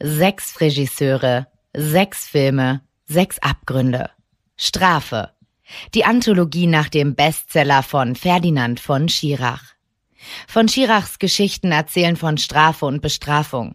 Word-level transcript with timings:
Sechs 0.00 0.60
Regisseure, 0.60 1.48
sechs 1.74 2.28
Filme, 2.28 2.82
sechs 3.06 3.40
Abgründe. 3.40 4.10
Strafe. 4.56 5.32
Die 5.92 6.04
Anthologie 6.04 6.68
nach 6.68 6.88
dem 6.88 7.16
Bestseller 7.16 7.82
von 7.82 8.14
Ferdinand 8.14 8.78
von 8.78 9.08
Schirach. 9.08 9.74
Von 10.46 10.68
Schirachs 10.68 11.18
Geschichten 11.18 11.72
erzählen 11.72 12.14
von 12.14 12.38
Strafe 12.38 12.86
und 12.86 13.02
Bestrafung. 13.02 13.74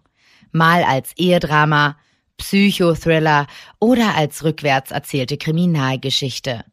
Mal 0.53 0.85
als 0.85 1.11
Ehedrama, 1.17 1.97
Psychothriller 2.37 3.45
oder 3.81 4.15
als 4.15 4.45
rückwärts 4.45 4.91
erzählte 4.91 5.35
Kriminalgeschichte. 5.35 6.63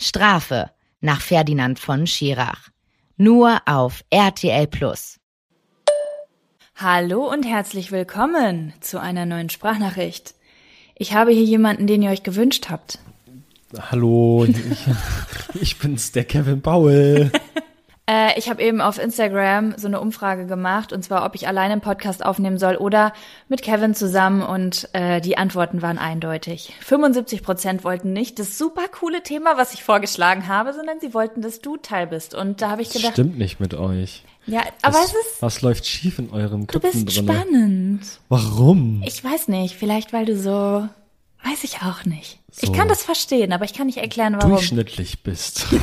Strafe 0.00 0.70
nach 1.02 1.20
Ferdinand 1.20 1.78
von 1.78 2.06
Schirach. 2.06 2.70
Nur 3.18 3.60
auf 3.66 4.02
RTL 4.08 4.66
Plus. 4.66 5.20
Hallo 6.80 7.28
und 7.28 7.44
herzlich 7.44 7.90
willkommen 7.90 8.72
zu 8.78 9.00
einer 9.00 9.26
neuen 9.26 9.50
Sprachnachricht. 9.50 10.36
Ich 10.94 11.12
habe 11.12 11.32
hier 11.32 11.42
jemanden, 11.42 11.88
den 11.88 12.02
ihr 12.02 12.10
euch 12.10 12.22
gewünscht 12.22 12.68
habt. 12.70 13.00
Hallo, 13.90 14.46
ich, 14.48 14.86
ich 15.60 15.78
bin's, 15.80 16.12
der 16.12 16.22
Kevin 16.22 16.62
Paul. 16.62 17.32
Äh, 18.10 18.38
ich 18.38 18.48
habe 18.48 18.62
eben 18.62 18.80
auf 18.80 18.98
Instagram 18.98 19.74
so 19.76 19.86
eine 19.86 20.00
Umfrage 20.00 20.46
gemacht, 20.46 20.94
und 20.94 21.04
zwar, 21.04 21.26
ob 21.26 21.34
ich 21.34 21.46
alleine 21.46 21.72
einen 21.72 21.82
Podcast 21.82 22.24
aufnehmen 22.24 22.56
soll 22.56 22.76
oder 22.76 23.12
mit 23.48 23.60
Kevin 23.60 23.94
zusammen. 23.94 24.40
Und 24.40 24.88
äh, 24.94 25.20
die 25.20 25.36
Antworten 25.36 25.82
waren 25.82 25.98
eindeutig. 25.98 26.72
75 26.80 27.42
Prozent 27.42 27.84
wollten 27.84 28.14
nicht 28.14 28.38
das 28.38 28.56
super 28.56 28.88
coole 28.88 29.22
Thema, 29.22 29.58
was 29.58 29.74
ich 29.74 29.84
vorgeschlagen 29.84 30.48
habe, 30.48 30.72
sondern 30.72 31.00
sie 31.00 31.12
wollten, 31.12 31.42
dass 31.42 31.60
du 31.60 31.76
Teil 31.76 32.06
bist. 32.06 32.34
Und 32.34 32.62
da 32.62 32.70
habe 32.70 32.80
ich 32.80 32.88
gedacht. 32.88 33.12
Stimmt 33.12 33.36
nicht 33.36 33.60
mit 33.60 33.74
euch. 33.74 34.24
Ja, 34.48 34.62
aber 34.82 34.94
was, 34.98 35.06
es 35.06 35.12
ist. 35.12 35.42
Was 35.42 35.62
läuft 35.62 35.86
schief 35.86 36.18
in 36.18 36.30
eurem 36.30 36.66
Du 36.66 36.80
Köpfen 36.80 37.04
bist 37.04 37.18
drinne? 37.18 37.32
spannend. 37.32 38.06
Warum? 38.28 39.02
Ich 39.06 39.22
weiß 39.22 39.48
nicht, 39.48 39.76
vielleicht 39.76 40.12
weil 40.12 40.24
du 40.24 40.36
so. 40.36 40.88
Weiß 41.44 41.62
ich 41.64 41.82
auch 41.82 42.04
nicht. 42.04 42.40
Ich 42.60 42.66
So. 42.68 42.72
kann 42.72 42.88
das 42.88 43.02
verstehen, 43.04 43.52
aber 43.52 43.64
ich 43.64 43.72
kann 43.74 43.86
nicht 43.86 43.98
erklären, 43.98 44.34
warum. 44.36 44.50
Durchschnittlich 44.52 45.22
bist. 45.22 45.66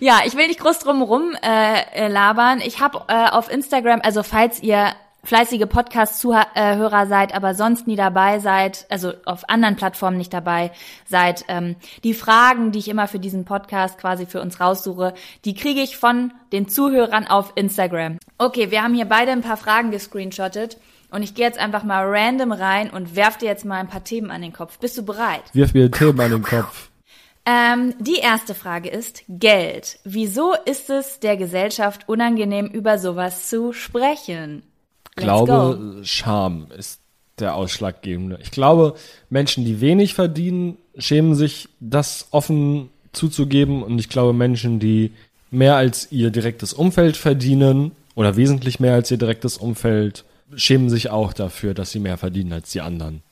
Ja, 0.00 0.20
ich 0.26 0.34
will 0.36 0.48
nicht 0.48 0.58
groß 0.58 0.80
drum 0.80 1.02
rum 1.02 1.36
äh, 1.42 1.82
äh, 1.94 2.08
labern. 2.08 2.60
Ich 2.60 2.80
habe 2.80 3.04
äh, 3.08 3.28
auf 3.30 3.48
Instagram, 3.50 4.00
also 4.02 4.22
falls 4.24 4.60
ihr 4.60 4.92
fleißige 5.24 5.66
Podcast-Zuhörer 5.66 7.06
seid, 7.06 7.34
aber 7.34 7.54
sonst 7.54 7.86
nie 7.86 7.96
dabei 7.96 8.38
seid, 8.38 8.86
also 8.88 9.12
auf 9.24 9.48
anderen 9.48 9.76
Plattformen 9.76 10.16
nicht 10.16 10.32
dabei 10.32 10.70
seid, 11.06 11.44
ähm, 11.48 11.76
die 12.04 12.14
Fragen, 12.14 12.72
die 12.72 12.78
ich 12.78 12.88
immer 12.88 13.08
für 13.08 13.18
diesen 13.18 13.44
Podcast 13.44 13.98
quasi 13.98 14.26
für 14.26 14.40
uns 14.40 14.60
raussuche, 14.60 15.14
die 15.44 15.54
kriege 15.54 15.80
ich 15.80 15.96
von 15.96 16.32
den 16.52 16.68
Zuhörern 16.68 17.26
auf 17.26 17.52
Instagram. 17.54 18.18
Okay, 18.38 18.70
wir 18.70 18.82
haben 18.82 18.94
hier 18.94 19.06
beide 19.06 19.32
ein 19.32 19.42
paar 19.42 19.56
Fragen 19.56 19.90
gescreenshottet 19.90 20.78
und 21.10 21.22
ich 21.22 21.34
gehe 21.34 21.46
jetzt 21.46 21.58
einfach 21.58 21.84
mal 21.84 22.04
random 22.06 22.52
rein 22.52 22.90
und 22.90 23.16
werf 23.16 23.36
dir 23.36 23.46
jetzt 23.46 23.64
mal 23.64 23.80
ein 23.80 23.88
paar 23.88 24.04
Themen 24.04 24.30
an 24.30 24.42
den 24.42 24.52
Kopf. 24.52 24.78
Bist 24.78 24.96
du 24.96 25.04
bereit? 25.04 25.42
Wirf 25.52 25.74
mir 25.74 25.90
Themen 25.90 26.20
an 26.20 26.30
den 26.30 26.42
Kopf. 26.42 26.90
Ähm, 27.46 27.94
die 27.98 28.18
erste 28.18 28.54
Frage 28.54 28.90
ist 28.90 29.24
Geld. 29.28 29.98
Wieso 30.04 30.54
ist 30.66 30.90
es 30.90 31.20
der 31.20 31.36
Gesellschaft 31.36 32.08
unangenehm, 32.08 32.66
über 32.66 32.98
sowas 32.98 33.48
zu 33.48 33.72
sprechen? 33.72 34.62
Glaube, 35.24 36.00
Scham 36.02 36.66
ist 36.76 37.00
der 37.38 37.54
ausschlaggebende. 37.54 38.38
Ich 38.42 38.50
glaube, 38.50 38.94
Menschen, 39.28 39.64
die 39.64 39.80
wenig 39.80 40.14
verdienen, 40.14 40.76
schämen 40.96 41.34
sich, 41.34 41.68
das 41.80 42.28
offen 42.30 42.90
zuzugeben. 43.12 43.82
Und 43.82 43.98
ich 43.98 44.08
glaube, 44.08 44.32
Menschen, 44.32 44.78
die 44.78 45.12
mehr 45.50 45.76
als 45.76 46.12
ihr 46.12 46.30
direktes 46.30 46.72
Umfeld 46.72 47.16
verdienen 47.16 47.92
oder 48.14 48.36
wesentlich 48.36 48.80
mehr 48.80 48.94
als 48.94 49.10
ihr 49.10 49.16
direktes 49.16 49.56
Umfeld, 49.56 50.24
schämen 50.54 50.90
sich 50.90 51.10
auch 51.10 51.32
dafür, 51.32 51.74
dass 51.74 51.90
sie 51.90 52.00
mehr 52.00 52.18
verdienen 52.18 52.52
als 52.52 52.70
die 52.70 52.80
anderen. 52.80 53.22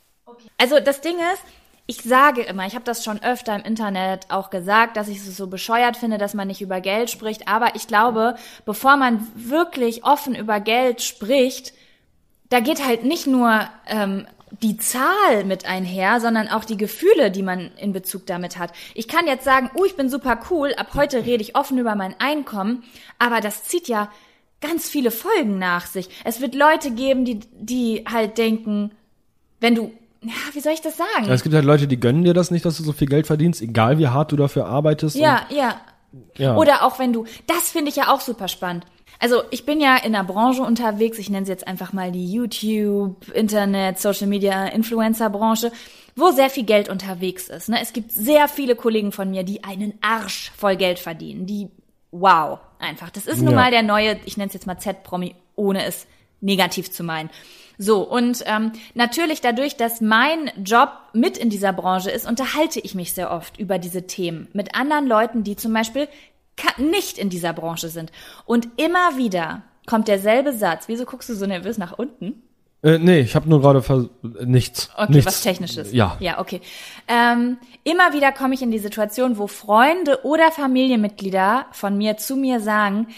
Also 0.56 0.80
das 0.80 1.00
Ding 1.00 1.16
ist, 1.34 1.42
ich 1.90 2.02
sage 2.02 2.42
immer, 2.42 2.66
ich 2.66 2.74
habe 2.74 2.84
das 2.84 3.02
schon 3.02 3.22
öfter 3.22 3.56
im 3.56 3.62
Internet 3.62 4.26
auch 4.28 4.50
gesagt, 4.50 4.98
dass 4.98 5.08
ich 5.08 5.16
es 5.16 5.36
so 5.38 5.46
bescheuert 5.46 5.96
finde, 5.96 6.18
dass 6.18 6.34
man 6.34 6.46
nicht 6.46 6.60
über 6.60 6.82
Geld 6.82 7.08
spricht. 7.08 7.48
Aber 7.48 7.76
ich 7.76 7.86
glaube, 7.86 8.36
bevor 8.66 8.98
man 8.98 9.26
wirklich 9.34 10.04
offen 10.04 10.34
über 10.34 10.60
Geld 10.60 11.00
spricht, 11.00 11.72
da 12.50 12.60
geht 12.60 12.86
halt 12.86 13.04
nicht 13.04 13.26
nur 13.26 13.66
ähm, 13.86 14.26
die 14.60 14.76
Zahl 14.76 15.44
mit 15.46 15.64
einher, 15.64 16.20
sondern 16.20 16.48
auch 16.48 16.66
die 16.66 16.76
Gefühle, 16.76 17.30
die 17.30 17.42
man 17.42 17.70
in 17.78 17.94
Bezug 17.94 18.26
damit 18.26 18.58
hat. 18.58 18.70
Ich 18.92 19.08
kann 19.08 19.26
jetzt 19.26 19.44
sagen, 19.44 19.70
uh, 19.74 19.86
ich 19.86 19.96
bin 19.96 20.10
super 20.10 20.38
cool, 20.50 20.74
ab 20.74 20.88
heute 20.92 21.24
rede 21.24 21.42
ich 21.42 21.56
offen 21.56 21.78
über 21.78 21.94
mein 21.94 22.14
Einkommen, 22.20 22.84
aber 23.18 23.40
das 23.40 23.64
zieht 23.64 23.88
ja 23.88 24.12
ganz 24.60 24.90
viele 24.90 25.10
Folgen 25.10 25.58
nach 25.58 25.86
sich. 25.86 26.10
Es 26.24 26.42
wird 26.42 26.54
Leute 26.54 26.90
geben, 26.90 27.24
die, 27.24 27.40
die 27.54 28.04
halt 28.06 28.36
denken, 28.36 28.90
wenn 29.58 29.74
du, 29.74 29.90
ja, 30.22 30.32
wie 30.52 30.60
soll 30.60 30.72
ich 30.72 30.80
das 30.80 30.96
sagen? 30.96 31.26
Ja, 31.26 31.32
es 31.34 31.42
gibt 31.42 31.54
halt 31.54 31.64
Leute, 31.64 31.86
die 31.86 31.98
gönnen 32.00 32.24
dir 32.24 32.34
das 32.34 32.50
nicht, 32.50 32.64
dass 32.64 32.76
du 32.76 32.82
so 32.82 32.92
viel 32.92 33.08
Geld 33.08 33.26
verdienst, 33.26 33.62
egal 33.62 33.98
wie 33.98 34.08
hart 34.08 34.32
du 34.32 34.36
dafür 34.36 34.66
arbeitest. 34.66 35.16
Ja, 35.16 35.42
ja. 35.50 35.80
Ja. 36.36 36.56
Oder 36.56 36.84
auch 36.84 36.98
wenn 36.98 37.12
du, 37.12 37.26
das 37.46 37.70
finde 37.70 37.90
ich 37.90 37.96
ja 37.96 38.12
auch 38.12 38.20
super 38.20 38.48
spannend. 38.48 38.84
Also 39.20 39.42
ich 39.50 39.66
bin 39.66 39.80
ja 39.80 39.96
in 39.96 40.12
der 40.12 40.24
Branche 40.24 40.62
unterwegs, 40.62 41.18
ich 41.18 41.28
nenne 41.28 41.44
sie 41.44 41.52
jetzt 41.52 41.66
einfach 41.66 41.92
mal 41.92 42.12
die 42.12 42.32
YouTube, 42.32 43.28
Internet, 43.34 43.98
Social 43.98 44.26
Media, 44.28 44.66
Influencer-Branche, 44.68 45.72
wo 46.16 46.30
sehr 46.30 46.50
viel 46.50 46.64
Geld 46.64 46.88
unterwegs 46.88 47.48
ist. 47.48 47.68
Ne? 47.68 47.78
Es 47.82 47.92
gibt 47.92 48.12
sehr 48.12 48.48
viele 48.48 48.74
Kollegen 48.76 49.12
von 49.12 49.30
mir, 49.30 49.42
die 49.44 49.64
einen 49.64 49.94
Arsch 50.00 50.50
voll 50.56 50.76
Geld 50.76 50.98
verdienen. 50.98 51.46
Die, 51.46 51.68
wow, 52.10 52.58
einfach. 52.78 53.10
Das 53.10 53.26
ist 53.26 53.42
nun 53.42 53.52
Ja. 53.52 53.56
mal 53.56 53.70
der 53.70 53.82
neue, 53.82 54.18
ich 54.24 54.36
nenne 54.36 54.48
es 54.48 54.54
jetzt 54.54 54.66
mal 54.66 54.78
Z-Promi, 54.78 55.34
ohne 55.56 55.84
es 55.84 56.06
negativ 56.40 56.90
zu 56.92 57.02
meinen. 57.02 57.28
So, 57.78 58.02
und 58.02 58.42
ähm, 58.46 58.72
natürlich 58.94 59.40
dadurch, 59.40 59.76
dass 59.76 60.00
mein 60.00 60.50
Job 60.62 60.90
mit 61.12 61.38
in 61.38 61.48
dieser 61.48 61.72
Branche 61.72 62.10
ist, 62.10 62.26
unterhalte 62.28 62.80
ich 62.80 62.96
mich 62.96 63.14
sehr 63.14 63.30
oft 63.30 63.58
über 63.58 63.78
diese 63.78 64.06
Themen 64.06 64.48
mit 64.52 64.74
anderen 64.74 65.06
Leuten, 65.06 65.44
die 65.44 65.54
zum 65.54 65.72
Beispiel 65.72 66.08
nicht 66.76 67.18
in 67.18 67.30
dieser 67.30 67.52
Branche 67.52 67.88
sind. 67.88 68.10
Und 68.44 68.68
immer 68.76 69.16
wieder 69.16 69.62
kommt 69.86 70.08
derselbe 70.08 70.52
Satz. 70.52 70.88
Wieso 70.88 71.04
guckst 71.04 71.28
du 71.28 71.34
so 71.34 71.46
nervös 71.46 71.78
nach 71.78 71.96
unten? 71.96 72.42
Äh, 72.82 72.98
nee, 72.98 73.20
ich 73.20 73.34
habe 73.34 73.48
nur 73.48 73.60
gerade 73.60 74.10
nichts. 74.44 74.90
Okay, 74.96 75.12
nichts. 75.12 75.26
was 75.26 75.40
Technisches. 75.42 75.92
Ja. 75.92 76.16
Ja, 76.20 76.40
okay. 76.40 76.60
Ähm, 77.08 77.58
immer 77.82 78.12
wieder 78.12 78.30
komme 78.30 78.54
ich 78.54 78.62
in 78.62 78.70
die 78.70 78.78
Situation, 78.78 79.36
wo 79.36 79.46
Freunde 79.48 80.24
oder 80.24 80.52
Familienmitglieder 80.52 81.66
von 81.72 81.96
mir 81.96 82.16
zu 82.18 82.36
mir 82.36 82.60
sagen, 82.60 83.08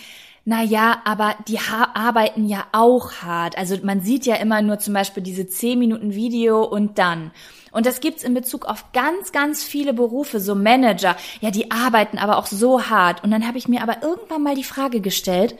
na 0.45 0.63
ja, 0.63 1.03
aber 1.05 1.35
die 1.47 1.59
ha 1.59 1.91
arbeiten 1.95 2.47
ja 2.49 2.65
auch 2.73 3.13
hart. 3.23 3.59
Also 3.59 3.77
man 3.83 4.01
sieht 4.01 4.27
ja 4.27 4.37
immer 4.37 4.63
nur 4.63 4.79
zum 4.79 4.95
Beispiel 4.95 5.23
diese 5.23 5.47
10 5.47 5.79
Minuten 5.79 6.15
Video 6.15 6.63
und 6.65 6.99
dann. 6.99 7.31
Und 7.73 7.87
das 7.87 8.01
gibt's 8.01 8.25
in 8.25 8.35
Bezug 8.35 8.65
auf 8.65 8.93
ganz, 8.93 9.33
ganz 9.33 9.63
viele 9.63 9.93
Berufe, 9.93 10.41
so 10.41 10.55
Manager. 10.55 11.17
Ja, 11.41 11.51
die 11.51 11.71
arbeiten 11.71 12.19
aber 12.19 12.39
auch 12.39 12.47
so 12.47 12.89
hart. 12.89 13.23
Und 13.23 13.31
dann 13.31 13.47
habe 13.47 13.59
ich 13.59 13.69
mir 13.69 13.83
aber 13.83 14.03
irgendwann 14.03 14.43
mal 14.43 14.55
die 14.55 14.65
Frage 14.65 15.01
gestellt, 15.01 15.57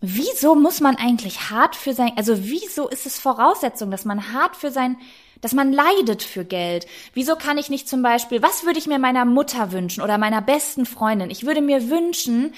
wieso 0.00 0.54
muss 0.54 0.80
man 0.80 0.96
eigentlich 0.96 1.50
hart 1.50 1.76
für 1.76 1.94
sein, 1.94 2.12
also 2.16 2.44
wieso 2.44 2.88
ist 2.88 3.06
es 3.06 3.18
Voraussetzung, 3.18 3.90
dass 3.90 4.04
man 4.04 4.32
hart 4.32 4.56
für 4.56 4.70
sein, 4.70 4.96
dass 5.40 5.52
man 5.52 5.72
leidet 5.72 6.22
für 6.22 6.44
Geld? 6.44 6.86
Wieso 7.14 7.36
kann 7.36 7.58
ich 7.58 7.70
nicht 7.70 7.88
zum 7.88 8.02
Beispiel, 8.02 8.42
was 8.42 8.64
würde 8.64 8.78
ich 8.78 8.86
mir 8.86 8.98
meiner 8.98 9.24
Mutter 9.24 9.72
wünschen 9.72 10.02
oder 10.02 10.18
meiner 10.18 10.42
besten 10.42 10.84
Freundin? 10.84 11.30
Ich 11.30 11.46
würde 11.46 11.62
mir 11.62 11.88
wünschen, 11.88 12.52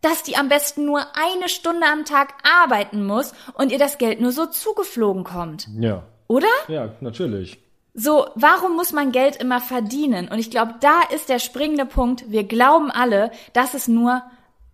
dass 0.00 0.22
die 0.22 0.36
am 0.36 0.48
besten 0.48 0.84
nur 0.84 1.00
eine 1.14 1.48
Stunde 1.48 1.86
am 1.86 2.04
Tag 2.04 2.34
arbeiten 2.62 3.04
muss 3.04 3.32
und 3.54 3.72
ihr 3.72 3.78
das 3.78 3.98
Geld 3.98 4.20
nur 4.20 4.32
so 4.32 4.46
zugeflogen 4.46 5.24
kommt. 5.24 5.68
Ja. 5.78 6.04
Oder? 6.28 6.46
Ja, 6.68 6.90
natürlich. 7.00 7.58
So, 7.94 8.28
warum 8.36 8.76
muss 8.76 8.92
man 8.92 9.10
Geld 9.10 9.36
immer 9.36 9.60
verdienen? 9.60 10.28
Und 10.28 10.38
ich 10.38 10.50
glaube, 10.50 10.74
da 10.80 11.00
ist 11.12 11.28
der 11.28 11.40
springende 11.40 11.84
Punkt. 11.84 12.30
Wir 12.30 12.44
glauben 12.44 12.90
alle, 12.92 13.32
dass 13.54 13.74
es 13.74 13.88
nur, 13.88 14.22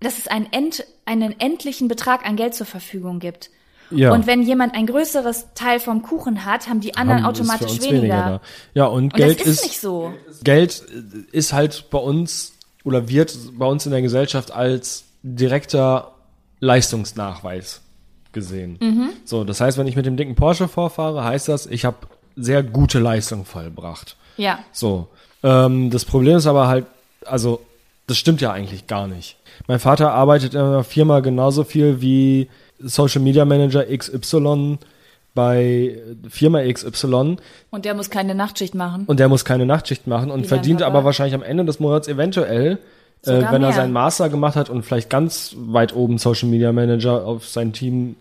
dass 0.00 0.18
es 0.18 0.28
einen, 0.28 0.52
end, 0.52 0.84
einen 1.06 1.38
endlichen 1.40 1.88
Betrag 1.88 2.26
an 2.26 2.36
Geld 2.36 2.54
zur 2.54 2.66
Verfügung 2.66 3.20
gibt. 3.20 3.50
Ja. 3.90 4.12
Und 4.12 4.26
wenn 4.26 4.42
jemand 4.42 4.74
ein 4.74 4.86
größeres 4.86 5.48
Teil 5.54 5.80
vom 5.80 6.02
Kuchen 6.02 6.44
hat, 6.44 6.68
haben 6.68 6.80
die 6.80 6.96
anderen 6.96 7.22
Haben- 7.22 7.30
automatisch 7.30 7.80
weniger. 7.80 8.08
da. 8.08 8.40
Ja, 8.74 8.86
und, 8.86 9.04
Und 9.04 9.14
Geld 9.14 9.40
das 9.40 9.46
ist, 9.46 9.56
ist, 9.60 9.64
nicht 9.64 9.80
so. 9.80 10.12
Geld 10.42 10.84
ist 11.32 11.52
halt 11.52 11.88
bei 11.90 11.98
uns 11.98 12.52
oder 12.82 13.08
wird 13.08 13.36
bei 13.58 13.66
uns 13.66 13.86
in 13.86 13.92
der 13.92 14.02
Gesellschaft 14.02 14.50
als 14.50 15.04
direkter 15.24 16.12
Leistungsnachweis 16.60 17.80
gesehen. 18.32 18.78
Mhm. 18.80 19.10
So, 19.24 19.44
das 19.44 19.60
heißt, 19.60 19.78
wenn 19.78 19.86
ich 19.86 19.96
mit 19.96 20.06
dem 20.06 20.16
dicken 20.16 20.34
Porsche 20.34 20.68
vorfahre, 20.68 21.24
heißt 21.24 21.48
das, 21.48 21.66
ich 21.66 21.84
habe 21.84 21.96
sehr 22.36 22.62
gute 22.62 22.98
Leistung 22.98 23.44
vollbracht. 23.44 24.16
Ja. 24.36 24.58
So. 24.72 25.08
Ähm, 25.42 25.90
das 25.90 26.04
Problem 26.04 26.36
ist 26.36 26.46
aber 26.46 26.68
halt, 26.68 26.86
also, 27.24 27.60
das 28.06 28.18
stimmt 28.18 28.40
ja 28.40 28.52
eigentlich 28.52 28.86
gar 28.86 29.06
nicht. 29.06 29.36
Mein 29.66 29.78
Vater 29.78 30.12
arbeitet 30.12 30.54
in 30.54 30.60
einer 30.60 30.84
Firma 30.84 31.20
genauso 31.20 31.64
viel 31.64 32.00
wie 32.00 32.48
Social 32.78 33.22
Media 33.22 33.44
Manager 33.44 33.84
XY 33.86 34.78
bei 35.34 35.98
Firma 36.28 36.60
XY 36.62 37.36
Und 37.70 37.84
der 37.84 37.94
muss 37.94 38.10
keine 38.10 38.34
Nachtschicht 38.34 38.74
machen. 38.74 39.04
und 39.06 39.20
der 39.20 39.28
muss 39.28 39.44
keine 39.44 39.64
Nachtschicht 39.66 40.06
machen 40.06 40.30
und 40.30 40.46
verdient 40.46 40.82
aber 40.82 41.04
wahrscheinlich 41.04 41.34
am 41.34 41.42
Ende 41.42 41.64
des 41.64 41.80
Monats 41.80 42.08
eventuell, 42.08 42.78
äh, 43.22 43.30
wenn 43.32 43.42
er 43.42 43.58
mehr. 43.58 43.72
seinen 43.72 43.92
Master 43.92 44.28
gemacht 44.28 44.56
hat 44.56 44.70
und 44.70 44.82
vielleicht 44.84 45.10
ganz 45.10 45.54
weit 45.58 45.94
oben 45.94 46.18
Social 46.18 46.48
Media 46.48 46.72
Manager 46.72 47.24
auf 47.26 47.48
sein 47.48 47.72
Team 47.72 48.16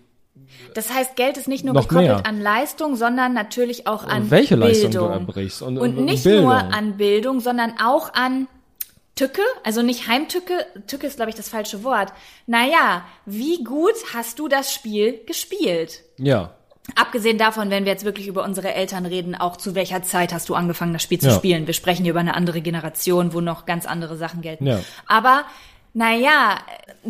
Das 0.75 0.93
heißt, 0.93 1.15
Geld 1.15 1.37
ist 1.37 1.47
nicht 1.47 1.63
nur 1.65 1.73
gekoppelt 1.73 2.01
mehr. 2.07 2.25
an 2.25 2.39
Leistung, 2.41 2.95
sondern 2.95 3.33
natürlich 3.33 3.85
auch 3.87 4.05
an 4.05 4.31
welche 4.31 4.55
Leistung 4.55 4.91
Bildung. 4.91 5.07
du 5.09 5.13
erbrichst 5.13 5.61
und- 5.61 5.77
und, 5.77 5.97
und 5.97 6.05
nicht 6.05 6.23
Bildung. 6.23 6.43
nur 6.45 6.55
an 6.55 6.97
Bildung, 6.97 7.39
sondern 7.41 7.73
auch 7.83 8.13
an 8.13 8.47
Tücke, 9.15 9.41
also 9.63 9.83
nicht 9.83 10.07
Heimtücke, 10.07 10.65
Tücke 10.87 11.05
ist 11.05 11.17
glaube 11.17 11.29
ich 11.29 11.35
das 11.35 11.47
falsche 11.49 11.83
Wort. 11.83 12.11
Naja, 12.47 13.03
wie 13.27 13.63
gut 13.63 13.93
hast 14.13 14.39
du 14.39 14.47
das 14.47 14.73
Spiel 14.73 15.19
gespielt? 15.27 16.01
Ja. 16.17 16.55
Abgesehen 16.95 17.37
davon, 17.37 17.69
wenn 17.69 17.85
wir 17.85 17.93
jetzt 17.93 18.03
wirklich 18.03 18.27
über 18.27 18.43
unsere 18.43 18.73
Eltern 18.73 19.05
reden, 19.05 19.35
auch 19.35 19.55
zu 19.55 19.73
welcher 19.73 20.03
Zeit 20.03 20.33
hast 20.33 20.49
du 20.49 20.55
angefangen, 20.55 20.91
das 20.93 21.01
Spiel 21.01 21.19
zu 21.19 21.29
Ja. 21.29 21.33
spielen? 21.35 21.65
Wir 21.65 21.73
sprechen 21.73 22.03
hier 22.03 22.11
über 22.11 22.19
eine 22.19 22.35
andere 22.35 22.61
Generation, 22.61 23.33
wo 23.33 23.39
noch 23.39 23.65
ganz 23.65 23.85
andere 23.85 24.17
Sachen 24.17 24.41
gelten. 24.41 24.67
Ja. 24.67 24.79
Aber 25.07 25.45
naja, 25.93 26.57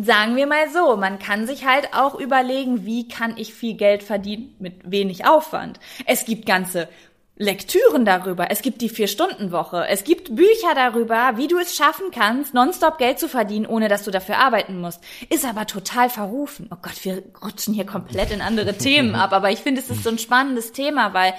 sagen 0.00 0.36
wir 0.36 0.46
mal 0.46 0.70
so, 0.70 0.96
man 0.96 1.18
kann 1.18 1.46
sich 1.46 1.66
halt 1.66 1.88
auch 1.92 2.14
überlegen, 2.14 2.84
wie 2.86 3.08
kann 3.08 3.36
ich 3.36 3.52
viel 3.52 3.74
Geld 3.74 4.02
verdienen 4.02 4.54
mit 4.60 4.90
wenig 4.90 5.26
Aufwand. 5.26 5.80
Es 6.06 6.24
gibt 6.24 6.46
ganze 6.46 6.88
Lektüren 7.36 8.04
darüber, 8.04 8.52
es 8.52 8.62
gibt 8.62 8.80
die 8.80 8.88
Vier-Stunden-Woche, 8.88 9.88
es 9.88 10.04
gibt 10.04 10.36
Bücher 10.36 10.72
darüber, 10.76 11.32
wie 11.34 11.48
du 11.48 11.58
es 11.58 11.74
schaffen 11.74 12.12
kannst, 12.12 12.54
nonstop 12.54 12.96
Geld 12.96 13.18
zu 13.18 13.28
verdienen, 13.28 13.66
ohne 13.66 13.88
dass 13.88 14.04
du 14.04 14.12
dafür 14.12 14.38
arbeiten 14.38 14.80
musst. 14.80 15.00
Ist 15.30 15.44
aber 15.44 15.66
total 15.66 16.08
verrufen. 16.10 16.68
Oh 16.70 16.76
Gott, 16.80 17.04
wir 17.04 17.24
rutschen 17.44 17.74
hier 17.74 17.86
komplett 17.86 18.30
in 18.30 18.40
andere 18.40 18.74
Themen 18.78 19.16
ab, 19.16 19.32
aber 19.32 19.50
ich 19.50 19.58
finde, 19.58 19.80
es 19.80 19.90
ist 19.90 20.04
so 20.04 20.10
ein 20.10 20.18
spannendes 20.18 20.70
Thema, 20.70 21.12
weil 21.12 21.34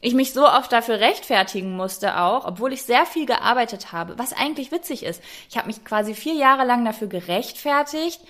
ich 0.00 0.14
mich 0.14 0.32
so 0.32 0.48
oft 0.48 0.72
dafür 0.72 0.98
rechtfertigen 0.98 1.76
musste 1.76 2.20
auch, 2.20 2.44
obwohl 2.44 2.72
ich 2.72 2.82
sehr 2.82 3.06
viel 3.06 3.24
gearbeitet 3.24 3.92
habe, 3.92 4.18
was 4.18 4.32
eigentlich 4.32 4.72
witzig 4.72 5.04
ist. 5.04 5.22
Ich 5.48 5.56
habe 5.56 5.68
mich 5.68 5.84
quasi 5.84 6.14
vier 6.14 6.34
Jahre 6.34 6.66
lang 6.66 6.84
dafür 6.84 7.06
gerechtfertigt, 7.06 8.20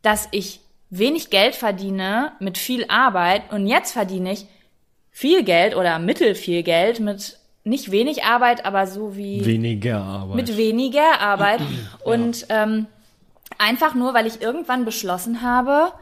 dass 0.00 0.26
ich 0.30 0.60
wenig 0.88 1.28
Geld 1.28 1.54
verdiene 1.54 2.32
mit 2.40 2.56
viel 2.56 2.86
Arbeit 2.88 3.52
und 3.52 3.66
jetzt 3.66 3.92
verdiene 3.92 4.32
ich 4.32 4.46
viel 5.12 5.44
Geld 5.44 5.76
oder 5.76 5.98
mittel 5.98 6.34
viel 6.34 6.62
Geld 6.62 6.98
mit 6.98 7.38
nicht 7.64 7.92
wenig 7.92 8.24
Arbeit, 8.24 8.64
aber 8.64 8.88
so 8.88 9.14
wie 9.14 9.44
Weniger 9.44 10.00
Arbeit. 10.02 10.36
mit 10.36 10.56
weniger 10.56 11.20
Arbeit 11.20 11.60
und 12.04 12.46
ähm, 12.48 12.86
einfach 13.58 13.94
nur, 13.94 14.14
weil 14.14 14.26
ich 14.26 14.42
irgendwann 14.42 14.84
beschlossen 14.84 15.42
habe, 15.42 15.92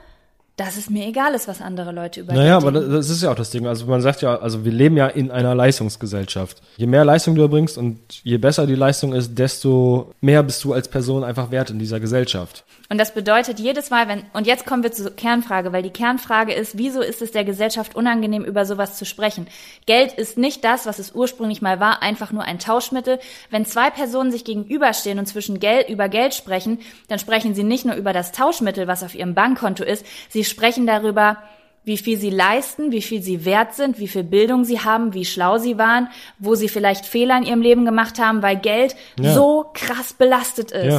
dass 0.60 0.76
es 0.76 0.90
mir 0.90 1.06
egal 1.06 1.32
ist, 1.32 1.48
was 1.48 1.62
andere 1.62 1.90
Leute 1.90 2.20
über 2.20 2.34
Naja, 2.34 2.58
aber 2.58 2.70
das 2.70 3.08
ist 3.08 3.22
ja 3.22 3.30
auch 3.30 3.34
das 3.34 3.48
Ding. 3.48 3.66
Also 3.66 3.86
man 3.86 4.02
sagt 4.02 4.20
ja, 4.20 4.36
also 4.36 4.62
wir 4.62 4.72
leben 4.72 4.94
ja 4.94 5.06
in 5.06 5.30
einer 5.30 5.54
Leistungsgesellschaft. 5.54 6.60
Je 6.76 6.86
mehr 6.86 7.02
Leistung 7.02 7.34
du 7.34 7.40
erbringst 7.40 7.78
und 7.78 7.98
je 8.24 8.36
besser 8.36 8.66
die 8.66 8.74
Leistung 8.74 9.14
ist, 9.14 9.38
desto 9.38 10.12
mehr 10.20 10.42
bist 10.42 10.62
du 10.62 10.74
als 10.74 10.88
Person 10.88 11.24
einfach 11.24 11.50
wert 11.50 11.70
in 11.70 11.78
dieser 11.78 11.98
Gesellschaft. 11.98 12.66
Und 12.90 12.98
das 12.98 13.14
bedeutet 13.14 13.60
jedes 13.60 13.90
Mal, 13.90 14.08
wenn, 14.08 14.24
und 14.32 14.48
jetzt 14.48 14.66
kommen 14.66 14.82
wir 14.82 14.90
zur 14.90 15.12
Kernfrage, 15.12 15.72
weil 15.72 15.84
die 15.84 15.90
Kernfrage 15.90 16.52
ist, 16.52 16.76
wieso 16.76 17.00
ist 17.00 17.22
es 17.22 17.30
der 17.30 17.44
Gesellschaft 17.44 17.94
unangenehm, 17.94 18.44
über 18.44 18.66
sowas 18.66 18.98
zu 18.98 19.04
sprechen? 19.04 19.46
Geld 19.86 20.12
ist 20.12 20.36
nicht 20.36 20.64
das, 20.64 20.86
was 20.86 20.98
es 20.98 21.14
ursprünglich 21.14 21.62
mal 21.62 21.78
war, 21.78 22.02
einfach 22.02 22.32
nur 22.32 22.42
ein 22.42 22.58
Tauschmittel. 22.58 23.20
Wenn 23.48 23.64
zwei 23.64 23.90
Personen 23.90 24.32
sich 24.32 24.44
gegenüberstehen 24.44 25.20
und 25.20 25.26
zwischen 25.26 25.60
Geld, 25.60 25.88
über 25.88 26.08
Geld 26.08 26.34
sprechen, 26.34 26.80
dann 27.06 27.20
sprechen 27.20 27.54
sie 27.54 27.62
nicht 27.62 27.84
nur 27.84 27.94
über 27.94 28.12
das 28.12 28.32
Tauschmittel, 28.32 28.88
was 28.88 29.04
auf 29.04 29.14
ihrem 29.14 29.34
Bankkonto 29.34 29.84
ist, 29.84 30.04
sie 30.28 30.42
sprechen 30.50 30.86
darüber, 30.86 31.38
wie 31.84 31.96
viel 31.96 32.18
sie 32.18 32.28
leisten, 32.30 32.92
wie 32.92 33.00
viel 33.00 33.22
sie 33.22 33.44
wert 33.46 33.74
sind, 33.74 33.98
wie 33.98 34.06
viel 34.08 34.22
Bildung 34.22 34.64
sie 34.64 34.80
haben, 34.80 35.14
wie 35.14 35.24
schlau 35.24 35.56
sie 35.58 35.78
waren, 35.78 36.08
wo 36.38 36.54
sie 36.54 36.68
vielleicht 36.68 37.06
Fehler 37.06 37.38
in 37.38 37.44
ihrem 37.44 37.62
Leben 37.62 37.84
gemacht 37.86 38.18
haben, 38.18 38.42
weil 38.42 38.56
Geld 38.56 38.94
Ja. 39.18 39.32
so 39.32 39.64
krass 39.72 40.12
belastet 40.12 40.72
ist. 40.72 40.84
Ja. 40.84 40.98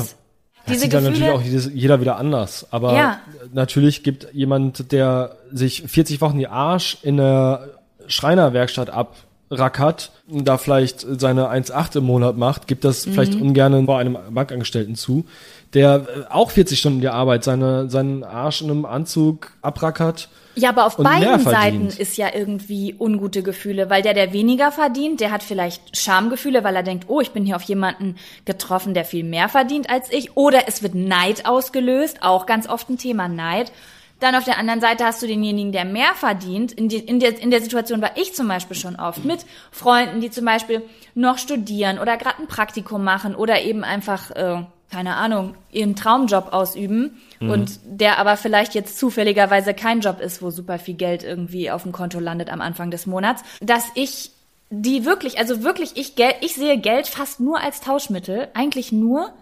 Das 0.63 0.73
Diese 0.73 0.79
sieht 0.81 0.93
dann 0.93 1.03
natürlich 1.03 1.29
auch 1.29 1.41
jedes, 1.41 1.71
jeder 1.73 2.01
wieder 2.01 2.17
anders. 2.17 2.67
Aber 2.71 2.95
Ja. 2.95 3.19
natürlich 3.53 4.03
gibt 4.03 4.27
jemand, 4.33 4.91
der 4.91 5.37
sich 5.51 5.83
40 5.87 6.19
Wochen 6.21 6.37
die 6.39 6.47
Arsch 6.47 6.97
in 7.03 7.17
der 7.17 7.69
Schreinerwerkstatt 8.07 8.89
abrackert, 8.89 10.11
da 10.27 10.57
vielleicht 10.57 11.05
seine 11.19 11.49
1,8 11.49 11.95
im 11.97 12.05
Monat 12.05 12.37
macht, 12.37 12.67
gibt 12.67 12.83
das 12.85 13.05
Mhm. 13.05 13.11
vielleicht 13.13 13.35
ungern 13.35 13.85
vor 13.85 13.97
einem 13.97 14.17
Bankangestellten 14.29 14.95
zu, 14.95 15.25
der 15.73 16.05
äh, 16.29 16.33
auch 16.33 16.51
40 16.51 16.79
Stunden 16.79 17.01
die 17.01 17.07
Arbeit 17.07 17.43
seine, 17.43 17.89
seinen 17.89 18.23
Arsch 18.23 18.61
in 18.61 18.69
einem 18.69 18.85
Anzug 18.85 19.53
abrackert. 19.61 20.29
Ja, 20.55 20.69
aber 20.69 20.85
auf 20.85 20.97
beiden 20.97 21.39
Seiten 21.39 21.87
ist 21.87 22.17
ja 22.17 22.27
irgendwie 22.33 22.93
ungute 22.99 23.41
Gefühle, 23.41 23.89
weil 23.89 24.01
der, 24.01 24.13
der 24.13 24.33
weniger 24.33 24.71
verdient, 24.71 25.21
der 25.21 25.31
hat 25.31 25.43
vielleicht 25.43 25.97
Schamgefühle, 25.97 26.63
weil 26.63 26.75
er 26.75 26.83
denkt, 26.83 27.05
oh, 27.07 27.21
ich 27.21 27.31
bin 27.31 27.45
hier 27.45 27.55
auf 27.55 27.63
jemanden 27.63 28.15
getroffen, 28.43 28.93
der 28.93 29.05
viel 29.05 29.23
mehr 29.23 29.47
verdient 29.47 29.89
als 29.89 30.11
ich. 30.11 30.35
Oder 30.35 30.67
es 30.67 30.83
wird 30.83 30.93
Neid 30.93 31.45
ausgelöst, 31.45 32.21
auch 32.21 32.45
ganz 32.45 32.67
oft 32.67 32.89
ein 32.89 32.97
Thema 32.97 33.29
Neid. 33.29 33.71
Dann 34.19 34.35
auf 34.35 34.43
der 34.43 34.59
anderen 34.59 34.81
Seite 34.81 35.03
hast 35.05 35.21
du 35.23 35.27
denjenigen, 35.27 35.71
der 35.71 35.83
mehr 35.83 36.13
verdient. 36.13 36.73
In, 36.73 36.89
die, 36.89 36.97
in, 36.97 37.19
der, 37.19 37.41
in 37.41 37.49
der 37.49 37.61
Situation 37.61 38.01
war 38.01 38.11
ich 38.17 38.35
zum 38.35 38.47
Beispiel 38.47 38.77
schon 38.77 38.97
oft 38.97 39.25
mit 39.25 39.45
Freunden, 39.71 40.21
die 40.21 40.29
zum 40.29 40.45
Beispiel 40.45 40.83
noch 41.15 41.39
studieren 41.39 41.97
oder 41.97 42.17
gerade 42.17 42.39
ein 42.39 42.47
Praktikum 42.47 43.03
machen 43.03 43.33
oder 43.35 43.61
eben 43.61 43.83
einfach, 43.83 44.29
äh, 44.31 44.63
keine 44.91 45.15
Ahnung, 45.15 45.55
ihren 45.71 45.95
Traumjob 45.95 46.51
ausüben 46.51 47.21
und 47.39 47.79
der 47.85 48.19
aber 48.19 48.37
vielleicht 48.37 48.75
jetzt 48.75 48.99
zufälligerweise 48.99 49.73
kein 49.73 50.01
Job 50.01 50.19
ist, 50.19 50.41
wo 50.41 50.51
super 50.51 50.77
viel 50.77 50.95
Geld 50.95 51.23
irgendwie 51.23 51.71
auf 51.71 51.83
dem 51.83 51.91
Konto 51.91 52.19
landet 52.19 52.49
am 52.51 52.61
Anfang 52.61 52.91
des 52.91 53.07
Monats, 53.07 53.41
dass 53.61 53.85
ich 53.95 54.31
die 54.69 55.05
wirklich, 55.05 55.39
also 55.39 55.63
wirklich, 55.63 55.97
ich, 55.97 56.13
ich 56.41 56.55
sehe 56.55 56.77
Geld 56.77 57.07
fast 57.07 57.39
nur 57.39 57.59
als 57.59 57.81
Tauschmittel, 57.81 58.49
eigentlich 58.53 58.91
nur, 58.91 59.33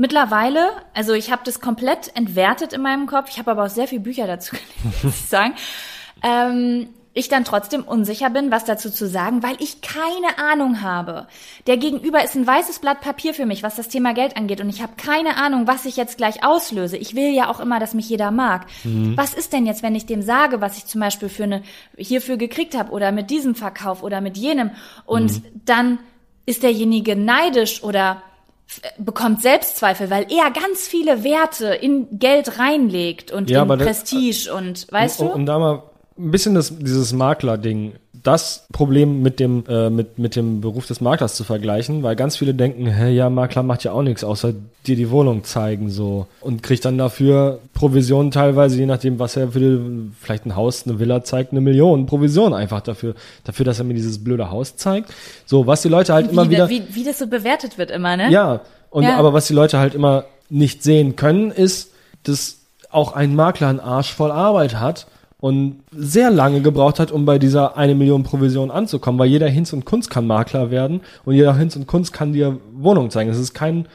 Mittlerweile, 0.00 0.70
also 0.94 1.12
ich 1.12 1.32
habe 1.32 1.42
das 1.44 1.60
komplett 1.60 2.16
entwertet 2.16 2.72
in 2.72 2.82
meinem 2.82 3.08
Kopf. 3.08 3.30
Ich 3.30 3.40
habe 3.40 3.50
aber 3.50 3.64
auch 3.64 3.68
sehr 3.68 3.88
viele 3.88 4.00
Bücher 4.00 4.28
dazu 4.28 4.54
gelesen, 4.54 4.94
muss 5.02 5.18
ich 5.18 5.28
sagen. 5.28 5.54
Ähm, 6.22 6.88
ich 7.18 7.28
dann 7.28 7.44
trotzdem 7.44 7.82
unsicher 7.82 8.30
bin, 8.30 8.50
was 8.50 8.64
dazu 8.64 8.90
zu 8.90 9.06
sagen, 9.08 9.42
weil 9.42 9.56
ich 9.58 9.80
keine 9.82 10.38
Ahnung 10.38 10.80
habe. 10.82 11.26
Der 11.66 11.76
Gegenüber 11.76 12.22
ist 12.24 12.34
ein 12.36 12.46
weißes 12.46 12.78
Blatt 12.78 13.00
Papier 13.00 13.34
für 13.34 13.44
mich, 13.46 13.62
was 13.62 13.76
das 13.76 13.88
Thema 13.88 14.14
Geld 14.14 14.36
angeht. 14.36 14.60
Und 14.60 14.68
ich 14.68 14.80
habe 14.80 14.92
keine 14.96 15.36
Ahnung, 15.36 15.66
was 15.66 15.84
ich 15.84 15.96
jetzt 15.96 16.16
gleich 16.16 16.44
auslöse. 16.44 16.96
Ich 16.96 17.14
will 17.14 17.34
ja 17.34 17.50
auch 17.50 17.60
immer, 17.60 17.80
dass 17.80 17.92
mich 17.94 18.08
jeder 18.08 18.30
mag. 18.30 18.66
Was 18.84 19.34
ist 19.34 19.52
denn 19.52 19.66
jetzt, 19.66 19.82
wenn 19.82 19.94
ich 19.94 20.06
dem 20.06 20.22
sage, 20.22 20.60
was 20.60 20.78
ich 20.78 20.86
zum 20.86 21.00
Beispiel 21.00 21.28
für 21.28 21.44
eine 21.44 21.62
hierfür 21.96 22.36
gekriegt 22.38 22.76
habe 22.76 22.92
oder 22.92 23.12
mit 23.12 23.30
diesem 23.30 23.54
Verkauf 23.54 24.02
oder 24.02 24.20
mit 24.20 24.36
jenem? 24.38 24.70
Und 25.04 25.42
dann 25.66 25.98
ist 26.46 26.62
derjenige 26.62 27.14
neidisch 27.16 27.82
oder 27.82 28.22
f- 28.68 28.80
bekommt 28.98 29.42
Selbstzweifel, 29.42 30.08
weil 30.10 30.26
er 30.32 30.50
ganz 30.50 30.86
viele 30.88 31.24
Werte 31.24 31.68
in 31.74 32.18
Geld 32.18 32.58
reinlegt 32.58 33.32
und 33.32 33.50
Ja, 33.50 33.58
in 33.58 33.62
aber 33.62 33.76
das- 33.76 33.86
Prestige 33.86 34.54
und 34.54 34.86
weißt 34.90 35.20
um, 35.20 35.26
du? 35.28 35.32
um 35.34 35.46
da 35.46 35.58
mal 35.58 35.82
ein 36.18 36.30
bisschen 36.30 36.54
das, 36.54 36.76
dieses 36.78 37.12
Makler-Ding, 37.12 37.92
das 38.22 38.66
Problem 38.72 39.22
mit 39.22 39.38
dem, 39.38 39.64
äh, 39.68 39.90
mit, 39.90 40.18
mit 40.18 40.34
dem 40.34 40.60
Beruf 40.60 40.86
des 40.86 41.00
Maklers 41.00 41.34
zu 41.36 41.44
vergleichen, 41.44 42.02
weil 42.02 42.16
ganz 42.16 42.36
viele 42.36 42.52
denken, 42.52 42.86
hä, 42.86 43.10
ja, 43.10 43.30
Makler 43.30 43.62
macht 43.62 43.84
ja 43.84 43.92
auch 43.92 44.02
nichts, 44.02 44.24
außer 44.24 44.54
dir 44.86 44.96
die 44.96 45.10
Wohnung 45.10 45.44
zeigen, 45.44 45.88
so. 45.90 46.26
Und 46.40 46.62
kriegt 46.62 46.84
dann 46.84 46.98
dafür 46.98 47.60
Provisionen 47.74 48.30
teilweise, 48.30 48.76
je 48.76 48.86
nachdem, 48.86 49.18
was 49.18 49.36
er 49.36 49.52
für 49.52 49.60
die, 49.60 50.10
vielleicht 50.20 50.46
ein 50.46 50.56
Haus, 50.56 50.86
eine 50.86 50.98
Villa 50.98 51.22
zeigt, 51.22 51.52
eine 51.52 51.60
Million 51.60 52.06
Provision 52.06 52.54
einfach 52.54 52.80
dafür, 52.80 53.14
dafür, 53.44 53.64
dass 53.64 53.78
er 53.78 53.84
mir 53.84 53.94
dieses 53.94 54.22
blöde 54.22 54.50
Haus 54.50 54.76
zeigt. 54.76 55.10
So, 55.46 55.66
was 55.66 55.82
die 55.82 55.88
Leute 55.88 56.12
halt 56.12 56.30
immer 56.32 56.46
wie, 56.46 56.50
wieder. 56.50 56.68
wie, 56.68 56.82
wie 56.90 57.04
das 57.04 57.18
so 57.18 57.28
bewertet 57.28 57.78
wird 57.78 57.90
immer, 57.90 58.16
ne? 58.16 58.30
Ja, 58.30 58.62
und 58.90 59.04
Ja. 59.04 59.16
aber 59.16 59.32
was 59.32 59.46
die 59.46 59.54
Leute 59.54 59.78
halt 59.78 59.94
immer 59.94 60.24
nicht 60.50 60.82
sehen 60.82 61.14
können, 61.14 61.50
ist, 61.50 61.92
dass 62.24 62.56
auch 62.90 63.12
ein 63.12 63.36
Makler 63.36 63.68
einen 63.68 63.80
Arsch 63.80 64.12
voll 64.12 64.32
Arbeit 64.32 64.80
hat 64.80 65.06
und 65.40 65.84
sehr 65.92 66.30
lange 66.30 66.60
gebraucht 66.60 66.98
hat, 66.98 67.12
um 67.12 67.24
bei 67.24 67.38
dieser 67.38 67.76
eine 67.76 67.94
Million 67.94 68.24
Provision 68.24 68.70
anzukommen, 68.70 69.18
weil 69.18 69.28
jeder 69.28 69.48
Hinz 69.48 69.72
und 69.72 69.84
Kunst 69.84 70.10
kann 70.10 70.26
Makler 70.26 70.70
werden 70.70 71.02
und 71.24 71.34
jeder 71.34 71.56
Hinz 71.56 71.76
und 71.76 71.86
Kunst 71.86 72.12
kann 72.12 72.32
dir 72.32 72.58
Wohnung 72.72 73.10
zeigen. 73.10 73.30
Es 73.30 73.38
ist 73.38 73.54
kein 73.54 73.86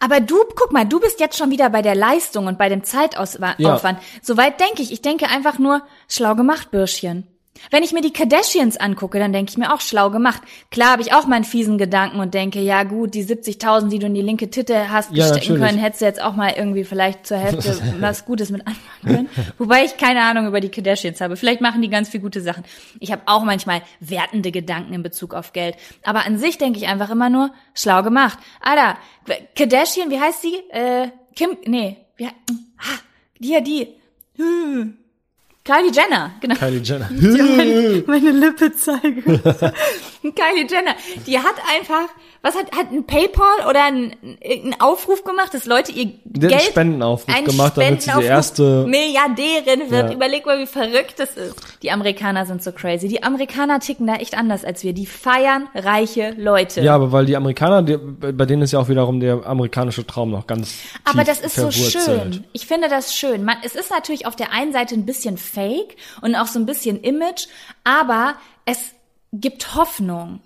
Aber 0.00 0.20
du, 0.20 0.36
guck 0.56 0.72
mal, 0.72 0.86
du 0.86 0.98
bist 0.98 1.20
jetzt 1.20 1.38
schon 1.38 1.50
wieder 1.50 1.70
bei 1.70 1.82
der 1.82 1.94
Leistung 1.94 2.46
und 2.46 2.58
bei 2.58 2.68
dem 2.68 2.82
Zeitaufwand. 2.82 3.58
Ja. 3.58 4.00
Soweit 4.22 4.58
denke 4.58 4.82
ich. 4.82 4.92
Ich 4.92 5.02
denke 5.02 5.28
einfach 5.28 5.58
nur, 5.58 5.82
schlau 6.08 6.34
gemacht, 6.34 6.70
Bürschchen. 6.70 7.26
Wenn 7.70 7.82
ich 7.82 7.92
mir 7.92 8.00
die 8.00 8.12
Kardashians 8.12 8.76
angucke, 8.76 9.18
dann 9.18 9.32
denke 9.32 9.50
ich 9.50 9.58
mir 9.58 9.72
auch 9.74 9.80
schlau 9.80 10.10
gemacht. 10.10 10.42
Klar 10.70 10.92
habe 10.92 11.02
ich 11.02 11.12
auch 11.12 11.26
meinen 11.26 11.44
fiesen 11.44 11.78
Gedanken 11.78 12.18
und 12.20 12.34
denke, 12.34 12.60
ja 12.60 12.82
gut, 12.84 13.14
die 13.14 13.24
70.000, 13.24 13.88
die 13.88 13.98
du 13.98 14.06
in 14.06 14.14
die 14.14 14.22
linke 14.22 14.50
Titte 14.50 14.90
hast 14.90 15.12
Ja, 15.12 15.28
stecken 15.28 15.56
können, 15.58 15.78
hättest 15.78 16.00
du 16.00 16.06
jetzt 16.06 16.22
auch 16.22 16.34
mal 16.34 16.54
irgendwie 16.56 16.84
vielleicht 16.84 17.26
zur 17.26 17.38
Hälfte 17.38 17.78
was 18.00 18.24
Gutes 18.24 18.50
mit 18.50 18.66
anfangen 18.66 19.28
können. 19.28 19.52
Wobei 19.58 19.84
ich 19.84 19.96
keine 19.96 20.22
Ahnung 20.22 20.46
über 20.46 20.60
die 20.60 20.70
Kardashians 20.70 21.20
habe. 21.20 21.36
Vielleicht 21.36 21.60
machen 21.60 21.82
die 21.82 21.90
ganz 21.90 22.08
viel 22.08 22.20
gute 22.20 22.40
Sachen. 22.40 22.64
Ich 22.98 23.12
habe 23.12 23.22
auch 23.26 23.42
manchmal 23.42 23.82
wertende 24.00 24.50
Gedanken 24.52 24.94
in 24.94 25.02
Bezug 25.02 25.34
auf 25.34 25.52
Geld. 25.52 25.76
Aber 26.04 26.26
an 26.26 26.38
sich 26.38 26.58
denke 26.58 26.78
ich 26.78 26.88
einfach 26.88 27.10
immer 27.10 27.30
nur, 27.30 27.52
schlau 27.74 28.02
gemacht. 28.02 28.38
Alter, 28.60 28.96
Kardashian, 29.56 30.10
wie 30.10 30.20
heißt 30.20 30.42
sie? 30.42 30.54
Äh, 30.70 31.08
Kim, 31.34 31.56
nee, 31.66 31.96
wie, 32.16 32.26
ah, 32.26 32.30
die, 33.38 33.48
ja, 33.48 33.60
die. 33.60 33.88
Hm. 34.36 34.98
Kylie 35.70 35.92
Jenner, 35.92 36.32
genau. 36.40 36.56
Kylie 36.56 36.80
Jenner. 36.82 37.08
meine, 37.10 38.02
meine 38.06 38.30
Lippe 38.32 38.74
zeige. 38.74 39.22
Kylie 40.22 40.66
Jenner, 40.68 40.96
die 41.26 41.38
hat 41.38 41.54
einfach, 41.68 42.08
was 42.42 42.54
hat, 42.54 42.72
hat 42.74 42.90
ein 42.90 43.04
Paypal 43.04 43.68
oder 43.68 43.84
ein, 43.84 44.16
einen 44.42 44.80
Aufruf 44.80 45.24
gemacht, 45.24 45.52
dass 45.52 45.66
Leute 45.66 45.92
ihr 45.92 46.06
Geld, 46.24 46.52
einen 46.52 46.60
Spendenaufruf 46.60 47.34
einen 47.34 47.46
gemacht, 47.46 47.76
damit 47.76 48.00
sie 48.02 48.06
die 48.06 48.12
Spendenaufruf 48.12 48.30
erste. 48.30 48.86
Milliardärin 48.86 49.90
wird. 49.90 50.08
Ja. 50.08 50.12
Überleg 50.14 50.46
mal, 50.46 50.58
wie 50.58 50.66
verrückt 50.66 51.14
das 51.18 51.36
ist. 51.36 51.54
Die 51.82 51.90
Amerikaner 51.90 52.46
sind 52.46 52.62
so 52.62 52.72
crazy. 52.72 53.08
Die 53.08 53.22
Amerikaner 53.22 53.78
ticken 53.80 54.06
da 54.06 54.14
echt 54.14 54.38
anders 54.38 54.64
als 54.64 54.82
wir. 54.82 54.94
Die 54.94 55.04
feiern 55.04 55.68
reiche 55.74 56.34
Leute. 56.38 56.80
Ja, 56.80 56.94
aber 56.94 57.12
weil 57.12 57.26
die 57.26 57.36
Amerikaner, 57.36 57.82
die, 57.82 57.98
bei 57.98 58.46
denen 58.46 58.62
ist 58.62 58.72
ja 58.72 58.78
auch 58.78 58.88
wiederum 58.88 59.20
der 59.20 59.46
amerikanische 59.46 60.06
Traum 60.06 60.30
noch 60.30 60.46
ganz 60.46 60.76
Aber 61.04 61.24
das 61.24 61.40
ist 61.40 61.56
so 61.56 61.70
schön. 61.70 62.44
Ich 62.52 62.66
finde 62.66 62.88
das 62.88 63.14
schön. 63.14 63.44
Man, 63.44 63.58
es 63.62 63.74
ist 63.74 63.90
natürlich 63.90 64.26
auf 64.26 64.34
der 64.34 64.52
einen 64.52 64.72
Seite 64.72 64.94
ein 64.94 65.04
bisschen 65.04 65.36
fake 65.36 65.96
und 66.22 66.34
auch 66.34 66.46
so 66.46 66.58
ein 66.58 66.64
bisschen 66.64 67.02
Image, 67.02 67.48
aber 67.84 68.34
es 68.64 68.78
gibt 69.32 69.74
Hoffnung. 69.74 70.40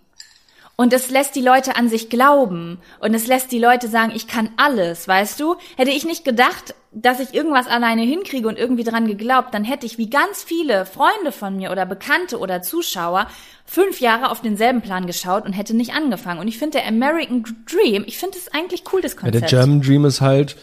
Und 0.76 0.92
es 0.92 1.08
lässt 1.10 1.36
die 1.36 1.40
Leute 1.40 1.76
an 1.76 1.88
sich 1.88 2.10
glauben. 2.10 2.78
Und 2.98 3.14
es 3.14 3.26
lässt 3.28 3.52
die 3.52 3.60
Leute 3.60 3.86
sagen, 3.88 4.12
ich 4.14 4.26
kann 4.26 4.48
alles, 4.56 5.06
weißt 5.06 5.38
du? 5.38 5.54
Hätte 5.76 5.92
ich 5.92 6.04
nicht 6.04 6.24
gedacht, 6.24 6.74
dass 6.90 7.20
ich 7.20 7.32
irgendwas 7.32 7.66
alleine 7.66 8.02
hinkriege 8.02 8.48
und 8.48 8.58
irgendwie 8.58 8.84
dran 8.84 9.06
geglaubt, 9.06 9.52
dann 9.52 9.64
hätte 9.64 9.86
ich 9.86 9.98
wie 9.98 10.10
ganz 10.10 10.42
viele 10.42 10.86
Freunde 10.86 11.32
von 11.32 11.56
mir 11.56 11.70
oder 11.72 11.86
Bekannte 11.86 12.38
oder 12.38 12.62
Zuschauer 12.62 13.28
fünf 13.64 14.00
Jahre 14.00 14.30
auf 14.30 14.42
denselben 14.42 14.80
Plan 14.80 15.06
geschaut 15.06 15.44
und 15.44 15.52
hätte 15.52 15.74
nicht 15.76 15.94
angefangen. 15.94 16.40
Und 16.40 16.48
ich 16.48 16.58
finde 16.58 16.78
der 16.78 16.88
American 16.88 17.44
Dream, 17.70 18.04
ich 18.06 18.18
finde 18.18 18.38
es 18.38 18.52
eigentlich 18.52 18.82
cool, 18.92 19.00
das 19.00 19.14
Ja, 19.14 19.20
Konzept. 19.20 19.42
der 19.42 19.48
German 19.58 19.80
Dream 19.80 20.04
ist 20.04 20.20
halt, 20.20 20.56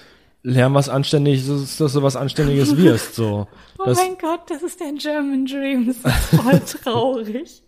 lern 0.44 0.74
was 0.74 0.90
Anständiges, 0.90 1.78
dass 1.78 1.94
du 1.94 2.04
was 2.04 2.16
Anständiges 2.16 2.76
wirst, 2.78 3.16
so. 3.16 3.48
Oh 3.78 3.84
Das, 3.86 3.98
mein 3.98 4.18
Gott, 4.20 4.42
das 4.50 4.62
ist 4.64 4.80
der 4.80 4.94
German 4.94 5.46
Dream. 5.46 5.88
Das 5.88 5.98
ist 5.98 6.42
voll 6.42 6.60
traurig. 6.84 7.62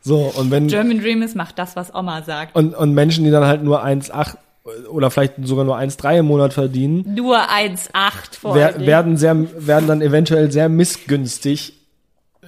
so, 0.00 0.32
und 0.36 0.50
wenn, 0.50 0.68
German 0.68 1.00
Dream 1.00 1.22
ist, 1.22 1.36
macht 1.36 1.58
das, 1.58 1.76
was 1.76 1.94
Oma 1.94 2.22
sagt. 2.22 2.54
und, 2.56 2.74
und 2.74 2.94
Menschen, 2.94 3.24
die 3.24 3.30
dann 3.30 3.44
halt 3.44 3.62
nur 3.62 3.84
1,8 3.84 4.36
oder 4.90 5.10
vielleicht 5.10 5.34
sogar 5.42 5.64
nur 5.66 5.76
1,3 5.76 6.20
im 6.20 6.26
Monat 6.26 6.54
verdienen, 6.54 7.14
Nur 7.14 7.36
1,8 7.36 8.38
vor 8.40 8.54
wer, 8.54 8.80
werden 8.80 9.18
sehr, 9.18 9.36
werden 9.66 9.86
dann 9.86 10.00
eventuell 10.00 10.50
sehr 10.50 10.70
missgünstig 10.70 11.83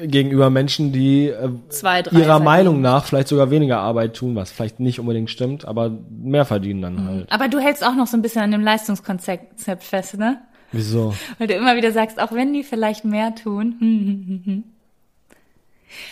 gegenüber 0.00 0.50
Menschen, 0.50 0.92
die 0.92 1.28
äh, 1.28 1.50
Zwei, 1.68 2.02
drei 2.02 2.18
ihrer. 2.18 2.40
Meinung 2.40 2.80
nach 2.80 3.04
vielleicht 3.04 3.28
sogar 3.28 3.50
weniger 3.50 3.78
Arbeit 3.78 4.14
tun, 4.14 4.34
was 4.36 4.50
vielleicht 4.50 4.80
nicht 4.80 5.00
unbedingt 5.00 5.30
stimmt, 5.30 5.64
aber 5.66 5.90
mehr 6.10 6.44
verdienen 6.44 6.82
dann 6.82 7.04
halt. 7.06 7.32
Aber 7.32 7.48
du 7.48 7.58
hältst 7.58 7.84
auch 7.84 7.94
noch 7.94 8.06
so 8.06 8.16
ein 8.16 8.22
bisschen 8.22 8.42
an 8.42 8.50
dem 8.50 8.62
Leistungskonzept 8.62 9.82
fest, 9.82 10.18
ne? 10.18 10.40
Wieso? 10.72 11.14
Weil 11.38 11.46
du 11.46 11.54
immer 11.54 11.76
wieder 11.76 11.92
sagst, 11.92 12.20
auch 12.20 12.32
wenn 12.32 12.52
die 12.52 12.62
vielleicht 12.62 13.04
mehr 13.04 13.34
tun. 13.34 14.64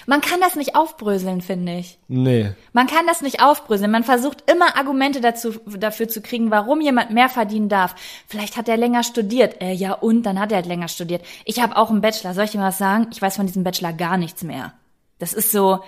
Man 0.06 0.20
kann 0.20 0.40
das 0.40 0.56
nicht 0.56 0.76
aufbröseln, 0.76 1.40
finde 1.40 1.78
ich. 1.78 1.98
Nee. 2.08 2.52
Man 2.72 2.86
kann 2.86 3.06
das 3.06 3.22
nicht 3.22 3.42
aufbröseln. 3.42 3.90
Man 3.90 4.04
versucht 4.04 4.50
immer 4.50 4.76
Argumente 4.76 5.20
dazu, 5.20 5.52
dafür 5.66 6.08
zu 6.08 6.20
kriegen, 6.20 6.50
warum 6.50 6.80
jemand 6.80 7.10
mehr 7.10 7.28
verdienen 7.28 7.68
darf. 7.68 7.94
Vielleicht 8.26 8.56
hat 8.56 8.68
er 8.68 8.76
länger 8.76 9.02
studiert. 9.02 9.60
Äh, 9.60 9.72
ja, 9.72 9.92
und 9.92 10.22
dann 10.24 10.38
hat 10.38 10.52
er 10.52 10.56
halt 10.56 10.66
länger 10.66 10.88
studiert. 10.88 11.24
Ich 11.44 11.60
habe 11.60 11.76
auch 11.76 11.90
einen 11.90 12.00
Bachelor. 12.00 12.34
Soll 12.34 12.44
ich 12.44 12.52
dir 12.52 12.58
mal 12.58 12.68
was 12.68 12.78
sagen? 12.78 13.08
Ich 13.12 13.20
weiß 13.20 13.36
von 13.36 13.46
diesem 13.46 13.64
Bachelor 13.64 13.92
gar 13.92 14.16
nichts 14.16 14.42
mehr. 14.42 14.72
Das 15.18 15.32
ist 15.32 15.52
so, 15.52 15.80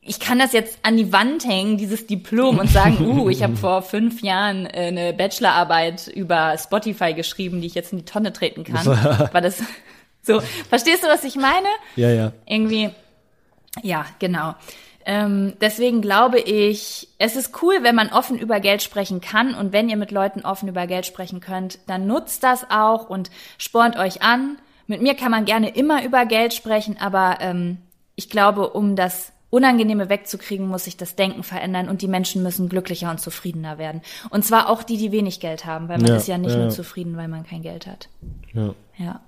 ich 0.00 0.18
kann 0.18 0.38
das 0.38 0.52
jetzt 0.52 0.78
an 0.82 0.96
die 0.96 1.12
Wand 1.12 1.44
hängen, 1.46 1.76
dieses 1.76 2.06
Diplom, 2.06 2.58
und 2.58 2.68
sagen, 2.68 3.00
uh, 3.18 3.28
ich 3.28 3.42
habe 3.42 3.56
vor 3.56 3.82
fünf 3.82 4.22
Jahren 4.22 4.66
äh, 4.66 4.88
eine 4.88 5.12
Bachelorarbeit 5.12 6.08
über 6.08 6.56
Spotify 6.58 7.14
geschrieben, 7.14 7.60
die 7.60 7.68
ich 7.68 7.74
jetzt 7.74 7.92
in 7.92 7.98
die 7.98 8.04
Tonne 8.04 8.32
treten 8.32 8.64
kann. 8.64 8.84
War 9.32 9.40
das 9.40 9.58
so? 10.22 10.40
Verstehst 10.68 11.04
du, 11.04 11.08
was 11.08 11.24
ich 11.24 11.36
meine? 11.36 11.68
Ja, 11.96 12.10
ja. 12.10 12.32
irgendwie, 12.46 12.90
ja, 13.80 14.04
genau. 14.18 14.54
Ähm, 15.04 15.54
deswegen 15.60 16.00
glaube 16.00 16.38
ich, 16.38 17.08
es 17.18 17.34
ist 17.34 17.62
cool, 17.62 17.78
wenn 17.82 17.94
man 17.94 18.10
offen 18.10 18.38
über 18.38 18.60
Geld 18.60 18.82
sprechen 18.82 19.20
kann 19.20 19.54
und 19.54 19.72
wenn 19.72 19.88
ihr 19.88 19.96
mit 19.96 20.10
Leuten 20.10 20.42
offen 20.42 20.68
über 20.68 20.86
Geld 20.86 21.06
sprechen 21.06 21.40
könnt, 21.40 21.78
dann 21.86 22.06
nutzt 22.06 22.44
das 22.44 22.70
auch 22.70 23.08
und 23.08 23.30
spornt 23.58 23.96
euch 23.96 24.22
an. 24.22 24.58
Mit 24.86 25.02
mir 25.02 25.14
kann 25.14 25.30
man 25.30 25.44
gerne 25.44 25.70
immer 25.70 26.04
über 26.04 26.26
Geld 26.26 26.54
sprechen, 26.54 26.96
aber 27.00 27.38
ähm, 27.40 27.78
ich 28.14 28.28
glaube, 28.30 28.70
um 28.70 28.94
das 28.94 29.32
Unangenehme 29.50 30.08
wegzukriegen, 30.08 30.66
muss 30.66 30.84
sich 30.84 30.96
das 30.96 31.14
Denken 31.14 31.42
verändern 31.42 31.88
und 31.88 32.00
die 32.00 32.08
Menschen 32.08 32.42
müssen 32.42 32.68
glücklicher 32.68 33.10
und 33.10 33.20
zufriedener 33.20 33.76
werden. 33.76 34.00
Und 34.30 34.44
zwar 34.44 34.68
auch 34.70 34.82
die, 34.82 34.96
die 34.96 35.12
wenig 35.12 35.40
Geld 35.40 35.66
haben, 35.66 35.88
weil 35.88 35.98
man 35.98 36.06
Ja, 36.06 36.16
ist 36.16 36.28
ja 36.28 36.38
nicht 36.38 36.52
ja, 36.52 36.58
nur 36.58 36.70
zufrieden, 36.70 37.16
weil 37.16 37.28
man 37.28 37.44
kein 37.44 37.62
Geld 37.62 37.86
hat. 37.86 38.08
ja. 38.54 38.74
Ja. 38.98 39.20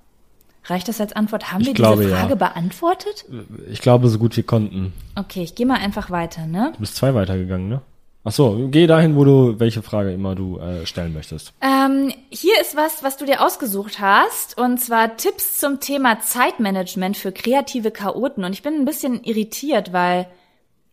Reicht 0.66 0.88
das 0.88 1.00
als 1.00 1.12
Antwort? 1.12 1.52
Haben 1.52 1.60
Ich 1.60 1.68
wir 1.68 1.74
glaube, 1.74 2.02
diese 2.02 2.14
ja. 2.14 2.20
Frage 2.20 2.36
beantwortet? 2.36 3.26
Ich 3.70 3.80
glaube, 3.80 4.08
so 4.08 4.18
gut 4.18 4.36
wir 4.36 4.44
konnten. 4.44 4.92
Okay, 5.14 5.42
ich 5.42 5.54
gehe 5.54 5.66
mal 5.66 5.78
einfach 5.78 6.10
weiter, 6.10 6.46
ne? 6.46 6.70
Du 6.74 6.80
bist 6.80 6.96
zwei 6.96 7.14
weitergegangen, 7.14 7.68
ne? 7.68 7.82
Ach 8.26 8.32
so, 8.32 8.68
geh 8.70 8.86
dahin, 8.86 9.16
wo 9.16 9.24
du, 9.24 9.60
welche 9.60 9.82
Frage 9.82 10.10
immer 10.10 10.34
du 10.34 10.58
äh, 10.58 10.86
stellen 10.86 11.12
möchtest. 11.12 11.52
Ähm, 11.60 12.10
hier 12.30 12.58
ist 12.62 12.74
was, 12.74 13.02
was 13.02 13.18
du 13.18 13.26
dir 13.26 13.44
ausgesucht 13.44 14.00
hast, 14.00 14.56
und 14.56 14.80
zwar 14.80 15.18
Tipps 15.18 15.58
zum 15.58 15.78
Thema 15.78 16.20
Zeitmanagement 16.20 17.18
für 17.18 17.32
kreative 17.32 17.90
Chaoten. 17.90 18.44
Und 18.44 18.54
ich 18.54 18.62
bin 18.62 18.74
ein 18.76 18.86
bisschen 18.86 19.22
irritiert, 19.24 19.92
weil 19.92 20.26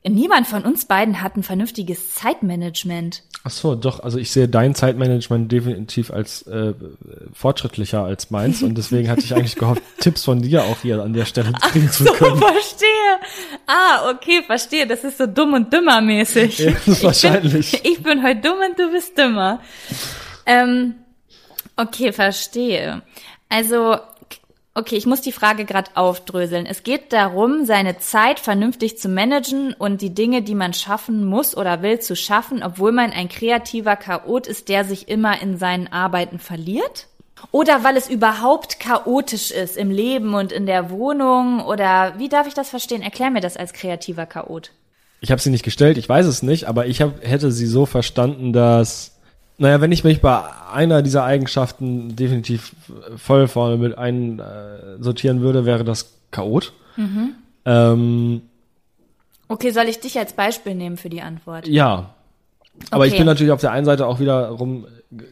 niemand 0.03 0.47
von 0.47 0.63
uns 0.63 0.85
beiden 0.85 1.21
hat 1.21 1.37
ein 1.37 1.43
vernünftiges 1.43 2.13
Zeitmanagement. 2.15 3.23
Ach 3.43 3.49
so, 3.51 3.73
doch, 3.75 4.01
also 4.01 4.19
ich 4.19 4.31
sehe 4.31 4.47
dein 4.47 4.75
Zeitmanagement 4.75 5.51
definitiv 5.51 6.11
als 6.11 6.43
äh, 6.43 6.73
fortschrittlicher 7.33 8.03
als 8.03 8.29
meins 8.29 8.61
und 8.61 8.77
deswegen 8.77 9.09
hatte 9.09 9.21
ich 9.21 9.33
eigentlich 9.35 9.55
gehofft, 9.55 9.81
Tipps 9.99 10.23
von 10.25 10.41
dir 10.41 10.63
auch 10.63 10.77
hier 10.81 11.01
an 11.01 11.13
der 11.13 11.25
Stelle 11.25 11.51
kriegen 11.53 11.89
zu 11.91 12.03
So, 12.03 12.13
können. 12.13 12.37
verstehe. 12.37 12.87
Ah, 13.67 14.11
okay, 14.11 14.43
verstehe. 14.45 14.85
Das 14.85 15.03
ist 15.03 15.17
so 15.17 15.25
dumm 15.27 15.53
und 15.53 15.73
dümmer 15.73 16.01
mäßig. 16.01 16.59
Ja, 16.59 16.71
wahrscheinlich. 17.01 17.73
Ich 17.73 17.81
bin, 17.81 17.91
ich 17.93 18.03
bin 18.03 18.23
heute 18.23 18.41
dumm 18.41 18.57
und 18.69 18.77
du 18.79 18.91
bist 18.91 19.17
dümmer. 19.17 19.59
Ähm, 20.45 20.95
okay, 21.77 22.11
verstehe. 22.11 23.01
Also, 23.49 23.97
okay, 24.73 24.95
ich 24.95 25.05
muss 25.05 25.21
die 25.21 25.31
Frage 25.31 25.65
gerade 25.65 25.91
aufdröseln. 25.95 26.65
Es 26.65 26.83
geht 26.83 27.13
darum, 27.13 27.65
seine 27.65 27.99
Zeit 27.99 28.39
vernünftig 28.39 28.97
zu 28.97 29.09
managen 29.09 29.73
und 29.73 30.01
die 30.01 30.13
Dinge, 30.13 30.41
die 30.41 30.55
man 30.55 30.73
schaffen 30.73 31.25
muss 31.25 31.55
oder 31.55 31.81
will, 31.81 31.99
zu 31.99 32.15
schaffen, 32.15 32.63
obwohl 32.63 32.91
man 32.91 33.11
ein 33.11 33.29
kreativer 33.29 33.95
Chaot 33.95 34.47
ist, 34.47 34.69
der 34.69 34.85
sich 34.85 35.09
immer 35.09 35.41
in 35.41 35.57
seinen 35.57 35.87
Arbeiten 35.87 36.39
verliert? 36.39 37.07
Oder 37.51 37.83
weil 37.83 37.97
es 37.97 38.09
überhaupt 38.09 38.79
chaotisch 38.79 39.51
ist 39.51 39.75
im 39.75 39.89
Leben 39.89 40.35
und 40.35 40.51
in 40.51 40.67
der 40.67 40.91
Wohnung? 40.91 41.65
Oder 41.65 42.13
wie 42.17 42.29
darf 42.29 42.47
ich 42.47 42.53
das 42.53 42.69
verstehen? 42.69 43.01
Erklär 43.01 43.31
mir 43.31 43.41
das 43.41 43.57
als 43.57 43.73
kreativer 43.73 44.27
Chaot. 44.27 44.71
Ich 45.21 45.31
habe 45.31 45.41
sie 45.41 45.49
nicht 45.49 45.63
gestellt, 45.63 45.97
ich 45.97 46.09
weiß 46.09 46.25
es 46.25 46.41
nicht, 46.41 46.65
aber 46.65 46.87
ich 46.87 47.01
hab, 47.01 47.23
hätte 47.23 47.51
sie 47.51 47.67
so 47.67 47.85
verstanden, 47.85 48.53
dass, 48.53 49.10
naja, 49.61 49.79
wenn 49.79 49.91
ich 49.91 50.03
mich 50.03 50.21
bei 50.21 50.41
einer 50.73 51.01
dieser 51.01 51.23
Eigenschaften 51.23 52.15
definitiv 52.15 52.73
voll 53.15 53.47
vorne 53.47 53.77
mit 53.77 53.97
einsortieren 53.97 55.41
würde, 55.41 55.65
wäre 55.65 55.83
das 55.83 56.13
Chaot. 56.31 56.73
Mhm. 56.97 57.35
Ähm, 57.65 58.41
Okay, 59.47 59.71
soll 59.71 59.85
ich 59.89 59.99
dich 59.99 60.17
als 60.17 60.31
Beispiel 60.33 60.75
nehmen 60.75 60.97
für 60.97 61.09
die 61.09 61.21
Antwort? 61.21 61.67
ja. 61.67 62.13
Aber 62.89 63.05
ich 63.05 63.11
Okay. 63.11 63.19
bin 63.19 63.27
natürlich 63.27 63.51
auf 63.51 63.61
der 63.61 63.71
einen 63.73 63.85
Seite 63.85 64.07
auch 64.07 64.19
wiederum 64.19 64.87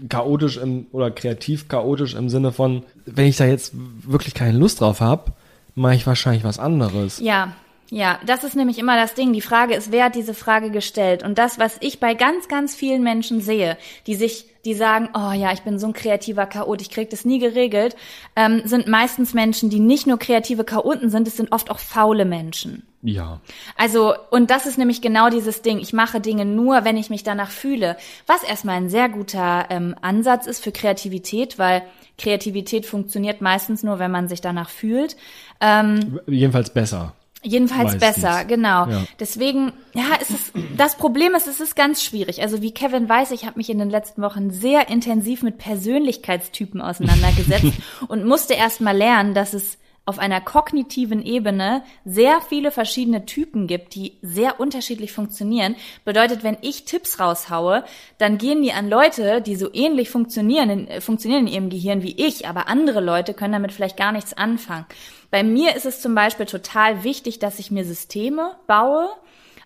chaotisch 0.08 0.58
im, 0.58 0.86
oder 0.92 1.10
kreativ 1.10 1.68
chaotisch 1.68 2.14
im 2.14 2.30
Sinne 2.30 2.52
von, 2.52 2.84
wenn 3.06 3.26
ich 3.26 3.38
da 3.38 3.46
jetzt 3.46 3.72
wirklich 3.76 4.36
keine 4.36 4.56
Lust 4.58 4.82
drauf 4.82 5.02
habe, 5.02 5.32
mache 5.74 5.96
ich 5.96 6.06
wahrscheinlich 6.06 6.44
was 6.44 6.60
anderes. 6.60 7.20
Ja, 7.20 7.54
ja, 7.92 8.20
das 8.26 8.44
ist 8.44 8.56
nämlich 8.56 8.78
immer 8.78 8.96
das 8.96 9.16
Ding. 9.16 9.34
Die 9.34 9.42
Frage 9.42 9.74
ist, 9.74 9.92
wer 9.92 10.06
hat 10.06 10.16
diese 10.16 10.36
Frage 10.36 10.70
gestellt? 10.70 11.24
Und 11.24 11.40
das, 11.40 11.58
was 11.58 11.78
ich 11.80 12.00
bei 12.00 12.14
ganz, 12.14 12.48
ganz 12.48 12.76
vielen 12.76 13.02
Menschen 13.02 13.42
sehe, 13.42 13.78
die 14.06 14.14
sich, 14.14 14.46
die 14.64 14.76
sagen, 14.76 15.10
oh 15.16 15.32
ja, 15.32 15.52
ich 15.54 15.62
bin 15.62 15.80
so 15.80 15.88
ein 15.88 15.94
kreativer 15.94 16.46
Chaot, 16.46 16.82
ich 16.82 16.92
krieg 16.92 17.10
das 17.10 17.26
nie 17.26 17.40
geregelt, 17.40 17.96
ähm, 18.36 18.62
sind 18.66 18.88
meistens 18.88 19.34
Menschen, 19.34 19.72
die 19.72 19.80
nicht 19.80 20.06
nur 20.06 20.20
kreative 20.20 20.64
Chaoten 20.64 21.10
sind, 21.10 21.28
es 21.28 21.38
sind 21.38 21.52
oft 21.52 21.72
auch 21.72 21.80
faule 21.80 22.26
Menschen. 22.26 22.84
Ja. 23.02 23.40
Also, 23.76 24.14
und 24.30 24.52
das 24.52 24.68
ist 24.68 24.78
nämlich 24.78 25.02
genau 25.02 25.30
dieses 25.30 25.64
Ding. 25.64 25.80
Ich 25.80 25.94
mache 25.94 26.20
Dinge 26.20 26.46
nur, 26.46 26.84
wenn 26.84 26.98
ich 26.98 27.10
mich 27.10 27.24
danach 27.24 27.50
fühle. 27.50 27.98
Was 28.28 28.44
erstmal 28.44 28.76
ein 28.76 28.90
sehr 28.90 29.10
guter 29.10 29.66
ähm, 29.70 29.96
Ansatz 30.02 30.46
ist 30.46 30.64
für 30.64 30.72
Kreativität, 30.72 31.58
weil 31.58 31.82
Kreativität 32.20 32.86
funktioniert 32.86 33.42
meistens 33.42 33.82
nur, 33.82 33.98
wenn 33.98 34.12
man 34.12 34.28
sich 34.28 34.42
danach 34.42 34.70
fühlt. 34.70 35.16
Ähm, 35.60 36.20
Jedenfalls 36.28 36.72
besser. 36.72 37.16
Jedenfalls 37.42 37.94
Meistens. 37.94 38.22
besser, 38.22 38.46
genau. 38.46 38.88
Ja. 38.88 39.04
Deswegen, 39.20 39.72
ja, 39.94 40.04
es 40.20 40.30
ist, 40.30 40.54
das 40.76 40.98
Problem 40.98 41.36
ist, 41.36 41.48
es 41.48 41.62
ist 41.62 41.76
ganz 41.76 42.04
schwierig. 42.04 42.42
Also 42.42 42.62
wie 42.62 42.74
Kevin 42.74 43.08
weiß, 43.08 43.32
ich 43.32 43.46
habe 43.46 43.58
mich 43.58 43.70
in 43.70 43.80
den 43.80 43.90
letzten 43.90 44.22
Wochen 44.22 44.52
sehr 44.52 44.90
intensiv 44.90 45.42
mit 45.42 45.58
Persönlichkeitstypen 45.58 46.82
auseinandergesetzt 46.82 47.78
und 48.10 48.26
musste 48.26 48.56
erst 48.56 48.82
mal 48.82 48.96
lernen, 48.96 49.34
dass 49.34 49.54
es 49.54 49.78
auf 50.10 50.18
einer 50.18 50.42
kognitiven 50.42 51.24
Ebene 51.24 51.84
sehr 52.04 52.42
viele 52.42 52.72
verschiedene 52.72 53.26
Typen 53.26 53.68
gibt, 53.68 53.94
die 53.94 54.18
sehr 54.24 54.60
unterschiedlich 54.60 55.12
funktionieren. 55.12 55.76
Bedeutet, 56.04 56.44
wenn 56.44 56.58
ich 56.62 56.86
Tipps 56.86 57.20
raushaue, 57.20 57.84
dann 58.18 58.40
gehen 58.40 58.64
die 58.64 58.74
an 58.74 58.90
Leute, 58.90 59.40
die 59.42 59.56
so 59.56 59.72
ähnlich 59.72 60.10
funktionieren, 60.10 60.70
in, 60.72 60.88
äh, 60.88 61.00
funktionieren 61.00 61.46
in 61.46 61.54
ihrem 61.54 61.70
Gehirn 61.70 62.02
wie 62.02 62.16
ich, 62.18 62.48
aber 62.48 62.68
andere 62.68 63.02
Leute 63.02 63.36
können 63.36 63.54
damit 63.54 63.72
vielleicht 63.72 63.98
gar 63.98 64.12
nichts 64.12 64.34
anfangen. 64.34 64.88
Bei 65.32 65.44
mir 65.44 65.76
ist 65.76 65.86
es 65.86 66.02
zum 66.02 66.16
Beispiel 66.16 66.46
total 66.46 67.04
wichtig, 67.04 67.40
dass 67.40 67.60
ich 67.60 67.72
mir 67.72 67.86
Systeme 67.86 68.56
baue. 68.68 69.10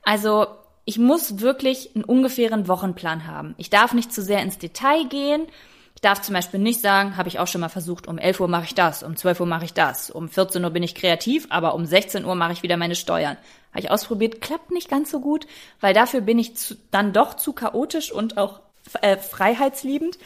Also 0.04 0.48
ich 0.86 0.98
muss 0.98 1.40
wirklich 1.40 1.92
einen 1.96 2.04
ungefähren 2.04 2.68
Wochenplan 2.68 3.28
haben. 3.28 3.56
Ich 3.58 3.70
darf 3.70 3.94
nicht 3.94 4.14
zu 4.14 4.22
sehr 4.22 4.42
ins 4.42 4.58
Detail 4.58 5.06
gehen. 5.06 5.48
Ich 5.96 6.02
darf 6.02 6.22
zum 6.22 6.34
Beispiel 6.34 6.60
nicht 6.60 6.82
sagen, 6.82 7.16
habe 7.16 7.30
ich 7.30 7.40
auch 7.40 7.48
schon 7.48 7.62
mal 7.62 7.70
versucht, 7.70 8.08
um 8.08 8.18
11 8.18 8.42
Uhr 8.42 8.48
mache 8.50 8.66
ich 8.66 8.76
das, 8.76 9.04
um 9.04 9.16
12 9.16 9.40
Uhr 9.40 9.46
mache 9.46 9.64
ich 9.64 9.74
das, 9.74 10.10
um 10.10 10.28
14 10.28 10.62
Uhr 10.64 10.72
bin 10.72 10.84
ich 10.84 10.96
kreativ, 10.96 11.48
aber 11.50 11.76
um 11.76 11.86
16 11.86 12.26
Uhr 12.26 12.36
mache 12.36 12.52
ich 12.52 12.64
wieder 12.64 12.76
meine 12.76 12.96
Steuern. 12.96 13.38
Habe 13.72 13.80
ich 13.80 13.92
ausprobiert, 13.92 14.42
klappt 14.42 14.72
nicht 14.72 14.90
ganz 14.90 15.12
so 15.12 15.22
gut, 15.22 15.48
weil 15.80 15.94
dafür 15.94 16.20
bin 16.20 16.40
ich 16.40 16.58
zu, 16.58 16.76
dann 16.92 17.14
doch 17.14 17.36
zu 17.36 17.54
chaotisch 17.54 18.12
und 18.12 18.38
auch 18.38 18.60
äh, 19.02 19.16
freiheitsliebend. 19.18 20.18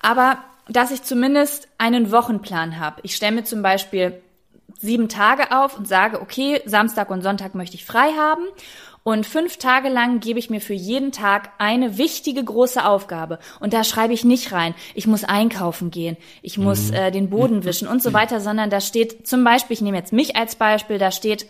Aber 0.00 0.38
dass 0.68 0.90
ich 0.90 1.02
zumindest 1.02 1.68
einen 1.78 2.10
Wochenplan 2.10 2.78
habe. 2.78 3.00
Ich 3.02 3.14
stelle 3.14 3.36
mir 3.36 3.44
zum 3.44 3.62
Beispiel 3.62 4.20
sieben 4.78 5.08
Tage 5.08 5.52
auf 5.52 5.76
und 5.76 5.88
sage, 5.88 6.20
okay, 6.20 6.60
Samstag 6.64 7.10
und 7.10 7.22
Sonntag 7.22 7.54
möchte 7.54 7.76
ich 7.76 7.84
frei 7.84 8.12
haben. 8.18 8.44
Und 9.04 9.26
fünf 9.26 9.56
Tage 9.56 9.88
lang 9.88 10.20
gebe 10.20 10.38
ich 10.38 10.48
mir 10.48 10.60
für 10.60 10.74
jeden 10.74 11.10
Tag 11.10 11.50
eine 11.58 11.98
wichtige 11.98 12.44
große 12.44 12.84
Aufgabe. 12.84 13.40
Und 13.58 13.72
da 13.72 13.82
schreibe 13.82 14.12
ich 14.12 14.24
nicht 14.24 14.52
rein, 14.52 14.74
ich 14.94 15.08
muss 15.08 15.24
einkaufen 15.24 15.90
gehen, 15.90 16.16
ich 16.40 16.56
muss 16.56 16.90
mhm. 16.90 16.94
äh, 16.94 17.10
den 17.10 17.28
Boden 17.28 17.64
wischen 17.64 17.88
und 17.88 18.00
so 18.00 18.12
weiter, 18.12 18.40
sondern 18.40 18.70
da 18.70 18.80
steht 18.80 19.26
zum 19.26 19.42
Beispiel, 19.42 19.74
ich 19.74 19.80
nehme 19.80 19.96
jetzt 19.96 20.12
mich 20.12 20.36
als 20.36 20.54
Beispiel, 20.54 20.98
da 20.98 21.10
steht, 21.10 21.46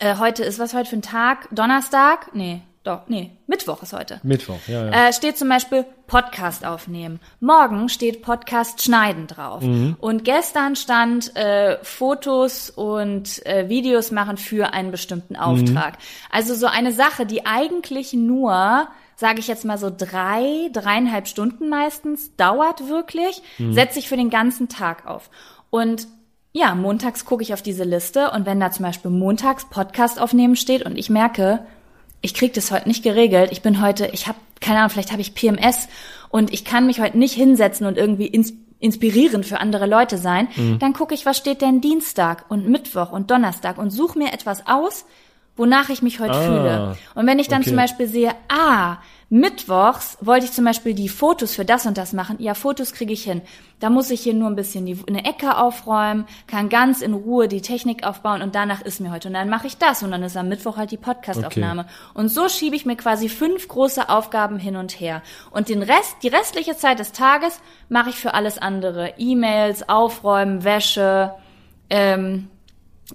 äh, 0.00 0.16
heute 0.18 0.42
ist 0.42 0.58
was 0.58 0.74
heute 0.74 0.90
für 0.90 0.96
ein 0.96 1.02
Tag? 1.02 1.48
Donnerstag? 1.52 2.34
Nee, 2.34 2.62
doch, 2.86 3.08
nee, 3.08 3.32
Mittwoch 3.46 3.82
ist 3.82 3.92
heute. 3.92 4.20
Mittwoch, 4.22 4.60
ja, 4.68 4.86
ja. 4.86 5.08
Äh, 5.08 5.12
steht 5.12 5.36
zum 5.36 5.48
Beispiel 5.48 5.84
Podcast 6.06 6.64
aufnehmen. 6.64 7.18
Morgen 7.40 7.88
steht 7.88 8.22
Podcast 8.22 8.82
schneiden 8.82 9.26
drauf. 9.26 9.62
Mhm. 9.62 9.96
Und 9.98 10.24
gestern 10.24 10.76
stand 10.76 11.34
äh, 11.34 11.78
Fotos 11.82 12.70
und 12.70 13.44
äh, 13.44 13.68
Videos 13.68 14.12
machen 14.12 14.36
für 14.36 14.72
einen 14.72 14.92
bestimmten 14.92 15.34
Auftrag. 15.34 15.94
Mhm. 15.94 16.02
Also 16.30 16.54
so 16.54 16.66
eine 16.66 16.92
Sache, 16.92 17.26
die 17.26 17.44
eigentlich 17.44 18.12
nur 18.12 18.86
sage 19.18 19.40
ich 19.40 19.48
jetzt 19.48 19.64
mal 19.64 19.78
so 19.78 19.90
drei, 19.90 20.68
dreieinhalb 20.72 21.26
Stunden 21.26 21.70
meistens, 21.70 22.36
dauert 22.36 22.86
wirklich, 22.86 23.40
mhm. 23.56 23.72
setze 23.72 23.98
ich 23.98 24.08
für 24.08 24.16
den 24.18 24.28
ganzen 24.28 24.68
Tag 24.68 25.06
auf. 25.06 25.30
Und 25.70 26.06
ja, 26.52 26.74
montags 26.74 27.24
gucke 27.24 27.42
ich 27.42 27.52
auf 27.52 27.62
diese 27.62 27.84
Liste 27.84 28.30
und 28.30 28.46
wenn 28.46 28.60
da 28.60 28.70
zum 28.70 28.84
Beispiel 28.84 29.10
montags 29.10 29.68
Podcast 29.68 30.20
aufnehmen 30.20 30.56
steht 30.56 30.84
und 30.84 30.96
ich 30.98 31.10
merke, 31.10 31.66
ich 32.26 32.34
krieg 32.34 32.52
das 32.52 32.70
heute 32.70 32.88
nicht 32.88 33.02
geregelt. 33.02 33.50
Ich 33.52 33.62
bin 33.62 33.80
heute, 33.80 34.08
ich 34.12 34.26
habe 34.26 34.36
keine 34.60 34.80
Ahnung, 34.80 34.90
vielleicht 34.90 35.12
habe 35.12 35.22
ich 35.22 35.34
PMS 35.34 35.88
und 36.28 36.52
ich 36.52 36.64
kann 36.64 36.86
mich 36.86 37.00
heute 37.00 37.16
nicht 37.16 37.34
hinsetzen 37.34 37.86
und 37.86 37.96
irgendwie 37.96 38.26
ins, 38.26 38.52
inspirierend 38.80 39.46
für 39.46 39.60
andere 39.60 39.86
Leute 39.86 40.18
sein. 40.18 40.48
Mhm. 40.56 40.78
Dann 40.80 40.92
gucke 40.92 41.14
ich, 41.14 41.24
was 41.24 41.38
steht 41.38 41.62
denn 41.62 41.80
Dienstag 41.80 42.44
und 42.48 42.68
Mittwoch 42.68 43.12
und 43.12 43.30
Donnerstag 43.30 43.78
und 43.78 43.90
suche 43.90 44.18
mir 44.18 44.32
etwas 44.32 44.66
aus, 44.66 45.06
wonach 45.56 45.88
ich 45.88 46.02
mich 46.02 46.20
heute 46.20 46.34
ah, 46.34 46.42
fühle. 46.42 46.96
Und 47.14 47.26
wenn 47.26 47.38
ich 47.38 47.48
dann 47.48 47.60
okay. 47.60 47.70
zum 47.70 47.76
Beispiel 47.76 48.08
sehe, 48.08 48.32
ah, 48.48 48.96
Mittwochs 49.28 50.18
wollte 50.20 50.46
ich 50.46 50.52
zum 50.52 50.64
Beispiel 50.64 50.94
die 50.94 51.08
Fotos 51.08 51.56
für 51.56 51.64
das 51.64 51.84
und 51.84 51.98
das 51.98 52.12
machen. 52.12 52.36
Ja, 52.38 52.54
Fotos 52.54 52.92
kriege 52.92 53.12
ich 53.12 53.24
hin. 53.24 53.42
Da 53.80 53.90
muss 53.90 54.10
ich 54.10 54.20
hier 54.20 54.34
nur 54.34 54.48
ein 54.48 54.54
bisschen 54.54 54.86
die, 54.86 54.96
eine 55.08 55.24
Ecke 55.24 55.58
aufräumen, 55.58 56.26
kann 56.46 56.68
ganz 56.68 57.02
in 57.02 57.12
Ruhe 57.12 57.48
die 57.48 57.60
Technik 57.60 58.06
aufbauen 58.06 58.40
und 58.40 58.54
danach 58.54 58.82
ist 58.82 59.00
mir 59.00 59.10
heute. 59.10 59.26
Und 59.26 59.34
dann 59.34 59.48
mache 59.48 59.66
ich 59.66 59.78
das 59.78 60.04
und 60.04 60.12
dann 60.12 60.22
ist 60.22 60.36
am 60.36 60.48
Mittwoch 60.48 60.76
halt 60.76 60.92
die 60.92 60.96
Podcastaufnahme. 60.96 61.82
Okay. 61.82 61.90
Und 62.14 62.28
so 62.28 62.48
schiebe 62.48 62.76
ich 62.76 62.86
mir 62.86 62.96
quasi 62.96 63.28
fünf 63.28 63.66
große 63.66 64.08
Aufgaben 64.08 64.60
hin 64.60 64.76
und 64.76 65.00
her. 65.00 65.22
Und 65.50 65.70
den 65.70 65.82
Rest, 65.82 66.18
die 66.22 66.28
restliche 66.28 66.76
Zeit 66.76 67.00
des 67.00 67.10
Tages 67.10 67.58
mache 67.88 68.10
ich 68.10 68.16
für 68.16 68.32
alles 68.32 68.58
andere. 68.58 69.14
E-Mails, 69.18 69.88
Aufräumen, 69.88 70.62
Wäsche, 70.62 71.32
ähm, 71.90 72.46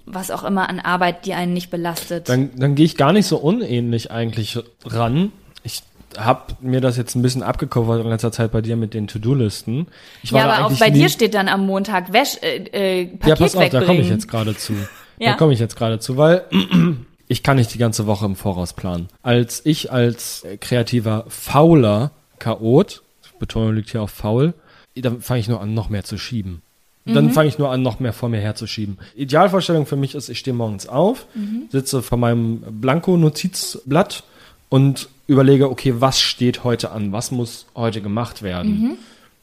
was 0.04 0.30
auch 0.30 0.44
immer 0.44 0.68
an 0.68 0.78
Arbeit, 0.78 1.24
die 1.24 1.32
einen 1.32 1.54
nicht 1.54 1.70
belastet. 1.70 2.28
Dann, 2.28 2.50
dann 2.56 2.74
gehe 2.74 2.84
ich 2.84 2.98
gar 2.98 3.14
nicht 3.14 3.26
so 3.26 3.38
unähnlich 3.38 4.10
eigentlich 4.10 4.58
ran. 4.84 5.32
Habe 6.18 6.54
mir 6.60 6.80
das 6.80 6.96
jetzt 6.96 7.14
ein 7.14 7.22
bisschen 7.22 7.42
abgecovert 7.42 8.04
in 8.04 8.10
letzter 8.10 8.32
Zeit 8.32 8.52
bei 8.52 8.60
dir 8.60 8.76
mit 8.76 8.94
den 8.94 9.06
To-Do-Listen. 9.06 9.86
Ja, 10.22 10.44
aber 10.44 10.66
auch 10.66 10.78
bei 10.78 10.90
dir 10.90 11.08
steht 11.08 11.34
dann 11.34 11.48
am 11.48 11.66
Montag 11.66 12.12
Wäsch, 12.12 12.38
äh, 12.42 13.02
äh, 13.02 13.06
Paket 13.06 13.28
Ja, 13.28 13.36
pass 13.36 13.56
auf, 13.56 13.68
da 13.68 13.82
komme 13.82 14.00
ich 14.00 14.08
jetzt 14.08 14.28
gerade 14.28 14.56
zu. 14.56 14.74
ja. 15.18 15.32
Da 15.32 15.36
komme 15.36 15.52
ich 15.52 15.58
jetzt 15.58 15.76
gerade 15.76 15.98
zu, 15.98 16.16
weil 16.16 16.44
ich 17.28 17.42
kann 17.42 17.56
nicht 17.56 17.72
die 17.74 17.78
ganze 17.78 18.06
Woche 18.06 18.26
im 18.26 18.36
Voraus 18.36 18.72
planen. 18.72 19.08
Als 19.22 19.62
ich 19.64 19.92
als 19.92 20.44
kreativer 20.60 21.24
fauler 21.28 22.10
Chaot, 22.38 23.02
Betonung 23.38 23.74
liegt 23.74 23.90
hier 23.90 24.02
auf 24.02 24.10
faul, 24.10 24.54
dann 24.94 25.20
fange 25.20 25.40
ich 25.40 25.48
nur 25.48 25.60
an, 25.60 25.74
noch 25.74 25.88
mehr 25.88 26.04
zu 26.04 26.18
schieben. 26.18 26.62
Dann 27.04 27.26
mhm. 27.26 27.30
fange 27.30 27.48
ich 27.48 27.58
nur 27.58 27.70
an, 27.70 27.82
noch 27.82 27.98
mehr 27.98 28.12
vor 28.12 28.28
mir 28.28 28.40
herzuschieben. 28.40 28.98
Idealvorstellung 29.16 29.86
für 29.86 29.96
mich 29.96 30.14
ist, 30.14 30.28
ich 30.28 30.38
stehe 30.38 30.54
morgens 30.54 30.86
auf, 30.86 31.26
mhm. 31.34 31.64
sitze 31.70 32.00
vor 32.00 32.18
meinem 32.18 32.60
Blanko-Notizblatt 32.80 34.22
und 34.68 35.08
überlege, 35.26 35.70
okay, 35.70 35.94
was 35.98 36.20
steht 36.20 36.64
heute 36.64 36.90
an? 36.90 37.12
Was 37.12 37.30
muss 37.30 37.66
heute 37.74 38.00
gemacht 38.00 38.42
werden? 38.42 38.80
Mhm. 38.80 38.98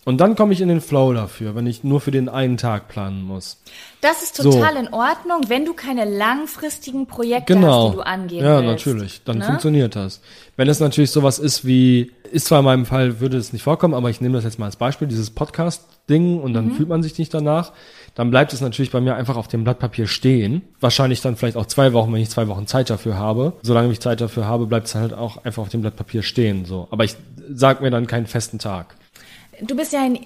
Und 0.06 0.18
dann 0.18 0.36
komme 0.36 0.54
ich 0.54 0.62
in 0.62 0.70
den 0.70 0.82
Flow 0.82 1.14
dafür, 1.14 1.56
wenn 1.56 1.68
ich 1.68 1.84
nur 1.84 2.00
für 2.00 2.10
den 2.10 2.30
einen 2.30 2.58
Tag 2.58 2.88
planen 2.88 3.22
muss. 3.22 3.62
Das 4.02 4.24
ist 4.24 4.38
total 4.38 4.74
so. 4.74 4.80
in 4.80 4.94
Ordnung, 4.94 5.42
wenn 5.50 5.66
du 5.66 5.74
keine 5.74 6.06
langfristigen 6.06 7.06
Projekte 7.06 7.54
genau. 7.54 7.84
hast, 7.84 7.92
die 7.92 7.96
du 7.98 8.06
angehen 8.06 8.44
ja, 8.44 8.64
willst. 8.64 8.86
Ja, 8.86 8.92
natürlich. 8.92 9.24
Dann 9.26 9.38
ne? 9.40 9.46
funktioniert 9.46 9.96
das. 9.96 10.22
Wenn 10.56 10.70
es 10.70 10.80
natürlich 10.80 11.12
sowas 11.12 11.38
ist 11.38 11.66
wie, 11.66 12.12
ist 12.32 12.48
zwar 12.48 12.60
in 12.60 12.66
meinem 12.66 12.86
Fall, 12.86 13.20
würde 13.20 13.38
es 13.38 13.52
nicht 13.54 13.62
vorkommen, 13.62 13.94
aber 13.94 14.10
ich 14.10 14.22
nehme 14.22 14.36
das 14.36 14.46
jetzt 14.46 14.58
mal 14.58 14.66
als 14.66 14.78
Beispiel, 14.78 15.08
dieses 15.08 15.32
Podcast-Ding 15.32 16.40
und 16.40 16.54
dann 16.54 16.70
mhm. 16.70 16.72
fühlt 16.72 16.90
man 16.90 17.04
sich 17.04 17.18
nicht 17.20 17.34
danach, 17.34 17.74
dann 18.20 18.32
bleibt 18.32 18.52
es 18.52 18.60
natürlich 18.60 18.92
bei 18.92 19.00
mir 19.00 19.16
einfach 19.16 19.38
auf 19.38 19.48
dem 19.48 19.64
Blatt 19.64 19.80
Papier 19.80 20.06
stehen. 20.06 20.62
Wahrscheinlich 20.82 21.22
dann 21.22 21.38
vielleicht 21.38 21.56
auch 21.56 21.68
zwei 21.68 21.94
Wochen, 21.94 22.12
wenn 22.12 22.22
ich 22.22 22.30
zwei 22.30 22.50
Wochen 22.50 22.68
Zeit 22.68 22.90
dafür 22.90 23.16
habe. 23.16 23.54
Solange 23.62 23.94
ich 23.94 24.02
Zeit 24.02 24.20
dafür 24.20 24.46
habe, 24.46 24.66
bleibt 24.66 24.88
es 24.88 24.96
halt 24.96 25.14
auch 25.14 25.46
einfach 25.46 25.62
auf 25.62 25.70
dem 25.70 25.80
Blatt 25.80 25.96
Papier 25.96 26.22
stehen. 26.22 26.66
So. 26.66 26.90
Aber 26.92 27.06
ich 27.06 27.16
sag 27.50 27.80
mir 27.80 27.92
dann 27.92 28.08
keinen 28.08 28.28
festen 28.28 28.60
Tag. 28.60 28.98
Du 29.62 29.74
bist 29.74 29.94
ja 29.94 30.04
ein 30.04 30.20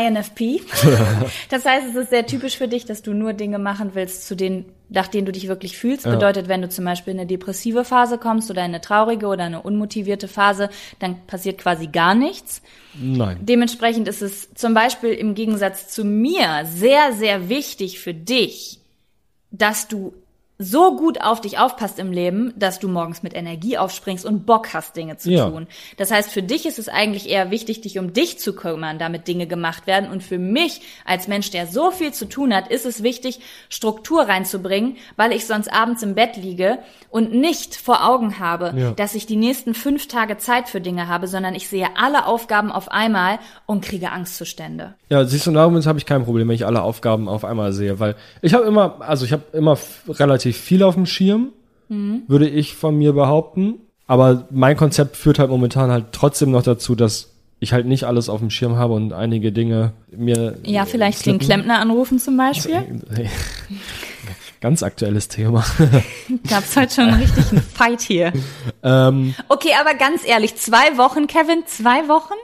INFP. 0.00 0.60
das 1.50 1.64
heißt, 1.64 1.88
es 1.90 1.96
ist 1.96 2.10
sehr 2.10 2.26
typisch 2.26 2.56
für 2.56 2.68
dich, 2.68 2.84
dass 2.84 3.02
du 3.02 3.12
nur 3.12 3.32
Dinge 3.32 3.58
machen 3.58 3.90
willst, 3.94 4.26
zu 4.26 4.34
denen, 4.34 4.64
nach 4.88 5.08
denen 5.08 5.26
du 5.26 5.32
dich 5.32 5.48
wirklich 5.48 5.76
fühlst. 5.76 6.06
Ja. 6.06 6.12
Bedeutet, 6.12 6.48
wenn 6.48 6.62
du 6.62 6.68
zum 6.68 6.84
Beispiel 6.84 7.12
in 7.12 7.20
eine 7.20 7.26
depressive 7.26 7.84
Phase 7.84 8.18
kommst 8.18 8.50
oder 8.50 8.60
in 8.62 8.70
eine 8.70 8.80
traurige 8.80 9.26
oder 9.26 9.44
eine 9.44 9.62
unmotivierte 9.62 10.28
Phase, 10.28 10.70
dann 10.98 11.26
passiert 11.26 11.58
quasi 11.58 11.88
gar 11.88 12.14
nichts. 12.14 12.62
Nein. 12.94 13.38
Dementsprechend 13.40 14.08
ist 14.08 14.22
es 14.22 14.52
zum 14.54 14.74
Beispiel 14.74 15.10
im 15.10 15.34
Gegensatz 15.34 15.88
zu 15.88 16.04
mir 16.04 16.64
sehr, 16.64 17.12
sehr 17.12 17.48
wichtig 17.48 18.00
für 18.00 18.14
dich, 18.14 18.80
dass 19.50 19.88
du 19.88 20.14
so 20.62 20.96
gut 20.96 21.20
auf 21.20 21.40
dich 21.40 21.58
aufpasst 21.58 21.98
im 21.98 22.12
Leben, 22.12 22.52
dass 22.56 22.78
du 22.78 22.88
morgens 22.88 23.22
mit 23.22 23.34
Energie 23.34 23.78
aufspringst 23.78 24.24
und 24.24 24.46
Bock 24.46 24.72
hast, 24.72 24.96
Dinge 24.96 25.16
zu 25.16 25.30
ja. 25.30 25.48
tun. 25.48 25.66
Das 25.96 26.10
heißt, 26.10 26.30
für 26.30 26.42
dich 26.42 26.66
ist 26.66 26.78
es 26.78 26.88
eigentlich 26.88 27.28
eher 27.28 27.50
wichtig, 27.50 27.80
dich 27.80 27.98
um 27.98 28.12
dich 28.12 28.38
zu 28.38 28.54
kümmern, 28.54 28.98
damit 28.98 29.28
Dinge 29.28 29.46
gemacht 29.46 29.86
werden. 29.86 30.10
Und 30.10 30.22
für 30.22 30.38
mich 30.38 30.80
als 31.04 31.28
Mensch, 31.28 31.50
der 31.50 31.66
so 31.66 31.90
viel 31.90 32.12
zu 32.12 32.28
tun 32.28 32.54
hat, 32.54 32.68
ist 32.68 32.86
es 32.86 33.02
wichtig, 33.02 33.40
Struktur 33.68 34.22
reinzubringen, 34.22 34.96
weil 35.16 35.32
ich 35.32 35.46
sonst 35.46 35.72
abends 35.72 36.02
im 36.02 36.14
Bett 36.14 36.36
liege 36.36 36.78
und 37.10 37.34
nicht 37.34 37.74
vor 37.74 38.06
Augen 38.08 38.38
habe, 38.38 38.72
ja. 38.76 38.90
dass 38.92 39.14
ich 39.14 39.26
die 39.26 39.36
nächsten 39.36 39.74
fünf 39.74 40.08
Tage 40.08 40.38
Zeit 40.38 40.68
für 40.68 40.80
Dinge 40.80 41.08
habe, 41.08 41.26
sondern 41.26 41.54
ich 41.54 41.68
sehe 41.68 41.88
alle 41.96 42.26
Aufgaben 42.26 42.70
auf 42.70 42.90
einmal 42.90 43.38
und 43.66 43.84
kriege 43.84 44.10
Angstzustände. 44.10 44.94
Ja, 45.08 45.24
siehst 45.24 45.46
du, 45.46 45.52
damit 45.52 45.86
habe 45.86 45.98
ich 45.98 46.06
kein 46.06 46.24
Problem, 46.24 46.48
wenn 46.48 46.54
ich 46.54 46.66
alle 46.66 46.82
Aufgaben 46.82 47.28
auf 47.28 47.44
einmal 47.44 47.72
sehe, 47.72 47.98
weil 48.00 48.16
ich 48.40 48.54
habe 48.54 48.64
immer, 48.64 48.96
also 49.00 49.24
ich 49.24 49.32
habe 49.32 49.42
immer 49.52 49.76
relativ 50.08 50.51
relativ 50.52 50.56
viel 50.56 50.82
auf 50.82 50.94
dem 50.94 51.06
Schirm, 51.06 51.52
mhm. 51.88 52.22
würde 52.28 52.48
ich 52.48 52.74
von 52.74 52.96
mir 52.96 53.12
behaupten. 53.12 53.80
Aber 54.06 54.46
mein 54.50 54.76
Konzept 54.76 55.16
führt 55.16 55.38
halt 55.38 55.50
momentan 55.50 55.90
halt 55.90 56.06
trotzdem 56.12 56.50
noch 56.50 56.62
dazu, 56.62 56.94
dass 56.94 57.30
ich 57.60 57.72
halt 57.72 57.86
nicht 57.86 58.04
alles 58.04 58.28
auf 58.28 58.40
dem 58.40 58.50
Schirm 58.50 58.76
habe 58.76 58.94
und 58.94 59.12
einige 59.12 59.52
Dinge 59.52 59.92
mir. 60.10 60.58
Ja, 60.64 60.84
vielleicht 60.84 61.20
slippen. 61.20 61.38
den 61.38 61.46
Klempner 61.46 61.78
anrufen 61.78 62.18
zum 62.18 62.36
Beispiel. 62.36 63.00
Ganz 64.60 64.82
aktuelles 64.82 65.28
Thema. 65.28 65.64
Gab's 66.48 66.76
heute 66.76 66.94
schon 66.94 67.08
einen 67.08 67.26
Fight 67.74 68.00
hier. 68.00 68.32
Ähm, 68.84 69.34
okay, 69.48 69.70
aber 69.80 69.94
ganz 69.94 70.24
ehrlich, 70.24 70.54
zwei 70.54 70.96
Wochen, 70.98 71.26
Kevin, 71.26 71.64
zwei 71.66 72.06
Wochen? 72.06 72.34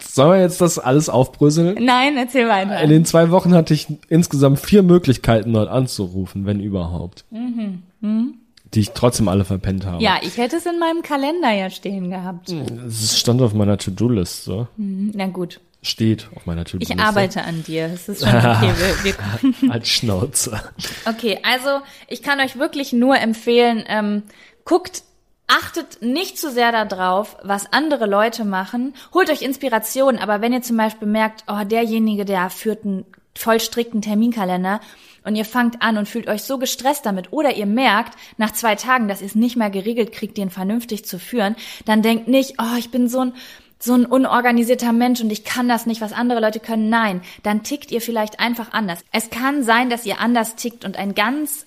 Sollen 0.00 0.32
wir 0.32 0.40
jetzt 0.40 0.60
das 0.60 0.78
alles 0.78 1.08
aufbröseln? 1.08 1.76
Nein, 1.84 2.16
erzähl 2.16 2.48
weiter. 2.48 2.80
In 2.80 2.90
den 2.90 3.04
zwei 3.04 3.30
Wochen 3.30 3.54
hatte 3.54 3.74
ich 3.74 3.86
insgesamt 4.08 4.60
vier 4.60 4.82
Möglichkeiten, 4.82 5.52
dort 5.52 5.68
anzurufen, 5.68 6.46
wenn 6.46 6.60
überhaupt. 6.60 7.24
Mhm. 7.30 7.82
Mhm. 8.00 8.34
Die 8.74 8.80
ich 8.80 8.90
trotzdem 8.90 9.28
alle 9.28 9.44
verpennt 9.44 9.86
habe. 9.86 10.02
Ja, 10.02 10.18
ich 10.22 10.36
hätte 10.36 10.56
es 10.56 10.66
in 10.66 10.78
meinem 10.78 11.02
Kalender 11.02 11.52
ja 11.52 11.70
stehen 11.70 12.10
gehabt. 12.10 12.52
Es 12.86 13.18
stand 13.18 13.40
auf 13.40 13.54
meiner 13.54 13.78
To-Do-Liste. 13.78 14.68
Mhm. 14.76 15.12
Na 15.14 15.26
gut. 15.26 15.60
Steht 15.82 16.28
auf 16.34 16.46
meiner 16.46 16.64
To-Do-Liste. 16.64 16.94
Ich 16.94 17.00
arbeite 17.00 17.42
an 17.44 17.62
dir. 17.62 17.86
Es 17.86 18.08
ist 18.08 18.20
schon 18.20 18.34
okay. 18.36 18.72
Wir, 19.02 19.14
wir 19.62 19.70
Als 19.70 19.88
Schnauze. 19.88 20.60
Okay, 21.04 21.38
also 21.42 21.84
ich 22.08 22.22
kann 22.22 22.40
euch 22.40 22.58
wirklich 22.58 22.92
nur 22.92 23.18
empfehlen, 23.18 23.84
ähm, 23.86 24.22
guckt 24.64 25.02
Achtet 25.46 26.00
nicht 26.00 26.38
zu 26.38 26.50
sehr 26.50 26.72
darauf, 26.72 27.36
was 27.42 27.72
andere 27.72 28.06
Leute 28.06 28.44
machen. 28.44 28.94
Holt 29.12 29.30
euch 29.30 29.42
Inspiration, 29.42 30.18
aber 30.18 30.40
wenn 30.40 30.52
ihr 30.52 30.62
zum 30.62 30.76
Beispiel 30.76 31.06
merkt, 31.06 31.44
oh, 31.48 31.64
derjenige, 31.64 32.24
der 32.24 32.48
führt 32.48 32.84
ein 32.84 33.04
voll 33.36 33.60
strikten 33.60 34.00
Terminkalender 34.00 34.80
und 35.24 35.36
ihr 35.36 35.44
fangt 35.44 35.82
an 35.82 35.98
und 35.98 36.08
fühlt 36.08 36.28
euch 36.28 36.44
so 36.44 36.58
gestresst 36.58 37.04
damit 37.04 37.32
oder 37.32 37.54
ihr 37.56 37.66
merkt 37.66 38.16
nach 38.36 38.52
zwei 38.52 38.74
Tagen, 38.74 39.08
dass 39.08 39.20
ihr 39.20 39.26
es 39.26 39.34
nicht 39.34 39.56
mehr 39.56 39.70
geregelt 39.70 40.12
kriegt, 40.12 40.38
den 40.38 40.50
vernünftig 40.50 41.04
zu 41.04 41.18
führen, 41.18 41.56
dann 41.84 42.02
denkt 42.02 42.28
nicht, 42.28 42.54
oh, 42.58 42.76
ich 42.78 42.90
bin 42.90 43.08
so 43.08 43.20
ein 43.20 43.32
so 43.80 43.92
ein 43.92 44.06
unorganisierter 44.06 44.92
Mensch 44.92 45.20
und 45.20 45.30
ich 45.30 45.44
kann 45.44 45.68
das 45.68 45.84
nicht, 45.84 46.00
was 46.00 46.14
andere 46.14 46.40
Leute 46.40 46.58
können. 46.58 46.88
Nein, 46.88 47.20
dann 47.42 47.64
tickt 47.64 47.92
ihr 47.92 48.00
vielleicht 48.00 48.40
einfach 48.40 48.72
anders. 48.72 49.00
Es 49.12 49.28
kann 49.28 49.62
sein, 49.62 49.90
dass 49.90 50.06
ihr 50.06 50.20
anders 50.20 50.56
tickt 50.56 50.86
und 50.86 50.96
ein 50.96 51.14
ganz 51.14 51.63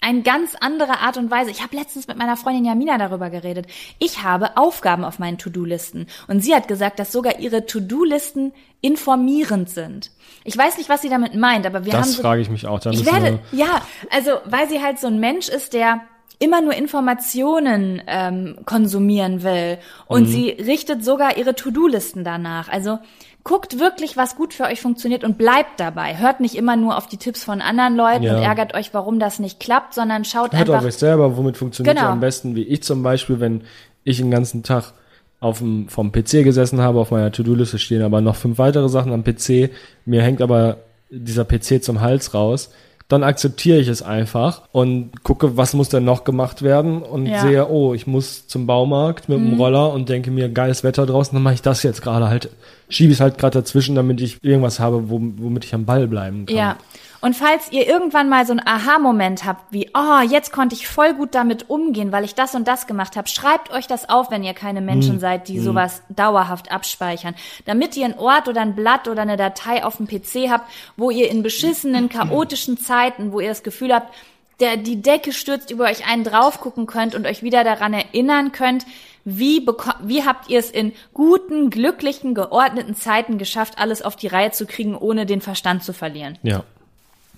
eine 0.00 0.22
ganz 0.22 0.54
andere 0.58 0.98
Art 1.00 1.16
und 1.16 1.30
Weise. 1.30 1.50
Ich 1.50 1.62
habe 1.62 1.76
letztens 1.76 2.08
mit 2.08 2.16
meiner 2.16 2.36
Freundin 2.36 2.64
Jamina 2.64 2.96
darüber 2.96 3.30
geredet. 3.30 3.66
Ich 3.98 4.22
habe 4.22 4.56
Aufgaben 4.56 5.04
auf 5.04 5.18
meinen 5.18 5.38
To-Do-Listen 5.38 6.06
und 6.26 6.42
sie 6.42 6.54
hat 6.54 6.68
gesagt, 6.68 6.98
dass 6.98 7.12
sogar 7.12 7.38
ihre 7.38 7.66
To-Do-Listen 7.66 8.52
informierend 8.80 9.68
sind. 9.68 10.10
Ich 10.44 10.56
weiß 10.56 10.78
nicht, 10.78 10.88
was 10.88 11.02
sie 11.02 11.10
damit 11.10 11.34
meint, 11.34 11.66
aber 11.66 11.84
wir 11.84 11.92
das 11.92 12.02
haben 12.02 12.12
Das 12.12 12.20
frage 12.20 12.40
ich 12.40 12.48
mich 12.48 12.66
auch. 12.66 12.80
Dann 12.80 12.94
ich 12.94 13.04
werde, 13.04 13.40
ja, 13.52 13.82
also 14.10 14.30
weil 14.46 14.68
sie 14.68 14.82
halt 14.82 14.98
so 14.98 15.06
ein 15.06 15.20
Mensch 15.20 15.48
ist, 15.48 15.74
der 15.74 16.00
immer 16.38 16.62
nur 16.62 16.72
Informationen 16.72 18.02
ähm, 18.06 18.60
konsumieren 18.64 19.42
will 19.42 19.76
und 20.06 20.22
mhm. 20.22 20.26
sie 20.26 20.48
richtet 20.48 21.04
sogar 21.04 21.36
ihre 21.36 21.54
To-Do-Listen 21.54 22.24
danach. 22.24 22.70
Also 22.70 22.98
guckt 23.44 23.78
wirklich, 23.78 24.16
was 24.16 24.36
gut 24.36 24.54
für 24.54 24.64
euch 24.64 24.80
funktioniert 24.80 25.24
und 25.24 25.38
bleibt 25.38 25.78
dabei. 25.78 26.18
Hört 26.18 26.40
nicht 26.40 26.54
immer 26.54 26.76
nur 26.76 26.96
auf 26.96 27.06
die 27.06 27.16
Tipps 27.16 27.42
von 27.42 27.60
anderen 27.60 27.96
Leuten 27.96 28.24
ja. 28.24 28.36
und 28.36 28.42
ärgert 28.42 28.74
euch, 28.74 28.92
warum 28.92 29.18
das 29.18 29.38
nicht 29.38 29.60
klappt, 29.60 29.94
sondern 29.94 30.24
schaut 30.24 30.52
Hört 30.52 30.54
einfach. 30.54 30.66
Hört 30.68 30.78
auf 30.80 30.84
euch 30.86 30.96
selber, 30.96 31.36
womit 31.36 31.56
funktioniert 31.56 31.96
genau. 31.96 32.10
am 32.10 32.20
besten, 32.20 32.54
wie 32.54 32.64
ich 32.64 32.82
zum 32.82 33.02
Beispiel, 33.02 33.40
wenn 33.40 33.62
ich 34.04 34.18
den 34.18 34.30
ganzen 34.30 34.62
Tag 34.62 34.92
auf 35.40 35.58
dem, 35.58 35.88
vom 35.88 36.12
PC 36.12 36.44
gesessen 36.44 36.80
habe, 36.80 37.00
auf 37.00 37.10
meiner 37.10 37.32
To-Do-Liste 37.32 37.78
stehen 37.78 38.02
aber 38.02 38.20
noch 38.20 38.36
fünf 38.36 38.58
weitere 38.58 38.88
Sachen 38.88 39.12
am 39.12 39.24
PC, 39.24 39.70
mir 40.04 40.22
hängt 40.22 40.42
aber 40.42 40.78
dieser 41.08 41.44
PC 41.44 41.82
zum 41.82 42.00
Hals 42.00 42.34
raus, 42.34 42.70
dann 43.10 43.24
akzeptiere 43.24 43.78
ich 43.78 43.88
es 43.88 44.02
einfach 44.02 44.62
und 44.70 45.24
gucke, 45.24 45.56
was 45.56 45.74
muss 45.74 45.88
denn 45.88 46.04
noch 46.04 46.22
gemacht 46.22 46.62
werden 46.62 47.02
und 47.02 47.26
ja. 47.26 47.40
sehe, 47.40 47.68
oh, 47.68 47.92
ich 47.92 48.06
muss 48.06 48.46
zum 48.46 48.68
Baumarkt 48.68 49.28
mit 49.28 49.40
mhm. 49.40 49.50
dem 49.50 49.60
Roller 49.60 49.92
und 49.92 50.08
denke 50.08 50.30
mir, 50.30 50.48
geiles 50.48 50.84
Wetter 50.84 51.06
draußen, 51.06 51.34
dann 51.34 51.42
mache 51.42 51.54
ich 51.54 51.62
das 51.62 51.82
jetzt 51.82 52.02
gerade 52.02 52.28
halt, 52.28 52.50
schiebe 52.88 53.10
ich 53.10 53.16
es 53.16 53.20
halt 53.20 53.36
gerade 53.36 53.58
dazwischen, 53.58 53.96
damit 53.96 54.20
ich 54.20 54.38
irgendwas 54.44 54.78
habe, 54.78 55.10
womit 55.10 55.64
ich 55.64 55.74
am 55.74 55.86
Ball 55.86 56.06
bleiben 56.06 56.46
kann. 56.46 56.56
Ja. 56.56 56.76
Und 57.20 57.36
falls 57.36 57.70
ihr 57.70 57.86
irgendwann 57.86 58.30
mal 58.30 58.46
so 58.46 58.52
einen 58.52 58.66
Aha-Moment 58.66 59.44
habt, 59.44 59.72
wie, 59.72 59.90
oh, 59.94 60.20
jetzt 60.26 60.52
konnte 60.52 60.74
ich 60.74 60.88
voll 60.88 61.12
gut 61.12 61.34
damit 61.34 61.68
umgehen, 61.68 62.12
weil 62.12 62.24
ich 62.24 62.34
das 62.34 62.54
und 62.54 62.66
das 62.66 62.86
gemacht 62.86 63.16
habe, 63.16 63.28
schreibt 63.28 63.70
euch 63.72 63.86
das 63.86 64.08
auf, 64.08 64.30
wenn 64.30 64.42
ihr 64.42 64.54
keine 64.54 64.80
Menschen 64.80 65.16
mm. 65.16 65.20
seid, 65.20 65.48
die 65.48 65.58
mm. 65.58 65.62
sowas 65.62 66.02
dauerhaft 66.08 66.72
abspeichern. 66.72 67.34
Damit 67.66 67.96
ihr 67.96 68.06
einen 68.06 68.18
Ort 68.18 68.48
oder 68.48 68.62
ein 68.62 68.74
Blatt 68.74 69.06
oder 69.06 69.22
eine 69.22 69.36
Datei 69.36 69.84
auf 69.84 69.98
dem 69.98 70.06
PC 70.06 70.50
habt, 70.50 70.70
wo 70.96 71.10
ihr 71.10 71.30
in 71.30 71.42
beschissenen, 71.42 72.08
chaotischen 72.08 72.78
Zeiten, 72.78 73.32
wo 73.32 73.40
ihr 73.40 73.48
das 73.48 73.62
Gefühl 73.62 73.92
habt, 73.92 74.14
der, 74.60 74.76
die 74.76 75.02
Decke 75.02 75.32
stürzt 75.32 75.70
über 75.70 75.84
euch 75.84 76.06
einen 76.06 76.24
drauf 76.24 76.60
gucken 76.60 76.86
könnt 76.86 77.14
und 77.14 77.26
euch 77.26 77.42
wieder 77.42 77.64
daran 77.64 77.92
erinnern 77.92 78.52
könnt, 78.52 78.86
wie, 79.24 79.66
wie 80.02 80.24
habt 80.24 80.48
ihr 80.48 80.58
es 80.58 80.70
in 80.70 80.92
guten, 81.12 81.68
glücklichen, 81.68 82.34
geordneten 82.34 82.94
Zeiten 82.94 83.36
geschafft, 83.36 83.74
alles 83.78 84.00
auf 84.00 84.16
die 84.16 84.28
Reihe 84.28 84.50
zu 84.50 84.66
kriegen, 84.66 84.96
ohne 84.96 85.26
den 85.26 85.42
Verstand 85.42 85.84
zu 85.84 85.92
verlieren? 85.92 86.38
Ja. 86.42 86.64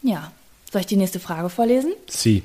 Ja. 0.03 0.33
Soll 0.71 0.81
ich 0.81 0.87
die 0.87 0.97
nächste 0.97 1.21
Frage 1.21 1.49
vorlesen? 1.49 1.93
Sie. 2.09 2.43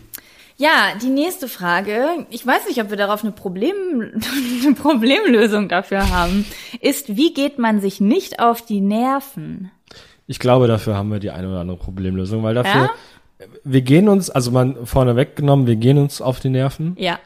Ja, 0.57 0.93
die 1.01 1.09
nächste 1.09 1.47
Frage, 1.47 2.25
ich 2.31 2.45
weiß 2.45 2.67
nicht, 2.67 2.81
ob 2.81 2.89
wir 2.89 2.97
darauf 2.97 3.23
eine, 3.23 3.31
Problem, 3.31 3.75
eine 4.63 4.73
Problemlösung 4.73 5.69
dafür 5.69 6.09
haben, 6.09 6.45
ist, 6.81 7.15
wie 7.15 7.33
geht 7.33 7.59
man 7.59 7.79
sich 7.79 8.01
nicht 8.01 8.39
auf 8.39 8.63
die 8.63 8.81
Nerven? 8.81 9.71
Ich 10.25 10.39
glaube, 10.39 10.67
dafür 10.67 10.95
haben 10.95 11.09
wir 11.09 11.19
die 11.19 11.29
eine 11.29 11.47
oder 11.47 11.59
andere 11.61 11.77
Problemlösung, 11.77 12.43
weil 12.43 12.55
dafür, 12.55 12.81
ja? 12.81 13.45
wir 13.63 13.81
gehen 13.81 14.09
uns, 14.09 14.29
also 14.29 14.51
man 14.51 14.85
vorneweg 14.85 15.35
genommen, 15.35 15.67
wir 15.67 15.75
gehen 15.75 15.99
uns 15.99 16.21
auf 16.21 16.39
die 16.39 16.49
Nerven. 16.49 16.95
Ja. 16.99 17.19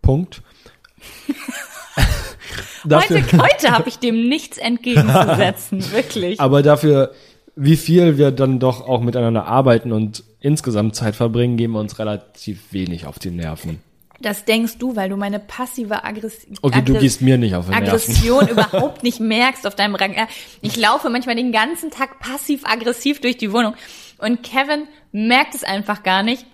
Punkt. 0.00 0.40
heute 2.88 3.22
heute 3.36 3.70
habe 3.72 3.88
ich 3.88 3.98
dem 3.98 4.28
nichts 4.28 4.58
entgegenzusetzen, 4.58 5.90
wirklich. 5.92 6.40
Aber 6.40 6.62
dafür 6.62 7.12
wie 7.62 7.76
viel 7.76 8.16
wir 8.16 8.30
dann 8.30 8.58
doch 8.58 8.88
auch 8.88 9.02
miteinander 9.02 9.44
arbeiten 9.44 9.92
und 9.92 10.24
insgesamt 10.40 10.96
Zeit 10.96 11.14
verbringen, 11.14 11.58
gehen 11.58 11.72
wir 11.72 11.80
uns 11.80 11.98
relativ 11.98 12.72
wenig 12.72 13.06
auf 13.06 13.18
die 13.18 13.30
Nerven. 13.30 13.82
Das 14.22 14.46
denkst 14.46 14.78
du, 14.78 14.96
weil 14.96 15.10
du 15.10 15.16
meine 15.16 15.38
passive 15.38 16.04
Aggression. 16.04 16.56
Okay, 16.62 16.82
du 16.82 16.94
gehst 16.94 17.20
mir 17.20 17.36
nicht 17.36 17.54
auf 17.54 17.68
die 17.68 17.74
Aggression 17.74 18.48
überhaupt 18.48 19.02
nicht 19.02 19.20
merkst 19.20 19.66
auf 19.66 19.74
deinem 19.74 19.94
Rang. 19.94 20.14
Ich 20.62 20.76
laufe 20.76 21.10
manchmal 21.10 21.36
den 21.36 21.52
ganzen 21.52 21.90
Tag 21.90 22.18
passiv-aggressiv 22.20 23.20
durch 23.20 23.36
die 23.36 23.52
Wohnung 23.52 23.74
und 24.18 24.42
Kevin 24.42 24.86
merkt 25.12 25.54
es 25.54 25.62
einfach 25.62 26.02
gar 26.02 26.22
nicht 26.22 26.46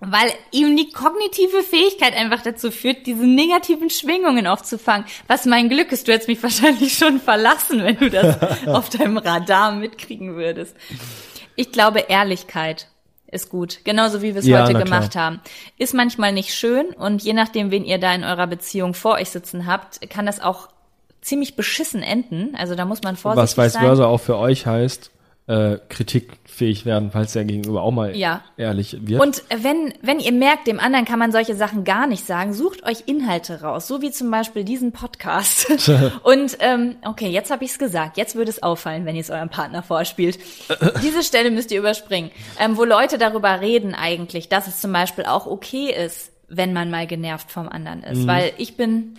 weil 0.00 0.32
ihm 0.50 0.76
die 0.76 0.90
kognitive 0.90 1.62
Fähigkeit 1.62 2.16
einfach 2.16 2.42
dazu 2.42 2.70
führt, 2.70 3.06
diese 3.06 3.26
negativen 3.26 3.90
Schwingungen 3.90 4.46
aufzufangen. 4.46 5.06
Was 5.28 5.44
mein 5.44 5.68
Glück 5.68 5.92
ist, 5.92 6.08
du 6.08 6.12
hättest 6.12 6.28
mich 6.28 6.42
wahrscheinlich 6.42 6.94
schon 6.96 7.20
verlassen, 7.20 7.84
wenn 7.84 7.96
du 7.96 8.10
das 8.10 8.38
auf 8.66 8.88
deinem 8.88 9.18
Radar 9.18 9.72
mitkriegen 9.72 10.36
würdest. 10.36 10.74
Ich 11.54 11.72
glaube, 11.72 12.00
Ehrlichkeit 12.08 12.88
ist 13.30 13.50
gut. 13.50 13.80
Genauso 13.84 14.22
wie 14.22 14.34
wir 14.34 14.40
es 14.40 14.46
ja, 14.46 14.62
heute 14.62 14.78
gemacht 14.78 15.12
klar. 15.12 15.24
haben. 15.24 15.40
Ist 15.78 15.94
manchmal 15.94 16.32
nicht 16.32 16.54
schön 16.54 16.86
und 16.86 17.22
je 17.22 17.32
nachdem, 17.32 17.70
wen 17.70 17.84
ihr 17.84 17.98
da 17.98 18.12
in 18.14 18.24
eurer 18.24 18.46
Beziehung 18.46 18.94
vor 18.94 19.14
euch 19.14 19.30
sitzen 19.30 19.66
habt, 19.66 20.00
kann 20.10 20.26
das 20.26 20.40
auch 20.40 20.68
ziemlich 21.20 21.54
beschissen 21.54 22.02
enden. 22.02 22.56
Also 22.56 22.74
da 22.74 22.84
muss 22.84 23.02
man 23.02 23.16
vorsichtig 23.16 23.54
sein. 23.54 23.64
Was 23.64 23.74
vice 23.74 23.80
versa 23.80 24.06
auch 24.06 24.18
für 24.18 24.38
euch 24.38 24.66
heißt, 24.66 25.10
äh, 25.50 25.80
kritikfähig 25.88 26.86
werden, 26.86 27.10
falls 27.10 27.32
der 27.32 27.44
Gegenüber 27.44 27.82
auch 27.82 27.90
mal 27.90 28.16
ja. 28.16 28.44
ehrlich 28.56 28.96
wird. 29.00 29.20
Und 29.20 29.42
wenn, 29.50 29.92
wenn 30.00 30.20
ihr 30.20 30.30
merkt, 30.30 30.68
dem 30.68 30.78
anderen 30.78 31.04
kann 31.04 31.18
man 31.18 31.32
solche 31.32 31.56
Sachen 31.56 31.82
gar 31.82 32.06
nicht 32.06 32.24
sagen, 32.24 32.54
sucht 32.54 32.84
euch 32.84 33.02
Inhalte 33.06 33.60
raus, 33.60 33.88
so 33.88 34.00
wie 34.00 34.12
zum 34.12 34.30
Beispiel 34.30 34.62
diesen 34.62 34.92
Podcast. 34.92 35.68
Und 36.22 36.56
ähm, 36.60 36.96
okay, 37.04 37.28
jetzt 37.30 37.50
habe 37.50 37.64
ich 37.64 37.72
es 37.72 37.80
gesagt. 37.80 38.16
Jetzt 38.16 38.36
würde 38.36 38.50
es 38.50 38.62
auffallen, 38.62 39.06
wenn 39.06 39.16
ihr 39.16 39.22
es 39.22 39.30
eurem 39.30 39.48
Partner 39.48 39.82
vorspielt. 39.82 40.38
Diese 41.02 41.24
Stelle 41.24 41.50
müsst 41.50 41.72
ihr 41.72 41.80
überspringen, 41.80 42.30
ähm, 42.60 42.76
wo 42.76 42.84
Leute 42.84 43.18
darüber 43.18 43.60
reden 43.60 43.96
eigentlich, 43.96 44.48
dass 44.48 44.68
es 44.68 44.80
zum 44.80 44.92
Beispiel 44.92 45.24
auch 45.24 45.46
okay 45.46 45.92
ist, 45.92 46.30
wenn 46.48 46.72
man 46.72 46.90
mal 46.90 47.08
genervt 47.08 47.50
vom 47.50 47.68
anderen 47.68 48.04
ist. 48.04 48.20
Mhm. 48.20 48.26
Weil 48.28 48.52
ich 48.56 48.76
bin 48.76 49.16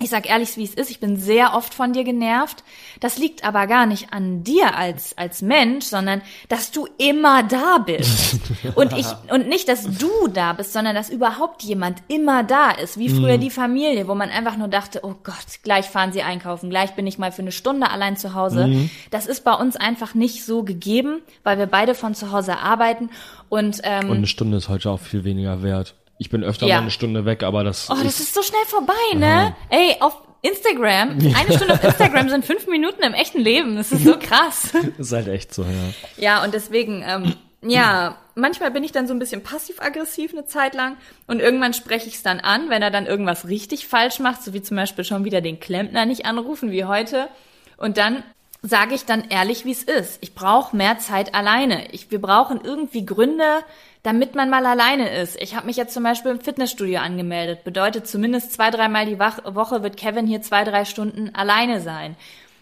ich 0.00 0.10
sag 0.10 0.30
ehrlich, 0.30 0.56
wie 0.56 0.64
es 0.64 0.74
ist, 0.74 0.90
ich 0.90 1.00
bin 1.00 1.16
sehr 1.16 1.54
oft 1.54 1.74
von 1.74 1.92
dir 1.92 2.04
genervt. 2.04 2.62
Das 3.00 3.18
liegt 3.18 3.42
aber 3.42 3.66
gar 3.66 3.84
nicht 3.84 4.12
an 4.12 4.44
dir 4.44 4.76
als, 4.76 5.18
als 5.18 5.42
Mensch, 5.42 5.86
sondern 5.86 6.22
dass 6.48 6.70
du 6.70 6.86
immer 6.98 7.42
da 7.42 7.78
bist. 7.78 8.38
und 8.76 8.92
ich, 8.96 9.06
und 9.32 9.48
nicht, 9.48 9.68
dass 9.68 9.82
du 9.98 10.28
da 10.32 10.52
bist, 10.52 10.72
sondern 10.72 10.94
dass 10.94 11.10
überhaupt 11.10 11.64
jemand 11.64 11.98
immer 12.06 12.44
da 12.44 12.70
ist. 12.70 12.96
Wie 12.96 13.08
früher 13.08 13.38
mhm. 13.38 13.40
die 13.40 13.50
Familie, 13.50 14.06
wo 14.06 14.14
man 14.14 14.30
einfach 14.30 14.56
nur 14.56 14.68
dachte, 14.68 15.00
oh 15.02 15.16
Gott, 15.24 15.62
gleich 15.64 15.86
fahren 15.86 16.12
sie 16.12 16.22
einkaufen, 16.22 16.70
gleich 16.70 16.94
bin 16.94 17.06
ich 17.06 17.18
mal 17.18 17.32
für 17.32 17.42
eine 17.42 17.52
Stunde 17.52 17.90
allein 17.90 18.16
zu 18.16 18.34
Hause. 18.34 18.68
Mhm. 18.68 18.90
Das 19.10 19.26
ist 19.26 19.42
bei 19.42 19.54
uns 19.54 19.74
einfach 19.74 20.14
nicht 20.14 20.44
so 20.44 20.62
gegeben, 20.62 21.22
weil 21.42 21.58
wir 21.58 21.66
beide 21.66 21.96
von 21.96 22.14
zu 22.14 22.30
Hause 22.30 22.58
arbeiten 22.58 23.10
und, 23.48 23.80
ähm, 23.82 24.10
Und 24.10 24.18
eine 24.18 24.26
Stunde 24.28 24.58
ist 24.58 24.68
heute 24.68 24.90
auch 24.90 25.00
viel 25.00 25.24
weniger 25.24 25.62
wert. 25.62 25.96
Ich 26.18 26.30
bin 26.30 26.42
öfter 26.42 26.66
ja. 26.66 26.76
mal 26.76 26.82
eine 26.82 26.90
Stunde 26.90 27.24
weg, 27.24 27.42
aber 27.42 27.64
das. 27.64 27.88
Oh, 27.90 27.94
ist 27.94 28.04
das 28.04 28.20
ist 28.20 28.34
so 28.34 28.42
schnell 28.42 28.64
vorbei, 28.66 28.92
ne? 29.14 29.54
Ey, 29.70 29.96
auf 30.00 30.20
Instagram, 30.42 31.10
eine 31.34 31.52
Stunde 31.54 31.74
auf 31.74 31.84
Instagram 31.84 32.28
sind 32.28 32.44
fünf 32.44 32.66
Minuten 32.66 33.02
im 33.02 33.14
echten 33.14 33.40
Leben. 33.40 33.76
Das 33.76 33.92
ist 33.92 34.04
so 34.04 34.18
krass. 34.18 34.72
ist 34.98 35.12
halt 35.12 35.28
echt 35.28 35.54
so, 35.54 35.62
ja. 35.62 35.68
Ja, 36.16 36.44
und 36.44 36.54
deswegen, 36.54 37.04
ähm, 37.06 37.34
ja, 37.62 38.16
manchmal 38.34 38.70
bin 38.70 38.84
ich 38.84 38.92
dann 38.92 39.06
so 39.06 39.14
ein 39.14 39.18
bisschen 39.18 39.42
passiv-aggressiv 39.42 40.32
eine 40.32 40.46
Zeit 40.46 40.74
lang 40.74 40.96
und 41.26 41.40
irgendwann 41.40 41.74
spreche 41.74 42.08
ich 42.08 42.16
es 42.16 42.22
dann 42.22 42.40
an, 42.40 42.70
wenn 42.70 42.82
er 42.82 42.90
dann 42.90 43.06
irgendwas 43.06 43.48
richtig 43.48 43.88
falsch 43.88 44.20
macht, 44.20 44.42
so 44.42 44.52
wie 44.52 44.62
zum 44.62 44.76
Beispiel 44.76 45.04
schon 45.04 45.24
wieder 45.24 45.40
den 45.40 45.58
Klempner 45.58 46.06
nicht 46.06 46.26
anrufen 46.26 46.70
wie 46.70 46.84
heute. 46.84 47.28
Und 47.76 47.96
dann 47.96 48.22
sage 48.62 48.94
ich 48.94 49.04
dann 49.04 49.24
ehrlich, 49.28 49.64
wie 49.64 49.72
es 49.72 49.82
ist. 49.82 50.18
Ich 50.20 50.34
brauche 50.34 50.76
mehr 50.76 50.98
Zeit 50.98 51.34
alleine. 51.34 51.92
Ich, 51.92 52.10
wir 52.10 52.20
brauchen 52.20 52.60
irgendwie 52.62 53.06
Gründe, 53.06 53.64
damit 54.02 54.34
man 54.34 54.50
mal 54.50 54.64
alleine 54.64 55.08
ist. 55.10 55.40
Ich 55.40 55.54
habe 55.54 55.66
mich 55.66 55.76
jetzt 55.76 55.94
zum 55.94 56.02
Beispiel 56.02 56.30
im 56.30 56.40
Fitnessstudio 56.40 57.00
angemeldet. 57.00 57.64
Bedeutet, 57.64 58.06
zumindest 58.06 58.52
zwei, 58.52 58.70
dreimal 58.70 59.06
die 59.06 59.18
Woche 59.18 59.82
wird 59.82 59.96
Kevin 59.96 60.26
hier 60.26 60.42
zwei, 60.42 60.64
drei 60.64 60.84
Stunden 60.84 61.34
alleine 61.34 61.80
sein. 61.80 62.16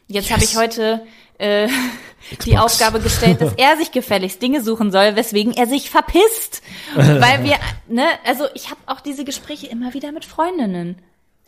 Jetzt 0.09 0.31
yes. 0.31 0.33
habe 0.33 0.45
ich 0.45 0.57
heute 0.57 1.07
äh, 1.39 1.69
die 2.45 2.57
Aufgabe 2.59 3.01
gestellt, 3.01 3.41
dass 3.41 3.53
er 3.57 3.77
sich 3.77 3.93
gefälligst 3.93 4.41
Dinge 4.41 4.63
suchen 4.63 4.91
soll, 4.91 5.17
weswegen 5.17 5.53
er 5.53 5.67
sich 5.67 5.91
verpisst. 5.91 6.63
Weil 6.95 7.45
wir, 7.45 7.57
ne, 7.89 8.07
also 8.25 8.45
ich 8.55 8.71
habe 8.71 8.81
auch 8.87 9.01
diese 9.01 9.25
Gespräche 9.25 9.67
immer 9.67 9.95
wieder 9.95 10.13
mit 10.13 10.25
Freundinnen. 10.25 10.97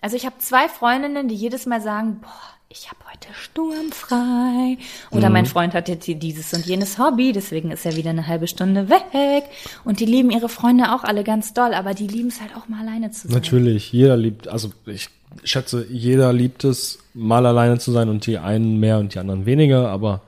Also 0.00 0.16
ich 0.16 0.26
habe 0.26 0.36
zwei 0.38 0.68
Freundinnen, 0.68 1.28
die 1.28 1.34
jedes 1.34 1.66
Mal 1.66 1.80
sagen, 1.80 2.20
boah, 2.20 2.58
ich 2.70 2.90
habe 2.90 3.00
heute 3.10 3.32
sturmfrei. 3.32 4.76
Oder 5.10 5.28
mhm. 5.28 5.32
mein 5.32 5.46
Freund 5.46 5.74
hat 5.74 5.88
jetzt 5.88 6.06
dieses 6.06 6.52
und 6.52 6.66
jenes 6.66 6.98
Hobby, 6.98 7.32
deswegen 7.32 7.70
ist 7.70 7.86
er 7.86 7.96
wieder 7.96 8.10
eine 8.10 8.26
halbe 8.26 8.46
Stunde 8.46 8.88
weg. 8.90 9.44
Und 9.84 10.00
die 10.00 10.04
lieben 10.04 10.30
ihre 10.30 10.48
Freunde 10.48 10.94
auch 10.94 11.02
alle 11.02 11.24
ganz 11.24 11.54
doll, 11.54 11.72
aber 11.72 11.94
die 11.94 12.06
lieben 12.06 12.28
es 12.28 12.40
halt 12.40 12.54
auch 12.56 12.68
mal 12.68 12.80
alleine 12.80 13.10
zu 13.10 13.28
sein. 13.28 13.34
Natürlich, 13.34 13.92
jeder 13.92 14.16
liebt, 14.16 14.48
also 14.48 14.70
ich 14.84 15.08
schätze, 15.44 15.86
jeder 15.88 16.32
liebt 16.32 16.64
es, 16.64 16.98
mal 17.14 17.46
alleine 17.46 17.78
zu 17.78 17.90
sein 17.90 18.08
und 18.08 18.26
die 18.26 18.38
einen 18.38 18.78
mehr 18.78 18.98
und 18.98 19.14
die 19.14 19.18
anderen 19.18 19.46
weniger, 19.46 19.88
aber 19.88 20.22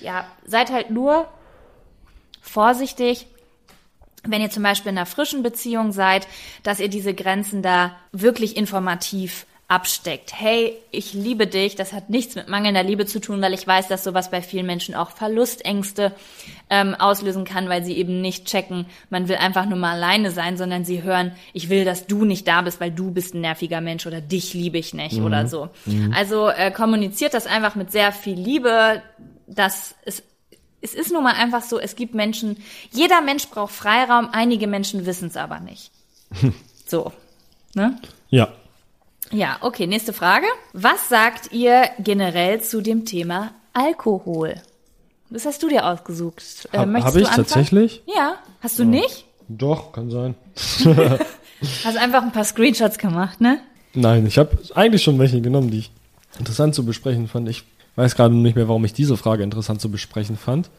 ja, 0.00 0.24
seid 0.46 0.70
halt 0.70 0.90
nur 0.90 1.26
vorsichtig, 2.40 3.26
wenn 4.24 4.42
ihr 4.42 4.50
zum 4.50 4.62
Beispiel 4.62 4.92
in 4.92 4.98
einer 4.98 5.06
frischen 5.06 5.42
Beziehung 5.42 5.92
seid, 5.92 6.26
dass 6.62 6.80
ihr 6.80 6.88
diese 6.88 7.14
Grenzen 7.14 7.62
da 7.62 7.96
wirklich 8.12 8.56
informativ 8.56 9.46
absteckt. 9.70 10.32
Hey, 10.34 10.76
ich 10.90 11.14
liebe 11.14 11.46
dich. 11.46 11.76
Das 11.76 11.92
hat 11.92 12.10
nichts 12.10 12.34
mit 12.34 12.48
mangelnder 12.48 12.82
Liebe 12.82 13.06
zu 13.06 13.20
tun, 13.20 13.40
weil 13.40 13.54
ich 13.54 13.64
weiß, 13.64 13.86
dass 13.86 14.02
sowas 14.02 14.28
bei 14.28 14.42
vielen 14.42 14.66
Menschen 14.66 14.96
auch 14.96 15.12
Verlustängste 15.12 16.12
ähm, 16.68 16.96
auslösen 16.96 17.44
kann, 17.44 17.68
weil 17.68 17.84
sie 17.84 17.96
eben 17.96 18.20
nicht 18.20 18.46
checken, 18.46 18.86
man 19.10 19.28
will 19.28 19.36
einfach 19.36 19.66
nur 19.66 19.78
mal 19.78 19.92
alleine 19.92 20.32
sein, 20.32 20.56
sondern 20.56 20.84
sie 20.84 21.04
hören, 21.04 21.32
ich 21.52 21.68
will, 21.68 21.84
dass 21.84 22.08
du 22.08 22.24
nicht 22.24 22.48
da 22.48 22.62
bist, 22.62 22.80
weil 22.80 22.90
du 22.90 23.12
bist 23.12 23.34
ein 23.34 23.42
nerviger 23.42 23.80
Mensch 23.80 24.08
oder 24.08 24.20
dich 24.20 24.54
liebe 24.54 24.76
ich 24.76 24.92
nicht 24.92 25.18
mhm. 25.18 25.24
oder 25.24 25.46
so. 25.46 25.68
Mhm. 25.86 26.12
Also 26.16 26.48
äh, 26.48 26.72
kommuniziert 26.72 27.32
das 27.32 27.46
einfach 27.46 27.76
mit 27.76 27.92
sehr 27.92 28.10
viel 28.10 28.38
Liebe. 28.38 29.02
dass 29.46 29.94
es 30.04 30.22
es 30.82 30.94
ist 30.94 31.12
nun 31.12 31.24
mal 31.24 31.34
einfach 31.34 31.62
so, 31.62 31.78
es 31.78 31.96
gibt 31.96 32.14
Menschen, 32.14 32.56
jeder 32.90 33.20
Mensch 33.20 33.48
braucht 33.48 33.72
Freiraum, 33.72 34.28
einige 34.32 34.66
Menschen 34.66 35.06
wissen 35.06 35.28
es 35.28 35.36
aber 35.36 35.60
nicht. 35.60 35.90
so. 36.86 37.12
Ne? 37.74 37.98
Ja. 38.28 38.48
Ja, 39.32 39.58
okay, 39.60 39.86
nächste 39.86 40.12
Frage. 40.12 40.46
Was 40.72 41.08
sagt 41.08 41.52
ihr 41.52 41.88
generell 41.98 42.60
zu 42.62 42.80
dem 42.80 43.04
Thema 43.04 43.52
Alkohol? 43.72 44.56
Das 45.28 45.46
hast 45.46 45.62
du 45.62 45.68
dir 45.68 45.86
ausgesucht. 45.86 46.68
Äh, 46.72 46.78
Habe 46.78 46.98
ich 46.98 47.04
anfangen? 47.04 47.26
tatsächlich? 47.26 48.02
Ja. 48.06 48.36
Hast 48.60 48.78
du 48.78 48.82
ja. 48.82 48.88
nicht? 48.88 49.24
Doch, 49.48 49.92
kann 49.92 50.10
sein. 50.10 50.34
hast 51.84 51.96
einfach 51.96 52.22
ein 52.22 52.32
paar 52.32 52.44
Screenshots 52.44 52.98
gemacht, 52.98 53.40
ne? 53.40 53.60
Nein, 53.94 54.26
ich 54.26 54.38
habe 54.38 54.58
eigentlich 54.74 55.02
schon 55.02 55.18
welche 55.18 55.40
genommen, 55.40 55.70
die 55.70 55.78
ich 55.78 55.90
interessant 56.38 56.74
zu 56.74 56.84
besprechen 56.84 57.28
fand. 57.28 57.48
Ich 57.48 57.64
weiß 57.96 58.16
gerade 58.16 58.34
nicht 58.34 58.56
mehr, 58.56 58.68
warum 58.68 58.84
ich 58.84 58.92
diese 58.92 59.16
Frage 59.16 59.42
interessant 59.42 59.80
zu 59.80 59.90
besprechen 59.90 60.36
fand. 60.36 60.70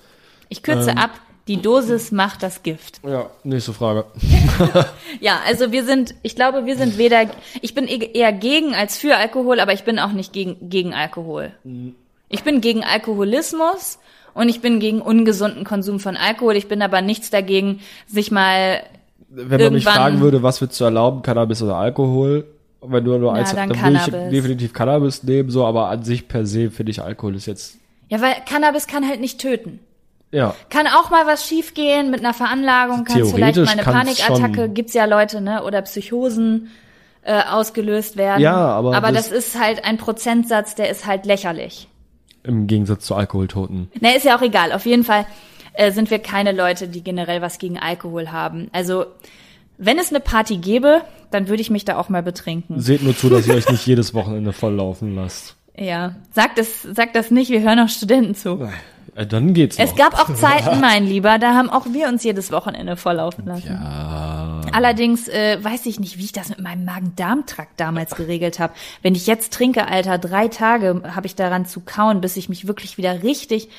Ich 0.49 0.63
kürze 0.63 0.91
ähm, 0.91 0.97
ab. 0.97 1.11
Die 1.47 1.59
Dosis 1.59 2.11
macht 2.11 2.43
das 2.43 2.61
Gift. 2.61 3.01
Ja, 3.03 3.29
nächste 3.43 3.73
Frage. 3.73 4.05
ja, 5.19 5.39
also 5.47 5.71
wir 5.71 5.83
sind, 5.85 6.13
ich 6.21 6.35
glaube, 6.35 6.65
wir 6.65 6.77
sind 6.77 6.99
weder, 6.99 7.25
ich 7.61 7.73
bin 7.73 7.87
e-, 7.87 8.11
eher 8.13 8.31
gegen 8.31 8.75
als 8.75 8.97
für 8.97 9.17
Alkohol, 9.17 9.59
aber 9.59 9.73
ich 9.73 9.83
bin 9.83 9.97
auch 9.97 10.11
nicht 10.11 10.33
gegen, 10.33 10.69
gegen 10.69 10.93
Alkohol. 10.93 11.51
Ich 12.29 12.43
bin 12.43 12.61
gegen 12.61 12.83
Alkoholismus 12.83 13.97
und 14.35 14.49
ich 14.49 14.61
bin 14.61 14.79
gegen 14.79 15.01
ungesunden 15.01 15.63
Konsum 15.63 15.99
von 15.99 16.15
Alkohol. 16.15 16.55
Ich 16.55 16.67
bin 16.67 16.81
aber 16.81 17.01
nichts 17.01 17.31
dagegen, 17.31 17.79
sich 18.07 18.29
mal 18.31 18.83
wenn 19.29 19.61
man 19.61 19.73
mich 19.73 19.85
fragen 19.85 20.19
würde, 20.19 20.43
was 20.43 20.61
würdest 20.61 20.79
du 20.79 20.83
erlauben, 20.83 21.21
Cannabis 21.21 21.61
oder 21.61 21.75
Alkohol, 21.75 22.45
wenn 22.81 23.03
du 23.03 23.17
nur 23.17 23.33
eins, 23.33 23.53
dann, 23.53 23.69
dann 23.69 23.93
würde 23.93 24.25
ich 24.25 24.31
definitiv 24.31 24.73
Cannabis 24.73 25.23
nehmen, 25.23 25.49
so, 25.49 25.65
aber 25.65 25.89
an 25.89 26.03
sich 26.03 26.27
per 26.27 26.45
se 26.45 26.71
finde 26.71 26.91
ich 26.91 27.01
Alkohol 27.01 27.35
ist 27.35 27.45
jetzt. 27.45 27.77
Ja, 28.09 28.21
weil 28.21 28.35
Cannabis 28.47 28.87
kann 28.87 29.07
halt 29.07 29.19
nicht 29.21 29.39
töten. 29.39 29.79
Ja. 30.31 30.55
Kann 30.69 30.87
auch 30.87 31.09
mal 31.09 31.27
was 31.27 31.45
schiefgehen 31.45 32.09
mit 32.09 32.21
einer 32.21 32.33
Veranlagung, 32.33 33.03
kann 33.03 33.25
vielleicht 33.25 33.57
mal 33.57 33.67
eine 33.67 33.83
Panikattacke, 33.83 34.69
gibt's 34.69 34.93
ja 34.93 35.05
Leute, 35.05 35.41
ne, 35.41 35.63
oder 35.63 35.81
Psychosen 35.81 36.69
äh, 37.23 37.41
ausgelöst 37.43 38.17
werden. 38.17 38.41
Ja, 38.41 38.55
aber. 38.55 38.95
Aber 38.95 39.11
das, 39.11 39.29
das 39.29 39.45
ist 39.45 39.59
halt 39.59 39.85
ein 39.85 39.97
Prozentsatz, 39.97 40.75
der 40.75 40.89
ist 40.89 41.05
halt 41.05 41.25
lächerlich. 41.25 41.87
Im 42.43 42.65
Gegensatz 42.65 43.05
zu 43.05 43.13
Alkoholtoten. 43.13 43.91
Ne, 43.99 44.15
ist 44.15 44.25
ja 44.25 44.37
auch 44.37 44.41
egal. 44.41 44.71
Auf 44.71 44.85
jeden 44.85 45.03
Fall 45.03 45.25
äh, 45.73 45.91
sind 45.91 46.09
wir 46.09 46.19
keine 46.19 46.53
Leute, 46.53 46.87
die 46.87 47.03
generell 47.03 47.41
was 47.41 47.59
gegen 47.59 47.77
Alkohol 47.77 48.31
haben. 48.31 48.69
Also 48.71 49.05
wenn 49.77 49.97
es 49.97 50.09
eine 50.09 50.19
Party 50.19 50.57
gäbe, 50.57 51.01
dann 51.31 51.47
würde 51.47 51.61
ich 51.61 51.69
mich 51.69 51.85
da 51.85 51.97
auch 51.97 52.09
mal 52.09 52.23
betrinken. 52.23 52.79
Seht 52.79 53.03
nur 53.03 53.15
zu, 53.15 53.29
dass 53.29 53.47
ihr 53.47 53.55
euch 53.55 53.69
nicht 53.69 53.85
jedes 53.87 54.13
Wochenende 54.13 54.53
volllaufen 54.53 55.15
lasst. 55.15 55.55
Ja, 55.77 56.15
sagt 56.33 56.57
das, 56.57 56.81
sagt 56.81 57.15
das 57.15 57.31
nicht, 57.31 57.49
wir 57.49 57.61
hören 57.61 57.79
auch 57.79 57.89
Studenten 57.89 58.35
zu. 58.35 58.69
Äh, 59.15 59.25
dann 59.25 59.53
geht's 59.53 59.77
noch. 59.77 59.85
Es 59.85 59.95
gab 59.95 60.13
auch 60.19 60.33
Zeiten, 60.35 60.79
mein 60.79 61.05
Lieber, 61.05 61.39
da 61.39 61.53
haben 61.53 61.69
auch 61.69 61.85
wir 61.91 62.07
uns 62.07 62.23
jedes 62.23 62.51
Wochenende 62.51 62.95
volllaufen 62.97 63.45
lassen. 63.45 63.67
Ja. 63.67 64.61
Allerdings 64.73 65.27
äh, 65.27 65.57
weiß 65.61 65.85
ich 65.85 65.99
nicht, 65.99 66.17
wie 66.17 66.25
ich 66.25 66.31
das 66.31 66.49
mit 66.49 66.61
meinem 66.61 66.85
Magen-Darm-Trakt 66.85 67.79
damals 67.79 68.15
geregelt 68.15 68.59
habe. 68.59 68.73
Wenn 69.01 69.15
ich 69.15 69.27
jetzt 69.27 69.53
trinke, 69.53 69.87
Alter, 69.87 70.17
drei 70.17 70.47
Tage 70.47 71.01
habe 71.15 71.27
ich 71.27 71.35
daran 71.35 71.65
zu 71.65 71.81
kauen, 71.81 72.21
bis 72.21 72.37
ich 72.37 72.47
mich 72.47 72.67
wirklich 72.67 72.97
wieder 72.97 73.23
richtig. 73.23 73.69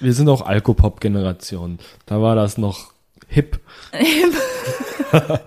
Wir 0.00 0.12
sind 0.12 0.28
auch 0.28 0.42
Alkopop-Generation. 0.42 1.78
Da 2.06 2.20
war 2.20 2.36
das 2.36 2.58
noch 2.58 2.92
hip. 3.26 3.60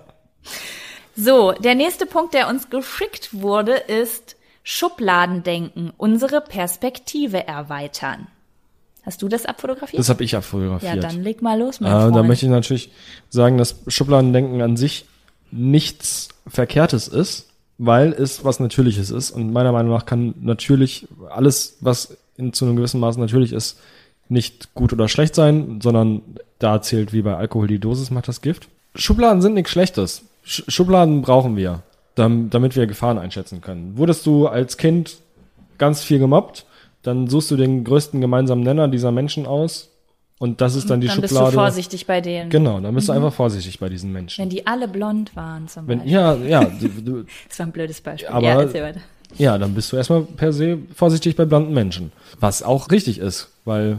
so, 1.16 1.52
der 1.52 1.74
nächste 1.74 2.06
Punkt, 2.06 2.34
der 2.34 2.48
uns 2.48 2.70
geschickt 2.70 3.30
wurde, 3.32 3.72
ist 3.72 4.36
Schubladendenken, 4.62 5.92
unsere 5.96 6.40
Perspektive 6.40 7.46
erweitern. 7.46 8.28
Hast 9.02 9.22
du 9.22 9.28
das 9.28 9.46
abfotografiert? 9.46 9.98
Das 9.98 10.08
habe 10.08 10.22
ich 10.24 10.36
abfotografiert. 10.36 10.94
Ja, 10.94 11.00
dann 11.00 11.22
leg 11.22 11.40
mal 11.42 11.58
los, 11.58 11.80
mein 11.80 11.90
äh, 11.90 12.00
Freund. 12.02 12.16
Da 12.16 12.22
möchte 12.22 12.46
ich 12.46 12.50
natürlich 12.50 12.92
sagen, 13.30 13.56
dass 13.56 13.76
Schubladendenken 13.86 14.60
an 14.60 14.76
sich 14.76 15.06
nichts 15.50 16.28
Verkehrtes 16.46 17.08
ist, 17.08 17.48
weil 17.78 18.12
es 18.12 18.44
was 18.44 18.60
Natürliches 18.60 19.10
ist. 19.10 19.30
Und 19.30 19.52
meiner 19.52 19.72
Meinung 19.72 19.92
nach 19.92 20.04
kann 20.04 20.34
natürlich 20.40 21.08
alles, 21.30 21.78
was 21.80 22.18
in, 22.36 22.52
zu 22.52 22.66
einem 22.66 22.76
gewissen 22.76 23.00
Maß 23.00 23.16
natürlich 23.16 23.52
ist, 23.52 23.80
nicht 24.28 24.74
gut 24.74 24.92
oder 24.92 25.08
schlecht 25.08 25.34
sein, 25.34 25.80
sondern 25.82 26.22
da 26.60 26.80
zählt 26.80 27.12
wie 27.12 27.22
bei 27.22 27.34
Alkohol 27.34 27.66
die 27.66 27.80
Dosis 27.80 28.12
macht 28.12 28.28
das 28.28 28.40
Gift. 28.40 28.68
Schubladen 28.94 29.42
sind 29.42 29.54
nichts 29.54 29.72
Schlechtes. 29.72 30.22
Sch 30.44 30.62
Schubladen 30.68 31.22
brauchen 31.22 31.56
wir, 31.56 31.82
damit 32.14 32.76
wir 32.76 32.86
Gefahren 32.86 33.18
einschätzen 33.18 33.60
können. 33.60 33.96
Wurdest 33.96 34.24
du 34.26 34.46
als 34.46 34.76
Kind 34.76 35.18
ganz 35.78 36.04
viel 36.04 36.18
gemobbt, 36.18 36.66
dann 37.02 37.26
suchst 37.26 37.50
du 37.50 37.56
den 37.56 37.82
größten 37.82 38.20
gemeinsamen 38.20 38.62
Nenner 38.62 38.88
dieser 38.88 39.10
Menschen 39.10 39.46
aus 39.46 39.90
und 40.38 40.62
das 40.62 40.74
ist 40.74 40.88
dann 40.88 41.02
die 41.02 41.06
dann 41.06 41.16
Schublade. 41.16 41.34
Dann 41.34 41.44
bist 41.44 41.54
du 41.54 41.60
vorsichtig 41.60 42.06
bei 42.06 42.20
denen. 42.22 42.48
Genau, 42.48 42.80
dann 42.80 42.94
bist 42.94 43.08
mhm. 43.08 43.12
du 43.12 43.16
einfach 43.18 43.34
vorsichtig 43.34 43.78
bei 43.78 43.90
diesen 43.90 44.10
Menschen. 44.10 44.40
Wenn 44.40 44.48
die 44.48 44.66
alle 44.66 44.88
blond 44.88 45.36
waren 45.36 45.68
zum 45.68 45.86
Wenn, 45.86 45.98
Beispiel. 45.98 46.14
Ja, 46.14 46.34
ja. 46.34 46.64
Du, 46.64 46.88
du, 46.88 47.24
das 47.48 47.58
war 47.58 47.66
ein 47.66 47.72
blödes 47.72 48.00
Beispiel. 48.00 48.30
Aber, 48.30 48.46
ja, 48.46 48.60
erzähl 48.60 48.82
weiter. 48.82 49.00
Ja, 49.36 49.58
dann 49.58 49.74
bist 49.74 49.92
du 49.92 49.96
erstmal 49.96 50.22
per 50.22 50.52
se 50.54 50.78
vorsichtig 50.94 51.36
bei 51.36 51.44
blonden 51.44 51.74
Menschen. 51.74 52.10
Was 52.40 52.62
auch 52.62 52.90
richtig 52.90 53.18
ist, 53.18 53.48
weil 53.64 53.98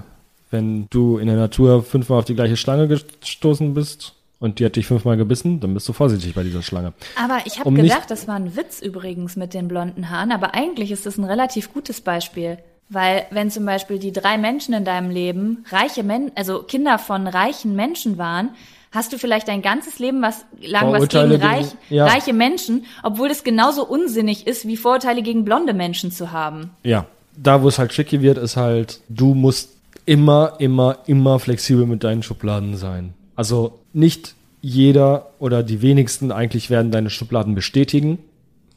wenn 0.52 0.88
du 0.90 1.18
in 1.18 1.28
der 1.28 1.38
Natur 1.38 1.84
fünfmal 1.84 2.20
auf 2.20 2.26
die 2.26 2.36
gleiche 2.36 2.58
Schlange 2.58 2.88
gestoßen 2.88 3.74
bist 3.74 4.14
und 4.40 4.60
die 4.60 4.66
hat 4.66 4.76
dich 4.76 4.86
fünfmal 4.86 5.18
gebissen, 5.18 5.60
dann 5.60 5.74
bist 5.74 5.88
du 5.88 5.94
vorsichtig 5.94 6.36
bei 6.36 6.44
dieser 6.44 6.62
Schlange. 6.62 6.94
Aber 7.16 7.40
ich 7.46 7.60
habe 7.60 7.70
um 7.70 7.76
gedacht, 7.76 8.12
das 8.12 8.28
war 8.28 8.36
ein 8.36 8.56
Witz 8.56 8.82
übrigens 8.82 9.36
mit 9.36 9.54
den 9.54 9.68
blonden 9.68 10.10
Haaren, 10.10 10.32
aber 10.32 10.54
eigentlich 10.54 10.92
ist 10.92 11.06
das 11.06 11.18
ein 11.18 11.24
relativ 11.24 11.74
gutes 11.74 12.02
Beispiel. 12.02 12.58
Weil 12.90 13.26
wenn 13.32 13.50
zum 13.50 13.66
Beispiel 13.66 14.00
die 14.00 14.12
drei 14.12 14.38
Menschen 14.38 14.74
in 14.74 14.84
deinem 14.84 15.10
Leben 15.10 15.64
reiche 15.70 16.04
Men 16.04 16.32
also 16.36 16.64
Kinder 16.64 17.00
von 17.00 17.26
reichen 17.26 17.74
Menschen 17.74 18.18
waren, 18.18 18.50
hast 18.92 19.14
du 19.14 19.18
vielleicht 19.18 19.48
dein 19.48 19.62
ganzes 19.62 20.00
Leben 20.00 20.22
was 20.22 20.44
lang 20.62 20.92
was 20.92 21.08
gegen, 21.08 21.36
reich, 21.36 21.68
ja. 21.90 22.06
reiche 22.06 22.34
Menschen, 22.34 22.86
obwohl 23.04 23.30
es 23.30 23.46
genauso 23.46 23.86
unsinnig 23.86 24.46
ist, 24.46 24.68
wie 24.68 24.76
Vorurteile 24.76 25.22
gegen 25.22 25.46
blonde 25.46 25.74
Menschen 25.74 26.12
zu 26.12 26.34
haben. 26.34 26.72
Ja, 26.84 27.06
da 27.38 27.64
wo 27.64 27.70
es 27.70 27.80
halt 27.80 27.96
tricky 27.96 28.22
wird, 28.22 28.38
ist 28.38 28.58
halt, 28.58 29.00
du 29.08 29.34
musst 29.34 29.70
immer, 30.06 30.56
immer, 30.60 31.00
immer 31.08 31.40
flexibel 31.40 31.86
mit 31.86 32.04
deinen 32.04 32.24
Schubladen 32.24 32.76
sein. 32.76 33.14
Also 33.36 33.80
nicht 33.94 34.36
jeder 34.62 35.32
oder 35.40 35.64
die 35.64 35.82
wenigsten 35.82 36.32
eigentlich 36.32 36.70
werden 36.70 36.92
deine 36.92 37.10
Schubladen 37.10 37.56
bestätigen. 37.56 38.20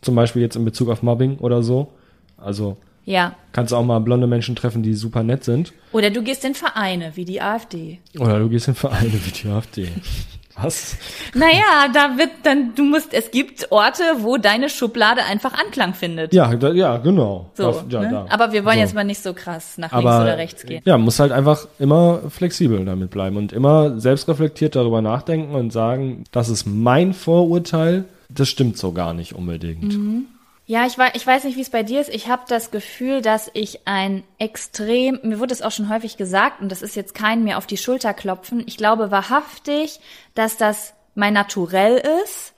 Zum 0.00 0.14
Beispiel 0.14 0.42
jetzt 0.42 0.56
in 0.56 0.64
Bezug 0.64 0.88
auf 0.88 1.02
Mobbing 1.02 1.38
oder 1.38 1.62
so. 1.62 1.88
Also 2.36 2.76
ja. 3.04 3.36
Kannst 3.52 3.74
auch 3.74 3.84
mal 3.84 3.98
blonde 4.00 4.26
Menschen 4.26 4.56
treffen, 4.56 4.82
die 4.82 4.94
super 4.94 5.22
nett 5.22 5.44
sind. 5.44 5.72
Oder 5.92 6.10
du 6.10 6.22
gehst 6.22 6.44
in 6.44 6.54
Vereine 6.54 7.12
wie 7.14 7.24
die 7.24 7.40
AfD. 7.40 7.98
Oder 8.18 8.38
du 8.38 8.48
gehst 8.48 8.68
in 8.68 8.74
Vereine 8.74 9.12
wie 9.12 9.30
die 9.30 9.48
AfD. 9.48 9.88
Was? 10.60 10.96
Naja, 11.34 11.88
da 11.92 12.16
wird 12.16 12.30
dann, 12.44 12.74
du 12.74 12.84
musst, 12.84 13.12
es 13.12 13.30
gibt 13.30 13.72
Orte, 13.72 14.02
wo 14.20 14.36
deine 14.36 14.68
Schublade 14.68 15.24
einfach 15.24 15.52
Anklang 15.52 15.94
findet. 15.94 16.32
Ja, 16.32 16.54
da, 16.54 16.72
ja, 16.72 16.96
genau. 16.98 17.50
So, 17.54 17.72
da, 17.72 17.84
ja, 17.88 18.00
ne? 18.00 18.10
da. 18.10 18.26
Aber 18.30 18.52
wir 18.52 18.64
wollen 18.64 18.76
so. 18.76 18.80
jetzt 18.80 18.94
mal 18.94 19.04
nicht 19.04 19.22
so 19.22 19.34
krass 19.34 19.78
nach 19.78 19.92
links 19.92 20.06
oder 20.06 20.38
rechts 20.38 20.64
gehen. 20.64 20.82
Ja, 20.84 20.96
muss 20.96 21.18
halt 21.18 21.32
einfach 21.32 21.66
immer 21.78 22.20
flexibel 22.28 22.84
damit 22.84 23.10
bleiben 23.10 23.36
und 23.36 23.52
immer 23.52 23.98
selbstreflektiert 23.98 24.76
darüber 24.76 25.02
nachdenken 25.02 25.54
und 25.54 25.72
sagen, 25.72 26.24
das 26.30 26.48
ist 26.48 26.66
mein 26.66 27.14
Vorurteil, 27.14 28.04
das 28.28 28.48
stimmt 28.48 28.78
so 28.78 28.92
gar 28.92 29.12
nicht 29.12 29.34
unbedingt. 29.34 29.96
Mhm. 29.96 30.26
Ja, 30.66 30.86
ich, 30.86 30.96
weiß, 30.96 31.12
ich 31.14 31.26
weiß 31.26 31.44
nicht, 31.44 31.56
wie 31.56 31.62
es 31.62 31.70
bei 31.70 31.82
dir 31.82 32.00
ist. 32.00 32.08
Ich 32.08 32.28
habe 32.28 32.44
das 32.48 32.70
Gefühl, 32.70 33.20
dass 33.20 33.50
ich 33.52 33.86
ein 33.86 34.24
extrem, 34.38 35.20
mir 35.22 35.38
wurde 35.38 35.52
es 35.52 35.60
auch 35.60 35.70
schon 35.70 35.90
häufig 35.90 36.16
gesagt, 36.16 36.62
und 36.62 36.72
das 36.72 36.80
ist 36.80 36.96
jetzt 36.96 37.14
kein 37.14 37.44
mir 37.44 37.58
auf 37.58 37.66
die 37.66 37.76
Schulter 37.76 38.14
klopfen, 38.14 38.62
ich 38.66 38.78
glaube 38.78 39.10
wahrhaftig, 39.10 40.00
dass 40.34 40.56
das 40.56 40.94
mein 41.14 41.34
Naturell 41.34 42.02
ist, 42.24 42.54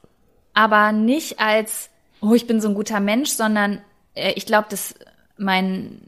aber 0.54 0.92
nicht 0.92 1.40
als, 1.40 1.90
oh, 2.20 2.34
ich 2.34 2.46
bin 2.46 2.60
so 2.60 2.68
ein 2.68 2.74
guter 2.74 3.00
Mensch, 3.00 3.30
sondern 3.30 3.80
äh, 4.14 4.32
ich 4.36 4.46
glaube, 4.46 4.68
dass 4.70 4.94
mein, 5.36 6.00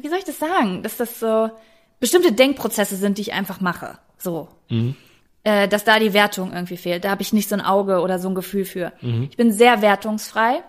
wie 0.00 0.08
soll 0.08 0.18
ich 0.18 0.24
das 0.24 0.38
sagen, 0.38 0.82
dass 0.82 0.98
das 0.98 1.18
so 1.18 1.50
bestimmte 1.98 2.32
Denkprozesse 2.32 2.96
sind, 2.96 3.16
die 3.16 3.22
ich 3.22 3.32
einfach 3.32 3.60
mache. 3.60 3.98
So. 4.18 4.48
Mhm. 4.68 4.96
Äh, 5.44 5.66
dass 5.66 5.84
da 5.84 5.98
die 5.98 6.12
Wertung 6.12 6.52
irgendwie 6.52 6.76
fehlt. 6.76 7.04
Da 7.04 7.10
habe 7.10 7.22
ich 7.22 7.32
nicht 7.32 7.48
so 7.48 7.54
ein 7.54 7.60
Auge 7.60 8.00
oder 8.00 8.18
so 8.18 8.28
ein 8.28 8.34
Gefühl 8.34 8.66
für. 8.66 8.92
Mhm. 9.00 9.28
Ich 9.30 9.36
bin 9.36 9.50
sehr 9.50 9.80
wertungsfrei 9.82 10.62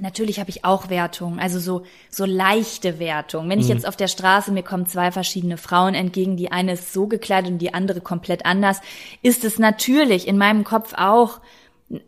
Natürlich 0.00 0.38
habe 0.38 0.50
ich 0.50 0.64
auch 0.64 0.90
Wertungen, 0.90 1.40
also 1.40 1.58
so 1.58 1.82
so 2.08 2.24
leichte 2.24 2.98
Wertungen. 3.00 3.50
Wenn 3.50 3.58
ich 3.58 3.68
jetzt 3.68 3.86
auf 3.86 3.96
der 3.96 4.06
Straße 4.06 4.52
mir 4.52 4.62
kommen 4.62 4.86
zwei 4.86 5.10
verschiedene 5.10 5.56
Frauen 5.56 5.94
entgegen, 5.94 6.36
die 6.36 6.52
eine 6.52 6.74
ist 6.74 6.92
so 6.92 7.08
gekleidet 7.08 7.50
und 7.50 7.58
die 7.58 7.74
andere 7.74 8.00
komplett 8.00 8.46
anders, 8.46 8.80
ist 9.22 9.44
es 9.44 9.58
natürlich 9.58 10.28
in 10.28 10.38
meinem 10.38 10.62
Kopf 10.62 10.94
auch 10.96 11.40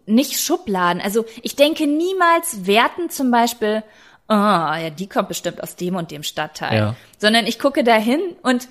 nicht 0.07 0.38
Schubladen. 0.40 1.03
Also 1.03 1.24
ich 1.42 1.57
denke 1.57 1.87
niemals 1.87 2.66
Werten 2.66 3.11
zum 3.11 3.31
Beispiel, 3.31 3.83
oh, 4.29 4.35
ja, 4.35 4.90
die 4.90 5.09
kommt 5.09 5.29
bestimmt 5.29 5.62
aus 5.62 5.74
dem 5.74 5.96
und 5.96 6.11
dem 6.11 6.22
Stadtteil, 6.22 6.76
Ja. 6.79 6.96
sondern 7.18 7.46
ich 7.46 7.59
gucke 7.59 7.83
dahin 7.83 8.20
und 8.42 8.68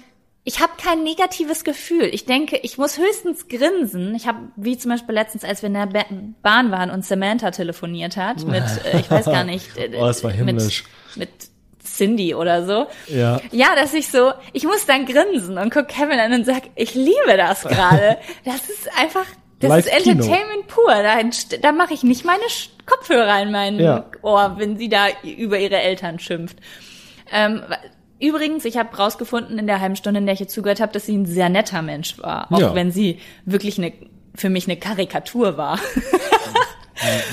ich 0.49 0.59
habe 0.62 0.71
kein 0.83 1.03
negatives 1.03 1.63
Gefühl. 1.63 2.05
Ich 2.12 2.25
denke, 2.25 2.57
ich 2.63 2.79
muss 2.79 2.97
höchstens 2.97 3.47
grinsen. 3.47 4.15
Ich 4.15 4.27
habe, 4.27 4.39
wie 4.55 4.75
zum 4.79 4.89
Beispiel 4.89 5.13
letztens, 5.13 5.43
als 5.43 5.62
wir 5.62 5.67
in 5.67 5.75
der 5.75 5.85
Ba- 5.85 6.05
Bahn 6.41 6.71
waren 6.71 6.89
und 6.89 7.05
Samantha 7.05 7.51
telefoniert 7.51 8.17
hat 8.17 8.43
mit, 8.47 8.63
äh, 8.91 8.99
ich 8.99 9.12
weiß 9.12 9.25
gar 9.25 9.43
nicht, 9.43 9.77
äh, 9.77 9.91
Oh, 9.95 10.07
das 10.07 10.23
war 10.23 10.31
himmlisch. 10.31 10.85
mit, 11.15 11.29
mit 11.29 11.49
Cindy 11.85 12.33
oder 12.33 12.65
so. 12.65 12.88
Ja. 13.07 13.39
Ja, 13.51 13.75
dass 13.75 13.93
ich 13.93 14.07
so, 14.09 14.31
ich 14.53 14.63
muss 14.63 14.88
dann 14.88 15.05
grinsen 15.05 15.59
und 15.59 15.71
guck 15.71 15.88
Kevin 15.88 16.19
an 16.19 16.33
und 16.33 16.45
sag, 16.47 16.63
ich 16.75 16.95
liebe 16.95 17.38
das 17.38 17.62
gerade. 17.63 18.17
Das 18.43 18.67
ist 18.69 18.89
einfach, 18.99 19.25
das 19.59 19.77
ist 19.79 19.85
Live-Kino. 19.91 20.23
Entertainment 20.23 20.67
pur. 20.67 20.88
Da, 20.93 21.19
da 21.62 21.71
mache 21.73 21.93
ich 21.93 22.01
nicht 22.01 22.25
meine 22.25 22.41
Kopfhörer 22.88 23.39
in 23.43 23.51
mein 23.51 23.79
Ja. 23.79 24.05
Ohr, 24.23 24.55
wenn 24.57 24.77
sie 24.77 24.89
da 24.89 25.07
über 25.21 25.59
ihre 25.59 25.77
Eltern 25.79 26.17
schimpft. 26.17 26.57
Ähm, 27.31 27.62
übrigens, 28.19 28.65
ich 28.65 28.77
habe 28.77 28.95
rausgefunden 28.95 29.58
in 29.60 29.67
der 29.67 29.79
halben 29.82 29.95
Stunde, 29.95 30.19
in 30.19 30.25
der 30.25 30.34
ich 30.34 30.41
ihr 30.41 30.47
zugehört 30.47 30.79
habe, 30.82 30.91
dass 30.93 31.05
sie 31.05 31.15
ein 31.17 31.25
sehr 31.25 31.49
netter 31.49 31.82
Mensch 31.82 32.17
war. 32.19 32.51
Auch 32.51 32.60
Ja. 32.60 32.75
wenn 32.75 32.91
sie 32.91 33.19
wirklich 33.45 33.77
eine, 33.77 33.93
für 34.36 34.49
mich 34.49 34.67
eine 34.67 34.77
Karikatur 34.77 35.58
war. 35.58 35.79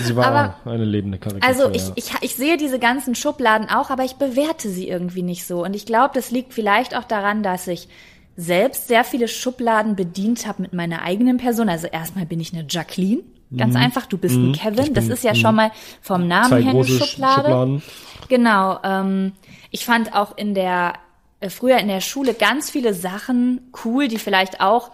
Sie 0.05 0.15
war 0.15 0.27
Aber- 0.27 0.71
eine 0.71 0.85
lebende 0.85 1.19
Karikatur. 1.19 1.49
Also 1.49 1.71
ich, 1.75 1.89
ja. 1.89 1.93
ich, 1.97 2.11
ich 2.23 2.37
sehe 2.37 2.57
diese 2.57 2.79
ganzen 2.79 3.17
Schubladen 3.17 3.69
auch, 3.69 3.91
aber 3.91 4.05
ich 4.05 4.15
bewerte 4.15 4.69
sie 4.69 4.89
irgendwie 4.89 5.23
nicht 5.23 5.45
so. 5.45 5.65
Und 5.65 5.75
ich 5.75 5.87
glaube, 5.87 6.13
das 6.15 6.31
liegt 6.31 6.55
vielleicht 6.55 6.97
auch 6.97 7.03
daran, 7.03 7.43
dass 7.43 7.67
ich 7.67 7.89
selbst 8.37 8.87
sehr 8.87 9.03
viele 9.03 9.27
Schubladen 9.27 9.97
bedient 9.97 10.47
habe 10.47 10.63
mit 10.63 10.73
meiner 10.73 11.03
eigenen 11.03 11.39
Person. 11.39 11.69
Also 11.69 11.89
erstmal 11.89 12.27
bin 12.27 12.39
ich 12.39 12.53
eine 12.53 12.65
Jacqueline. 12.69 13.23
Ganz 13.57 13.75
einfach, 13.77 14.07
du 14.07 14.19
bist 14.19 14.37
ein 14.37 14.53
Kevin. 14.53 14.93
Das 14.95 15.09
ist 15.09 15.25
ja 15.25 15.35
schon 15.35 15.55
mal 15.57 15.71
vom 16.01 16.29
Namen 16.29 16.63
her 16.63 16.71
eine 16.73 16.85
Schublade. 16.85 17.35
Schubladen. 17.43 17.83
Genau. 18.29 18.79
Ähm, 18.85 19.33
ich 19.77 19.85
fand 19.85 20.15
auch 20.15 20.39
in 20.39 20.55
der 20.55 20.95
äh, 21.41 21.51
früher 21.51 21.77
in 21.77 21.89
der 21.89 22.01
Schule 22.01 22.33
ganz 22.33 22.71
viele 22.71 22.95
Sachen 22.95 23.71
cool, 23.85 24.09
die 24.09 24.17
vielleicht 24.19 24.63
auch 24.63 24.91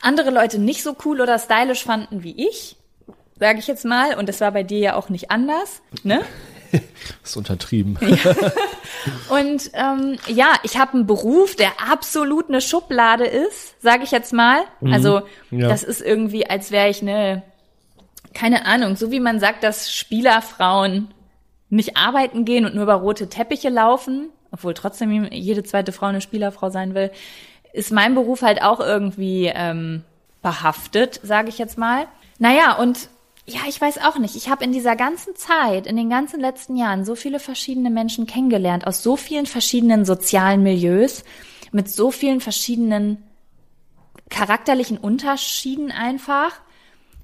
andere 0.00 0.30
Leute 0.30 0.58
nicht 0.58 0.82
so 0.82 0.96
cool 1.04 1.20
oder 1.20 1.38
stylisch 1.38 1.84
fanden 1.84 2.24
wie 2.24 2.48
ich, 2.48 2.74
sage 3.38 3.60
ich 3.60 3.68
jetzt 3.68 3.84
mal. 3.84 4.16
Und 4.16 4.28
das 4.28 4.40
war 4.40 4.50
bei 4.50 4.64
dir 4.64 4.80
ja 4.80 4.94
auch 4.96 5.10
nicht 5.10 5.30
anders, 5.30 5.80
ne? 6.02 6.22
ist 7.22 7.36
untertrieben. 7.36 7.96
Und 9.28 9.70
ähm, 9.74 10.18
ja, 10.26 10.54
ich 10.64 10.76
habe 10.76 10.94
einen 10.94 11.06
Beruf, 11.06 11.54
der 11.54 11.70
absolut 11.88 12.48
eine 12.48 12.60
Schublade 12.60 13.26
ist, 13.26 13.80
sage 13.80 14.02
ich 14.02 14.10
jetzt 14.10 14.32
mal. 14.32 14.62
Also 14.90 15.22
Ja. 15.52 15.68
das 15.68 15.84
ist 15.84 16.00
irgendwie, 16.00 16.50
als 16.50 16.72
wäre 16.72 16.88
ich 16.88 17.00
eine, 17.00 17.44
keine 18.34 18.66
Ahnung, 18.66 18.96
so 18.96 19.12
wie 19.12 19.20
man 19.20 19.38
sagt, 19.38 19.62
dass 19.62 19.92
Spielerfrauen 19.92 21.14
nicht 21.72 21.96
arbeiten 21.96 22.44
gehen 22.44 22.66
und 22.66 22.74
nur 22.74 22.84
über 22.84 22.94
rote 22.94 23.28
Teppiche 23.28 23.70
laufen, 23.70 24.28
obwohl 24.50 24.74
trotzdem 24.74 25.24
jede 25.32 25.62
zweite 25.62 25.92
Frau 25.92 26.06
eine 26.06 26.20
Spielerfrau 26.20 26.68
sein 26.68 26.94
will, 26.94 27.10
ist 27.72 27.90
mein 27.90 28.14
Beruf 28.14 28.42
halt 28.42 28.62
auch 28.62 28.78
irgendwie 28.78 29.50
ähm, 29.52 30.04
behaftet, 30.42 31.18
sage 31.22 31.48
ich 31.48 31.56
jetzt 31.56 31.78
mal. 31.78 32.06
Naja, 32.38 32.76
und 32.76 33.08
ja, 33.46 33.60
ich 33.68 33.80
weiß 33.80 33.98
auch 34.04 34.18
nicht. 34.18 34.36
Ich 34.36 34.50
habe 34.50 34.64
in 34.64 34.72
dieser 34.72 34.96
ganzen 34.96 35.34
Zeit, 35.34 35.86
in 35.86 35.96
den 35.96 36.10
ganzen 36.10 36.40
letzten 36.40 36.76
Jahren, 36.76 37.06
so 37.06 37.14
viele 37.14 37.40
verschiedene 37.40 37.88
Menschen 37.88 38.26
kennengelernt, 38.26 38.86
aus 38.86 39.02
so 39.02 39.16
vielen 39.16 39.46
verschiedenen 39.46 40.04
sozialen 40.04 40.62
Milieus, 40.62 41.24
mit 41.72 41.88
so 41.88 42.10
vielen 42.10 42.40
verschiedenen 42.40 43.22
charakterlichen 44.28 44.98
Unterschieden 44.98 45.90
einfach. 45.90 46.52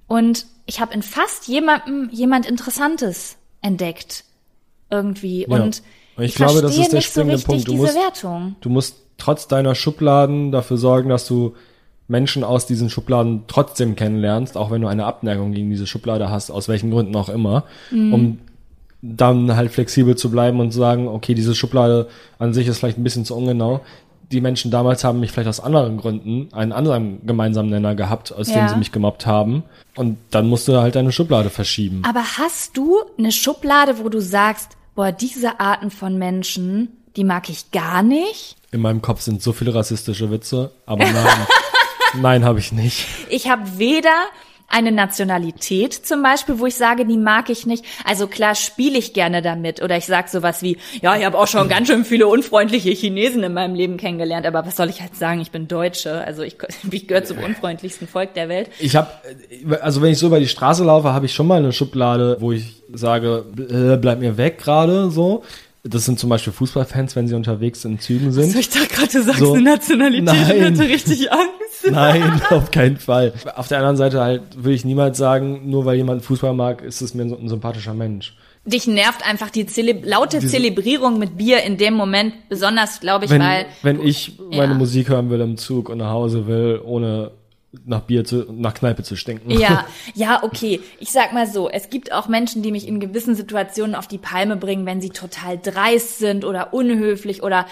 Und 0.07 0.47
ich 0.65 0.81
habe 0.81 0.95
in 0.95 1.03
fast 1.03 1.49
jemandem 1.49 2.09
jemand 2.11 2.47
Interessantes 2.47 3.37
entdeckt. 3.61 4.25
Irgendwie. 4.91 5.47
Ja. 5.49 5.57
Und 5.63 5.83
ich 6.19 6.25
ich, 6.31 6.35
glaube, 6.35 6.63
das 6.63 6.77
ist 6.77 6.91
der 6.93 6.99
nicht 6.99 7.07
so 7.07 7.11
springende 7.13 7.35
richtig 7.35 7.47
Punkt. 7.47 7.69
Du 7.69 7.73
diese 7.73 7.83
musst- 7.85 7.95
Wertung. 7.97 8.57
Du 8.61 8.69
musst 8.71 8.97
trotz 9.19 9.49
deiner 9.49 9.75
Schubladen 9.75 10.53
dafür 10.53 10.77
sorgen, 10.77 11.09
dass 11.09 11.27
du 11.27 11.55
Menschen 12.09 12.43
aus 12.43 12.67
diesen 12.67 12.89
Schubladen 12.89 13.45
trotzdem 13.49 13.95
kennenlernst, 13.95 14.57
auch 14.57 14.71
wenn 14.71 14.81
du 14.81 14.89
eine 14.89 15.05
Abneigung 15.05 15.53
gegen 15.53 15.71
diese 15.71 15.87
Schublade 15.87 16.31
hast, 16.31 16.51
aus 16.51 16.69
welchen 16.69 16.91
Gründen 16.91 17.15
auch 17.17 17.29
immer, 17.29 17.65
Mhm. 17.91 18.15
um 18.15 18.39
dann 19.03 19.55
halt 19.55 19.71
flexibel 19.71 20.17
zu 20.17 20.31
bleiben 20.31 20.59
und 20.59 20.73
zu 20.73 20.79
sagen, 20.79 21.07
okay, 21.07 21.35
diese 21.35 21.55
Schublade 21.55 22.09
an 22.39 22.53
sich 22.55 22.67
ist 22.67 22.79
vielleicht 22.79 22.99
ein 22.99 23.05
bisschen 23.05 23.25
zu 23.25 23.37
ungenau. 23.37 23.81
Die 24.33 24.41
Menschen 24.41 24.71
damals 24.71 25.05
haben 25.05 25.21
mich 25.21 25.31
vielleicht 25.33 25.49
aus 25.49 25.61
anderen 25.61 25.99
Gründen 25.99 26.49
einen 26.53 26.73
anderen 26.73 27.25
gemeinsamen 27.27 27.71
Nenner 27.71 27.95
gehabt, 27.95 28.33
aus 28.33 28.47
dem 28.49 28.57
Ja. 28.57 28.69
sie 28.69 28.77
mich 28.77 28.91
gemobbt 28.91 29.25
haben. 29.27 29.63
Und 29.97 30.17
dann 30.31 30.49
musst 30.49 30.67
du 30.67 30.79
halt 30.81 30.97
deine 30.97 31.13
Schublade 31.13 31.49
verschieben. 31.51 32.03
Aber 32.09 32.23
hast 32.39 32.77
du 32.77 32.97
eine 33.19 33.33
Schublade, 33.33 33.99
wo 34.03 34.09
du 34.09 34.21
sagst, 34.21 34.77
boah, 34.99 35.13
diese 35.13 35.61
Arten 35.61 35.93
von 35.93 36.19
Menschen, 36.19 36.89
die 37.15 37.23
mag 37.23 37.49
ich 37.49 37.71
gar 37.71 38.03
nicht? 38.03 38.57
In 38.73 38.81
meinem 38.81 39.01
Kopf 39.01 39.21
sind 39.21 39.41
so 39.41 39.53
viele 39.53 39.73
rassistische 39.73 40.33
Witze, 40.33 40.73
aber 40.87 41.05
nein, 41.05 41.47
nein, 42.21 42.45
habe 42.45 42.59
ich 42.59 42.73
nicht. 42.73 43.07
Ich 43.31 43.49
habe 43.49 43.79
weder 43.79 44.27
eine 44.69 44.93
Nationalität 44.93 45.95
zum 45.95 46.23
Beispiel, 46.23 46.59
wo 46.59 46.67
ich 46.67 46.75
sage, 46.75 47.07
die 47.07 47.17
mag 47.17 47.49
ich 47.49 47.65
nicht. 47.65 47.85
Also 48.05 48.27
klar 48.27 48.55
spiele 48.55 48.99
ich 48.99 49.15
gerne 49.15 49.41
damit 49.41 49.83
oder 49.83 49.97
ich 49.97 50.05
sag 50.05 50.29
sowas 50.29 50.63
wie, 50.63 50.77
ja, 51.01 51.17
ich 51.17 51.25
habe 51.25 51.39
auch 51.39 51.49
schon 51.49 51.69
ganz 51.69 51.89
schön 51.89 52.05
viele 52.05 52.27
unfreundliche 52.27 52.91
Chinesen 52.91 53.43
in 53.43 53.55
meinem 53.55 53.75
Leben 53.75 53.97
kennengelernt, 53.97 54.47
aber 54.47 54.67
was 54.67 54.77
soll 54.77 54.91
ich 54.91 55.01
halt 55.01 55.17
sagen, 55.17 55.41
ich 55.41 55.51
bin 55.51 55.69
Deutsche, 55.69 56.23
also 56.25 56.43
ich, 56.43 56.57
ich 56.91 57.09
gehöre 57.09 57.25
zum 57.25 57.39
unfreundlichsten 57.39 58.07
Volk 58.07 58.35
der 58.35 58.49
Welt. 58.51 58.69
Ich 58.79 58.95
habe, 58.95 59.09
also 59.81 60.03
wenn 60.03 60.13
ich 60.13 60.19
so 60.19 60.27
über 60.27 60.39
die 60.39 60.49
Straße 60.49 60.85
laufe, 60.85 61.13
habe 61.15 61.27
ich 61.27 61.35
schon 61.35 61.47
mal 61.47 61.59
eine 61.59 61.73
Schublade, 61.73 62.37
wo 62.41 62.53
ich 62.53 62.83
sage, 62.93 63.47
äh, 63.59 63.97
bleib 63.97 64.21
mir 64.21 64.37
weg 64.37 64.59
gerade 64.59 65.11
so. 65.11 65.45
Das 65.85 66.05
sind 66.05 66.19
zum 66.19 66.29
Beispiel 66.29 66.53
Fußballfans, 66.53 67.17
wenn 67.17 67.29
sie 67.29 67.35
unterwegs 67.35 67.85
in 67.85 67.99
Zügen 68.01 68.33
sind. 68.33 68.55
ich 68.55 68.69
dachte 68.69 68.89
gerade, 68.89 69.09
du 69.11 69.23
sagst 69.23 69.41
So. 69.41 69.55
eine 69.55 69.63
Nationalität 69.63 70.25
Nein. 70.25 70.67
und 70.67 70.79
hatte 70.79 70.89
richtig 70.91 71.33
Angst. 71.33 71.53
Nein, 71.91 72.41
auf 72.51 72.71
keinen 72.71 72.97
Fall. 72.97 73.33
Auf 73.57 73.69
der 73.69 73.79
anderen 73.79 73.97
Seite 73.97 74.21
halt 74.21 74.43
würde 74.57 74.73
ich 74.75 74.85
niemals 74.85 75.19
sagen, 75.19 75.71
nur 75.71 75.85
weil 75.85 75.97
jemand 75.97 76.25
Fußball 76.25 76.55
mag, 76.55 76.83
ist 76.83 77.01
es 77.01 77.15
mir 77.15 77.23
ein, 77.23 77.33
ein 77.33 77.49
sympathischer 77.49 77.95
Mensch. 77.95 78.37
Dich 78.65 78.87
nervt 78.87 79.27
einfach 79.27 79.51
die 79.51 79.67
Zele 79.67 79.99
laute 80.03 80.41
Zelebrierung 80.41 81.19
mit 81.19 81.39
Bier 81.39 81.63
in 81.63 81.79
dem 81.79 81.95
Moment, 81.95 82.35
besonders, 82.49 83.01
glaube 83.01 83.25
ich, 83.25 83.31
Wenn, 83.31 83.41
weil 83.41 83.67
wenn 83.83 84.03
ich 84.03 84.39
meine 84.51 84.73
Ja. 84.73 84.79
Musik 84.79 85.09
hören 85.09 85.31
will 85.31 85.41
im 85.41 85.57
Zug 85.57 85.89
und 85.89 85.99
nach 85.99 86.11
Hause 86.11 86.47
will, 86.47 86.81
ohne 86.85 87.31
nach 87.87 88.01
Bier 88.01 88.25
zu, 88.25 88.47
nach 88.51 88.75
Kneipe 88.75 89.03
zu 89.03 89.17
stinken. 89.17 89.51
Ja, 89.51 89.87
ja, 90.15 90.43
okay. 90.43 90.81
Ich 91.01 91.13
sag 91.13 91.33
mal 91.33 91.47
so, 91.47 91.69
es 91.69 91.91
gibt 91.91 92.13
auch 92.13 92.29
Menschen, 92.29 92.63
die 92.63 92.73
mich 92.73 92.87
in 92.89 93.01
gewissen 93.01 93.35
Situationen 93.35 93.95
auf 93.95 94.07
die 94.07 94.19
Palme 94.19 94.57
bringen, 94.57 94.87
wenn 94.87 95.01
sie 95.01 95.11
total 95.11 95.59
dreist 95.59 96.19
sind 96.19 96.45
oder 96.45 96.73
unhöflich 96.75 97.43
oder 97.43 97.67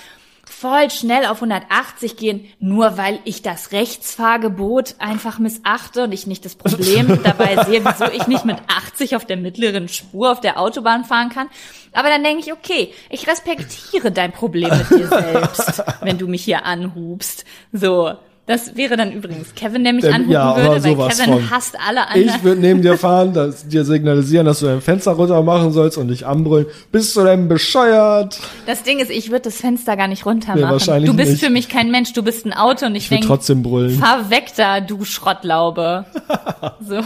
voll 0.49 0.91
schnell 0.91 1.27
auf 1.27 1.43
180 1.43 2.17
gehen, 2.17 2.49
nur 2.59 2.97
weil 2.97 3.19
ich 3.25 3.43
das 3.43 3.73
Rechtsfahrgebot 3.73 4.95
einfach 4.99 5.39
missachte 5.39 6.05
und 6.05 6.13
ich 6.13 6.27
nicht 6.27 6.45
das 6.45 6.55
Problem 6.55 7.21
dabei 7.25 7.65
sehe, 7.65 7.85
wieso 7.85 8.11
ich 8.11 8.27
nicht 8.27 8.45
mit 8.45 8.57
80 8.69 9.17
auf 9.17 9.25
der 9.25 9.37
mittleren 9.37 9.89
Spur 9.89 10.33
auf 10.33 10.41
der 10.41 10.59
Autobahn 10.59 11.05
fahren 11.05 11.29
kann. 11.29 11.49
Aber 11.93 12.09
dann 12.09 12.23
denke 12.23 12.45
ich, 12.45 12.53
okay, 12.53 12.93
ich 13.11 13.27
respektiere 13.27 14.13
dein 14.13 14.33
Problem 14.33 14.71
mit 14.71 14.91
dir 14.91 15.09
selbst, 15.09 15.83
wenn 16.01 16.19
du 16.19 16.27
mich 16.27 16.45
hier 16.45 16.65
anhubst. 16.65 17.45
So. 17.73 18.15
Das 18.47 18.77
wäre 18.77 18.97
dann 18.97 19.11
übrigens 19.11 19.55
Kevin, 19.57 19.83
der 19.83 19.93
mich 19.93 20.05
Ähm, 20.05 20.13
anhuben 20.15 20.33
ja, 20.33 20.57
würde, 20.57 20.85
weil 20.85 20.95
Kevin 21.09 21.25
von. 21.35 21.51
hasst 21.51 21.77
alle 21.85 22.07
anderen. 22.07 22.29
Ich 22.37 22.43
würde 22.45 22.61
neben 22.61 22.81
dir 22.81 22.97
fahren, 22.97 23.33
das, 23.35 23.67
dir 23.67 23.85
signalisieren, 23.85 24.47
dass 24.47 24.61
du 24.61 24.67
dein 24.67 24.81
Fenster 24.81 25.11
runter 25.13 25.43
machen 25.43 25.73
sollst 25.73 25.99
und 25.99 26.07
dich 26.09 26.25
anbrüllen. 26.27 26.67
Bist 26.93 27.17
du 27.17 27.25
denn 27.25 27.49
bescheuert? 27.49 28.39
Das 28.67 28.85
Ding 28.85 29.01
ist, 29.01 29.11
ich 29.11 29.31
würde 29.31 29.43
das 29.43 29.57
Fenster 29.57 29.97
gar 29.97 30.07
nicht 30.07 30.25
runter 30.27 30.55
Nee, 30.55 30.61
machen. 30.61 30.73
wahrscheinlich 30.75 31.11
du 31.11 31.17
bist 31.17 31.33
nicht. 31.33 31.45
für 31.45 31.51
mich 31.51 31.69
kein 31.69 31.91
Mensch, 31.91 32.13
du 32.13 32.23
bist 32.23 32.47
ein 32.47 32.53
Auto 32.53 32.87
und 32.87 32.95
ich, 32.95 33.05
Ich 33.05 33.09
denke, 33.09 33.27
trotzdem 33.27 33.65
brüllen. 33.65 33.99
fahr 33.99 34.31
weg 34.31 34.53
da, 34.57 34.81
du 34.81 35.05
Schrottlaube. 35.05 36.05
so. 36.81 37.01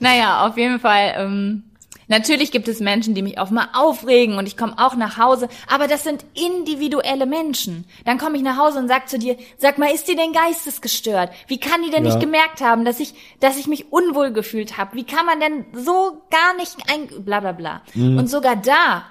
Naja, 0.00 0.46
auf 0.46 0.56
jeden 0.56 0.80
Fall, 0.80 1.12
ähm, 1.18 1.62
natürlich 2.08 2.50
gibt 2.52 2.68
es 2.68 2.80
Menschen, 2.80 3.14
die 3.14 3.22
mich 3.22 3.38
auch 3.38 3.50
mal 3.50 3.68
aufregen 3.74 4.38
und 4.38 4.46
ich 4.46 4.56
komme 4.56 4.74
auch 4.78 4.96
nach 4.96 5.18
Hause, 5.18 5.48
aber 5.68 5.88
das 5.88 6.04
sind 6.04 6.24
individuelle 6.34 7.26
Menschen. 7.26 7.84
Dann 8.04 8.18
komme 8.18 8.36
ich 8.36 8.42
nach 8.42 8.56
Hause 8.58 8.78
und 8.78 8.88
sag 8.88 9.08
zu 9.08 9.18
dir, 9.18 9.36
sag 9.58 9.78
mal, 9.78 9.90
ist 9.92 10.08
die 10.08 10.16
denn 10.16 10.32
geistesgestört? 10.32 11.30
Wie 11.48 11.58
kann 11.58 11.82
die 11.82 11.90
denn 11.90 12.04
Ja. 12.04 12.10
nicht 12.10 12.20
gemerkt 12.20 12.60
haben, 12.60 12.84
dass 12.84 13.00
ich, 13.00 13.14
dass 13.40 13.56
ich 13.58 13.66
mich 13.66 13.92
unwohl 13.92 14.32
gefühlt 14.32 14.76
habe? 14.78 14.96
Wie 14.96 15.04
kann 15.04 15.26
man 15.26 15.40
denn 15.40 15.66
so 15.72 16.22
gar 16.30 16.54
nicht 16.56 16.76
ein, 16.92 17.24
bla 17.24 17.40
bla 17.40 17.52
bla. 17.52 17.82
Mhm. 17.94 18.18
Und 18.18 18.28
sogar 18.28 18.56
da 18.56 19.04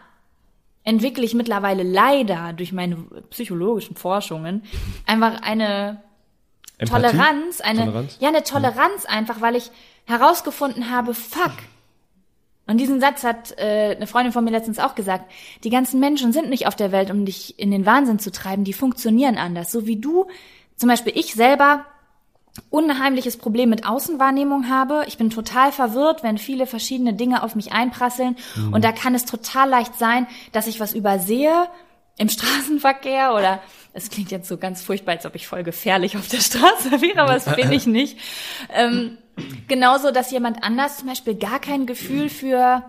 entwickle 0.84 1.24
ich 1.24 1.34
mittlerweile 1.34 1.84
leider 1.84 2.54
durch 2.54 2.72
meine 2.74 2.98
psychologischen 3.30 3.96
Forschungen 3.96 4.64
einfach 5.06 5.42
eine 5.42 6.02
Empathie? 6.78 7.08
Toleranz, 7.08 7.62
eine, 7.62 7.86
Toleranz? 7.86 8.18
ja, 8.20 8.28
eine 8.30 8.44
Toleranz 8.44 9.06
einfach, 9.06 9.40
weil 9.42 9.56
ich 9.56 9.72
herausgefunden 10.06 10.92
habe, 10.92 11.14
fuck, 11.14 11.54
Und 12.66 12.78
diesen 12.78 13.02
Satz 13.02 13.24
hat 13.24 13.58
äh, 13.58 13.96
eine 13.96 14.08
Freundin 14.08 14.32
von 14.32 14.44
mir 14.44 14.52
letztens 14.52 14.80
auch 14.80 14.96
gesagt. 14.96 15.30
Die 15.64 15.70
ganzen 15.70 16.00
Menschen 16.00 16.32
sind 16.32 16.50
nicht 16.50 16.66
auf 16.66 16.76
der 16.76 16.92
Welt, 16.92 17.12
um 17.12 17.26
dich 17.26 17.60
in 17.60 17.72
den 17.72 17.86
Wahnsinn 17.86 18.20
zu 18.20 18.32
treiben. 18.32 18.64
Die 18.64 18.74
funktionieren 18.74 19.38
anders. 19.38 19.72
So 19.72 19.86
wie 19.86 19.98
du, 19.98 20.28
zum 20.78 20.88
Beispiel 20.88 21.14
ich 21.16 21.34
selber, 21.34 21.86
unheimliches 22.70 23.38
Problem 23.38 23.70
mit 23.70 23.86
Außenwahrnehmung 23.86 24.70
habe. 24.70 25.04
Ich 25.08 25.18
bin 25.18 25.30
total 25.30 25.72
verwirrt, 25.72 26.24
wenn 26.24 26.38
viele 26.38 26.68
verschiedene 26.68 27.14
Dinge 27.14 27.44
auf 27.44 27.56
mich 27.56 27.74
einprasseln. 27.74 28.38
Mhm. 28.56 28.74
Und 28.74 28.86
da 28.86 28.92
kann 28.92 29.16
es 29.16 29.26
total 29.26 29.70
leicht 29.70 29.96
sein, 29.96 30.28
dass 30.52 30.68
ich 30.68 30.80
was 30.80 30.94
übersehe 30.94 31.68
im 32.18 32.30
Straßenverkehr 32.30 33.34
oder 33.34 33.60
es 33.94 34.10
klingt 34.10 34.32
jetzt 34.32 34.48
so 34.48 34.58
ganz 34.58 34.82
furchtbar, 34.82 35.14
als 35.14 35.26
ob 35.26 35.36
ich 35.36 35.48
voll 35.48 35.64
gefährlich 35.64 36.18
auf 36.18 36.28
der 36.28 36.40
Straße 36.42 37.02
wäre, 37.02 37.22
aber 37.22 37.34
das 37.34 37.56
bin 37.56 37.72
ich 37.72 37.86
nicht. 37.86 38.18
Ähm, 38.74 39.18
genauso, 39.68 40.12
dass 40.12 40.32
jemand 40.32 40.64
anders 40.64 40.98
zum 40.98 41.08
Beispiel 41.08 41.36
gar 41.36 41.60
kein 41.60 41.86
Gefühl 41.86 42.30
für 42.30 42.84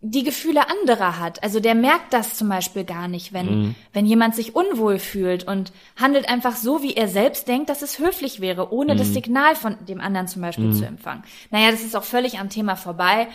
die 0.00 0.22
Gefühle 0.22 0.68
anderer 0.70 1.18
hat. 1.18 1.42
Also 1.42 1.58
der 1.58 1.74
merkt 1.74 2.12
das 2.12 2.36
zum 2.36 2.48
Beispiel 2.48 2.84
gar 2.84 3.08
nicht, 3.08 3.32
wenn, 3.32 3.46
mhm. 3.46 3.74
wenn 3.92 4.06
jemand 4.06 4.36
sich 4.36 4.54
unwohl 4.54 5.00
fühlt 5.00 5.42
und 5.42 5.72
handelt 5.96 6.28
einfach 6.28 6.54
so, 6.54 6.82
wie 6.82 6.94
er 6.94 7.08
selbst 7.08 7.48
denkt, 7.48 7.68
dass 7.68 7.82
es 7.82 7.98
höflich 7.98 8.40
wäre, 8.40 8.72
ohne 8.72 8.94
mhm. 8.94 8.98
das 8.98 9.08
Signal 9.08 9.56
von 9.56 9.76
dem 9.86 10.00
anderen 10.00 10.28
zum 10.28 10.42
Beispiel 10.42 10.66
mhm. 10.66 10.74
zu 10.74 10.86
empfangen. 10.86 11.24
Naja, 11.50 11.72
das 11.72 11.82
ist 11.82 11.96
auch 11.96 12.04
völlig 12.04 12.38
am 12.38 12.48
Thema 12.48 12.76
vorbei. 12.76 13.26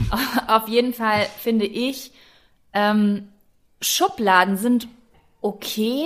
Auf 0.46 0.68
jeden 0.68 0.94
Fall 0.94 1.26
finde 1.40 1.66
ich, 1.66 2.12
ähm, 2.72 3.28
Schubladen 3.80 4.56
sind 4.56 4.86
okay. 5.40 6.04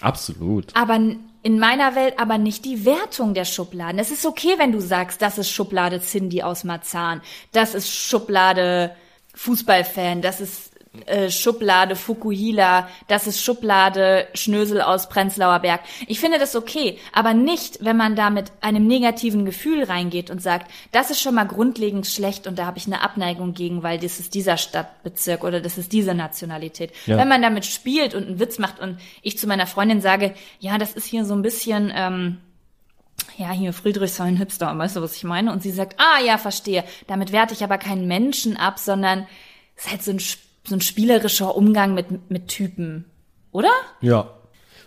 Absolut. 0.00 0.74
Aber 0.74 0.98
in 1.42 1.58
meiner 1.58 1.94
Welt 1.94 2.18
aber 2.18 2.38
nicht 2.38 2.64
die 2.64 2.84
Wertung 2.84 3.34
der 3.34 3.44
Schubladen. 3.44 3.98
Es 3.98 4.10
ist 4.10 4.24
okay, 4.24 4.54
wenn 4.56 4.72
du 4.72 4.80
sagst, 4.80 5.20
das 5.20 5.38
ist 5.38 5.50
Schublade 5.50 6.00
Cindy 6.00 6.42
aus 6.42 6.64
Marzahn, 6.64 7.20
das 7.52 7.74
ist 7.74 7.90
Schublade 7.90 8.96
Fußballfan, 9.34 10.22
das 10.22 10.40
ist 10.40 10.70
äh, 11.06 11.30
Schublade 11.30 11.96
Fukuhila, 11.96 12.88
das 13.08 13.26
ist 13.26 13.42
Schublade 13.42 14.26
Schnösel 14.34 14.80
aus 14.80 15.08
Prenzlauer 15.08 15.60
Berg. 15.60 15.80
Ich 16.06 16.20
finde 16.20 16.38
das 16.38 16.54
okay, 16.56 16.98
aber 17.12 17.34
nicht, 17.34 17.84
wenn 17.84 17.96
man 17.96 18.16
da 18.16 18.30
mit 18.30 18.52
einem 18.60 18.86
negativen 18.86 19.44
Gefühl 19.44 19.84
reingeht 19.84 20.30
und 20.30 20.42
sagt, 20.42 20.70
das 20.92 21.10
ist 21.10 21.20
schon 21.20 21.34
mal 21.34 21.44
grundlegend 21.44 22.06
schlecht 22.06 22.46
und 22.46 22.58
da 22.58 22.66
habe 22.66 22.78
ich 22.78 22.86
eine 22.86 23.02
Abneigung 23.02 23.54
gegen, 23.54 23.82
weil 23.82 23.98
das 23.98 24.20
ist 24.20 24.34
dieser 24.34 24.56
Stadtbezirk 24.56 25.44
oder 25.44 25.60
das 25.60 25.78
ist 25.78 25.92
diese 25.92 26.14
Nationalität. 26.14 26.92
Ja. 27.06 27.16
Wenn 27.16 27.28
man 27.28 27.42
damit 27.42 27.64
spielt 27.66 28.14
und 28.14 28.26
einen 28.26 28.40
Witz 28.40 28.58
macht 28.58 28.80
und 28.80 28.98
ich 29.22 29.38
zu 29.38 29.46
meiner 29.46 29.66
Freundin 29.66 30.00
sage, 30.00 30.34
ja, 30.60 30.78
das 30.78 30.92
ist 30.92 31.06
hier 31.06 31.24
so 31.24 31.34
ein 31.34 31.42
bisschen 31.42 31.92
ähm, 31.94 32.38
ja, 33.36 33.50
hier 33.50 33.72
Friedrichshain 33.72 34.36
Hipster, 34.36 34.76
weißt 34.76 34.96
du, 34.96 35.02
was 35.02 35.16
ich 35.16 35.24
meine? 35.24 35.52
Und 35.52 35.62
sie 35.62 35.70
sagt, 35.70 35.98
ah 35.98 36.20
ja, 36.24 36.38
verstehe. 36.38 36.84
Damit 37.06 37.32
werte 37.32 37.54
ich 37.54 37.64
aber 37.64 37.78
keinen 37.78 38.06
Menschen 38.06 38.56
ab, 38.56 38.78
sondern 38.78 39.26
es 39.76 39.84
ist 39.84 39.90
halt 39.90 40.02
so 40.02 40.10
ein, 40.12 40.20
so 40.66 40.74
ein 40.74 40.80
spielerischer 40.80 41.56
Umgang 41.56 41.94
mit, 41.94 42.30
mit 42.30 42.48
Typen, 42.48 43.04
oder? 43.52 43.72
Ja. 44.00 44.30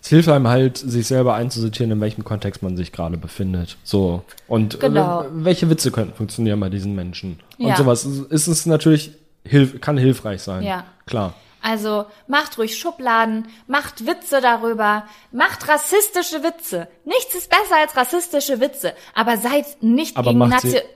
Es 0.01 0.09
hilft 0.09 0.29
einem 0.29 0.47
halt, 0.47 0.77
sich 0.77 1.07
selber 1.07 1.33
einzusortieren, 1.33 1.91
in 1.91 2.01
welchem 2.01 2.23
Kontext 2.23 2.61
man 2.63 2.77
sich 2.77 2.91
gerade 2.91 3.17
befindet. 3.17 3.77
So. 3.83 4.23
Und 4.47 4.75
äh, 4.75 4.77
genau. 4.77 5.25
welche 5.31 5.69
Witze 5.69 5.91
könnten 5.91 6.13
funktionieren 6.13 6.59
bei 6.59 6.69
diesen 6.69 6.95
Menschen. 6.95 7.39
Und 7.57 7.67
ja. 7.67 7.75
sowas 7.75 8.05
ist 8.05 8.47
es 8.47 8.65
natürlich, 8.65 9.11
hilf, 9.43 9.81
kann 9.81 9.97
hilfreich 9.97 10.41
sein. 10.41 10.63
Ja. 10.63 10.85
Klar. 11.05 11.33
Also 11.61 12.05
macht 12.27 12.57
ruhig 12.57 12.77
Schubladen, 12.77 13.47
macht 13.67 14.05
Witze 14.05 14.39
darüber, 14.41 15.05
macht 15.31 15.67
rassistische 15.67 16.43
Witze. 16.43 16.87
Nichts 17.03 17.35
ist 17.35 17.49
besser 17.49 17.81
als 17.81 17.97
rassistische 17.97 18.61
Witze, 18.61 18.93
aber 19.15 19.37
seid 19.37 19.65
nicht 19.81 20.15
aber 20.15 20.31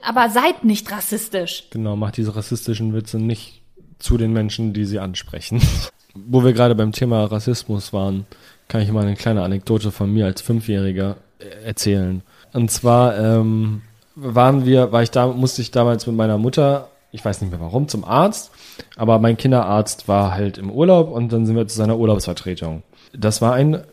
aber 0.02 0.30
seid 0.30 0.64
nicht 0.64 0.90
rassistisch. 0.90 1.64
Genau, 1.70 1.96
macht 1.96 2.16
diese 2.16 2.34
rassistischen 2.34 2.94
Witze 2.94 3.18
nicht 3.18 3.61
zu 4.02 4.16
den 4.16 4.32
Menschen, 4.32 4.72
die 4.72 4.84
sie 4.84 4.98
ansprechen. 4.98 5.60
Wo 6.14 6.44
wir 6.44 6.52
gerade 6.52 6.74
beim 6.74 6.92
Thema 6.92 7.24
Rassismus 7.24 7.92
waren, 7.92 8.26
kann 8.68 8.82
ich 8.82 8.92
mal 8.92 9.06
eine 9.06 9.16
kleine 9.16 9.42
Anekdote 9.42 9.90
von 9.90 10.12
mir 10.12 10.26
als 10.26 10.42
Fünfjähriger 10.42 11.16
äh, 11.38 11.66
erzählen. 11.66 12.22
Und 12.52 12.70
zwar 12.70 13.18
ähm, 13.18 13.82
waren 14.14 14.66
wir, 14.66 14.92
war 14.92 15.02
ich 15.02 15.10
da, 15.10 15.28
musste 15.28 15.62
ich 15.62 15.70
damals 15.70 16.06
mit 16.06 16.16
meiner 16.16 16.36
Mutter 16.36 16.88
ich 17.12 17.24
weiß 17.24 17.42
nicht 17.42 17.50
mehr 17.50 17.60
warum, 17.60 17.88
zum 17.88 18.04
Arzt. 18.04 18.50
Aber 18.96 19.18
mein 19.18 19.36
Kinderarzt 19.36 20.08
war 20.08 20.32
halt 20.32 20.58
im 20.58 20.70
Urlaub 20.70 21.10
und 21.10 21.32
dann 21.32 21.46
sind 21.46 21.54
wir 21.54 21.68
zu 21.68 21.76
seiner 21.76 21.98
Urlaubsvertretung. 21.98 22.82
Das 23.12 23.42
war 23.42 23.52
ein 23.52 23.84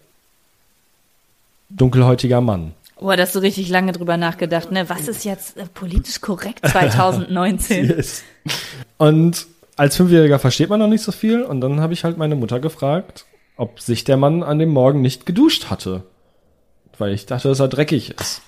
dunkelhäutiger 1.69 2.41
Mann. 2.41 2.73
Boah, 2.99 3.15
da 3.15 3.23
hast 3.23 3.35
du 3.35 3.39
richtig 3.39 3.69
lange 3.69 3.91
drüber 3.91 4.17
nachgedacht, 4.17 4.71
ne? 4.71 4.89
Was 4.89 5.07
ist 5.07 5.23
jetzt 5.23 5.57
äh, 5.57 5.65
politisch 5.65 6.21
korrekt 6.21 6.65
2019? 6.67 7.89
yes. 7.89 8.23
Und 8.97 9.47
als 9.79 9.95
Fünfjähriger 9.95 10.39
versteht 10.39 10.69
man 10.69 10.79
noch 10.79 10.87
nicht 10.87 11.03
so 11.03 11.13
viel 11.13 11.41
und 11.41 11.61
dann 11.61 11.79
habe 11.79 11.93
ich 11.93 12.03
halt 12.03 12.17
meine 12.17 12.35
Mutter 12.35 12.59
gefragt, 12.59 13.25
ob 13.55 13.79
sich 13.79 14.03
der 14.03 14.17
Mann 14.17 14.43
an 14.43 14.59
dem 14.59 14.69
Morgen 14.69 15.01
nicht 15.01 15.25
geduscht 15.25 15.69
hatte. 15.69 16.03
Weil 16.97 17.13
ich 17.13 17.25
dachte, 17.25 17.47
dass 17.47 17.61
er 17.61 17.69
dreckig 17.69 18.13
ist. 18.19 18.41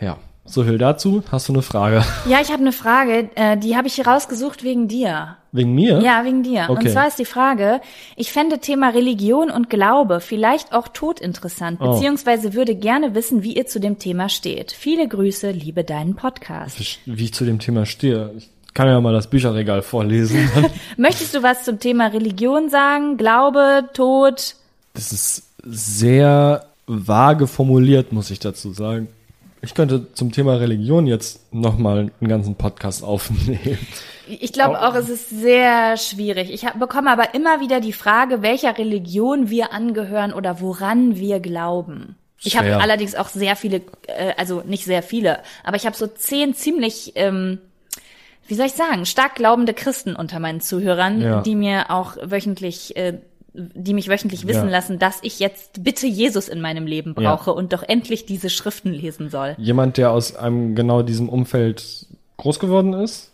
Ja. 0.00 0.18
So 0.44 0.64
viel 0.64 0.78
dazu. 0.78 1.22
Hast 1.30 1.48
du 1.48 1.52
eine 1.52 1.62
Frage? 1.62 2.04
Ja, 2.28 2.40
ich 2.40 2.50
habe 2.50 2.60
eine 2.60 2.72
Frage. 2.72 3.30
Äh, 3.36 3.56
die 3.56 3.76
habe 3.76 3.86
ich 3.86 3.94
hier 3.94 4.06
rausgesucht 4.06 4.64
wegen 4.64 4.88
dir. 4.88 5.36
Wegen 5.52 5.74
mir? 5.74 6.00
Ja, 6.00 6.24
wegen 6.24 6.42
dir. 6.42 6.66
Okay. 6.68 6.86
Und 6.86 6.90
zwar 6.90 7.06
ist 7.06 7.20
die 7.20 7.24
Frage, 7.24 7.80
ich 8.16 8.32
fände 8.32 8.58
Thema 8.58 8.90
Religion 8.90 9.50
und 9.50 9.70
Glaube 9.70 10.20
vielleicht 10.20 10.72
auch 10.72 10.88
Tod 10.88 11.20
interessant, 11.20 11.80
oh. 11.80 11.92
beziehungsweise 11.92 12.54
würde 12.54 12.74
gerne 12.74 13.14
wissen, 13.14 13.44
wie 13.44 13.56
ihr 13.56 13.66
zu 13.66 13.78
dem 13.78 14.00
Thema 14.00 14.28
steht. 14.28 14.72
Viele 14.72 15.06
Grüße, 15.06 15.52
liebe 15.52 15.84
deinen 15.84 16.16
Podcast. 16.16 16.78
Wie 17.06 17.24
ich 17.24 17.34
zu 17.34 17.44
dem 17.44 17.60
Thema 17.60 17.86
stehe? 17.86 18.32
Ich 18.36 18.50
kann 18.76 18.88
ja 18.88 19.00
mal 19.00 19.14
das 19.14 19.28
Bücherregal 19.28 19.80
vorlesen. 19.80 20.50
Möchtest 20.98 21.34
du 21.34 21.42
was 21.42 21.64
zum 21.64 21.80
Thema 21.80 22.08
Religion 22.08 22.68
sagen? 22.68 23.16
Glaube, 23.16 23.88
Tod? 23.94 24.54
Das 24.92 25.12
ist 25.12 25.44
sehr 25.64 26.66
vage 26.86 27.46
formuliert, 27.46 28.12
muss 28.12 28.30
ich 28.30 28.38
dazu 28.38 28.72
sagen. 28.72 29.08
Ich 29.62 29.74
könnte 29.74 30.12
zum 30.12 30.30
Thema 30.30 30.56
Religion 30.56 31.06
jetzt 31.06 31.52
nochmal 31.52 32.10
einen 32.20 32.28
ganzen 32.28 32.54
Podcast 32.54 33.02
aufnehmen. 33.02 33.78
Ich 34.28 34.52
glaube 34.52 34.82
auch, 34.82 34.94
es 34.94 35.08
ist 35.08 35.30
sehr 35.30 35.96
schwierig. 35.96 36.52
Ich 36.52 36.66
hab, 36.66 36.78
bekomme 36.78 37.10
aber 37.10 37.34
immer 37.34 37.60
wieder 37.60 37.80
die 37.80 37.94
Frage, 37.94 38.42
welcher 38.42 38.76
Religion 38.76 39.48
wir 39.48 39.72
angehören 39.72 40.32
oder 40.32 40.60
woran 40.60 41.16
wir 41.16 41.40
glauben. 41.40 42.16
Ich 42.42 42.58
habe 42.58 42.76
allerdings 42.76 43.14
auch 43.14 43.28
sehr 43.28 43.56
viele, 43.56 43.82
äh, 44.06 44.34
also 44.36 44.62
nicht 44.66 44.84
sehr 44.84 45.02
viele, 45.02 45.40
aber 45.64 45.76
ich 45.76 45.86
habe 45.86 45.96
so 45.96 46.06
zehn 46.06 46.54
ziemlich, 46.54 47.12
ähm, 47.14 47.58
wie 48.48 48.54
soll 48.54 48.66
ich 48.66 48.72
sagen, 48.72 49.06
stark 49.06 49.34
glaubende 49.34 49.74
Christen 49.74 50.14
unter 50.16 50.40
meinen 50.40 50.60
Zuhörern, 50.60 51.20
ja. 51.20 51.40
die 51.42 51.54
mir 51.54 51.90
auch 51.90 52.16
wöchentlich 52.22 52.96
äh, 52.96 53.18
die 53.56 53.94
mich 53.94 54.08
wöchentlich 54.08 54.46
wissen 54.46 54.66
ja. 54.66 54.70
lassen, 54.70 54.98
dass 54.98 55.18
ich 55.22 55.40
jetzt 55.40 55.82
bitte 55.82 56.06
Jesus 56.06 56.48
in 56.48 56.60
meinem 56.60 56.86
Leben 56.86 57.14
brauche 57.14 57.50
ja. 57.50 57.56
und 57.56 57.72
doch 57.72 57.82
endlich 57.82 58.26
diese 58.26 58.50
Schriften 58.50 58.92
lesen 58.92 59.30
soll. 59.30 59.54
Jemand, 59.58 59.96
der 59.96 60.10
aus 60.10 60.36
einem 60.36 60.74
genau 60.74 61.02
diesem 61.02 61.28
Umfeld 61.28 62.06
groß 62.36 62.58
geworden 62.58 62.92
ist, 62.92 63.30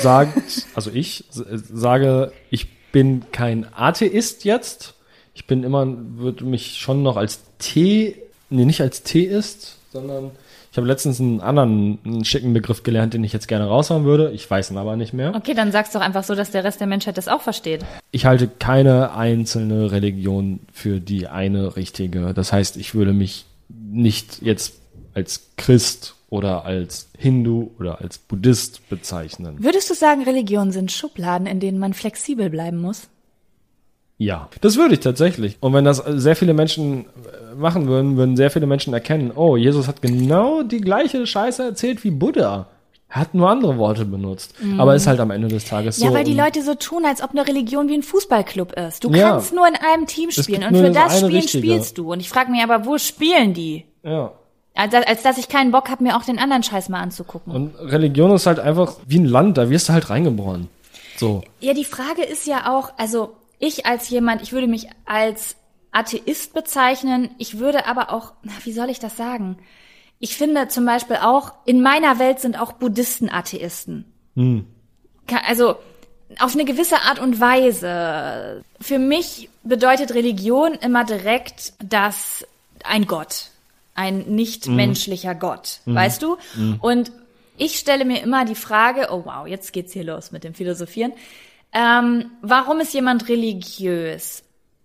sagt, 0.00 0.66
also 0.74 0.90
ich 0.92 1.24
sage, 1.30 2.32
ich 2.50 2.68
bin 2.92 3.24
kein 3.32 3.66
Atheist 3.74 4.44
jetzt. 4.44 4.94
Ich 5.34 5.46
bin 5.46 5.64
immer, 5.64 5.86
würde 6.16 6.44
mich 6.44 6.78
schon 6.78 7.02
noch 7.02 7.16
als 7.16 7.40
T, 7.58 8.16
nee, 8.50 8.64
nicht 8.64 8.80
als 8.80 9.02
Theist, 9.02 9.78
sondern 9.92 10.32
ich 10.70 10.76
habe 10.76 10.86
letztens 10.86 11.20
einen 11.20 11.40
anderen 11.40 11.98
einen 12.04 12.24
schicken 12.24 12.52
Begriff 12.52 12.84
gelernt, 12.84 13.14
den 13.14 13.24
ich 13.24 13.32
jetzt 13.32 13.48
gerne 13.48 13.66
raushauen 13.66 14.04
würde. 14.04 14.30
Ich 14.30 14.48
weiß 14.48 14.70
ihn 14.70 14.76
aber 14.76 14.96
nicht 14.96 15.12
mehr. 15.12 15.34
Okay, 15.34 15.54
dann 15.54 15.72
sag's 15.72 15.90
doch 15.90 16.00
einfach 16.00 16.22
so, 16.22 16.36
dass 16.36 16.52
der 16.52 16.62
Rest 16.62 16.78
der 16.80 16.86
Menschheit 16.86 17.18
das 17.18 17.26
auch 17.26 17.40
versteht. 17.40 17.84
Ich 18.12 18.24
halte 18.24 18.46
keine 18.46 19.14
einzelne 19.14 19.90
Religion 19.90 20.60
für 20.72 21.00
die 21.00 21.26
eine 21.26 21.76
richtige. 21.76 22.34
Das 22.34 22.52
heißt, 22.52 22.76
ich 22.76 22.94
würde 22.94 23.12
mich 23.12 23.46
nicht 23.68 24.42
jetzt 24.42 24.74
als 25.12 25.48
Christ 25.56 26.14
oder 26.28 26.64
als 26.64 27.08
Hindu 27.18 27.72
oder 27.80 28.00
als 28.00 28.18
Buddhist 28.18 28.88
bezeichnen. 28.88 29.56
Würdest 29.58 29.90
du 29.90 29.94
sagen, 29.94 30.22
Religionen 30.22 30.70
sind 30.70 30.92
Schubladen, 30.92 31.48
in 31.48 31.58
denen 31.58 31.80
man 31.80 31.94
flexibel 31.94 32.48
bleiben 32.48 32.80
muss? 32.80 33.08
Ja, 34.20 34.50
das 34.60 34.76
würde 34.76 34.92
ich 34.92 35.00
tatsächlich. 35.00 35.56
Und 35.60 35.72
wenn 35.72 35.86
das 35.86 35.96
sehr 35.96 36.36
viele 36.36 36.52
Menschen 36.52 37.06
machen 37.56 37.88
würden, 37.88 38.18
würden 38.18 38.36
sehr 38.36 38.50
viele 38.50 38.66
Menschen 38.66 38.92
erkennen, 38.92 39.32
oh, 39.34 39.56
Jesus 39.56 39.88
hat 39.88 40.02
genau 40.02 40.62
die 40.62 40.82
gleiche 40.82 41.26
Scheiße 41.26 41.62
erzählt 41.62 42.04
wie 42.04 42.10
Buddha. 42.10 42.66
Er 43.08 43.16
hat 43.16 43.32
nur 43.32 43.48
andere 43.48 43.78
Worte 43.78 44.04
benutzt. 44.04 44.54
Mhm. 44.62 44.78
Aber 44.78 44.94
ist 44.94 45.06
halt 45.06 45.20
am 45.20 45.30
Ende 45.30 45.48
des 45.48 45.64
Tages 45.64 45.96
ja, 45.96 46.08
so. 46.08 46.12
Ja, 46.12 46.18
weil 46.18 46.24
die 46.24 46.34
Leute 46.34 46.62
so 46.62 46.74
tun, 46.74 47.06
als 47.06 47.22
ob 47.22 47.30
eine 47.30 47.48
Religion 47.48 47.88
wie 47.88 47.94
ein 47.94 48.02
Fußballclub 48.02 48.74
ist. 48.74 49.04
Du 49.04 49.10
ja. 49.10 49.30
kannst 49.30 49.54
nur 49.54 49.66
in 49.66 49.76
einem 49.76 50.06
Team 50.06 50.30
spielen 50.30 50.64
und 50.64 50.76
für 50.76 50.90
das 50.90 51.16
Spielen 51.16 51.32
richtige. 51.32 51.66
spielst 51.66 51.96
du. 51.96 52.12
Und 52.12 52.20
ich 52.20 52.28
frage 52.28 52.50
mich 52.50 52.62
aber, 52.62 52.84
wo 52.84 52.98
spielen 52.98 53.54
die? 53.54 53.86
Ja. 54.02 54.32
Als, 54.74 54.92
als 54.92 55.22
dass 55.22 55.38
ich 55.38 55.48
keinen 55.48 55.70
Bock 55.70 55.88
habe, 55.88 56.04
mir 56.04 56.14
auch 56.14 56.24
den 56.24 56.38
anderen 56.38 56.62
Scheiß 56.62 56.90
mal 56.90 57.00
anzugucken. 57.00 57.54
Und 57.54 57.74
Religion 57.80 58.30
ist 58.32 58.46
halt 58.46 58.60
einfach 58.60 58.96
wie 59.06 59.18
ein 59.18 59.24
Land, 59.24 59.56
da 59.56 59.70
wirst 59.70 59.88
du 59.88 59.94
halt 59.94 60.10
reingeboren. 60.10 60.68
So. 61.16 61.40
Ja, 61.60 61.72
die 61.72 61.84
Frage 61.84 62.22
ist 62.22 62.46
ja 62.46 62.70
auch, 62.70 62.92
also 62.98 63.30
ich 63.60 63.86
als 63.86 64.08
jemand, 64.08 64.42
ich 64.42 64.52
würde 64.52 64.66
mich 64.66 64.88
als 65.04 65.56
Atheist 65.92 66.54
bezeichnen. 66.54 67.30
Ich 67.38 67.58
würde 67.58 67.86
aber 67.86 68.12
auch, 68.12 68.32
na, 68.42 68.52
wie 68.64 68.72
soll 68.72 68.90
ich 68.90 68.98
das 68.98 69.16
sagen? 69.16 69.58
Ich 70.18 70.36
finde 70.36 70.68
zum 70.68 70.84
Beispiel 70.84 71.16
auch, 71.16 71.52
in 71.64 71.80
meiner 71.80 72.18
Welt 72.18 72.40
sind 72.40 72.60
auch 72.60 72.72
Buddhisten 72.72 73.30
Atheisten. 73.30 74.04
Hm. 74.34 74.66
also 75.46 75.76
auf 76.38 76.54
eine 76.54 76.64
gewisse 76.64 77.02
Art 77.02 77.18
und 77.18 77.40
Weise. 77.40 78.64
Für 78.80 78.98
mich 78.98 79.48
bedeutet 79.64 80.14
Religion 80.14 80.74
immer 80.74 81.04
direkt, 81.04 81.72
dass 81.82 82.46
ein 82.84 83.06
Gott, 83.06 83.50
ein 83.94 84.20
nicht 84.20 84.68
menschlicher 84.68 85.34
Gott, 85.34 85.80
weißt 85.86 86.22
du? 86.22 86.36
Und 86.80 87.10
ich 87.56 87.78
stelle 87.78 88.04
mir 88.04 88.22
immer 88.22 88.44
die 88.44 88.54
Frage, 88.54 89.08
oh 89.10 89.22
wow, 89.24 89.46
jetzt 89.46 89.72
geht's 89.72 89.92
hier 89.92 90.04
los 90.04 90.30
mit 90.30 90.44
dem 90.44 90.54
Philosophieren. 90.54 91.12
Ähm, 91.72 92.26
warum 92.42 92.80
ist 92.80 92.92
jemand 92.94 93.28
religiös? 93.28 94.42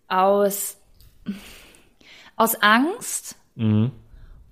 Aus, 0.07 0.77
aus 2.35 2.55
Angst? 2.61 3.35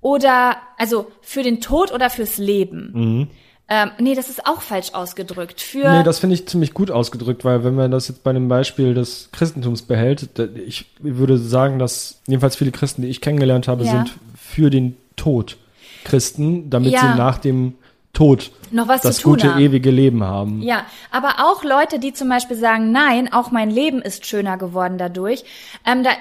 Oder, 0.02 0.58
also 0.78 1.12
für 1.22 1.44
den 1.44 1.62
Tod 1.62 1.92
oder 1.92 2.10
fürs 2.10 2.38
Leben? 2.38 3.30
Ähm, 3.70 3.92
nee, 4.00 4.14
das 4.16 4.30
ist 4.30 4.46
auch 4.46 4.62
falsch 4.62 4.94
ausgedrückt. 4.94 5.62
Für, 5.62 5.90
Nee, 5.90 6.04
das 6.04 6.20
finde 6.20 6.36
ich 6.36 6.48
ziemlich 6.48 6.74
gut 6.74 6.92
ausgedrückt, 6.92 7.46
weil 7.46 7.64
wenn 7.64 7.76
man 7.76 7.92
das 7.92 8.08
jetzt 8.10 8.24
bei 8.24 8.34
dem 8.34 8.48
Beispiel 8.50 8.94
des 8.94 9.30
Christentums 9.32 9.82
behält, 9.84 10.30
ich 10.66 10.86
würde 11.00 11.38
sagen, 11.38 11.80
dass 11.80 12.22
jedenfalls 12.28 12.56
viele 12.58 12.72
Christen, 12.72 13.02
die 13.04 13.08
ich 13.10 13.22
kennengelernt 13.22 13.68
habe, 13.68 13.84
Ja. 13.86 13.92
sind 13.92 14.14
für 14.38 14.70
den 14.70 14.98
Tod 15.16 15.58
Christen, 16.04 16.70
damit 16.70 16.94
Ja. 16.94 17.00
sie 17.00 17.18
nach 17.18 17.38
dem 17.38 17.76
Tod 18.14 18.52
Noch 18.70 18.88
was 18.88 19.02
das 19.02 19.18
zu 19.18 19.24
tun 19.24 19.32
gute 19.34 19.52
haben. 19.52 19.62
ewige 19.62 19.90
Leben 19.90 20.24
haben. 20.24 20.62
Ja, 20.62 20.86
aber 21.10 21.36
auch 21.40 21.64
Leute, 21.64 21.98
die 21.98 22.14
zum 22.14 22.30
Beispiel 22.30 22.56
sagen, 22.56 22.92
nein, 22.92 23.34
auch 23.34 23.50
mein 23.50 23.72
Leben 23.72 24.04
ist 24.04 24.28
schöner 24.28 24.58
geworden 24.58 25.00
dadurch. 25.00 25.44
Ähm, 25.84 26.04
da, 26.04 26.12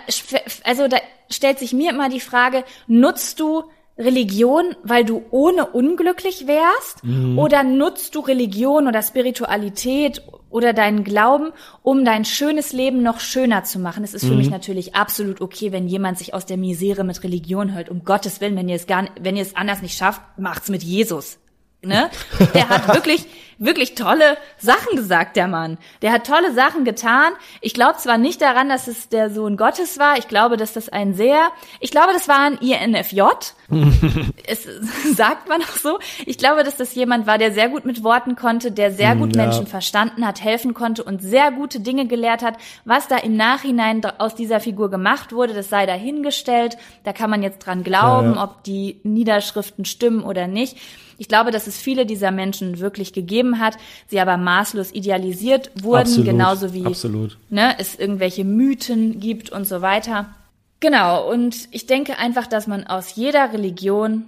also 0.65 0.89
da 0.89 0.97
stellt 1.31 1.59
sich 1.59 1.75
mir 1.75 1.91
immer 1.91 2.09
die 2.09 2.21
Frage, 2.21 2.65
nutzt 2.87 3.41
du 3.41 3.65
Religion, 3.99 4.75
weil 4.83 5.05
du 5.05 5.23
ohne 5.31 5.67
unglücklich 5.67 6.47
wärst? 6.47 7.03
Oder 7.37 7.63
nutzt 7.63 8.15
du 8.15 8.21
Religion 8.21 8.89
oder 8.89 9.03
Spiritualität 9.03 10.23
oder 10.49 10.73
deinen 10.73 11.05
Glauben, 11.05 11.51
um 11.83 12.07
dein 12.07 12.25
schönes 12.25 12.73
Leben 12.73 13.03
noch 13.03 13.21
schöner 13.21 13.65
zu 13.65 13.79
machen? 13.79 14.03
Es 14.03 14.15
ist 14.15 14.25
für 14.25 14.35
mich 14.35 14.49
natürlich 14.49 14.95
absolut 14.95 15.43
okay, 15.43 15.73
wenn 15.73 15.89
jemand 15.89 16.17
sich 16.17 16.33
aus 16.33 16.47
der 16.47 16.57
Misere 16.57 17.05
mit 17.05 17.23
Religion 17.23 17.69
hält. 17.69 17.91
Um 17.91 18.03
Gottes 18.03 18.41
Willen, 18.41 18.57
wenn 18.57 18.71
ihr 18.71 18.77
es 18.77 18.87
gar, 18.87 19.09
wenn 19.21 19.37
ihr 19.37 19.43
es 19.43 19.57
anders 19.57 19.83
nicht 19.83 19.97
schafft, 19.97 20.23
macht's 20.39 20.71
mit 20.71 20.83
Jesus. 20.83 21.39
Ne? 21.85 22.11
Der 22.55 22.69
hat 22.69 22.87
wirklich, 22.95 23.27
wirklich 23.59 23.97
tolle 23.97 24.37
Sachen 24.59 24.97
gesagt, 24.97 25.35
der 25.35 25.49
Mann. 25.49 25.79
Der 26.01 26.13
hat 26.13 26.27
tolle 26.27 26.53
Sachen 26.53 26.85
getan. 26.85 27.33
Ich 27.61 27.75
glaube 27.75 27.97
zwar 27.99 28.19
nicht 28.19 28.41
daran, 28.41 28.69
dass 28.69 28.87
es 28.87 29.09
der 29.09 29.31
Sohn 29.31 29.57
Gottes 29.57 29.99
war. 29.99 30.17
Ich 30.17 30.29
glaube, 30.29 30.57
dass 30.57 30.73
das 30.75 30.89
ein 30.89 31.15
sehr, 31.15 31.51
ich 31.81 31.91
glaube, 31.91 32.13
das 32.13 32.29
war 32.29 32.39
ein 32.39 32.59
INFJ. 32.59 33.23
es 34.47 34.69
sagt 35.17 35.49
man 35.49 35.61
auch 35.63 35.77
so. 35.77 35.99
Ich 36.25 36.39
glaube, 36.39 36.63
dass 36.63 36.77
das 36.77 36.95
jemand 36.95 37.27
war, 37.27 37.39
der 37.39 37.53
sehr 37.53 37.69
gut 37.69 37.85
mit 37.85 38.05
Worten 38.05 38.37
konnte, 38.37 38.71
der 38.71 38.93
sehr 38.93 39.17
gut 39.17 39.35
ja. 39.35 39.43
Menschen 39.43 39.67
verstanden 39.67 40.25
hat, 40.25 40.41
helfen 40.41 40.75
konnte 40.75 41.03
und 41.03 41.21
sehr 41.21 41.51
gute 41.51 41.81
Dinge 41.81 42.07
gelehrt 42.07 42.43
hat. 42.43 42.59
Was 42.85 43.09
da 43.09 43.17
im 43.17 43.37
Nachhinein 43.37 44.03
aus 44.19 44.37
dieser 44.37 44.61
Figur 44.61 44.89
gemacht 44.89 45.33
wurde, 45.33 45.53
das 45.53 45.69
sei 45.69 45.87
dahingestellt. 45.87 46.77
Da 47.03 47.13
kann 47.13 47.31
man 47.31 47.43
jetzt 47.43 47.59
dran 47.67 47.83
glauben, 47.83 48.31
Ja, 48.31 48.37
ja. 48.37 48.45
ob 48.45 48.63
die 48.63 49.01
Niederschriften 49.03 49.85
stimmen 49.85 50.23
oder 50.23 50.47
nicht. 50.47 50.77
Ich 51.19 51.29
glaube, 51.29 51.51
dass 51.51 51.67
es 51.67 51.77
viele 51.77 52.07
dieser 52.07 52.31
Menschen 52.31 52.79
wirklich 52.79 53.13
gegeben 53.13 53.59
hat, 53.59 53.77
sie 54.09 54.21
aber 54.21 54.37
maßlos 54.37 54.93
idealisiert 54.93 55.71
wurden, 55.83 56.01
Absolut, 56.01 56.27
genauso 56.27 56.75
wie 56.75 56.87
absolut. 56.87 57.39
ne, 57.51 57.75
es 57.79 57.97
irgendwelche 57.97 58.45
Mythen 58.45 59.21
gibt 59.21 59.51
und 59.51 59.67
so 59.67 59.83
weiter. 59.83 60.35
Genau, 60.81 61.31
und 61.31 61.69
ich 61.71 61.87
denke 61.87 62.19
einfach, 62.19 62.47
dass 62.47 62.67
man 62.67 62.87
aus 62.87 63.15
jeder 63.15 63.53
Religion 63.53 64.25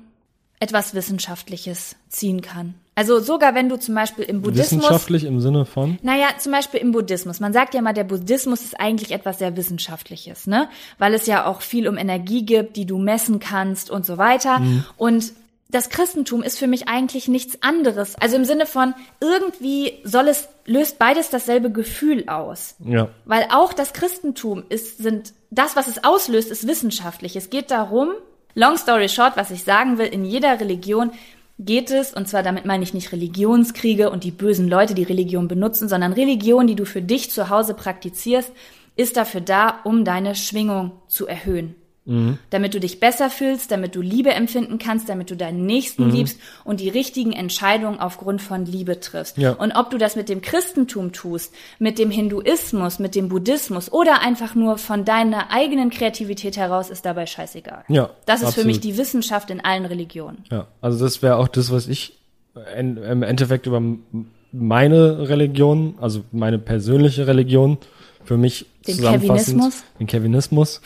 etwas 0.61 0.95
Wissenschaftliches 0.95 1.97
ziehen 2.09 2.41
kann. 2.41 2.75
Also 2.97 3.19
sogar 3.19 3.55
wenn 3.57 3.69
du 3.69 3.77
zum 3.77 3.95
Beispiel 3.97 4.25
im 4.25 4.41
Buddhismus 4.41 4.83
Wissenschaftlich 4.83 5.25
im 5.25 5.41
Sinne 5.41 5.65
von? 5.65 5.99
naja, 6.03 6.29
zum 6.39 6.53
Beispiel 6.53 6.79
im 6.79 6.93
Buddhismus. 6.93 7.41
Man 7.41 7.53
sagt 7.53 7.75
ja 7.75 7.83
mal, 7.83 7.93
der 7.93 8.05
Buddhismus 8.05 8.63
ist 8.63 8.79
eigentlich 8.79 9.11
etwas 9.11 9.41
sehr 9.41 9.57
Wissenschaftliches, 9.57 10.47
ne? 10.47 10.69
Weil 10.99 11.13
es 11.15 11.27
ja 11.27 11.47
auch 11.47 11.61
viel 11.61 11.89
um 11.89 11.99
Energie 11.99 12.47
gibt, 12.47 12.77
die 12.77 12.87
du 12.87 12.99
messen 12.99 13.41
kannst 13.41 13.91
und 13.91 14.07
so 14.07 14.17
weiter. 14.17 14.63
Und 14.97 15.33
das 15.75 15.89
Christentum 15.89 16.45
ist 16.45 16.57
für 16.57 16.69
mich 16.69 16.87
eigentlich 16.87 17.27
nichts 17.27 17.61
anderes. 17.61 18.15
Also 18.21 18.37
im 18.37 18.45
Sinne 18.45 18.65
von, 18.65 18.95
irgendwie 19.21 19.99
soll 20.05 20.29
es, 20.29 20.49
löst 20.67 21.01
beides 21.01 21.31
dasselbe 21.31 21.73
Gefühl 21.73 22.29
aus. 22.29 22.77
Ja. 22.79 23.09
Weil 23.25 23.49
auch 23.53 23.73
das 23.73 23.93
Christentum 23.93 24.63
ist, 24.69 24.99
sind, 24.99 25.35
das, 25.51 25.75
was 25.75 25.89
es 25.89 26.05
auslöst, 26.05 26.53
ist 26.53 26.69
wissenschaftlich. 26.69 27.35
Es 27.35 27.51
geht 27.51 27.73
darum, 27.73 28.11
long 28.55 28.77
story 28.77 29.09
short, 29.09 29.37
was 29.37 29.51
ich 29.51 29.65
sagen 29.65 29.99
will, 29.99 30.07
in 30.07 30.25
jeder 30.25 30.61
Religion 30.61 31.11
geht 31.59 31.91
es, 31.91 32.15
und 32.15 32.29
zwar 32.29 32.45
damit 32.45 32.67
meine 32.67 32.85
ich 32.85 32.95
nicht 32.95 33.11
Religionskriege 33.11 34.11
und 34.11 34.23
die 34.23 34.31
bösen 34.31 34.69
Leute, 34.69 34.95
die 34.95 35.03
Religion 35.03 35.49
benutzen, 35.49 35.89
sondern 35.89 36.13
Religion, 36.13 36.69
die 36.69 36.77
du 36.77 36.87
für 36.87 37.03
dich 37.03 37.33
zu 37.33 37.49
Hause 37.49 37.75
praktizierst, 37.75 38.53
ist 38.95 39.17
dafür 39.17 39.41
da, 39.41 39.81
um 39.83 40.05
deine 40.05 40.37
Schwingung 40.37 40.93
zu 41.09 41.27
erhöhen. 41.27 41.75
Damit 42.51 42.75
du 42.75 42.81
dich 42.81 43.01
besser 43.01 43.31
fühlst, 43.31 43.71
damit 43.71 43.95
du 43.95 44.03
Liebe 44.03 44.31
empfinden 44.35 44.77
kannst, 44.79 45.09
damit 45.09 45.31
du 45.31 45.37
deinen 45.37 45.65
Nächsten 45.65 46.11
liebst 46.11 46.39
und 46.63 46.81
die 46.81 46.91
richtigen 46.91 47.33
Entscheidungen 47.33 47.99
aufgrund 47.99 48.43
von 48.43 48.67
Liebe 48.67 49.01
triffst. 49.01 49.39
Ja. 49.39 49.53
Und 49.53 49.73
ob 49.73 49.89
du 49.89 49.97
das 49.97 50.15
mit 50.15 50.29
dem 50.29 50.43
Christentum 50.43 51.13
tust, 51.13 51.55
mit 51.79 51.99
dem 51.99 52.11
Hinduismus, 52.11 52.99
mit 52.99 53.15
dem 53.15 53.31
Buddhismus 53.31 53.91
oder 53.91 54.21
einfach 54.21 54.55
nur 54.55 54.77
von 54.77 55.07
deiner 55.07 55.51
eigenen 55.51 55.89
Kreativität 55.89 56.59
heraus, 56.59 56.91
ist 56.91 57.07
dabei 57.07 57.25
scheißegal. 57.25 57.85
Ja, 57.89 58.11
Das 58.27 58.37
ist 58.37 58.41
für 58.43 58.47
absolut. 58.49 58.67
mich 58.67 58.81
die 58.81 58.99
Wissenschaft 58.99 59.49
in 59.49 59.63
allen 59.65 59.87
Religionen. 59.87 60.45
Ja, 60.51 60.67
also 60.83 61.03
das 61.03 61.23
wäre 61.23 61.37
auch 61.39 61.49
das, 61.49 61.73
was 61.73 61.89
ich 61.89 62.19
en- 62.75 62.99
im 62.99 63.23
Endeffekt 63.23 63.67
über 63.67 63.81
meine 64.53 65.29
Religion, 65.31 65.95
also 66.03 66.23
meine 66.33 66.59
persönliche 66.59 67.27
Religion, 67.27 67.79
für 68.25 68.37
mich 68.37 68.67
Den 68.87 68.97
zusammenfassend, 68.97 69.57
Kevinismus? 69.59 69.85
den 69.99 70.07
Kevinismus, 70.07 70.81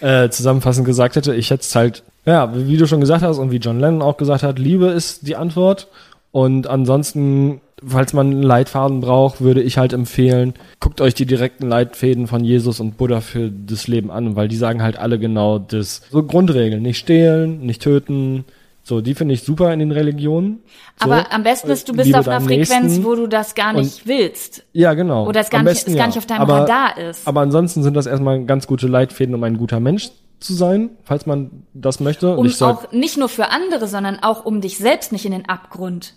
äh, 0.00 0.28
zusammenfassend 0.28 0.86
gesagt 0.86 1.16
hätte, 1.16 1.34
ich 1.34 1.50
hätte 1.50 1.62
es 1.62 1.74
halt, 1.74 2.02
ja, 2.24 2.50
wie 2.54 2.76
du 2.76 2.86
schon 2.86 3.00
gesagt 3.00 3.22
hast 3.22 3.38
und 3.38 3.50
wie 3.50 3.56
John 3.56 3.80
Lennon 3.80 4.02
auch 4.02 4.16
gesagt 4.16 4.42
hat, 4.42 4.58
Liebe 4.58 4.86
ist 4.86 5.26
die 5.26 5.36
Antwort 5.36 5.88
und 6.32 6.66
ansonsten, 6.66 7.60
falls 7.84 8.12
man 8.12 8.30
einen 8.30 8.42
Leitfaden 8.42 9.00
braucht, 9.00 9.40
würde 9.40 9.62
ich 9.62 9.78
halt 9.78 9.92
empfehlen, 9.92 10.54
guckt 10.80 11.00
euch 11.00 11.14
die 11.14 11.24
direkten 11.24 11.68
Leitfäden 11.68 12.26
von 12.26 12.44
Jesus 12.44 12.78
und 12.80 12.98
Buddha 12.98 13.20
für 13.20 13.50
das 13.50 13.86
Leben 13.88 14.10
an, 14.10 14.36
weil 14.36 14.48
die 14.48 14.56
sagen 14.56 14.82
halt 14.82 14.98
alle 14.98 15.18
genau 15.18 15.58
das. 15.58 16.02
So 16.10 16.22
Grundregeln, 16.22 16.82
nicht 16.82 16.98
stehlen, 16.98 17.64
nicht 17.64 17.80
töten, 17.80 18.44
so, 18.86 19.00
die 19.00 19.16
finde 19.16 19.34
ich 19.34 19.42
super 19.42 19.72
in 19.72 19.80
den 19.80 19.90
Religionen. 19.90 20.60
So, 21.02 21.10
Aber 21.10 21.32
am 21.32 21.42
besten 21.42 21.68
ist, 21.70 21.88
du 21.88 21.92
bist 21.92 22.14
auf 22.14 22.28
einer 22.28 22.40
Frequenz, 22.40 22.84
Nächsten. 22.84 23.04
wo 23.04 23.16
du 23.16 23.26
das 23.26 23.56
gar 23.56 23.72
nicht 23.72 24.06
willst. 24.06 24.62
Ja, 24.72 24.94
genau. 24.94 25.26
Oder 25.26 25.40
es 25.40 25.50
gar 25.50 25.58
Am 25.58 25.64
nicht- 25.64 25.74
besten, 25.74 25.90
es 25.90 25.96
gar 25.96 26.04
ja. 26.04 26.06
nicht 26.06 26.18
auf 26.18 26.26
deinem 26.26 26.42
aber, 26.42 26.60
Radar 26.60 26.96
ist. 26.96 27.26
Aber 27.26 27.40
ansonsten 27.40 27.82
sind 27.82 27.94
das 27.94 28.06
erstmal 28.06 28.44
ganz 28.44 28.68
gute 28.68 28.86
Leitfäden, 28.86 29.34
um 29.34 29.42
ein 29.42 29.56
guter 29.58 29.80
Mensch 29.80 30.10
zu 30.38 30.54
sein, 30.54 30.90
falls 31.02 31.26
man 31.26 31.64
das 31.74 31.98
möchte. 31.98 32.36
Und 32.36 32.60
Um 32.60 32.68
auch 32.68 32.92
nicht 32.92 33.16
nur 33.18 33.28
für 33.28 33.48
andere, 33.48 33.88
sondern 33.88 34.20
auch 34.20 34.44
um 34.44 34.60
dich 34.60 34.78
selbst 34.78 35.10
nicht 35.10 35.24
in 35.26 35.32
den 35.32 35.48
Abgrund 35.48 36.14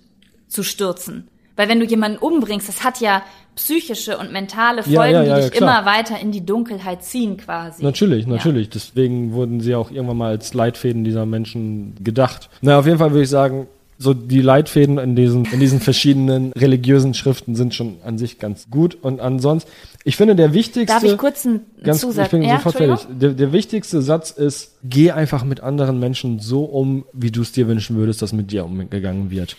zu 0.47 0.61
stürzen. 0.61 1.28
Weil 1.60 1.68
wenn 1.68 1.82
du 1.82 1.86
jemanden 1.86 2.18
umbringst, 2.20 2.70
das 2.70 2.86
hat 2.86 3.01
ja 3.01 3.22
psychische 3.57 4.18
und 4.18 4.32
mentale 4.32 4.82
Folgen, 4.82 4.95
Ja, 4.95 5.10
ja, 5.10 5.24
ja, 5.24 5.36
die 5.41 5.49
dich 5.49 5.60
immer 5.60 5.84
weiter 5.84 6.18
in 6.18 6.32
die 6.32 6.45
Dunkelheit 6.45 7.03
ziehen 7.03 7.36
quasi. 7.36 7.84
Natürlich, 7.84 8.26
natürlich. 8.28 8.70
Deswegen 8.70 9.34
wurden 9.34 9.60
sie 9.60 9.76
auch 9.76 9.91
irgendwann 9.91 10.16
mal 10.16 10.30
als 10.30 10.53
Leitfäden 10.53 11.03
dieser 11.03 11.26
Menschen 11.26 11.95
gedacht. 12.01 12.49
Na, 12.62 12.80
auf 12.80 12.86
jeden 12.86 12.97
Fall 12.97 13.12
würde 13.12 13.24
ich 13.24 13.30
sagen, 13.30 13.68
so 13.97 14.14
die 14.14 14.39
Leitfäden 14.39 14.99
in 14.99 15.18
diesen, 15.18 15.43
in 15.51 15.60
diesen 15.60 15.82
verschiedenen 15.82 16.53
religiösen 16.53 17.14
Schriften 17.14 17.57
sind 17.57 17.76
schon 17.76 17.97
an 18.05 18.18
sich 18.18 18.39
ganz 18.39 18.70
gut. 18.72 18.97
Und 19.01 19.20
ansonsten, 19.20 19.70
ich 20.05 20.16
finde, 20.16 20.38
der 20.38 20.53
wichtigste. 20.53 20.93
Darf 20.93 21.03
ich 21.03 21.18
kurz 21.18 21.45
einen 21.45 21.66
Ganz, 21.84 21.99
Zusatz? 21.99 22.28
ich 22.28 22.32
bin 22.32 22.43
Ja, 22.43 22.55
sofort 22.55 22.78
fertig. 22.78 23.05
Der, 23.20 23.32
der 23.32 23.51
wichtigste 23.51 24.01
Satz 24.01 24.32
ist, 24.32 24.78
geh 24.86 25.12
einfach 25.12 25.43
mit 25.43 25.60
anderen 25.60 25.99
Menschen 25.99 26.39
so 26.39 26.64
um, 26.64 27.03
wie 27.12 27.32
du 27.32 27.41
es 27.41 27.51
dir 27.51 27.68
wünschen 27.68 27.97
würdest, 27.97 28.22
dass 28.22 28.32
mit 28.32 28.49
dir 28.49 28.64
umgegangen 28.64 29.30
wird. 29.30 29.57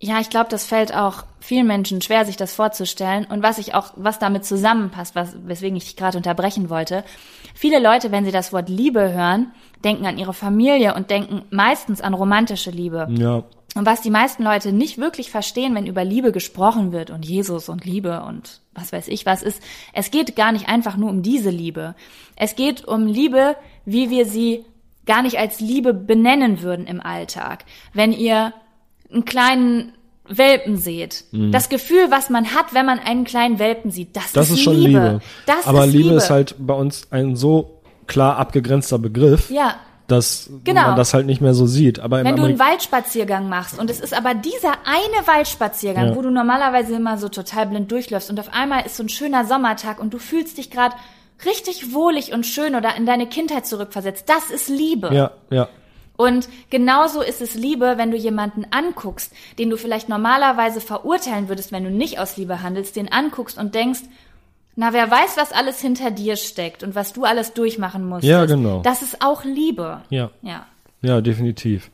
Ja, 0.00 0.20
ich 0.20 0.30
glaube, 0.30 0.48
das 0.48 0.64
fällt 0.64 0.94
auch 0.94 1.24
vielen 1.40 1.66
Menschen 1.66 2.00
schwer, 2.00 2.24
sich 2.24 2.36
das 2.36 2.54
vorzustellen. 2.54 3.26
Und 3.28 3.42
was 3.42 3.58
ich 3.58 3.74
auch, 3.74 3.92
was 3.96 4.20
damit 4.20 4.44
zusammenpasst, 4.44 5.16
was, 5.16 5.34
weswegen 5.44 5.76
ich 5.76 5.84
dich 5.84 5.96
gerade 5.96 6.16
unterbrechen 6.16 6.70
wollte. 6.70 7.02
Viele 7.54 7.80
Leute, 7.80 8.12
wenn 8.12 8.24
sie 8.24 8.30
das 8.30 8.52
Wort 8.52 8.68
Liebe 8.68 9.12
hören, 9.12 9.52
denken 9.82 10.06
an 10.06 10.18
ihre 10.18 10.34
Familie 10.34 10.94
und 10.94 11.10
denken 11.10 11.42
meistens 11.50 12.00
an 12.00 12.14
romantische 12.14 12.70
Liebe. 12.70 13.08
Ja. 13.10 13.42
Und 13.74 13.86
was 13.86 14.00
die 14.00 14.10
meisten 14.10 14.44
Leute 14.44 14.72
nicht 14.72 14.98
wirklich 14.98 15.30
verstehen, 15.30 15.74
wenn 15.74 15.86
über 15.86 16.04
Liebe 16.04 16.32
gesprochen 16.32 16.92
wird 16.92 17.10
und 17.10 17.24
Jesus 17.24 17.68
und 17.68 17.84
Liebe 17.84 18.22
und 18.22 18.60
was 18.74 18.92
weiß 18.92 19.08
ich 19.08 19.26
was 19.26 19.42
ist, 19.42 19.62
es 19.92 20.10
geht 20.10 20.36
gar 20.36 20.52
nicht 20.52 20.68
einfach 20.68 20.96
nur 20.96 21.10
um 21.10 21.22
diese 21.22 21.50
Liebe. 21.50 21.94
Es 22.36 22.56
geht 22.56 22.86
um 22.86 23.06
Liebe, 23.06 23.56
wie 23.84 24.10
wir 24.10 24.26
sie 24.26 24.64
gar 25.06 25.22
nicht 25.22 25.38
als 25.38 25.60
Liebe 25.60 25.92
benennen 25.92 26.62
würden 26.62 26.86
im 26.86 27.00
Alltag. 27.00 27.64
Wenn 27.92 28.12
ihr 28.12 28.52
einen 29.12 29.24
kleinen 29.24 29.92
Welpen 30.28 30.76
seht, 30.76 31.24
das 31.32 31.70
Gefühl, 31.70 32.10
was 32.10 32.28
man 32.28 32.52
hat, 32.54 32.74
wenn 32.74 32.84
man 32.84 32.98
einen 32.98 33.24
kleinen 33.24 33.58
Welpen 33.58 33.90
sieht, 33.90 34.14
das, 34.14 34.24
Mhm. 34.26 34.30
Das 34.34 34.50
ist 34.50 34.60
schon 34.60 34.76
Liebe. 34.76 35.20
Das 35.46 35.66
Aber 35.66 35.86
ist 35.86 35.92
Liebe 35.92 36.04
Liebe 36.04 36.14
ist 36.16 36.28
halt 36.30 36.54
bei 36.58 36.74
uns 36.74 37.06
ein 37.10 37.34
so 37.36 37.80
klar 38.06 38.36
abgegrenzter 38.36 38.98
Begriff. 38.98 39.50
ja, 39.50 39.76
dass 40.06 40.50
Genau. 40.64 40.82
man 40.88 40.96
das 40.96 41.12
halt 41.14 41.26
nicht 41.26 41.40
mehr 41.42 41.52
so 41.54 41.66
sieht. 41.66 41.98
Aber 42.00 42.24
Wenn 42.24 42.36
du 42.36 42.44
einen 42.44 42.58
Waldspaziergang 42.58 43.48
machst 43.48 43.78
und 43.78 43.90
es 43.90 44.00
ist 44.00 44.14
aber 44.14 44.34
dieser 44.34 44.72
eine 44.86 45.26
Waldspaziergang, 45.26 46.08
Ja. 46.08 46.16
wo 46.16 46.22
du 46.22 46.30
normalerweise 46.30 46.94
immer 46.94 47.16
so 47.18 47.28
total 47.28 47.66
blind 47.66 47.90
durchläufst 47.92 48.28
und 48.30 48.38
auf 48.40 48.52
einmal 48.52 48.84
ist 48.86 48.96
so 48.96 49.02
ein 49.02 49.08
schöner 49.10 49.44
Sommertag 49.46 49.98
und 50.00 50.12
du 50.14 50.18
fühlst 50.18 50.56
dich 50.58 50.70
gerade 50.70 50.94
richtig 51.46 51.92
wohlig 51.94 52.32
und 52.32 52.44
schön 52.46 52.74
oder 52.74 52.96
in 52.96 53.06
deine 53.06 53.26
Kindheit 53.28 53.66
zurückversetzt, 53.66 54.24
das 54.28 54.50
ist 54.50 54.68
Liebe. 54.68 55.10
ja, 55.14 55.30
ja, 55.50 55.68
Und 56.18 56.48
genauso 56.68 57.22
ist 57.22 57.40
es 57.40 57.54
Liebe, 57.54 57.94
wenn 57.96 58.10
du 58.10 58.16
jemanden 58.16 58.66
anguckst, 58.72 59.32
den 59.58 59.70
du 59.70 59.76
vielleicht 59.78 60.08
normalerweise 60.10 60.80
verurteilen 60.80 61.48
würdest, 61.48 61.70
wenn 61.72 61.84
du 61.84 61.90
nicht 61.90 62.18
aus 62.18 62.36
Liebe 62.36 62.60
handelst, 62.60 62.96
den 62.96 63.10
anguckst 63.10 63.56
und 63.56 63.74
denkst, 63.74 64.00
na, 64.74 64.92
wer 64.92 65.08
weiß, 65.10 65.36
was 65.36 65.52
alles 65.52 65.80
hinter 65.80 66.10
dir 66.10 66.36
steckt 66.36 66.82
und 66.82 66.94
was 66.96 67.12
du 67.12 67.24
alles 67.24 67.54
durchmachen 67.54 68.04
musst. 68.06 68.24
Ja, 68.24 68.44
genau. 68.46 68.82
Das 68.82 69.02
ist 69.02 69.22
auch 69.22 69.44
Liebe. 69.44 70.02
ja, 70.10 70.30
Ja. 70.42 70.66
ja, 71.02 71.20
definitiv. 71.20 71.88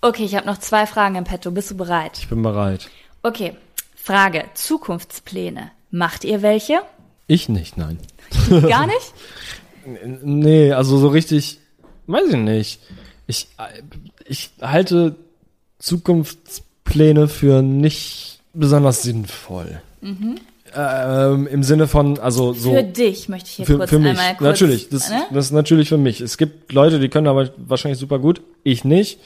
Okay, 0.00 0.24
ich 0.24 0.34
habe 0.34 0.46
noch 0.46 0.58
zwei 0.58 0.86
Fragen 0.86 1.14
im 1.14 1.24
Petto. 1.24 1.50
Bist 1.52 1.70
du 1.70 1.76
bereit? 1.76 2.18
Ich 2.18 2.28
bin 2.28 2.42
bereit. 2.42 2.90
Okay. 3.22 3.54
Frage. 3.94 4.44
Zukunftspläne. 4.54 5.70
Macht 5.92 6.24
ihr 6.24 6.42
welche? 6.42 6.80
Ich 7.28 7.48
nicht, 7.48 7.76
nein. 7.76 7.98
Gar 8.50 8.86
nicht? 8.86 9.14
Nee, 10.22 10.72
also 10.72 10.98
so 10.98 11.08
richtig, 11.08 11.58
weiß 12.06 12.28
ich 12.28 12.36
nicht. 12.36 12.80
Ich, 13.30 13.46
ich 14.26 14.50
halte 14.60 15.14
Zukunftspläne 15.78 17.28
für 17.28 17.62
nicht 17.62 18.40
besonders 18.52 19.02
sinnvoll. 19.02 19.80
Ähm, 20.74 21.46
Im 21.46 21.62
Sinne 21.62 21.86
von, 21.86 22.18
also 22.18 22.52
so. 22.52 22.72
Mhm. 22.72 22.76
Für 22.76 22.82
dich 22.84 23.28
möchte 23.28 23.48
ich 23.48 23.54
hier 23.56 23.66
für, 23.66 23.78
kurz 23.78 23.90
für 23.90 23.98
mich, 23.98 24.10
einmal 24.10 24.36
kurz. 24.36 24.60
natürlich. 24.60 24.88
Das, 24.88 25.10
ne? 25.10 25.22
das 25.32 25.46
ist 25.46 25.52
natürlich 25.52 25.88
für 25.88 25.96
mich. 25.98 26.20
Es 26.20 26.38
gibt 26.38 26.72
Leute, 26.72 26.98
die 26.98 27.08
können 27.08 27.28
aber 27.28 27.50
wahrscheinlich 27.56 27.98
super 28.00 28.18
gut. 28.18 28.40
Ich 28.62 28.84
nicht. 28.84 29.18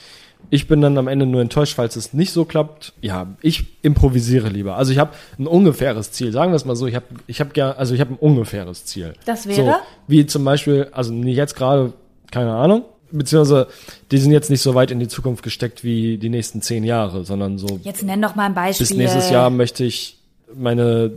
Ich 0.51 0.69
bin 0.69 0.83
dann 0.83 0.99
am 0.99 1.09
Ende 1.09 1.25
nur 1.25 1.41
enttäuscht, 1.41 1.75
falls 1.75 1.97
es 1.97 2.13
nicht 2.13 2.31
so 2.31 2.45
klappt. 2.45 2.93
Ja, 3.01 3.29
ich 3.41 3.65
improvisiere 3.81 4.51
lieber. 4.51 4.77
Also 4.77 4.93
ich 4.93 4.99
habe 4.99 5.13
ein 5.39 5.47
ungefähres 5.47 6.13
Ziel. 6.13 6.33
Sagen 6.33 6.53
wir 6.53 6.57
es 6.57 6.67
mal 6.67 6.77
so. 6.77 6.87
Ich 6.87 6.95
habe, 6.95 7.07
ich 7.27 7.41
habe 7.41 7.79
also 7.79 7.95
ich 7.95 8.01
habe 8.03 8.13
ein 8.13 8.19
ungefähres 8.19 8.85
Ziel. 8.85 9.15
Das 9.25 9.45
So, 9.45 9.49
wäre? 9.49 9.77
wie 10.07 10.27
zum 10.27 10.45
Beispiel, 10.45 10.89
also 10.93 11.15
nicht 11.15 11.37
jetzt 11.37 11.57
gerade, 11.57 11.95
keine 12.31 12.53
Ahnung. 12.53 12.85
Beziehungsweise, 13.11 13.69
die 14.11 14.19
sind 14.19 14.33
jetzt 14.33 14.51
nicht 14.51 14.63
so 14.63 14.75
weit 14.75 14.91
in 14.91 14.99
die 15.01 15.09
Zukunft 15.09 15.43
gesteckt 15.43 15.85
wie 15.85 16.19
die 16.19 16.29
nächsten 16.31 16.63
zehn 16.63 16.85
Jahre, 16.85 17.25
sondern 17.25 17.59
so 17.59 17.79
Jetzt 17.83 18.03
nenn 18.03 18.21
doch 18.23 18.35
mal 18.35 18.47
ein 18.47 18.55
Beispiel. 18.55 18.87
bis 18.87 18.97
nächstes 18.97 19.31
Jahr 19.31 19.51
möchte 19.51 19.85
ich 19.85 20.19
meine 20.55 21.13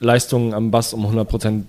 Leistungen 0.00 0.54
am 0.54 0.70
Bass 0.70 0.92
um 0.92 1.06
100% 1.06 1.62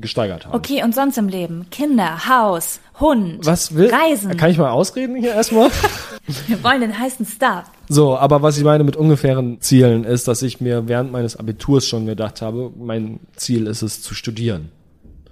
gesteigert 0.00 0.46
haben. 0.46 0.54
Okay, 0.54 0.82
und 0.82 0.94
sonst 0.94 1.18
im 1.18 1.28
Leben? 1.28 1.66
Kinder, 1.70 2.26
Haus, 2.28 2.80
Hund, 3.00 3.44
Was 3.44 3.74
will? 3.74 3.90
Reisen. 3.92 4.36
Kann 4.36 4.50
ich 4.50 4.58
mal 4.58 4.70
ausreden 4.70 5.16
hier 5.16 5.32
erstmal? 5.32 5.70
Wir 6.46 6.62
wollen 6.62 6.80
den 6.80 6.98
heißen 6.98 7.26
Stuff. 7.26 7.64
so, 7.88 8.16
aber 8.16 8.40
was 8.40 8.56
ich 8.56 8.64
meine 8.64 8.84
mit 8.84 8.96
ungefähren 8.96 9.60
Zielen 9.60 10.04
ist, 10.04 10.28
dass 10.28 10.42
ich 10.42 10.60
mir 10.60 10.86
während 10.88 11.10
meines 11.12 11.36
Abiturs 11.36 11.86
schon 11.86 12.06
gedacht 12.06 12.40
habe, 12.40 12.70
mein 12.78 13.18
Ziel 13.36 13.66
ist 13.66 13.82
es 13.82 14.00
zu 14.00 14.14
studieren. 14.14 14.70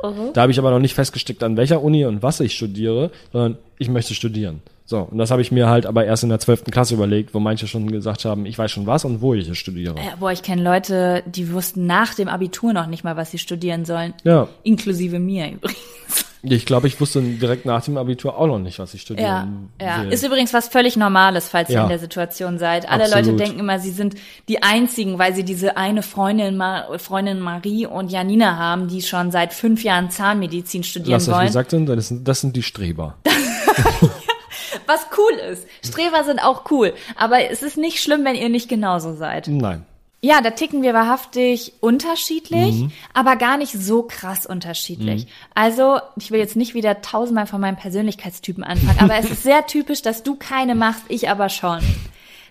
Da 0.00 0.42
habe 0.42 0.52
ich 0.52 0.58
aber 0.58 0.70
noch 0.70 0.78
nicht 0.78 0.94
festgesteckt, 0.94 1.42
an 1.42 1.56
welcher 1.56 1.82
Uni 1.82 2.04
und 2.04 2.22
was 2.22 2.40
ich 2.40 2.54
studiere, 2.54 3.10
sondern 3.32 3.58
ich 3.78 3.88
möchte 3.88 4.14
studieren. 4.14 4.62
So, 4.84 5.00
und 5.00 5.18
das 5.18 5.30
habe 5.30 5.42
ich 5.42 5.52
mir 5.52 5.68
halt 5.68 5.84
aber 5.84 6.06
erst 6.06 6.22
in 6.22 6.30
der 6.30 6.38
12. 6.38 6.64
Klasse 6.70 6.94
überlegt, 6.94 7.34
wo 7.34 7.40
manche 7.40 7.66
schon 7.66 7.90
gesagt 7.90 8.24
haben, 8.24 8.46
ich 8.46 8.56
weiß 8.56 8.70
schon 8.70 8.86
was 8.86 9.04
und 9.04 9.20
wo 9.20 9.34
ich 9.34 9.46
es 9.46 9.58
studiere. 9.58 9.96
Ja, 9.96 10.16
boah, 10.18 10.32
ich 10.32 10.42
kenne 10.42 10.62
Leute, 10.62 11.22
die 11.26 11.52
wussten 11.52 11.84
nach 11.84 12.14
dem 12.14 12.28
Abitur 12.28 12.72
noch 12.72 12.86
nicht 12.86 13.04
mal, 13.04 13.16
was 13.16 13.30
sie 13.30 13.36
studieren 13.38 13.84
sollen. 13.84 14.14
Ja, 14.24 14.48
Inklusive 14.62 15.18
mir 15.18 15.52
übrigens. 15.52 16.24
Ich 16.42 16.66
glaube, 16.66 16.86
ich 16.86 17.00
wusste 17.00 17.20
direkt 17.20 17.66
nach 17.66 17.84
dem 17.84 17.96
Abitur 17.96 18.38
auch 18.38 18.46
noch 18.46 18.58
nicht, 18.58 18.78
was 18.78 18.94
ich 18.94 19.00
Ja, 19.00 19.04
studieren 19.06 19.68
ja. 19.80 20.02
will. 20.02 20.12
Ist 20.12 20.24
übrigens 20.24 20.52
was 20.54 20.68
völlig 20.68 20.96
Normales, 20.96 21.48
falls 21.48 21.68
ihr 21.70 21.76
Ja. 21.76 21.82
in 21.82 21.88
der 21.88 21.98
Situation 21.98 22.58
seid. 22.58 22.88
Alle 22.88 23.04
Absolut. 23.04 23.26
Leute 23.26 23.36
denken 23.36 23.60
immer, 23.60 23.78
sie 23.78 23.90
sind 23.90 24.14
die 24.48 24.62
einzigen, 24.62 25.18
weil 25.18 25.34
sie 25.34 25.44
diese 25.44 25.76
eine 25.76 26.02
Freundin, 26.02 26.56
Ma 26.56 26.86
Freundin 26.98 27.40
Marie 27.40 27.86
und 27.86 28.10
Janina 28.12 28.56
haben, 28.56 28.88
die 28.88 29.02
schon 29.02 29.30
seit 29.30 29.52
fünf 29.52 29.82
Jahren 29.84 30.10
Zahnmedizin 30.10 30.84
studieren 30.84 31.12
Lass 31.20 31.28
wollen. 31.30 31.46
gesagt 31.46 31.70
sind, 31.70 31.86
das 31.88 32.08
sind, 32.08 32.26
das 32.28 32.40
sind 32.40 32.54
die 32.56 32.62
Streber. 32.62 33.16
Was 34.86 35.06
cool 35.18 35.32
ist. 35.52 35.66
Streber 35.84 36.24
sind 36.24 36.40
auch 36.42 36.70
cool. 36.70 36.94
Aber 37.16 37.50
es 37.50 37.62
ist 37.62 37.76
nicht 37.76 38.02
schlimm, 38.02 38.24
wenn 38.24 38.34
ihr 38.34 38.48
nicht 38.48 38.68
genauso 38.68 39.14
seid. 39.14 39.46
Nein. 39.48 39.84
Ja, 40.20 40.40
da 40.40 40.50
ticken 40.50 40.82
wir 40.82 40.94
wahrhaftig 40.94 41.74
unterschiedlich, 41.80 42.74
Mhm. 42.80 42.90
aber 43.14 43.36
gar 43.36 43.56
nicht 43.56 43.72
so 43.72 44.02
krass 44.02 44.46
unterschiedlich. 44.46 45.28
Also, 45.54 46.00
ich 46.16 46.32
will 46.32 46.40
jetzt 46.40 46.56
nicht 46.56 46.74
wieder 46.74 47.02
tausendmal 47.02 47.46
von 47.46 47.60
meinem 47.60 47.76
Persönlichkeitstypen 47.76 48.64
anfangen, 48.64 48.98
aber 48.98 49.16
es 49.18 49.30
ist 49.30 49.44
sehr 49.44 49.66
typisch, 49.66 50.02
dass 50.02 50.24
du 50.24 50.34
keine 50.34 50.74
machst, 50.74 51.02
ich 51.08 51.28
aber 51.30 51.48
schon. 51.48 51.78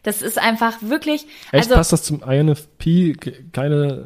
Das 0.03 0.21
ist 0.21 0.37
einfach 0.39 0.77
wirklich, 0.81 1.23
Echt, 1.51 1.65
also, 1.65 1.75
passt 1.75 1.91
das 1.91 2.03
zum 2.03 2.23
INFP, 2.23 3.13
ke- 3.19 3.43
keine 3.51 4.05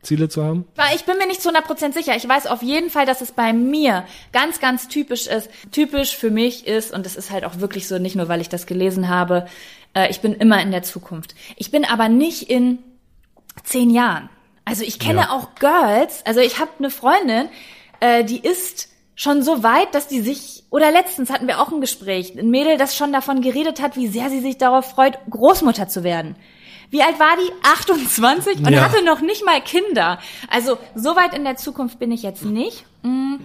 Ziele 0.00 0.30
zu 0.30 0.42
haben? 0.42 0.64
ich 0.94 1.04
bin 1.04 1.18
mir 1.18 1.26
nicht 1.26 1.42
zu 1.42 1.50
100% 1.50 1.92
sicher. 1.92 2.16
Ich 2.16 2.26
weiß 2.26 2.46
auf 2.46 2.62
jeden 2.62 2.88
Fall, 2.88 3.04
dass 3.04 3.20
es 3.20 3.32
bei 3.32 3.52
mir 3.52 4.04
ganz, 4.32 4.58
ganz 4.58 4.88
typisch 4.88 5.26
ist. 5.26 5.50
Typisch 5.70 6.16
für 6.16 6.30
mich 6.30 6.66
ist, 6.66 6.92
und 6.94 7.04
das 7.04 7.16
ist 7.16 7.30
halt 7.30 7.44
auch 7.44 7.58
wirklich 7.58 7.86
so, 7.88 7.98
nicht 7.98 8.16
nur, 8.16 8.28
weil 8.28 8.40
ich 8.40 8.48
das 8.48 8.64
gelesen 8.66 9.08
habe, 9.08 9.46
äh, 9.94 10.10
ich 10.10 10.20
bin 10.20 10.32
immer 10.32 10.62
in 10.62 10.70
der 10.70 10.82
Zukunft. 10.82 11.34
Ich 11.56 11.70
bin 11.70 11.84
aber 11.84 12.08
nicht 12.08 12.48
in 12.48 12.78
zehn 13.64 13.90
Jahren. 13.90 14.28
Also 14.64 14.84
ich 14.84 14.98
kenne 14.98 15.20
Ja. 15.22 15.30
auch 15.30 15.54
Girls, 15.56 16.24
also 16.24 16.40
ich 16.40 16.58
habe 16.60 16.70
eine 16.78 16.90
Freundin, 16.90 17.48
äh, 18.00 18.24
die 18.24 18.38
ist 18.40 18.88
schon 19.14 19.42
so 19.42 19.62
weit, 19.62 19.94
dass 19.94 20.08
die 20.08 20.20
sich, 20.20 20.64
oder 20.70 20.90
letztens 20.90 21.30
hatten 21.30 21.46
wir 21.46 21.60
auch 21.60 21.70
ein 21.72 21.80
Gespräch, 21.80 22.36
ein 22.38 22.50
Mädel, 22.50 22.76
das 22.78 22.96
schon 22.96 23.12
davon 23.12 23.42
geredet 23.42 23.80
hat, 23.82 23.96
wie 23.96 24.06
sehr 24.08 24.30
sie 24.30 24.40
sich 24.40 24.58
darauf 24.58 24.86
freut, 24.90 25.18
Großmutter 25.30 25.88
zu 25.88 26.02
werden. 26.04 26.36
Wie 26.90 27.02
alt 27.02 27.18
war 27.18 27.36
die? 27.36 27.52
28 27.64 28.58
und 28.58 28.72
Ja. 28.72 28.82
hatte 28.82 29.02
noch 29.04 29.20
nicht 29.20 29.44
mal 29.44 29.60
Kinder. 29.60 30.18
Also 30.48 30.78
so 30.94 31.16
weit 31.16 31.34
in 31.34 31.44
der 31.44 31.56
Zukunft 31.56 31.98
bin 31.98 32.10
ich 32.12 32.22
jetzt 32.22 32.44
nicht. 32.44 32.84
Mm, 33.02 33.36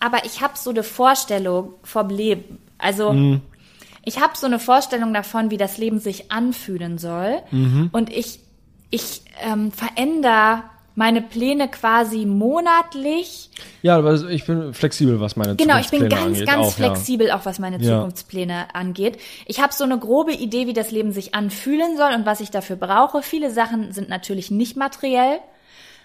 Aber 0.00 0.24
ich 0.24 0.40
habe 0.42 0.54
so 0.56 0.70
eine 0.70 0.84
Vorstellung 0.84 1.74
vom 1.82 2.08
Leben. 2.08 2.58
Also 2.78 3.40
ich 4.04 4.20
habe 4.20 4.36
so 4.36 4.46
eine 4.46 4.60
Vorstellung 4.60 5.12
davon, 5.12 5.50
wie 5.50 5.56
das 5.56 5.76
Leben 5.78 5.98
sich 5.98 6.30
anfühlen 6.30 6.98
soll. 6.98 7.42
Und 7.90 8.10
ich, 8.10 8.38
ich 8.90 9.22
ähm, 9.42 9.72
verändere 9.72 10.64
meine 10.98 11.22
Pläne 11.22 11.68
quasi 11.68 12.26
monatlich. 12.26 13.50
Ja, 13.82 13.98
aber 13.98 14.14
ich 14.30 14.44
bin 14.46 14.74
flexibel, 14.74 15.20
was 15.20 15.36
meine 15.36 15.54
Genau, 15.54 15.78
ich 15.78 15.90
bin 15.90 16.00
Zukunftspläne 16.00 16.08
ganz, 16.08 16.26
angeht, 16.26 16.46
ganz 16.46 16.66
auch, 16.66 16.78
ja. 16.78 16.86
flexibel, 16.86 17.30
auch 17.30 17.46
was 17.46 17.60
meine 17.60 17.78
Ja. 17.80 17.98
Zukunftspläne 17.98 18.74
angeht. 18.74 19.20
Ich 19.46 19.60
habe 19.60 19.72
so 19.72 19.84
eine 19.84 19.96
grobe 19.96 20.32
Idee, 20.32 20.66
wie 20.66 20.72
das 20.72 20.90
Leben 20.90 21.12
sich 21.12 21.36
anfühlen 21.36 21.96
soll 21.96 22.14
und 22.14 22.26
was 22.26 22.40
ich 22.40 22.50
dafür 22.50 22.74
brauche. 22.74 23.22
Viele 23.22 23.52
Sachen 23.52 23.92
sind 23.92 24.08
natürlich 24.08 24.50
nicht 24.50 24.76
materiell. 24.76 25.38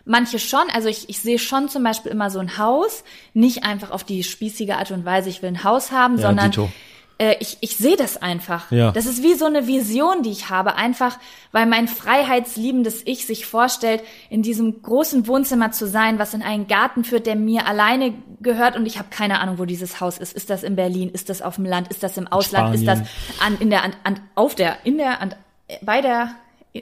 Manche 0.05 0.37
schon, 0.37 0.69
also 0.71 0.89
ich, 0.89 1.09
ich 1.09 1.19
sehe 1.19 1.39
schon 1.39 1.69
zum 1.69 1.83
Beispiel 1.83 2.11
immer 2.11 2.29
so 2.29 2.37
ein 2.37 2.59
Haus, 2.59 3.03
nicht 3.33 3.63
einfach 3.63 3.89
auf 3.89 4.03
die 4.03 4.23
spießige 4.23 4.77
Art 4.77 4.91
und 4.91 5.05
Weise, 5.05 5.29
ich 5.29 5.41
will 5.41 5.49
ein 5.49 5.63
Haus 5.63 5.91
haben, 5.91 6.17
Ja, 6.17 6.27
sondern 6.27 6.51
Dito. 6.51 6.69
Äh, 7.17 7.35
ich, 7.39 7.57
ich 7.61 7.77
sehe 7.77 7.95
das 7.95 8.17
einfach. 8.21 8.71
Ja. 8.71 8.91
Das 8.91 9.05
ist 9.05 9.23
wie 9.23 9.33
so 9.35 9.45
eine 9.45 9.67
Vision, 9.67 10.23
die 10.23 10.31
ich 10.31 10.49
habe, 10.49 10.75
einfach 10.75 11.17
weil 11.51 11.65
mein 11.67 11.87
freiheitsliebendes 11.87 13.03
Ich 13.05 13.25
sich 13.25 13.45
vorstellt, 13.45 14.03
in 14.29 14.41
diesem 14.41 14.81
großen 14.81 15.27
Wohnzimmer 15.27 15.71
zu 15.71 15.87
sein, 15.87 16.19
was 16.19 16.33
in 16.33 16.41
einen 16.41 16.67
Garten 16.67 17.03
führt, 17.03 17.27
der 17.27 17.35
mir 17.35 17.67
alleine 17.67 18.13
gehört 18.41 18.75
und 18.75 18.85
ich 18.85 18.97
habe 18.97 19.09
keine 19.11 19.39
Ahnung, 19.39 19.59
wo 19.59 19.65
dieses 19.65 20.01
Haus 20.01 20.17
ist. 20.17 20.33
Ist 20.33 20.49
das 20.49 20.63
in 20.63 20.75
Berlin? 20.75 21.09
Ist 21.09 21.29
das 21.29 21.41
auf 21.41 21.55
dem 21.55 21.65
Land? 21.65 21.89
Ist 21.89 22.03
das 22.03 22.17
im 22.17 22.27
Ausland? 22.27 22.75
Ist 22.75 22.87
das 22.87 22.99
Spanien. 22.99 23.09
an, 23.39 23.57
in 23.61 23.69
der, 23.69 23.83
an, 23.83 23.93
an, 24.03 24.19
auf 24.35 24.55
der, 24.55 24.77
in 24.83 24.97
der, 24.97 25.21
an, 25.21 25.35
bei 25.81 26.01
der 26.01 26.35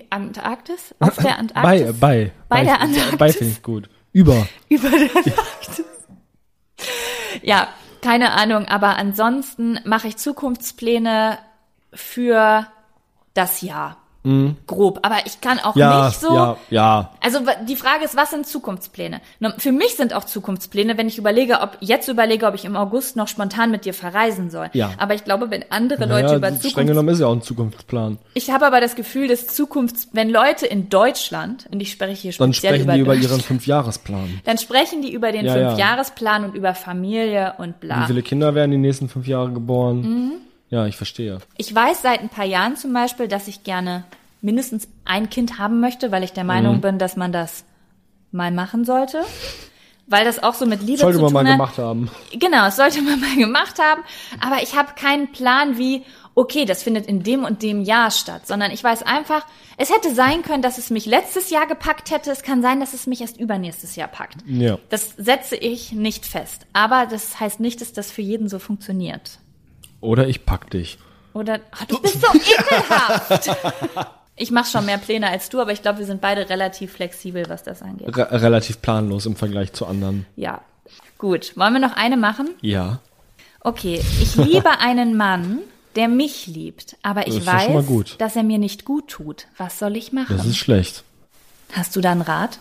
Antarktis? 0.09 0.95
Auf 0.99 1.15
der 1.17 1.23
Bei, 1.23 1.35
Antarktis? 1.35 1.99
bei. 1.99 2.31
Bei 2.47 2.63
der 2.63 2.73
Bei 2.73 2.79
Antarktis? 2.79 3.35
finde 3.35 3.53
ich 3.53 3.61
gut. 3.61 3.89
Über. 4.13 4.47
über 4.69 4.89
der 4.89 5.15
Antarktis. 5.15 5.85
Ja, 7.43 7.67
keine 8.01 8.31
Ahnung, 8.31 8.67
aber 8.67 8.97
ansonsten 8.97 9.79
mache 9.85 10.07
ich 10.07 10.17
Zukunftspläne 10.17 11.37
für 11.93 12.67
das 13.33 13.61
Jahr. 13.61 14.00
Grob. 14.67 14.99
Aber 15.01 15.17
ich 15.25 15.41
kann 15.41 15.57
auch 15.59 15.73
Mhm. 15.75 15.81
Ja, 15.81 16.07
nicht 16.07 16.19
so. 16.21 16.33
ja, 16.35 16.57
ja. 16.69 17.09
Also 17.21 17.39
die 17.67 17.75
Frage 17.75 18.05
ist, 18.05 18.15
was 18.15 18.29
sind 18.29 18.45
Zukunftspläne? 18.45 19.19
Für 19.57 19.71
mich 19.71 19.95
sind 19.95 20.13
auch 20.13 20.23
Zukunftspläne, 20.25 20.97
wenn 20.97 21.07
ich 21.07 21.17
überlege, 21.17 21.61
ob 21.61 21.77
jetzt 21.79 22.07
überlege, 22.07 22.45
ob 22.45 22.53
ich 22.53 22.63
im 22.65 22.75
August 22.75 23.15
noch 23.15 23.27
spontan 23.27 23.71
mit 23.71 23.85
dir 23.85 23.93
verreisen 23.95 24.51
soll. 24.51 24.69
Ja. 24.73 24.91
Aber 24.99 25.15
ich 25.15 25.23
glaube, 25.23 25.49
wenn 25.49 25.65
andere 25.71 26.05
Leute 26.05 26.23
Naja, 26.25 26.35
über 26.37 26.47
streng 26.49 26.61
Zukunft 26.61 26.87
genommen 26.89 27.09
ist 27.09 27.19
ja 27.19 27.27
auch 27.27 27.31
ein 27.33 27.41
Zukunftsplan. 27.41 28.19
ich 28.35 28.51
habe 28.51 28.67
aber 28.67 28.79
das 28.79 28.95
Gefühl, 28.95 29.27
dass 29.27 29.47
Zukunfts, 29.47 30.09
wenn 30.13 30.29
Leute 30.29 30.67
in 30.67 30.89
Deutschland, 30.89 31.67
und 31.71 31.79
ich 31.79 31.91
spreche 31.91 32.13
hier 32.21 32.31
Dann 32.33 32.53
speziell 32.53 32.73
sprechen 32.75 32.83
über, 32.85 32.93
die 32.93 32.99
über 33.01 33.15
ihren 33.15 33.41
Fünfjahresplan. 33.41 34.41
dann 34.45 34.57
sprechen 34.59 35.01
die 35.01 35.11
über 35.11 35.31
den 35.31 35.45
ja. 35.45 35.53
Fünfjahresplan 35.53 36.45
und 36.45 36.53
über 36.55 36.75
Familie 36.75 37.55
und 37.57 37.79
bla. 37.79 38.03
Wie 38.03 38.07
viele 38.07 38.21
Kinder 38.21 38.53
werden 38.53 38.71
die 38.71 38.77
nächsten 38.77 39.09
fünf 39.09 39.25
Jahre 39.27 39.51
geboren? 39.51 40.01
Mhm. 40.01 40.31
Ja, 40.71 40.87
ich 40.87 40.97
verstehe. 40.97 41.37
Ich 41.57 41.73
weiß 41.75 42.01
seit 42.01 42.21
ein 42.21 42.29
paar 42.29 42.45
Jahren 42.45 42.75
zum 42.77 42.91
Beispiel, 42.93 43.27
dass 43.27 43.47
ich 43.47 43.63
gerne 43.63 44.05
mindestens 44.41 44.87
ein 45.05 45.29
Kind 45.29 45.59
haben 45.59 45.79
möchte, 45.81 46.11
weil 46.11 46.23
ich 46.23 46.33
der 46.33 46.43
Meinung 46.45 46.77
Mhm. 46.77 46.81
bin, 46.81 46.97
dass 46.97 47.15
man 47.15 47.31
das 47.31 47.63
mal 48.31 48.51
machen 48.51 48.85
sollte. 48.85 49.23
weil 50.07 50.25
das 50.25 50.43
auch 50.43 50.55
so 50.55 50.65
mit 50.65 50.81
Liebe 50.81 50.97
Sollte 50.97 51.19
zu 51.19 51.23
man 51.23 51.29
tun 51.29 51.33
mal 51.35 51.45
hat. 51.45 51.53
gemacht 51.57 51.77
haben. 51.77 52.11
Genau, 52.33 52.65
das 52.65 52.75
sollte 52.75 53.01
man 53.01 53.21
mal 53.21 53.35
gemacht 53.37 53.79
haben. 53.79 54.01
Aber 54.41 54.61
ich 54.61 54.75
habe 54.75 54.89
keinen 54.95 55.31
Plan, 55.31 55.77
wie, 55.77 56.03
okay, 56.35 56.65
das 56.65 56.83
findet 56.83 57.05
in 57.05 57.23
dem 57.23 57.45
und 57.45 57.61
dem 57.61 57.81
Jahr 57.81 58.11
statt, 58.11 58.45
sondern 58.45 58.71
ich 58.71 58.83
weiß 58.83 59.03
einfach, 59.03 59.45
es 59.77 59.89
hätte 59.93 60.13
sein 60.13 60.41
können, 60.41 60.61
dass 60.63 60.77
es 60.77 60.89
mich 60.89 61.05
letztes 61.05 61.49
Jahr 61.49 61.65
gepackt 61.65 62.11
hätte. 62.11 62.29
Es 62.29 62.43
kann 62.43 62.61
sein, 62.61 62.81
dass 62.81 62.93
es 62.93 63.07
mich 63.07 63.21
erst 63.21 63.37
übernächstes 63.39 63.95
Jahr 63.95 64.09
packt. 64.09 64.37
Ja. 64.47 64.77
Das 64.89 65.13
setze 65.17 65.55
ich 65.55 65.93
nicht 65.93 66.25
fest. 66.25 66.65
Aber 66.73 67.05
das 67.05 67.39
heißt 67.39 67.61
nicht, 67.61 67.79
dass 67.79 67.93
das 67.93 68.11
für 68.11 68.21
jeden 68.23 68.49
so 68.49 68.59
funktioniert. 68.59 69.39
Oder 70.01 70.27
ich 70.27 70.45
pack 70.45 70.69
dich. 70.71 70.97
Oder 71.33 71.59
oh, 71.79 71.85
du 71.87 72.01
bist 72.01 72.19
so 72.21 72.27
ekelhaft. 72.33 73.49
Ich 74.35 74.51
mache 74.51 74.69
schon 74.69 74.85
mehr 74.85 74.97
Pläne 74.97 75.29
als 75.29 75.49
du, 75.49 75.61
aber 75.61 75.71
ich 75.71 75.81
glaube, 75.81 75.99
wir 75.99 76.05
sind 76.05 76.19
beide 76.19 76.49
relativ 76.49 76.93
flexibel, 76.93 77.45
was 77.47 77.63
das 77.63 77.81
angeht. 77.81 78.15
Re 78.17 78.41
relativ 78.41 78.81
planlos 78.81 79.25
im 79.25 79.35
Vergleich 79.35 79.71
zu 79.73 79.85
anderen. 79.85 80.25
Ja. 80.35 80.61
Gut. 81.17 81.55
Wollen 81.55 81.73
wir 81.73 81.79
noch 81.79 81.95
eine 81.95 82.17
machen? 82.17 82.49
Ja. 82.61 82.99
Okay, 83.61 84.01
ich 84.19 84.35
liebe 84.35 84.79
einen 84.79 85.15
Mann, 85.15 85.59
der 85.95 86.07
mich 86.07 86.47
liebt, 86.47 86.97
aber 87.03 87.27
ich 87.27 87.35
Das 87.35 87.43
ist 87.43 87.47
weiß, 87.47 87.85
gut. 87.85 88.15
dass 88.17 88.35
er 88.35 88.43
mir 88.43 88.57
nicht 88.57 88.85
gut 88.85 89.09
tut. 89.09 89.45
Was 89.57 89.77
soll 89.77 89.95
ich 89.95 90.11
machen? 90.11 90.35
Das 90.35 90.47
ist 90.47 90.57
schlecht. 90.57 91.03
Hast 91.73 91.95
du 91.95 92.01
da 92.01 92.11
einen 92.11 92.21
Rat? 92.21 92.57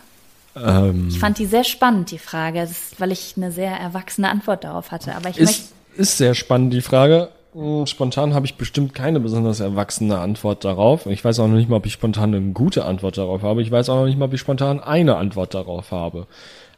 Ähm, 0.55 1.09
Ich 1.09 1.19
fand 1.19 1.39
die 1.39 1.47
sehr 1.47 1.65
spannend, 1.65 2.11
die 2.11 2.19
Frage, 2.19 2.61
ist, 2.63 3.01
weil 3.01 3.11
ich 3.13 3.35
eine 3.37 3.51
sehr 3.53 3.73
erwachsene 3.73 4.29
Antwort 4.29 4.65
darauf 4.65 4.91
hatte. 4.91 5.15
Aber 5.17 5.31
ich 5.31 5.41
möchte. 5.41 5.65
Ist, 6.01 6.11
ist 6.11 6.19
sehr 6.19 6.35
spannend, 6.35 6.73
die 6.73 6.81
Frage. 6.81 7.29
Hm, 7.53 7.87
Spontan 7.87 8.35
habe 8.35 8.47
ich 8.47 8.55
bestimmt 8.57 8.95
keine 8.95 9.19
besonders 9.21 9.61
erwachsene 9.61 10.19
Antwort 10.19 10.65
darauf. 10.65 11.07
Ich 11.07 11.25
weiß 11.25 11.41
auch 11.41 11.49
noch 11.49 11.57
nicht 11.57 11.69
mal, 11.69 11.77
ob 11.77 11.87
ich 11.87 11.93
spontan 11.93 12.35
eine 12.35 12.53
gute 12.53 12.85
Antwort 12.85 13.19
darauf 13.19 13.43
habe. 13.43 13.63
Ich 13.63 13.71
weiß 13.71 13.89
auch 13.89 13.97
noch 13.97 14.07
nicht 14.07 14.19
mal, 14.19 14.27
ob 14.27 14.35
ich 14.35 14.41
spontan 14.41 14.81
eine 14.81 15.17
Antwort 15.17 15.55
darauf 15.55 15.91
habe. 15.91 16.27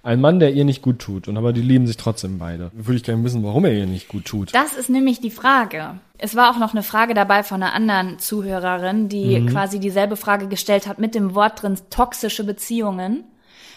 Ein 0.05 0.21
Mann, 0.21 0.41
der 0.41 0.53
ihr 0.53 0.65
nicht 0.65 0.83
gut 0.83 0.99
tut, 0.99 1.29
und 1.29 1.37
aber 1.37 1.53
die 1.53 1.61
lieben 1.61 1.87
sich 1.87 1.97
trotzdem 1.97 2.39
beide. 2.39 2.73
Würde 2.73 2.97
ich 2.97 3.05
gerne 3.05 3.23
wissen, 3.23 3.45
warum 3.45 3.65
er 3.67 3.73
ihr 3.73 3.87
nicht 3.87 4.09
gut 4.09 4.25
tut. 4.25 4.53
Das 4.53 4.73
ist 4.75 4.91
nämlich 4.91 5.21
die 5.21 5.31
Frage. 5.31 6.01
Es 6.19 6.35
war 6.35 6.51
auch 6.51 6.59
noch 6.59 6.73
eine 6.73 6.83
Frage 6.83 7.15
dabei 7.15 7.45
von 7.45 7.63
einer 7.63 7.73
anderen 7.73 8.19
Zuhörerin, 8.19 9.09
die 9.09 9.39
Mhm. 9.39 9.47
quasi 9.49 9.79
dieselbe 9.79 10.17
Frage 10.17 10.49
gestellt 10.49 10.89
hat 10.89 10.99
mit 10.99 11.15
dem 11.15 11.37
Wort 11.37 11.63
drin 11.63 11.79
toxische 11.91 12.43
Beziehungen. 12.43 13.23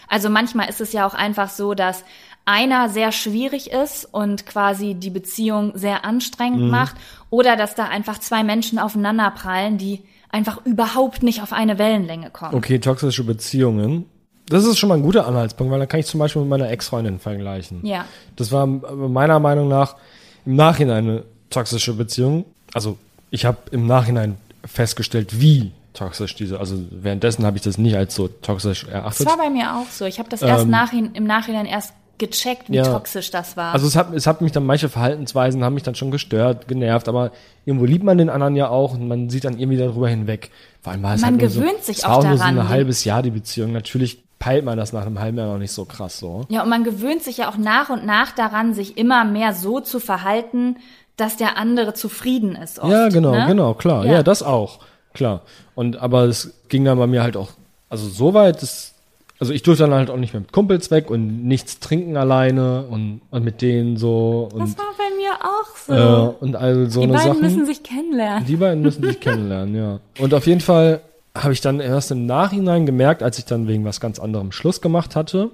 Also 0.08 0.28
manchmal 0.28 0.68
ist 0.68 0.80
es 0.80 0.92
ja 0.92 1.06
auch 1.06 1.14
einfach 1.14 1.48
so, 1.48 1.74
dass 1.74 2.04
einer 2.46 2.88
sehr 2.88 3.12
schwierig 3.12 3.70
ist 3.72 4.04
und 4.10 4.46
quasi 4.46 4.94
die 4.94 5.10
Beziehung 5.10 5.72
sehr 5.74 6.04
anstrengend 6.04 6.62
Mhm. 6.62 6.70
macht 6.70 6.96
oder 7.28 7.56
dass 7.56 7.74
da 7.74 7.84
einfach 7.88 8.18
zwei 8.18 8.42
Menschen 8.44 8.78
aufeinander 8.78 9.30
prallen, 9.32 9.76
die 9.78 10.02
einfach 10.30 10.64
überhaupt 10.64 11.22
nicht 11.22 11.42
auf 11.42 11.52
eine 11.52 11.78
Wellenlänge 11.78 12.30
kommen. 12.30 12.54
Okay, 12.54 12.78
toxische 12.78 13.24
Beziehungen. 13.24 14.06
Das 14.48 14.64
ist 14.64 14.78
schon 14.78 14.88
mal 14.88 14.94
ein 14.94 15.02
guter 15.02 15.26
Anhaltspunkt, 15.26 15.72
weil 15.72 15.80
da 15.80 15.86
kann 15.86 15.98
ich 16.00 16.06
zum 16.06 16.20
Beispiel 16.20 16.40
mit 16.42 16.48
meiner 16.50 16.70
Ex-Freundin 16.70 17.18
vergleichen. 17.18 17.84
Ja. 17.84 18.04
Das 18.36 18.52
war 18.52 18.64
meiner 18.66 19.40
Meinung 19.40 19.66
nach 19.68 19.96
im 20.44 20.54
Nachhinein 20.54 21.04
eine 21.08 21.24
toxische 21.50 21.94
Beziehung. 21.94 22.44
Also 22.72 22.96
ich 23.30 23.44
habe 23.44 23.58
im 23.72 23.86
Nachhinein 23.88 24.36
festgestellt, 24.64 25.40
wie 25.40 25.72
toxisch 25.94 26.36
diese, 26.36 26.60
also 26.60 26.76
währenddessen 26.90 27.44
habe 27.44 27.56
ich 27.56 27.62
das 27.64 27.78
nicht 27.78 27.96
als 27.96 28.14
so 28.14 28.28
toxisch 28.28 28.82
Das 28.84 28.92
erachtet. 28.92 29.26
war 29.26 29.36
bei 29.36 29.50
mir 29.50 29.74
auch 29.76 29.90
so. 29.90 30.04
Ich 30.04 30.18
habe 30.20 30.28
das 30.28 30.42
erst 30.42 30.68
nachhin, 30.68 31.12
im 31.14 31.24
Nachhinein 31.24 31.66
erst 31.66 31.92
gecheckt, 32.18 32.68
wie. 32.70 32.76
Ja. 32.76 32.84
toxisch 32.84 33.30
das 33.30 33.56
war. 33.56 33.72
Also 33.72 33.86
es 33.86 33.96
hat, 33.96 34.12
es 34.14 34.26
hat 34.26 34.40
mich 34.40 34.52
dann, 34.52 34.64
manche 34.64 34.88
Verhaltensweisen 34.88 35.62
haben 35.64 35.74
mich 35.74 35.82
dann 35.82 35.94
schon 35.94 36.10
gestört, 36.10 36.68
genervt, 36.68 37.08
aber 37.08 37.32
irgendwo 37.64 37.84
liebt 37.84 38.04
man 38.04 38.18
den 38.18 38.30
anderen 38.30 38.56
ja 38.56 38.68
auch 38.68 38.94
und 38.94 39.08
man 39.08 39.30
sieht 39.30 39.44
dann 39.44 39.58
irgendwie 39.58 39.78
darüber 39.78 40.08
hinweg. 40.08 40.50
Vor 40.80 40.92
allem 40.92 41.02
war 41.02 41.14
es 41.14 41.20
Man 41.20 41.32
halt 41.32 41.40
nur 41.40 41.50
so, 41.50 41.60
gewöhnt 41.60 41.84
sich 41.84 42.04
auch 42.04 42.18
auch 42.18 42.24
nur 42.24 42.32
so 42.32 42.38
daran, 42.38 42.58
ein 42.58 42.68
halbes 42.68 43.04
Jahr 43.04 43.22
die 43.22 43.30
Beziehung. 43.30 43.72
Natürlich 43.72 44.22
peilt 44.38 44.64
man 44.64 44.76
das 44.76 44.92
nach 44.92 45.06
einem 45.06 45.18
halben 45.18 45.38
Jahr 45.38 45.48
noch 45.48 45.58
nicht 45.58 45.72
so 45.72 45.84
krass 45.84 46.18
so. 46.18 46.44
Ja, 46.48 46.62
und 46.62 46.68
man 46.68 46.84
gewöhnt 46.84 47.22
sich 47.22 47.38
ja 47.38 47.48
auch 47.48 47.56
nach 47.56 47.90
und 47.90 48.04
nach 48.04 48.32
daran, 48.32 48.74
sich 48.74 48.98
immer 48.98 49.24
mehr 49.24 49.54
so 49.54 49.80
zu 49.80 49.98
verhalten, 50.00 50.76
dass 51.16 51.36
der 51.36 51.56
andere 51.56 51.94
zufrieden 51.94 52.54
ist. 52.56 52.78
Oft, 52.78 52.92
Ja, 52.92 53.08
genau, 53.08 53.32
ne? 53.32 53.46
genau, 53.46 53.74
klar. 53.74 54.04
Ja. 54.04 54.12
Ja. 54.14 54.22
das 54.22 54.42
auch, 54.42 54.80
klar. 55.14 55.42
Und 55.74 55.96
aber 55.96 56.24
es 56.24 56.54
ging 56.68 56.84
dann 56.84 56.98
bei 56.98 57.06
mir 57.06 57.22
halt 57.22 57.36
auch, 57.36 57.50
also 57.88 58.06
so 58.08 58.34
weit, 58.34 58.60
dass, 58.62 58.94
also 59.38 59.52
ich 59.52 59.62
durfte 59.62 59.84
dann 59.84 59.92
halt 59.94 60.10
auch 60.10 60.16
nicht 60.16 60.32
mehr 60.32 60.40
mit 60.40 60.52
Kumpels 60.52 60.90
weg 60.90 61.10
und 61.10 61.44
nichts 61.46 61.78
trinken 61.80 62.16
alleine 62.16 62.84
und, 62.86 63.20
und 63.30 63.44
mit 63.44 63.60
denen 63.62 63.96
so 63.96 64.48
und 64.52 64.60
Das 64.60 64.78
war 64.78 64.86
bei 64.96 65.14
mir 65.16 65.32
auch 65.42 65.76
so. 65.76 65.92
äh, 65.92 66.44
und 66.44 66.56
all 66.56 66.88
so 66.90 67.02
Die 67.02 67.06
beiden 67.08 67.22
Sachen. 67.34 67.40
müssen 67.42 67.66
sich 67.66 67.82
kennenlernen. 67.82 68.46
Die 68.46 68.56
beiden 68.56 68.82
müssen 68.82 69.02
sich 69.04 69.20
kennenlernen, 69.20 69.74
ja. 69.74 70.00
Und 70.18 70.32
auf 70.34 70.46
jeden 70.46 70.60
Fall 70.60 71.00
habe 71.36 71.52
ich 71.52 71.60
dann 71.60 71.80
erst 71.80 72.10
im 72.10 72.24
Nachhinein 72.26 72.86
gemerkt, 72.86 73.22
als 73.22 73.38
ich 73.38 73.44
dann 73.44 73.68
wegen 73.68 73.84
was 73.84 74.00
ganz 74.00 74.18
anderem 74.18 74.52
Schluss 74.52 74.80
gemacht 74.80 75.14
hatte 75.16 75.50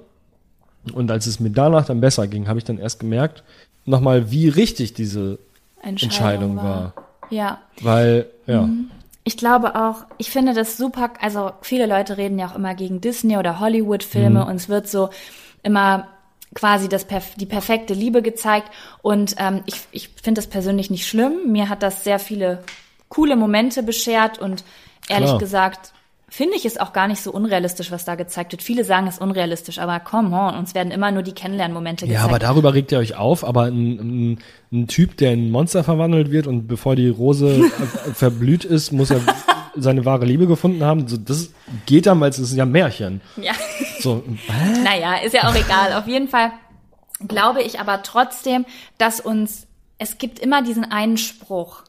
und 0.94 1.10
als 1.10 1.26
es 1.26 1.40
mir 1.40 1.50
danach 1.50 1.84
dann 1.86 2.00
besser 2.00 2.26
ging, 2.28 2.46
habe 2.48 2.58
ich 2.58 2.64
dann 2.64 2.78
erst 2.78 3.00
gemerkt, 3.00 3.42
nochmal, 3.84 4.30
wie 4.30 4.48
richtig 4.48 4.94
diese 4.94 5.38
Entscheidung 5.82 6.56
war. 6.56 6.92
Ja, 7.30 7.58
Weil, 7.80 8.26
ja, 8.46 8.68
ich 9.24 9.36
glaube 9.36 9.76
auch, 9.76 10.04
ich 10.18 10.30
finde 10.30 10.52
das 10.52 10.76
super, 10.76 11.10
also 11.20 11.52
viele 11.62 11.86
Leute 11.86 12.16
reden 12.16 12.38
ja 12.38 12.46
auch 12.48 12.56
immer 12.56 12.74
gegen 12.74 13.00
Disney 13.00 13.36
oder 13.36 13.60
Hollywood-Filme 13.60 14.42
Mhm. 14.42 14.50
und 14.50 14.56
es 14.56 14.68
wird 14.68 14.88
so 14.88 15.10
immer 15.62 16.08
quasi 16.54 16.88
das, 16.88 17.06
die 17.36 17.46
perfekte 17.46 17.94
Liebe 17.94 18.20
gezeigt 18.20 18.70
und 19.00 19.36
ähm, 19.38 19.62
ich, 19.66 19.76
ich 19.92 20.10
finde 20.22 20.40
das 20.40 20.48
persönlich 20.48 20.90
nicht 20.90 21.06
schlimm. 21.06 21.50
Mir 21.50 21.68
hat 21.68 21.82
das 21.82 22.04
sehr 22.04 22.18
viele 22.18 22.62
coole 23.08 23.36
Momente 23.36 23.82
beschert 23.82 24.38
und 24.38 24.64
ehrlich 25.08 25.28
Klar. 25.28 25.38
gesagt 25.38 25.92
finde 26.34 26.56
ich 26.56 26.64
es 26.64 26.78
auch 26.78 26.94
gar 26.94 27.08
nicht 27.08 27.20
so 27.22 27.30
unrealistisch, 27.30 27.90
was 27.90 28.06
da 28.06 28.14
gezeigt 28.14 28.52
wird. 28.52 28.62
Viele 28.62 28.84
sagen 28.84 29.06
es 29.06 29.16
ist 29.16 29.20
unrealistisch, 29.20 29.78
aber 29.78 30.00
come 30.00 30.34
on, 30.34 30.54
uns 30.56 30.74
werden 30.74 30.90
immer 30.90 31.10
nur 31.10 31.22
die 31.22 31.34
Kennenlernmomente 31.34 32.06
Ja, 32.06 32.12
gezeigt. 32.12 32.28
aber 32.30 32.38
darüber 32.38 32.72
regt 32.72 32.90
ihr 32.90 32.98
euch 32.98 33.16
auf, 33.16 33.44
aber 33.44 33.64
ein, 33.64 33.98
ein, 34.32 34.38
ein 34.72 34.88
Typ, 34.88 35.18
der 35.18 35.34
in 35.34 35.48
ein 35.48 35.50
Monster 35.50 35.84
verwandelt 35.84 36.30
wird 36.30 36.46
und 36.46 36.66
bevor 36.68 36.96
die 36.96 37.10
Rose 37.10 37.64
verblüht 38.14 38.64
ist, 38.64 38.92
muss 38.92 39.10
er 39.10 39.20
seine 39.76 40.06
wahre 40.06 40.24
Liebe 40.24 40.46
gefunden 40.46 40.82
haben. 40.82 41.06
So, 41.06 41.18
das 41.18 41.50
geht 41.84 42.06
dann, 42.06 42.18
weil 42.20 42.30
es 42.30 42.38
ist 42.38 42.54
ja 42.54 42.64
ein 42.64 42.72
Märchen. 42.72 43.20
ja. 43.36 43.52
So, 44.00 44.22
Naja, 44.84 45.16
ist 45.24 45.34
ja 45.34 45.48
auch 45.50 45.54
egal. 45.54 45.92
Auf 45.92 46.06
jeden 46.08 46.28
Fall 46.28 46.50
glaube 47.28 47.62
ich 47.62 47.78
aber 47.78 48.02
trotzdem, 48.02 48.64
dass 48.96 49.20
uns, 49.20 49.66
es 49.98 50.16
gibt 50.16 50.38
immer 50.38 50.62
diesen 50.62 50.90
einen 50.90 51.18
Spruch. 51.18 51.82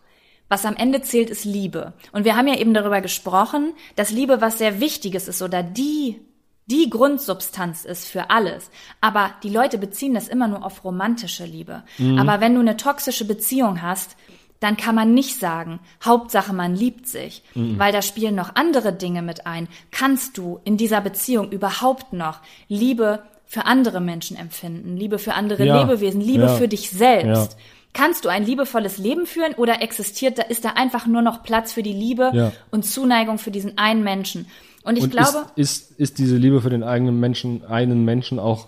Was 0.54 0.66
am 0.68 0.76
Ende 0.76 1.01
zählt, 1.01 1.32
ist 1.32 1.45
Liebe. 1.45 1.93
Und 2.12 2.26
wir 2.26 2.36
haben 2.36 2.47
ja 2.47 2.56
eben 2.60 2.76
darüber 2.76 3.01
gesprochen, 3.01 3.74
dass 3.95 4.12
Liebe 4.12 4.39
was 4.39 4.60
sehr 4.60 4.80
Wichtiges 4.80 5.28
ist 5.28 5.41
oder 5.41 5.64
die, 5.64 6.22
die 6.68 6.91
Grundsubstanz 6.91 7.86
ist 7.86 8.08
für 8.08 8.30
alles. 8.30 8.70
Aber 9.01 9.32
die 9.41 9.49
Leute 9.49 9.80
beziehen 9.80 10.14
das 10.14 10.28
immer 10.28 10.47
nur 10.47 10.64
auf 10.64 10.84
romantische 10.84 11.45
Liebe. 11.45 11.82
Aber 12.20 12.39
wenn 12.39 12.54
du 12.54 12.60
eine 12.60 12.78
toxische 12.78 13.26
Beziehung 13.26 13.82
hast, 13.82 14.16
dann 14.60 14.78
kann 14.78 14.93
man 14.93 15.16
nicht 15.16 15.39
sagen, 15.39 15.80
Hauptsache 16.06 16.54
man 16.54 16.76
liebt 16.76 17.08
sich, 17.08 17.41
weil 17.56 17.91
da 17.91 18.04
spielen 18.04 18.36
noch 18.36 18.54
andere 18.54 18.93
Dinge 18.93 19.24
mit 19.24 19.47
ein. 19.47 19.68
Kannst 19.89 20.38
du 20.38 20.60
in 20.66 20.78
dieser 20.78 21.01
Beziehung 21.01 21.49
überhaupt 21.49 22.14
noch 22.14 22.41
Liebe 22.68 23.24
für 23.47 23.66
andere 23.66 24.01
Menschen 24.01 24.38
empfinden, 24.38 24.97
Liebe 24.97 25.18
für 25.18 25.34
andere 25.34 25.66
Ja. 25.66 25.82
Lebewesen, 25.82 26.22
Liebe 26.22 26.43
Ja. 26.43 26.47
für 26.49 26.68
dich 26.68 26.91
selbst? 26.91 27.54
Ja. 27.54 27.58
Kannst 27.94 28.26
du 28.26 28.30
ein 28.30 28.46
liebevolles 28.46 28.98
Leben 28.98 29.26
führen 29.28 29.54
oder 29.56 29.82
existiert 29.82 30.39
da, 30.39 30.41
ist 30.44 30.66
da 30.66 30.70
einfach 30.72 31.06
nur 31.06 31.22
noch 31.22 31.44
Platz 31.44 31.74
für 31.74 31.84
die 31.84 31.94
Liebe 31.94 32.32
Ja. 32.34 32.52
und 32.72 32.84
Zuneigung 32.86 33.38
für 33.38 33.52
diesen 33.52 33.78
einen 33.78 34.04
Menschen? 34.04 34.48
Und 34.84 34.98
ich 34.98 35.04
und 35.06 35.12
glaube, 35.12 35.46
ist, 35.56 35.91
ist, 35.91 36.00
ist 36.00 36.18
diese 36.18 36.36
Liebe 36.38 36.60
für 36.62 36.70
den 36.70 36.84
eigenen 36.84 37.20
Menschen, 37.20 37.64
einen 37.66 38.04
Menschen 38.04 38.39
auch 38.39 38.68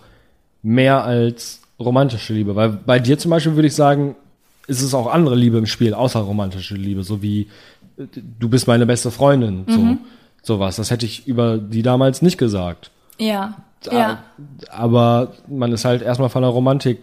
mehr 0.63 1.03
als 1.03 1.61
romantische 1.80 2.34
Liebe? 2.34 2.55
Weil 2.55 2.69
bei 2.69 2.99
dir 2.99 3.17
zum 3.17 3.32
Beispiel 3.32 3.55
würde 3.55 3.67
ich 3.67 3.76
sagen, 3.76 4.15
ist 4.67 4.82
es 4.82 4.93
auch 4.93 5.07
andere 5.07 5.36
Liebe 5.36 5.57
im 5.57 5.65
Spiel, 5.65 5.93
außer 5.93 6.19
romantische 6.19 6.76
Liebe, 6.76 7.03
so 7.03 7.21
wie 7.21 7.49
du 7.97 8.49
bist 8.49 8.67
meine 8.67 8.86
beste 8.86 9.09
Freundin, 9.11 9.65
so, 9.67 9.80
Mhm. 9.80 9.97
sowas. 10.43 10.76
Das 10.76 10.91
hätte 10.91 11.05
ich 11.05 11.28
über 11.28 11.57
die 11.57 11.82
damals 11.82 12.21
nicht 12.21 12.38
gesagt. 12.38 12.91
ja, 13.17 13.55
ja, 13.91 14.23
Aber 14.71 15.34
man 15.47 15.71
ist 15.71 15.86
halt 15.86 16.01
erstmal 16.01 16.30
von 16.30 16.41
der 16.41 16.49
Romantik 16.51 16.99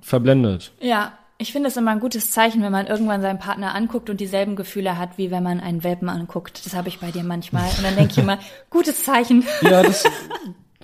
verblendet. 0.00 0.72
ja. 0.80 1.12
Ich 1.40 1.52
finde 1.52 1.68
es 1.68 1.76
immer 1.76 1.92
ein 1.92 2.00
gutes 2.00 2.32
Zeichen, 2.32 2.62
wenn 2.64 2.72
man 2.72 2.88
irgendwann 2.88 3.22
seinen 3.22 3.38
Partner 3.38 3.72
anguckt 3.72 4.10
und 4.10 4.18
dieselben 4.18 4.56
Gefühle 4.56 4.98
hat, 4.98 5.18
wie 5.18 5.30
wenn 5.30 5.44
man 5.44 5.60
einen 5.60 5.84
Welpen 5.84 6.08
anguckt. 6.08 6.66
Das 6.66 6.74
habe 6.74 6.88
ich 6.88 6.98
bei 6.98 7.12
dir 7.12 7.22
manchmal. 7.22 7.68
Und 7.76 7.84
dann 7.84 7.94
denke 7.94 8.10
ich 8.10 8.18
immer, 8.18 8.40
gutes 8.70 9.04
Zeichen. 9.04 9.46
Ja, 9.62 9.84
das 9.84 10.02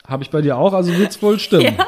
habe 0.06 0.22
ich 0.22 0.30
bei 0.30 0.42
dir 0.42 0.56
auch, 0.56 0.72
also 0.72 0.96
wird's 0.96 1.20
wohl 1.20 1.40
stimmen. 1.40 1.74
Ja. 1.76 1.86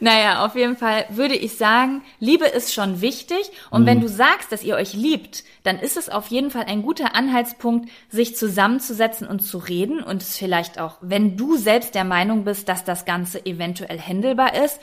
Naja, 0.00 0.44
auf 0.44 0.54
jeden 0.54 0.76
Fall 0.76 1.06
würde 1.08 1.34
ich 1.34 1.56
sagen, 1.56 2.02
Liebe 2.20 2.44
ist 2.44 2.74
schon 2.74 3.00
wichtig. 3.00 3.50
Und 3.70 3.86
wenn 3.86 4.00
du 4.00 4.08
sagst, 4.08 4.52
dass 4.52 4.62
ihr 4.62 4.76
euch 4.76 4.92
liebt, 4.92 5.44
dann 5.62 5.78
ist 5.78 5.96
es 5.96 6.08
auf 6.08 6.28
jeden 6.28 6.50
Fall 6.50 6.64
ein 6.64 6.82
guter 6.82 7.14
Anhaltspunkt, 7.14 7.88
sich 8.08 8.36
zusammenzusetzen 8.36 9.26
und 9.26 9.40
zu 9.40 9.58
reden 9.58 10.02
und 10.02 10.22
es 10.22 10.36
vielleicht 10.36 10.78
auch, 10.78 10.98
wenn 11.00 11.36
du 11.36 11.56
selbst 11.56 11.94
der 11.94 12.04
Meinung 12.04 12.44
bist, 12.44 12.68
dass 12.68 12.84
das 12.84 13.04
Ganze 13.04 13.44
eventuell 13.46 13.98
händelbar 13.98 14.54
ist. 14.62 14.78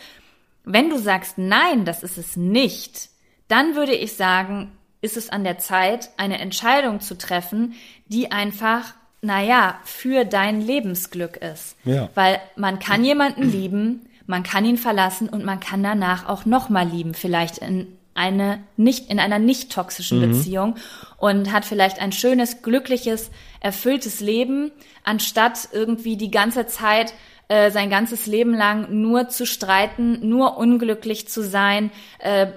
Wenn 0.63 0.89
du 0.89 0.97
sagst, 0.97 1.37
nein, 1.37 1.85
das 1.85 2.03
ist 2.03 2.17
es 2.17 2.35
nicht, 2.35 3.09
dann 3.47 3.75
würde 3.75 3.93
ich 3.93 4.13
sagen, 4.15 4.71
ist 5.01 5.17
es 5.17 5.29
an 5.29 5.43
der 5.43 5.57
Zeit, 5.57 6.11
eine 6.17 6.39
Entscheidung 6.39 7.01
zu 7.01 7.17
treffen, 7.17 7.73
die 8.07 8.31
einfach 8.31 8.93
naja, 9.21 9.79
für 9.83 10.25
dein 10.25 10.61
Lebensglück 10.61 11.37
ist. 11.37 11.75
Ja. 11.85 12.09
Weil 12.15 12.39
man 12.55 12.79
kann 12.79 13.03
jemanden 13.03 13.43
lieben, 13.43 14.07
man 14.25 14.43
kann 14.43 14.65
ihn 14.65 14.77
verlassen 14.77 15.29
und 15.29 15.45
man 15.45 15.59
kann 15.59 15.83
danach 15.83 16.27
auch 16.27 16.45
nochmal 16.45 16.87
lieben, 16.87 17.13
vielleicht 17.13 17.59
in 17.59 17.87
eine 18.13 18.63
nicht, 18.77 19.09
in 19.09 19.19
einer 19.19 19.39
nicht 19.39 19.71
toxischen 19.71 20.19
Beziehung 20.19 20.75
und 21.17 21.51
hat 21.53 21.65
vielleicht 21.65 22.01
ein 22.01 22.11
schönes, 22.11 22.61
glückliches, 22.61 23.31
erfülltes 23.61 24.19
Leben, 24.19 24.71
anstatt 25.03 25.69
irgendwie 25.71 26.17
die 26.17 26.31
ganze 26.31 26.67
Zeit 26.67 27.13
äh, 27.51 27.69
sein 27.69 27.89
ganzes 27.89 28.27
Leben 28.27 28.53
lang 28.53 29.01
nur 29.01 29.27
zu 29.27 29.45
streiten, 29.45 30.29
nur 30.29 30.55
unglücklich 30.55 31.27
zu 31.27 31.43
sein, 31.43 31.91
äh, 32.19 32.47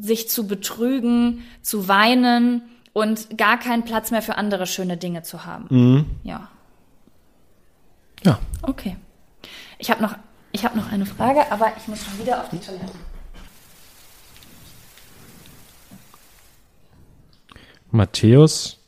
sich 0.00 0.28
zu 0.28 0.48
betrügen, 0.48 1.44
zu 1.62 1.86
weinen 1.86 2.62
und 2.92 3.38
gar 3.38 3.56
keinen 3.56 3.84
Platz 3.84 4.10
mehr 4.10 4.20
für 4.20 4.34
andere 4.34 4.66
schöne 4.66 4.96
Dinge 4.96 5.22
zu 5.22 5.46
haben. 5.46 6.18
Ja, 6.24 6.48
Ja. 8.24 8.40
okay. 8.62 8.96
Ich 9.78 9.92
habe 9.92 10.02
noch, 10.02 10.16
ich 10.50 10.64
habe 10.64 10.76
noch 10.76 10.90
eine 10.90 11.06
Frage, 11.06 11.52
aber 11.52 11.72
ich 11.76 11.86
muss 11.86 12.04
schon 12.04 12.18
wieder 12.18 12.40
auf 12.40 12.48
die 12.48 12.58
Toilette. 12.58 12.98
Matthäus 17.92 18.80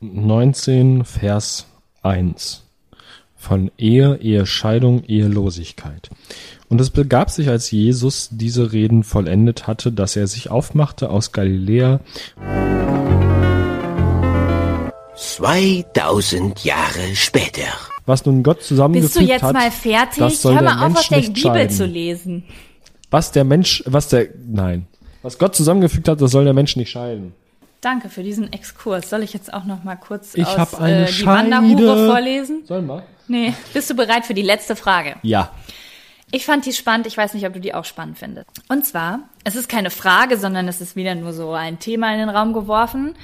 19, 0.00 1.06
Vers 1.06 1.66
1. 2.02 2.63
Von 3.44 3.70
Ehe, 3.76 4.16
Ehescheidung, 4.22 5.04
Ehelosigkeit. 5.04 6.08
Und 6.70 6.80
es 6.80 6.88
begab 6.88 7.28
sich, 7.30 7.50
als 7.50 7.70
Jesus 7.70 8.30
diese 8.32 8.72
Reden 8.72 9.04
vollendet 9.04 9.66
hatte, 9.66 9.92
dass 9.92 10.16
er 10.16 10.26
sich 10.28 10.50
aufmachte 10.50 11.10
aus 11.10 11.32
Galiläa 11.32 12.00
2000 15.14 16.64
Jahre 16.64 17.14
später. 17.14 17.68
Was 18.06 18.24
nun 18.24 18.42
Gott 18.42 18.62
zusammengefügt 18.62 19.12
Bist 19.14 19.28
du 19.28 19.30
jetzt 19.30 19.42
hat, 19.42 19.52
mal 19.52 19.70
fertig? 19.70 20.20
das 20.20 20.40
soll 20.40 20.54
Hör 20.54 20.62
der 20.62 20.70
mal 20.74 20.86
auf, 20.86 20.92
Mensch 20.92 20.98
aus 21.00 21.08
der 21.08 21.18
nicht 21.18 21.34
Bibel 21.34 21.52
scheiden. 21.52 21.70
zu 21.70 21.84
lesen. 21.84 22.44
Was 23.10 23.30
der 23.30 23.44
Mensch, 23.44 23.82
was 23.86 24.08
der, 24.08 24.28
nein. 24.46 24.86
Was 25.20 25.36
Gott 25.36 25.54
zusammengefügt 25.54 26.08
hat, 26.08 26.18
das 26.18 26.30
soll 26.30 26.44
der 26.44 26.54
Mensch 26.54 26.76
nicht 26.76 26.90
scheiden. 26.90 27.34
Danke 27.82 28.08
für 28.08 28.22
diesen 28.22 28.50
Exkurs. 28.54 29.10
Soll 29.10 29.22
ich 29.22 29.34
jetzt 29.34 29.52
auch 29.52 29.64
noch 29.66 29.84
mal 29.84 29.96
kurz 29.96 30.34
Ich 30.34 30.46
aus 30.46 30.72
äh, 30.80 31.04
die 31.08 31.12
Scheide. 31.12 31.50
Wanderhure 31.50 32.06
vorlesen? 32.10 32.62
Sollen 32.64 32.86
wir? 32.86 33.02
Nee. 33.28 33.54
Bist 33.72 33.90
du 33.90 33.94
bereit 33.94 34.26
für 34.26 34.34
die 34.34 34.42
letzte 34.42 34.76
Frage? 34.76 35.16
Ja. 35.22 35.50
Ich 36.30 36.46
fand 36.46 36.66
die 36.66 36.72
spannend. 36.72 37.06
Ich 37.06 37.16
weiß 37.16 37.34
nicht, 37.34 37.46
ob 37.46 37.52
du 37.52 37.60
die 37.60 37.74
auch 37.74 37.84
spannend 37.84 38.18
findest. 38.18 38.48
Und 38.68 38.84
zwar, 38.84 39.20
es 39.44 39.56
ist 39.56 39.68
keine 39.68 39.90
Frage, 39.90 40.36
sondern 40.36 40.66
es 40.68 40.80
ist 40.80 40.96
wieder 40.96 41.14
nur 41.14 41.32
so 41.32 41.52
ein 41.52 41.78
Thema 41.78 42.12
in 42.12 42.18
den 42.18 42.28
Raum 42.28 42.52
geworfen. 42.52 43.14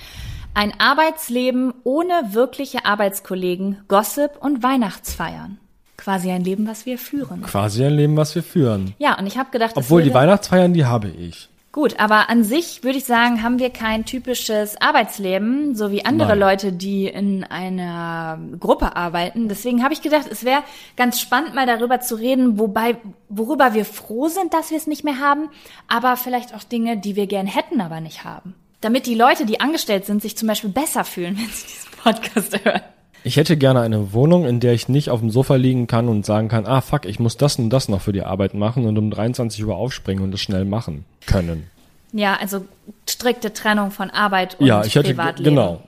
Ein 0.55 0.73
Arbeitsleben 0.79 1.75
ohne 1.85 2.13
wirkliche 2.31 2.85
Arbeitskollegen, 2.85 3.83
Gossip 3.89 4.33
und 4.41 4.63
Weihnachtsfeiern. 4.63 5.59
Quasi 5.97 6.31
ein 6.31 6.43
Leben, 6.43 6.67
was 6.67 6.87
wir 6.87 6.99
führen. 6.99 7.43
Quasi 7.43 7.85
ein 7.85 7.93
Leben, 7.93 8.17
was 8.17 8.35
wir 8.35 8.43
führen. 8.43 8.95
Ja, 8.99 9.19
und 9.19 9.27
ich 9.27 9.37
habe 9.39 9.51
gedacht, 9.51 9.73
Obwohl 9.77 10.03
die 10.03 10.15
Weihnachtsfeiern, 10.15 10.73
die 10.73 10.85
habe 10.85 11.09
ich. 11.09 11.49
Gut, 11.73 12.01
aber 12.01 12.29
an 12.29 12.43
sich 12.43 12.83
würde 12.83 12.99
ich 12.99 13.05
sagen, 13.05 13.45
haben 13.45 13.61
wir 13.61 13.71
kein 13.71 14.05
typisches 14.05 14.81
Arbeitsleben, 14.81 15.77
so 15.77 15.93
wie 15.93 16.05
andere 16.05 16.31
Nein. 16.31 16.41
Leute, 16.41 16.73
die 16.73 17.07
in 17.07 17.45
einer 17.45 18.41
Gruppe 18.59 18.97
arbeiten. 18.97 19.49
Deswegen 19.49 19.85
habe 19.85 19.95
ich 19.95 20.03
gedacht, 20.03 20.27
es 20.29 20.45
wäre 20.45 20.65
ganz 20.97 21.21
spannend, 21.21 21.55
mal 21.55 21.67
darüber 21.67 22.01
zu 22.01 22.17
reden, 22.17 22.59
wobei, 22.59 22.97
worüber 23.29 23.73
wir 23.73 23.85
froh 23.85 24.27
sind, 24.27 24.53
dass 24.53 24.71
wir 24.73 24.79
es 24.79 24.89
nicht 24.89 25.05
mehr 25.05 25.21
haben, 25.21 25.49
aber 25.87 26.17
vielleicht 26.17 26.57
auch 26.57 26.65
Dinge, 26.65 26.97
die 26.97 27.15
wir 27.15 27.29
gern 27.29 27.47
hätten, 27.47 27.81
aber 27.81 28.01
nicht 28.01 28.25
haben. 28.25 28.57
Damit 28.81 29.07
die 29.07 29.15
Leute, 29.15 29.47
die 29.47 29.61
angestellt 29.61 30.07
sind, 30.07 30.23
sich 30.23 30.37
zum 30.37 30.49
Beispiel 30.49 30.71
besser 30.71 31.05
fühlen, 31.05 31.37
wenn 31.39 31.47
sie 31.47 31.69
diesen 31.69 31.91
Podcast 32.03 32.65
hören. 32.65 32.83
Ich 33.25 33.37
hätte 33.37 33.57
gerne 33.57 33.81
eine 33.81 34.13
Wohnung, 34.13 34.47
in 34.47 34.61
der 34.61 34.73
ich 34.73 34.89
nicht 34.89 35.11
auf 35.11 35.21
dem 35.21 35.31
Sofa 35.31 35.57
liegen 35.57 35.87
kann 35.87 36.09
und 36.09 36.25
sagen 36.25 36.49
kann, 36.49 36.67
ah 36.67 36.81
fuck, 36.81 37.05
ich 37.05 37.19
muss 37.21 37.37
das 37.37 37.57
und 37.59 37.71
das 37.71 37.89
noch 37.89 38.01
für 38.01 38.13
die 38.13 38.23
Arbeit 38.23 38.55
machen 38.55 38.87
und 38.87 38.97
um 38.99 39.11
23 39.11 39.65
Uhr 39.65 39.77
aufspringen 39.77 40.23
und 40.25 40.31
das 40.33 40.41
schnell 40.41 40.65
machen 40.65 41.05
können. 41.27 41.69
Ja, 42.13 42.37
also 42.41 42.65
strikte 43.09 43.53
Trennung 43.53 43.91
von 43.91 44.11
Arbeit 44.11 44.59
und 44.59 44.67
ja, 44.67 44.85
ich 44.85 44.95
hätte 44.95 45.11
Privatleben. 45.11 45.55
genau. 45.57 45.83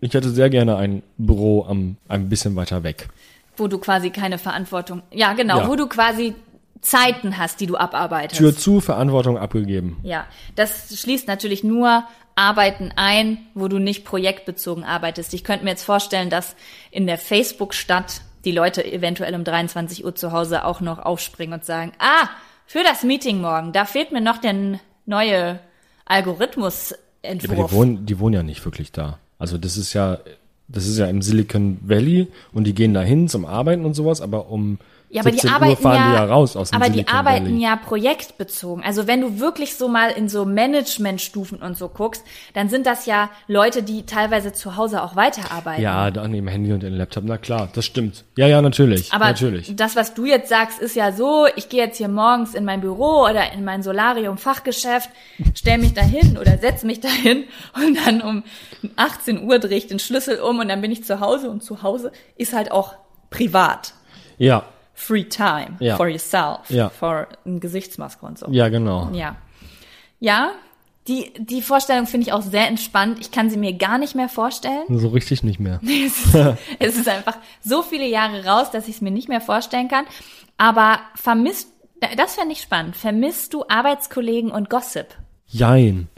Ich 0.00 0.14
hätte 0.14 0.30
sehr 0.30 0.48
gerne 0.50 0.76
ein 0.76 1.02
Büro 1.18 1.64
am 1.64 1.96
ein 2.08 2.28
bisschen 2.28 2.54
weiter 2.54 2.84
weg. 2.84 3.08
Wo 3.56 3.66
du 3.66 3.78
quasi 3.78 4.10
keine 4.10 4.38
Verantwortung, 4.38 5.02
ja 5.10 5.32
genau, 5.32 5.60
Ja. 5.60 5.68
wo 5.68 5.74
du 5.74 5.88
quasi 5.88 6.34
Zeiten 6.82 7.36
hast, 7.36 7.60
die 7.60 7.66
du 7.66 7.76
abarbeitest. 7.76 8.38
Tür 8.38 8.56
zu, 8.56 8.80
Verantwortung 8.80 9.36
abgegeben. 9.36 9.98
Ja, 10.02 10.24
das 10.54 10.98
schließt 11.00 11.26
natürlich 11.26 11.64
nur 11.64 12.04
Arbeiten 12.34 12.92
ein, 12.96 13.38
wo 13.54 13.68
du 13.68 13.78
nicht 13.78 14.04
projektbezogen 14.04 14.84
arbeitest. 14.84 15.34
Ich 15.34 15.44
könnte 15.44 15.64
mir 15.64 15.70
jetzt 15.70 15.84
vorstellen, 15.84 16.30
dass 16.30 16.56
in 16.90 17.06
der 17.06 17.18
Facebook-Stadt 17.18 18.22
die 18.44 18.52
Leute 18.52 18.84
eventuell 18.90 19.34
um 19.34 19.44
23 19.44 20.04
Uhr 20.04 20.14
zu 20.14 20.32
Hause 20.32 20.64
auch 20.64 20.80
noch 20.80 20.98
aufspringen 20.98 21.54
und 21.54 21.64
sagen, 21.64 21.92
ah, 21.98 22.28
für 22.66 22.82
das 22.82 23.02
Meeting 23.02 23.40
morgen, 23.40 23.72
da 23.72 23.84
fehlt 23.84 24.12
mir 24.12 24.20
noch 24.20 24.38
der 24.38 24.78
neue 25.06 25.36
Ja, 25.36 25.58
aber 26.06 26.16
Algorithmusentwurf. 26.16 27.70
die 27.70 27.76
wohnen, 27.76 28.06
die 28.06 28.18
wohnen 28.18 28.34
ja 28.34 28.42
nicht 28.42 28.64
wirklich 28.64 28.92
da. 28.92 29.18
Also 29.38 29.58
das 29.58 29.76
ist 29.76 29.92
ja, 29.92 30.18
das 30.68 30.86
ist 30.86 30.98
ja 30.98 31.06
im 31.06 31.22
Silicon 31.22 31.78
Valley 31.82 32.28
und 32.52 32.64
die 32.64 32.74
gehen 32.74 32.94
dahin 32.94 33.28
zum 33.28 33.44
Arbeiten 33.44 33.84
und 33.84 33.94
sowas, 33.94 34.20
aber 34.20 34.48
um 34.50 34.78
Ja, 35.12 35.22
aber 35.22 35.32
die 35.32 35.38
17 35.38 35.50
Uhr 35.50 35.56
arbeiten 35.56 35.82
ja, 35.82 35.92
die 35.92 36.14
ja 36.14 36.24
raus 36.24 36.56
aus 36.56 36.70
dem 36.70 36.76
aber 36.76 36.86
die 36.86 36.98
Silicon 36.98 37.16
arbeiten 37.16 37.46
Valley. 37.46 37.62
ja 37.62 37.76
projektbezogen. 37.76 38.84
Also 38.84 39.08
wenn 39.08 39.20
du 39.20 39.40
wirklich 39.40 39.74
so 39.74 39.88
mal 39.88 40.10
in 40.10 40.28
so 40.28 40.44
Managementstufen 40.44 41.60
und 41.60 41.76
so 41.76 41.88
guckst, 41.88 42.24
dann 42.54 42.68
sind 42.68 42.86
das 42.86 43.06
ja 43.06 43.28
Leute, 43.48 43.82
die 43.82 44.06
teilweise 44.06 44.52
zu 44.52 44.76
Hause 44.76 45.02
auch 45.02 45.16
weiterarbeiten. 45.16 45.82
Ja, 45.82 46.12
da 46.12 46.22
an 46.22 46.32
dem 46.32 46.46
Handy 46.46 46.72
und 46.72 46.84
dem 46.84 46.94
Laptop, 46.94 47.24
na 47.26 47.38
klar, 47.38 47.68
das 47.74 47.86
stimmt. 47.86 48.24
Ja, 48.36 48.46
ja, 48.46 48.62
natürlich. 48.62 49.12
Aber 49.12 49.24
natürlich. 49.24 49.74
das, 49.74 49.96
was 49.96 50.14
du 50.14 50.26
jetzt 50.26 50.48
sagst, 50.48 50.78
ist 50.78 50.94
ja 50.94 51.10
so, 51.10 51.46
ich 51.56 51.68
gehe 51.68 51.82
jetzt 51.82 51.98
hier 51.98 52.08
morgens 52.08 52.54
in 52.54 52.64
mein 52.64 52.80
Büro 52.80 53.24
oder 53.24 53.52
in 53.52 53.64
mein 53.64 53.82
Solarium-Fachgeschäft, 53.82 55.10
stell 55.54 55.78
mich 55.78 55.92
dahin 55.92 56.38
oder 56.38 56.56
setz 56.58 56.84
mich 56.84 57.00
dahin 57.00 57.44
und 57.74 57.98
dann 58.06 58.20
um 58.20 58.44
18 58.94 59.42
Uhr 59.42 59.58
drehe 59.58 59.78
ich 59.78 59.88
den 59.88 59.98
Schlüssel 59.98 60.38
um 60.38 60.60
und 60.60 60.68
dann 60.68 60.80
bin 60.80 60.92
ich 60.92 61.02
zu 61.02 61.18
Hause 61.18 61.50
und 61.50 61.64
zu 61.64 61.82
Hause 61.82 62.12
ist 62.36 62.52
halt 62.52 62.70
auch 62.70 62.94
privat. 63.30 63.94
Ja, 64.38 64.64
Free 65.00 65.24
time 65.24 65.76
Ja. 65.80 65.96
for 65.96 66.08
yourself, 66.08 66.68
Ja. 66.68 66.90
for 66.90 67.26
eine 67.46 67.58
Gesichtsmaske 67.58 68.24
und 68.26 68.38
so. 68.38 68.46
ja, 68.50 68.68
genau. 68.68 69.08
Ja. 69.12 69.36
Ja, 70.20 70.50
die, 71.08 71.32
die 71.38 71.62
Vorstellung 71.62 72.06
finde 72.06 72.26
ich 72.26 72.32
auch 72.34 72.42
sehr 72.42 72.68
entspannt. 72.68 73.18
Ich 73.20 73.30
kann 73.30 73.48
sie 73.48 73.56
mir 73.56 73.72
gar 73.72 73.96
nicht 73.96 74.14
mehr 74.14 74.28
vorstellen. 74.28 74.84
So 74.90 75.08
richtig 75.08 75.42
nicht 75.42 75.58
mehr. 75.58 75.80
Es 75.82 76.26
ist, 76.26 76.36
es 76.78 76.96
ist 76.96 77.08
einfach 77.08 77.38
so 77.64 77.82
viele 77.82 78.06
Jahre 78.06 78.44
raus, 78.44 78.70
dass 78.70 78.86
ich 78.88 78.96
es 78.96 79.00
mir 79.00 79.10
nicht 79.10 79.28
mehr 79.28 79.40
vorstellen 79.40 79.88
kann. 79.88 80.04
Aber 80.58 80.98
vermisst, 81.14 81.68
das 82.18 82.34
fände 82.34 82.52
ich 82.52 82.60
spannend. 82.60 82.96
Vermisst 82.96 83.54
du 83.54 83.64
Arbeitskollegen 83.68 84.50
und 84.50 84.68
Gossip? 84.68 85.06
Jein. 85.48 86.08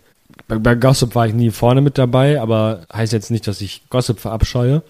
Bei, 0.49 0.59
bei 0.59 0.74
Gossip 0.74 1.14
war 1.14 1.26
ich 1.28 1.35
nie 1.35 1.51
vorne 1.51 1.80
mit 1.80 1.97
dabei, 1.97 2.41
aber 2.41 2.85
heißt 2.93 3.12
jetzt 3.12 3.30
nicht, 3.30 3.47
dass 3.47 3.61
ich 3.61 3.89
Gossip 3.89 4.18
verabscheue. 4.18 4.83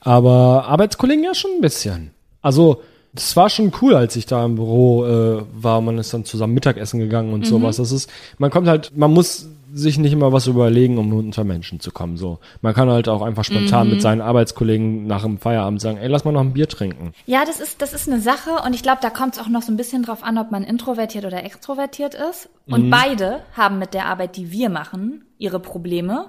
Aber 0.00 0.64
Arbeitskollegen 0.66 1.22
ja 1.24 1.34
schon 1.34 1.52
ein 1.52 1.60
bisschen. 1.60 2.10
Also, 2.42 2.82
das 3.12 3.36
war 3.36 3.50
schon 3.50 3.72
cool, 3.80 3.94
als 3.94 4.16
ich 4.16 4.26
da 4.26 4.44
im 4.44 4.54
Büro 4.54 5.04
äh, 5.04 5.42
war. 5.52 5.80
Man 5.80 5.98
ist 5.98 6.14
dann 6.14 6.24
zusammen 6.24 6.54
Mittagessen 6.54 7.00
gegangen 7.00 7.32
und 7.32 7.46
sowas. 7.46 7.76
Das 7.76 7.90
ist, 7.90 8.10
man 8.38 8.50
kommt 8.50 8.68
halt, 8.68 8.96
man 8.96 9.12
muss 9.12 9.48
sich 9.72 9.98
nicht 9.98 10.12
immer 10.12 10.32
was 10.32 10.46
überlegen, 10.46 10.98
um 10.98 11.12
unter 11.12 11.44
Menschen 11.44 11.80
zu 11.80 11.90
kommen. 11.90 12.16
So, 12.16 12.38
man 12.60 12.74
kann 12.74 12.88
halt 12.88 13.08
auch 13.08 13.22
einfach 13.22 13.44
spontan 13.44 13.88
mit 13.88 14.02
seinen 14.02 14.20
Arbeitskollegen 14.20 15.06
nach 15.06 15.22
dem 15.22 15.38
Feierabend 15.38 15.80
sagen, 15.80 15.98
ey, 15.98 16.08
lass 16.08 16.24
mal 16.24 16.32
noch 16.32 16.40
ein 16.40 16.52
Bier 16.52 16.68
trinken. 16.68 17.12
Ja, 17.26 17.44
das 17.44 17.60
ist, 17.60 17.80
das 17.82 17.92
ist 17.92 18.08
eine 18.08 18.20
Sache 18.20 18.62
und 18.64 18.74
ich 18.74 18.82
glaube, 18.82 18.98
da 19.00 19.10
kommt 19.10 19.34
es 19.34 19.40
auch 19.40 19.48
noch 19.48 19.62
so 19.62 19.72
ein 19.72 19.76
bisschen 19.76 20.02
drauf 20.02 20.22
an, 20.22 20.38
ob 20.38 20.50
man 20.50 20.64
introvertiert 20.64 21.24
oder 21.24 21.44
extrovertiert 21.44 22.14
ist. 22.14 22.48
Und 22.66 22.90
beide 22.90 23.40
haben 23.56 23.78
mit 23.78 23.94
der 23.94 24.06
Arbeit, 24.06 24.36
die 24.36 24.50
wir 24.50 24.70
machen, 24.70 25.24
ihre 25.38 25.60
Probleme. 25.60 26.26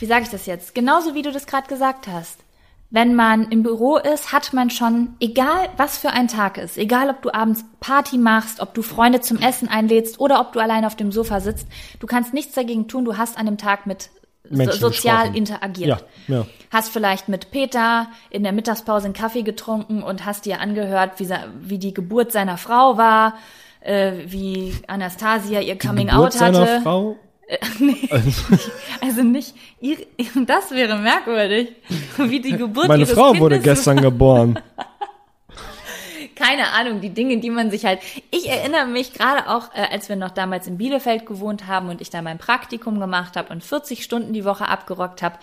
Wie 0.00 0.06
sage 0.06 0.24
ich 0.24 0.30
das 0.30 0.46
jetzt? 0.46 0.74
Genauso 0.74 1.14
wie 1.14 1.22
du 1.22 1.32
das 1.32 1.46
gerade 1.46 1.68
gesagt 1.68 2.08
hast. 2.08 2.43
Wenn 2.90 3.14
man 3.14 3.50
im 3.50 3.62
Büro 3.62 3.96
ist, 3.96 4.32
hat 4.32 4.52
man 4.52 4.70
schon, 4.70 5.16
egal 5.18 5.68
was 5.76 5.98
für 5.98 6.10
ein 6.10 6.28
Tag 6.28 6.58
ist, 6.58 6.78
egal 6.78 7.10
ob 7.10 7.22
du 7.22 7.34
abends 7.34 7.64
Party 7.80 8.18
machst, 8.18 8.60
ob 8.60 8.72
du 8.74 8.82
Freunde 8.82 9.20
zum 9.20 9.38
Essen 9.38 9.68
einlädst 9.68 10.20
oder 10.20 10.40
ob 10.40 10.52
du 10.52 10.60
allein 10.60 10.84
auf 10.84 10.94
dem 10.94 11.10
Sofa 11.10 11.40
sitzt, 11.40 11.66
du 11.98 12.06
kannst 12.06 12.34
nichts 12.34 12.54
dagegen 12.54 12.86
tun, 12.86 13.04
du 13.04 13.16
hast 13.16 13.36
an 13.36 13.46
dem 13.46 13.58
Tag 13.58 13.86
mit 13.86 14.10
Menschen 14.48 14.78
sozial 14.78 15.16
gesprochen. 15.16 15.36
interagiert. 15.36 16.04
Ja, 16.28 16.36
ja. 16.36 16.46
Hast 16.70 16.92
vielleicht 16.92 17.28
mit 17.28 17.50
Peter 17.50 18.08
in 18.30 18.42
der 18.42 18.52
Mittagspause 18.52 19.06
einen 19.06 19.14
Kaffee 19.14 19.42
getrunken 19.42 20.02
und 20.02 20.24
hast 20.24 20.44
dir 20.44 20.60
angehört, 20.60 21.18
wie, 21.18 21.28
wie 21.60 21.78
die 21.78 21.94
Geburt 21.94 22.32
seiner 22.32 22.58
Frau 22.58 22.98
war, 22.98 23.34
äh, 23.80 24.12
wie 24.26 24.74
Anastasia 24.86 25.60
ihr 25.60 25.78
Coming 25.78 26.08
Geburt 26.08 26.34
Out 26.34 26.40
hatte. 26.40 26.54
seiner 26.54 26.80
Frau? 26.82 27.16
Also 29.00 29.22
nicht, 29.22 29.54
ihr, 29.80 29.98
das 30.46 30.70
wäre 30.70 30.96
merkwürdig, 30.96 31.72
wie 32.16 32.40
die 32.40 32.56
Geburt 32.56 32.88
Meine 32.88 33.06
Frau 33.06 33.26
Kindes 33.32 33.40
wurde 33.40 33.60
gestern 33.60 34.00
geboren. 34.00 34.58
keine 36.34 36.72
Ahnung, 36.72 37.00
die 37.00 37.10
Dinge, 37.10 37.38
die 37.38 37.50
man 37.50 37.70
sich 37.70 37.84
halt. 37.84 38.00
Ich 38.30 38.48
erinnere 38.48 38.86
mich 38.86 39.12
gerade 39.12 39.48
auch, 39.48 39.74
äh, 39.74 39.86
als 39.90 40.08
wir 40.08 40.16
noch 40.16 40.30
damals 40.30 40.66
in 40.66 40.78
Bielefeld 40.78 41.26
gewohnt 41.26 41.66
haben 41.66 41.88
und 41.88 42.00
ich 42.00 42.10
da 42.10 42.22
mein 42.22 42.38
Praktikum 42.38 43.00
gemacht 43.00 43.36
habe 43.36 43.52
und 43.52 43.62
40 43.62 44.02
Stunden 44.02 44.32
die 44.32 44.44
Woche 44.44 44.68
abgerockt 44.68 45.22
habe. 45.22 45.38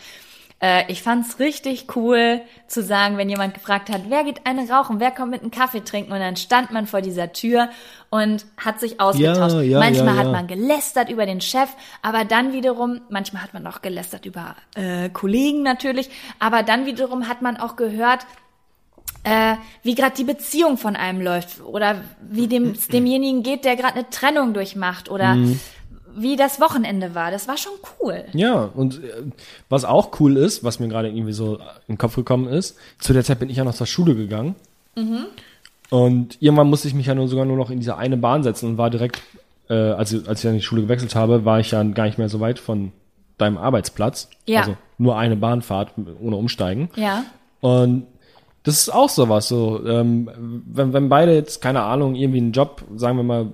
Äh, 0.61 0.91
ich 0.91 1.01
fand's 1.01 1.39
richtig 1.39 1.95
cool 1.95 2.41
zu 2.67 2.83
sagen, 2.83 3.17
wenn 3.17 3.29
jemand 3.29 3.53
gefragt 3.53 3.89
hat, 3.89 4.03
wer 4.09 4.23
geht 4.23 4.45
eine 4.45 4.69
rauchen, 4.69 4.99
wer 4.99 5.11
kommt 5.11 5.31
mit 5.31 5.41
einem 5.41 5.51
Kaffee 5.51 5.83
trinken 5.83 6.11
und 6.11 6.19
dann 6.19 6.35
stand 6.35 6.71
man 6.71 6.87
vor 6.87 7.01
dieser 7.01 7.33
Tür 7.33 7.69
und 8.11 8.45
hat 8.57 8.79
sich 8.79 8.99
ausgetauscht. 8.99 9.55
Ja, 9.55 9.61
ja, 9.61 9.79
manchmal 9.79 10.15
ja, 10.15 10.21
hat 10.21 10.31
man 10.31 10.45
gelästert 10.45 11.09
über 11.09 11.25
den 11.25 11.41
Chef, 11.41 11.69
aber 12.03 12.25
dann 12.25 12.53
wiederum, 12.53 13.01
manchmal 13.09 13.41
hat 13.41 13.53
man 13.55 13.65
auch 13.65 13.81
gelästert 13.81 14.25
über 14.27 14.55
äh, 14.75 15.09
Kollegen 15.09 15.63
natürlich, 15.63 16.09
aber 16.37 16.61
dann 16.61 16.85
wiederum 16.85 17.27
hat 17.27 17.41
man 17.41 17.57
auch 17.57 17.75
gehört, 17.77 18.27
äh, 19.23 19.55
wie 19.83 19.95
gerade 19.95 20.15
die 20.15 20.23
Beziehung 20.25 20.77
von 20.77 20.95
einem 20.95 21.21
läuft 21.21 21.61
oder 21.61 22.01
wie 22.21 22.47
dem 22.47 22.73
demjenigen 22.93 23.43
geht, 23.43 23.65
der 23.65 23.75
gerade 23.75 23.95
eine 23.95 24.09
Trennung 24.09 24.53
durchmacht 24.53 25.09
oder 25.09 25.35
Mhm. 25.35 25.59
wie 26.13 26.35
das 26.35 26.59
Wochenende 26.59 27.15
war. 27.15 27.31
Das 27.31 27.47
war 27.47 27.55
schon 27.55 27.71
cool. 28.01 28.25
Ja, 28.33 28.69
und 28.73 29.01
äh, 29.01 29.23
was 29.69 29.85
auch 29.85 30.19
cool 30.19 30.35
ist, 30.35 30.63
was 30.65 30.79
mir 30.79 30.89
gerade 30.89 31.07
irgendwie 31.07 31.31
so 31.33 31.55
in 31.87 31.95
den 31.95 31.97
Kopf 31.97 32.15
gekommen 32.15 32.47
ist, 32.49 32.77
zu 32.99 33.13
der 33.13 33.23
Zeit 33.23 33.39
bin 33.39 33.49
ich 33.49 33.55
ja 33.57 33.63
noch 33.63 33.73
zur 33.75 33.87
Schule 33.87 34.15
gegangen. 34.15 34.55
Und 35.91 36.37
irgendwann 36.41 36.69
musste 36.69 36.87
ich 36.87 36.93
mich 36.95 37.05
ja 37.05 37.13
nur 37.13 37.27
sogar 37.27 37.45
nur 37.45 37.57
noch 37.57 37.69
in 37.69 37.79
diese 37.79 37.97
eine 37.97 38.15
Bahn 38.17 38.43
setzen 38.43 38.69
und 38.69 38.77
war 38.77 38.89
direkt, 38.89 39.21
äh, 39.69 39.73
als, 39.73 40.13
ich- 40.13 40.27
als 40.27 40.39
ich 40.39 40.43
dann 40.43 40.53
in 40.53 40.59
die 40.59 40.63
Schule 40.65 40.81
gewechselt 40.83 41.15
habe, 41.15 41.43
war 41.45 41.59
ich 41.59 41.71
ja 41.71 41.83
gar 41.83 42.05
nicht 42.05 42.17
mehr 42.17 42.29
so 42.29 42.39
weit 42.39 42.59
von 42.59 42.93
deinem 43.37 43.57
Arbeitsplatz. 43.57 44.29
Ja. 44.47 44.61
Also 44.61 44.77
nur 44.97 45.17
eine 45.17 45.35
Bahnfahrt 45.35 45.89
ohne 46.21 46.37
Umsteigen. 46.37 46.89
Ja. 46.95 47.25
Und 47.59 48.07
das 48.63 48.75
ist 48.79 48.89
auch 48.93 49.09
sowas, 49.09 49.47
so, 49.49 49.85
ähm, 49.85 50.29
wenn, 50.71 50.93
wenn 50.93 51.09
beide 51.09 51.33
jetzt, 51.33 51.61
keine 51.61 51.81
Ahnung, 51.81 52.15
irgendwie 52.15 52.37
einen 52.39 52.51
Job, 52.53 52.83
sagen 52.95 53.17
wir 53.17 53.23
mal, 53.23 53.47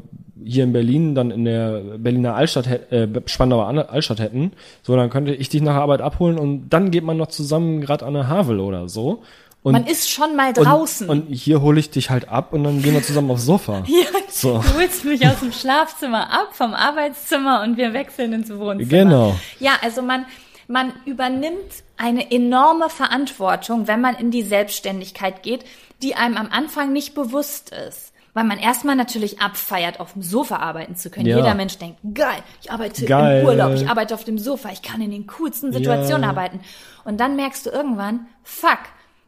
hier 0.43 0.65
in 0.65 0.73
Berlin, 0.73 1.15
dann 1.15 1.31
in 1.31 1.45
der 1.45 1.81
Berliner 1.97 2.35
Altstadt, 2.35 2.67
äh, 2.91 3.07
Spandauer 3.25 3.65
An- 3.65 3.79
Altstadt 3.79 4.19
hätten, 4.19 4.51
so, 4.83 4.95
dann 4.95 5.09
könnte 5.09 5.33
ich 5.33 5.49
dich 5.49 5.61
nach 5.63 5.75
Arbeit 5.75 6.01
abholen 6.01 6.37
und 6.37 6.69
dann 6.69 6.91
geht 6.91 7.03
man 7.03 7.17
noch 7.17 7.27
zusammen 7.27 7.81
gerade 7.81 8.05
an 8.05 8.13
der 8.13 8.27
Havel 8.27 8.59
oder 8.59 8.87
so. 8.89 9.23
Und, 9.63 9.73
Man 9.73 9.85
ist 9.85 10.09
schon 10.09 10.35
mal 10.35 10.49
und, 10.49 10.57
draußen. 10.59 11.09
Und 11.09 11.27
hier 11.29 11.61
hole 11.61 11.79
ich 11.79 11.89
dich 11.89 12.09
halt 12.09 12.29
ab 12.29 12.53
und 12.53 12.63
dann 12.63 12.81
gehen 12.81 12.93
wir 12.93 13.03
zusammen 13.03 13.31
aufs 13.31 13.43
Sofa. 13.45 13.83
ja, 13.87 14.05
So. 14.29 14.59
Du 14.59 14.75
holst 14.75 15.03
mich 15.03 15.27
aus 15.27 15.39
dem 15.39 15.51
Schlafzimmer 15.51 16.31
ab, 16.31 16.49
vom 16.53 16.73
Arbeitszimmer 16.73 17.63
und 17.63 17.75
wir 17.75 17.91
wechseln 17.93 18.31
ins 18.33 18.49
Wohnzimmer. 18.49 18.89
Genau. 18.89 19.35
Ja, 19.59 19.71
also 19.81 20.01
man, 20.01 20.25
man 20.69 20.93
übernimmt 21.05 21.83
eine 21.97 22.31
enorme 22.31 22.89
Verantwortung, 22.89 23.87
wenn 23.87 23.99
man 23.99 24.15
in 24.15 24.31
die 24.31 24.43
Selbstständigkeit 24.43 25.43
geht, 25.43 25.65
die 26.01 26.15
einem 26.15 26.37
am 26.37 26.49
Anfang 26.51 26.93
nicht 26.93 27.13
bewusst 27.15 27.71
ist. 27.89 28.13
Weil 28.33 28.43
man 28.43 28.59
erstmal 28.59 28.95
natürlich 28.95 29.41
abfeiert, 29.41 29.99
auf 29.99 30.13
dem 30.13 30.21
Sofa 30.21 30.57
arbeiten 30.57 30.95
zu 30.95 31.09
können. 31.09 31.25
Ja. 31.25 31.37
Jeder 31.37 31.55
Mensch 31.55 31.77
denkt, 31.79 31.97
geil, 32.13 32.37
ich 32.61 32.71
arbeite 32.71 33.03
Geil. 33.05 33.41
im 33.41 33.47
Urlaub, 33.47 33.73
ich 33.73 33.89
arbeite 33.89 34.13
auf 34.13 34.23
dem 34.23 34.37
Sofa, 34.37 34.69
ich 34.71 34.83
kann 34.83 35.01
in 35.01 35.09
den 35.09 35.25
coolsten 35.25 35.73
Situationen 35.73 36.21
Ja. 36.21 36.29
arbeiten. 36.29 36.59
Und 37.03 37.19
dann 37.19 37.35
merkst 37.35 37.65
du 37.65 37.71
irgendwann, 37.71 38.27
fuck, 38.43 38.77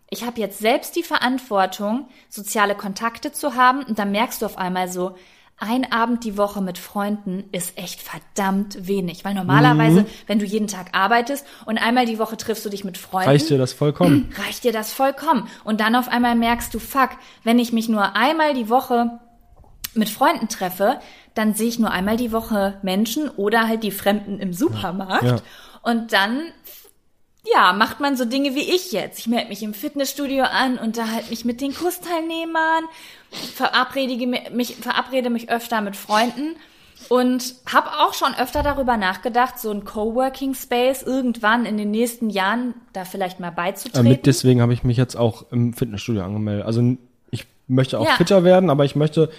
ich 0.10 0.26
habe 0.26 0.40
jetzt 0.40 0.60
selbst 0.60 0.96
die 0.96 1.04
Verantwortung, 1.04 2.08
soziale 2.30 2.76
Kontakte 2.76 3.32
zu 3.32 3.56
haben. 3.56 3.84
Und 3.84 4.00
dann 4.00 4.12
merkst 4.12 4.42
du 4.42 4.46
auf 4.46 4.58
einmal 4.58 4.88
so, 4.88 5.16
ein 5.62 5.92
Abend 5.92 6.24
die 6.24 6.38
Woche 6.38 6.62
mit 6.62 6.78
Freunden 6.78 7.44
ist 7.52 7.78
echt 7.78 8.02
verdammt 8.02 8.88
wenig. 8.88 9.26
Weil 9.26 9.34
normalerweise, 9.34 10.06
wenn 10.26 10.40
du 10.40 10.46
jeden 10.46 10.68
Tag 10.68 10.98
arbeitest 10.98 11.46
und 11.66 11.78
einmal 11.78 12.06
die 12.06 12.18
Woche 12.18 12.38
triffst 12.38 12.66
du 12.66 12.70
dich 12.70 12.86
mit 12.86 12.98
Freunden, 12.98 13.30
Reicht 13.30 13.50
dir 13.50 13.58
das 13.58 13.74
vollkommen? 13.74 14.34
reicht 14.46 14.64
dir 14.64 14.72
das 14.72 14.94
vollkommen. 14.94 15.48
Und 15.66 15.82
dann 15.82 15.96
auf 15.96 16.08
einmal 16.08 16.36
merkst 16.36 16.74
du, 16.74 16.80
fuck, 16.80 17.10
wenn 17.44 17.60
ich 17.60 17.74
mich 17.74 17.90
nur 17.90 18.16
einmal 18.16 18.54
die 18.54 18.70
Woche 18.70 19.20
mit 19.96 20.10
Freunden 20.10 20.48
treffe, 20.48 21.00
dann 21.34 21.54
sehe 21.54 21.68
ich 21.68 21.78
nur 21.78 21.92
einmal 21.92 22.16
die 22.16 22.32
Woche 22.32 22.78
Menschen 22.82 23.30
oder 23.30 23.68
halt 23.68 23.84
die 23.84 23.92
Fremden 23.92 24.40
im 24.40 24.54
Supermarkt. 24.54 25.24
Ja. 25.24 25.38
Und 25.82 26.14
dann, 26.14 26.42
ja, 27.54 27.74
macht 27.74 28.00
man 28.00 28.16
so 28.18 28.26
Dinge 28.26 28.56
wie 28.56 28.62
ich 28.76 28.92
jetzt. 28.92 29.20
Ich 29.20 29.28
melde 29.28 29.50
mich 29.50 29.64
im 29.64 29.74
Fitnessstudio 29.74 30.44
an, 30.44 30.78
unterhalte 30.78 31.30
mich 31.30 31.46
mit 31.46 31.62
den 31.62 31.74
Kursteilnehmern, 31.74 32.84
verabrede 33.56 34.28
mich, 34.52 34.76
verabrede 34.78 35.30
mich 35.30 35.50
öfter 35.50 35.82
mit 35.82 35.96
Freunden 35.96 36.56
und 37.08 37.56
habe 37.72 37.88
auch 38.00 38.14
schon 38.14 38.36
öfter 38.36 38.62
darüber 38.62 38.98
nachgedacht, 38.98 39.58
so 39.60 39.72
ein 39.72 39.86
Coworking 39.86 40.54
Space 40.54 41.02
irgendwann 41.04 41.66
in 41.66 41.78
den 41.78 41.92
nächsten 41.92 42.30
Jahren 42.30 42.74
da 42.94 43.06
vielleicht 43.06 43.40
mal 43.40 43.50
Äh, 43.50 43.56
beizutreten. 43.56 44.08
mit 44.10 44.26
deswegen 44.26 44.62
habe 44.62 44.74
ich 44.74 44.84
mich 44.84 44.98
jetzt 44.98 45.16
auch 45.16 45.46
im 45.52 45.74
Fitnessstudio 45.74 46.24
angemeldet. 46.24 46.66
Also 46.66 46.98
ich 47.32 47.46
möchte 47.68 48.00
auch 48.00 48.06
Ja. 48.06 48.16
fitter 48.16 48.44
werden, 48.44 48.70
aber 48.70 48.86
ich 48.86 48.96
möchte, 48.96 49.32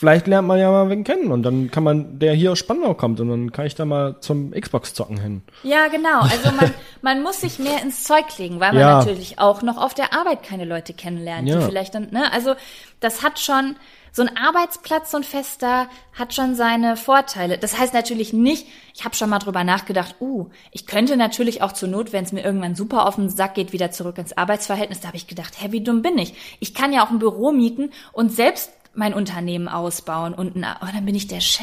vielleicht 0.00 0.26
lernt 0.26 0.48
man 0.48 0.58
ja 0.58 0.70
mal 0.70 0.88
wen 0.88 1.04
kennen 1.04 1.30
und 1.30 1.42
dann 1.42 1.70
kann 1.70 1.84
man, 1.84 2.18
der 2.18 2.32
hier 2.32 2.52
aus 2.52 2.58
Spandau 2.58 2.94
kommt 2.94 3.20
und 3.20 3.28
dann 3.28 3.52
kann 3.52 3.66
ich 3.66 3.74
da 3.74 3.84
mal 3.84 4.18
zum 4.20 4.52
Xbox 4.52 4.94
zocken 4.94 5.20
hin. 5.20 5.42
Ja, 5.62 5.88
genau. 5.88 6.20
Also 6.22 6.50
man, 6.52 6.72
man 7.02 7.22
muss 7.22 7.42
sich 7.42 7.58
mehr 7.58 7.82
ins 7.82 8.04
Zeug 8.04 8.24
legen, 8.38 8.60
weil 8.60 8.72
man 8.72 8.80
Ja. 8.80 8.98
natürlich 8.98 9.38
auch 9.38 9.60
noch 9.60 9.76
auf 9.76 9.92
der 9.92 10.14
Arbeit 10.14 10.42
keine 10.42 10.64
Leute 10.64 10.94
kennenlernt, 10.94 11.46
Ja. 11.46 11.58
die 11.58 11.66
vielleicht 11.66 11.94
dann, 11.94 12.08
ne, 12.12 12.32
also 12.32 12.54
das 13.00 13.22
hat 13.22 13.38
schon, 13.40 13.76
so 14.12 14.22
ein 14.22 14.36
Arbeitsplatz, 14.38 15.10
so 15.10 15.18
ein 15.18 15.22
fester, 15.22 15.86
hat 16.18 16.34
schon 16.34 16.54
seine 16.54 16.96
Vorteile. 16.96 17.58
Das 17.58 17.78
heißt 17.78 17.92
natürlich 17.94 18.32
nicht, 18.32 18.66
ich 18.94 19.04
habe 19.04 19.14
schon 19.14 19.30
mal 19.30 19.38
drüber 19.38 19.64
nachgedacht, 19.64 20.16
uh, 20.20 20.48
ich 20.72 20.86
könnte 20.86 21.16
natürlich 21.18 21.62
auch 21.62 21.72
zur 21.72 21.90
Not, 21.90 22.12
wenn 22.12 22.24
es 22.24 22.32
mir 22.32 22.42
irgendwann 22.42 22.74
super 22.74 23.06
auf 23.06 23.16
den 23.16 23.28
Sack 23.28 23.54
geht, 23.54 23.72
wieder 23.72 23.90
zurück 23.90 24.18
ins 24.18 24.36
Arbeitsverhältnis. 24.36 25.00
Da 25.00 25.08
habe 25.08 25.16
ich 25.18 25.26
gedacht, 25.28 25.54
hä, 25.60 25.68
wie 25.72 25.82
dumm 25.84 26.00
bin 26.02 26.18
ich? 26.18 26.34
Ich 26.58 26.74
kann 26.74 26.92
ja 26.92 27.04
auch 27.04 27.10
ein 27.10 27.18
Büro 27.20 27.52
mieten 27.52 27.90
und 28.12 28.32
selbst 28.32 28.72
mein 28.94 29.14
Unternehmen 29.14 29.68
ausbauen 29.68 30.34
und 30.34 30.56
ein, 30.56 30.66
oh, 30.82 30.86
dann 30.92 31.04
bin 31.04 31.14
ich 31.14 31.26
der 31.26 31.40
Chef. 31.40 31.62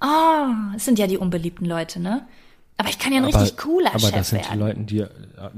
Ah, 0.00 0.48
das 0.72 0.84
sind 0.84 0.98
ja 0.98 1.06
die 1.06 1.18
unbeliebten 1.18 1.64
Leute, 1.64 2.00
ne? 2.00 2.26
Aber 2.76 2.88
ich 2.88 2.98
kann 2.98 3.12
ja 3.12 3.18
ein 3.18 3.24
richtig 3.24 3.56
cooler 3.56 3.90
aber 3.90 4.00
Chef 4.00 4.10
das 4.12 4.30
sind 4.30 4.44
die 4.44 4.48
werden. 4.48 4.60
Leute, 4.60 4.80
die 4.80 4.98
äh, 4.98 5.08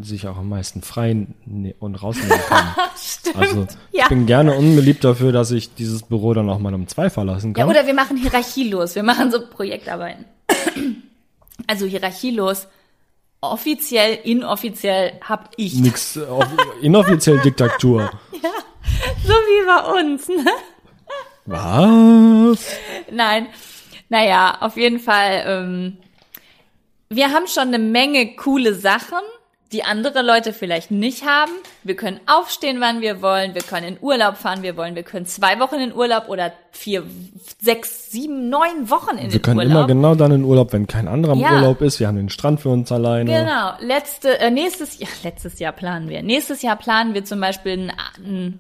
sich 0.03 0.28
auch 0.28 0.36
am 0.36 0.51
meisten 0.51 0.82
frei 0.82 1.26
ne 1.47 1.74
und 1.78 1.94
rausnehmen 1.94 2.38
können. 2.47 2.68
Stimmt. 2.97 3.36
Also 3.36 3.66
ja. 3.92 4.03
ich 4.03 4.09
bin 4.09 4.26
gerne 4.26 4.55
unbeliebt 4.55 5.03
dafür, 5.03 5.32
dass 5.32 5.51
ich 5.51 5.74
dieses 5.74 6.03
Büro 6.03 6.34
dann 6.34 6.51
auch 6.51 6.59
mal 6.59 6.74
um 6.74 6.86
zwei 6.88 7.09
verlassen 7.09 7.55
ja, 7.57 7.62
kann. 7.62 7.70
oder 7.70 7.86
wir 7.86 7.94
machen 7.94 8.18
hierarchielos. 8.18 8.94
Wir 8.94 9.03
machen 9.03 9.30
so 9.30 9.47
Projektarbeiten. 9.49 10.24
Also 11.68 11.86
hierarchielos. 11.86 12.68
Offiziell, 13.40 14.18
inoffiziell 14.22 15.14
hab 15.22 15.51
ich. 15.57 15.74
Nix, 15.74 16.14
äh, 16.16 16.20
off- 16.20 16.47
inoffiziell 16.80 17.38
Diktatur. 17.40 18.11
So 19.24 19.32
wie 19.32 19.66
bei 19.66 20.01
uns, 20.01 20.28
ne? 20.28 20.44
Was? 21.47 22.76
Nein. 23.11 23.49
Naja, 24.09 24.59
auf 24.61 24.76
jeden 24.76 25.01
Fall. 25.01 25.44
Ähm, 25.47 25.97
wir 27.09 27.32
haben 27.32 27.47
schon 27.47 27.68
eine 27.68 27.78
Menge 27.78 28.34
coole 28.36 28.74
Sachen, 28.74 29.18
die 29.72 29.84
andere 29.84 30.22
Leute 30.22 30.53
vielleicht 30.53 30.90
nicht 30.90 31.24
haben. 31.24 31.53
Wir 31.87 31.97
können 31.97 32.20
aufstehen, 32.26 32.78
wann 32.80 33.01
wir 33.01 33.22
wollen. 33.22 33.55
Wir 33.55 33.62
können 33.62 33.87
in 33.87 33.99
Urlaub 34.01 34.37
fahren, 34.37 34.62
wir 34.62 34.76
wollen. 34.76 34.95
Wir 34.95 35.03
können 35.03 35.26
zwei 35.26 35.59
Wochen 35.61 35.76
in 35.76 35.95
Urlaub 35.95 36.28
oder 36.28 36.53
vier, 36.72 37.05
sechs, 37.61 38.11
sieben, 38.11 38.49
neun 38.49 38.91
Wochen 38.91 39.16
in 39.16 39.24
Wir 39.24 39.39
den 39.39 39.43
können 39.43 39.59
Urlaub. 39.61 39.72
immer 39.72 39.87
genau 39.87 40.14
dann 40.14 40.32
in 40.32 40.45
Urlaub, 40.45 40.72
wenn 40.72 40.87
kein 40.87 41.09
anderer 41.09 41.32
im 41.34 41.39
Ja. 41.41 41.55
Urlaub 41.55 41.80
ist. 41.80 42.01
Wir 42.01 42.07
haben 42.09 42.16
den 42.16 42.28
Strand 42.28 42.61
für 42.61 42.68
uns 42.68 42.91
alleine. 42.93 43.30
Genau. 43.30 43.72
Letzte, 43.80 44.39
äh, 44.41 44.51
nächstes 44.51 44.99
Jahr, 44.99 45.11
letztes 45.22 45.59
Jahr 45.59 45.72
planen 45.72 46.09
wir. 46.09 46.22
Nächstes 46.22 46.62
Jahr 46.62 46.76
planen 46.76 47.14
wir 47.14 47.24
zum 47.24 47.41
Beispiel 47.41 47.72
ein, 47.72 47.93
ein 48.18 48.59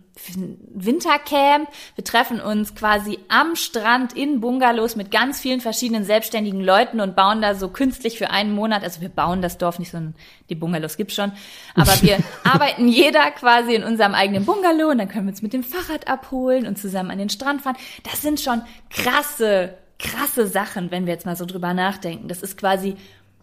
Wintercamp. 0.74 1.68
Wir 1.94 2.04
treffen 2.04 2.40
uns 2.40 2.74
quasi 2.74 3.18
am 3.28 3.54
Strand 3.56 4.14
in 4.14 4.40
Bungalows 4.40 4.96
mit 4.96 5.10
ganz 5.10 5.40
vielen 5.40 5.60
verschiedenen 5.60 6.04
selbstständigen 6.04 6.60
Leuten 6.62 7.00
und 7.00 7.16
bauen 7.16 7.42
da 7.42 7.54
so 7.54 7.68
künstlich 7.68 8.18
für 8.18 8.30
einen 8.30 8.54
Monat. 8.54 8.82
Also 8.82 9.00
wir 9.00 9.08
bauen 9.08 9.42
das 9.42 9.58
Dorf 9.58 9.78
nicht, 9.78 9.90
sondern 9.90 10.14
die 10.48 10.54
Bungalows 10.54 10.96
gibt's 10.96 11.14
schon. 11.14 11.32
Aber 11.74 11.92
wir 12.02 12.18
arbeiten 12.44 12.88
jeder 13.16 13.30
quasi 13.32 13.74
in 13.74 13.82
unserem 13.82 14.14
eigenen 14.14 14.44
Bungalow 14.44 14.90
und 14.90 14.98
dann 14.98 15.08
können 15.08 15.26
wir 15.26 15.30
uns 15.30 15.42
mit 15.42 15.52
dem 15.52 15.62
Fahrrad 15.62 16.08
abholen 16.08 16.66
und 16.66 16.78
zusammen 16.78 17.10
an 17.10 17.18
den 17.18 17.30
Strand 17.30 17.62
fahren. 17.62 17.76
Das 18.10 18.22
sind 18.22 18.40
schon 18.40 18.62
krasse, 18.90 19.74
krasse 19.98 20.46
Sachen, 20.46 20.90
wenn 20.90 21.06
wir 21.06 21.14
jetzt 21.14 21.26
mal 21.26 21.36
so 21.36 21.46
drüber 21.46 21.74
nachdenken. 21.74 22.28
Das 22.28 22.42
ist 22.42 22.58
quasi 22.58 22.96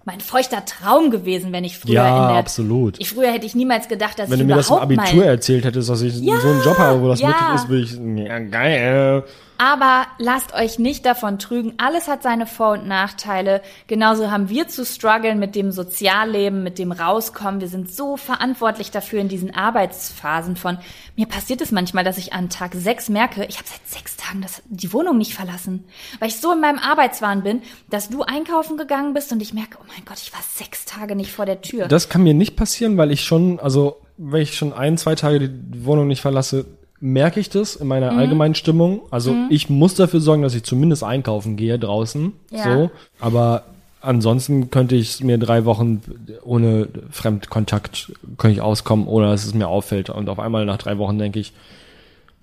mein 0.05 0.19
feuchter 0.19 0.65
Traum 0.65 1.11
gewesen, 1.11 1.53
wenn 1.53 1.63
ich 1.63 1.77
früher 1.79 1.93
Ja, 1.93 2.23
in 2.23 2.29
der, 2.29 2.37
absolut. 2.37 2.99
Ich 2.99 3.09
früher 3.09 3.31
hätte 3.31 3.45
ich 3.45 3.55
niemals 3.55 3.87
gedacht, 3.87 4.19
dass 4.19 4.29
Wenn 4.29 4.39
du 4.39 4.43
ich 4.43 4.49
mir 4.49 4.55
das 4.55 4.69
im 4.69 4.75
Abitur 4.75 5.25
erzählt 5.25 5.63
hättest, 5.63 5.89
dass 5.89 6.01
ich 6.01 6.19
Ja, 6.19 6.39
so 6.41 6.49
einen 6.49 6.61
Job 6.61 6.77
habe, 6.77 7.01
wo 7.01 7.07
das 7.07 7.21
ja. 7.21 7.27
möglich 7.29 7.55
ist, 7.55 7.69
würde 7.69 8.21
ich, 8.21 8.27
ja, 8.27 8.39
geil. 8.39 9.23
Aber 9.57 10.07
lasst 10.17 10.53
euch 10.53 10.79
nicht 10.79 11.05
davon 11.05 11.39
trügen. 11.39 11.73
Alles 11.77 12.07
hat 12.07 12.23
seine 12.23 12.47
Vor- 12.47 12.73
und 12.73 12.87
Nachteile. 12.87 13.61
Genauso 13.87 14.31
haben 14.31 14.49
wir 14.49 14.67
zu 14.67 14.85
strugglen 14.85 15.39
mit 15.39 15.55
dem 15.55 15.71
Sozialleben, 15.71 16.63
mit 16.63 16.79
dem 16.79 16.91
Rauskommen. 16.91 17.61
Wir 17.61 17.67
sind 17.67 17.93
so 17.93 18.17
verantwortlich 18.17 18.91
dafür 18.91 19.19
in 19.21 19.29
diesen 19.29 19.55
Arbeitsphasen 19.55 20.55
von. 20.55 20.77
Mir 21.15 21.27
passiert 21.27 21.61
es 21.61 21.71
manchmal, 21.71 22.03
dass 22.03 22.17
ich 22.17 22.33
an 22.33 22.49
Tag 22.49 22.73
sechs 22.73 23.09
merke, 23.09 23.45
ich 23.45 23.57
habe 23.57 23.67
seit 23.67 23.87
sechs 23.87 24.17
Tagen 24.17 24.41
das, 24.41 24.61
die 24.65 24.91
Wohnung 24.91 25.17
nicht 25.17 25.33
verlassen, 25.33 25.85
weil 26.19 26.29
ich 26.29 26.39
so 26.39 26.51
in 26.53 26.61
meinem 26.61 26.79
Arbeitswahn 26.79 27.43
bin, 27.43 27.61
dass 27.89 28.09
du 28.09 28.23
einkaufen 28.23 28.77
gegangen 28.77 29.13
bist 29.13 29.31
und 29.31 29.41
ich 29.41 29.53
merke, 29.53 29.77
oh 29.79 29.85
mein 29.87 30.05
Gott, 30.05 30.17
ich 30.17 30.33
war 30.33 30.41
sechs 30.55 30.85
Tage 30.85 31.15
nicht 31.15 31.31
vor 31.31 31.45
der 31.45 31.61
Tür. 31.61 31.87
Das 31.87 32.09
kann 32.09 32.23
mir 32.23 32.33
nicht 32.33 32.55
passieren, 32.55 32.97
weil 32.97 33.11
ich 33.11 33.23
schon, 33.23 33.59
also 33.59 34.01
wenn 34.17 34.41
ich 34.41 34.55
schon 34.55 34.73
ein, 34.73 34.97
zwei 34.97 35.15
Tage 35.15 35.49
die 35.49 35.85
Wohnung 35.85 36.07
nicht 36.07 36.21
verlasse, 36.21 36.65
merke 37.05 37.41
ich 37.41 37.49
das 37.49 37.75
in 37.75 37.87
meiner 37.87 38.13
Mhm. 38.13 38.17
allgemeinen 38.19 38.55
Stimmung. 38.55 39.01
Also 39.11 39.35
ich 39.49 39.69
muss 39.69 39.93
dafür 39.95 40.21
sorgen, 40.21 40.41
dass 40.41 40.55
ich 40.55 40.63
zumindest 40.63 41.03
einkaufen 41.03 41.57
gehe 41.57 41.77
draußen. 41.77 42.31
Ja. 42.49 42.63
So. 42.63 42.91
Aber 43.19 43.63
ansonsten 43.99 44.69
könnte 44.71 44.95
ich 44.95 45.21
mir 45.21 45.37
drei 45.37 45.65
Wochen 45.65 46.01
ohne 46.43 46.87
Fremdkontakt 47.11 48.13
könnte 48.37 48.53
ich 48.55 48.61
auskommen, 48.61 49.05
ohne 49.07 49.27
dass 49.27 49.45
es 49.45 49.53
mir 49.53 49.67
auffällt. 49.67 50.09
Und 50.09 50.29
auf 50.29 50.39
einmal 50.39 50.65
nach 50.65 50.77
drei 50.77 50.97
Wochen 50.97 51.17
denke 51.19 51.39
ich, 51.39 51.51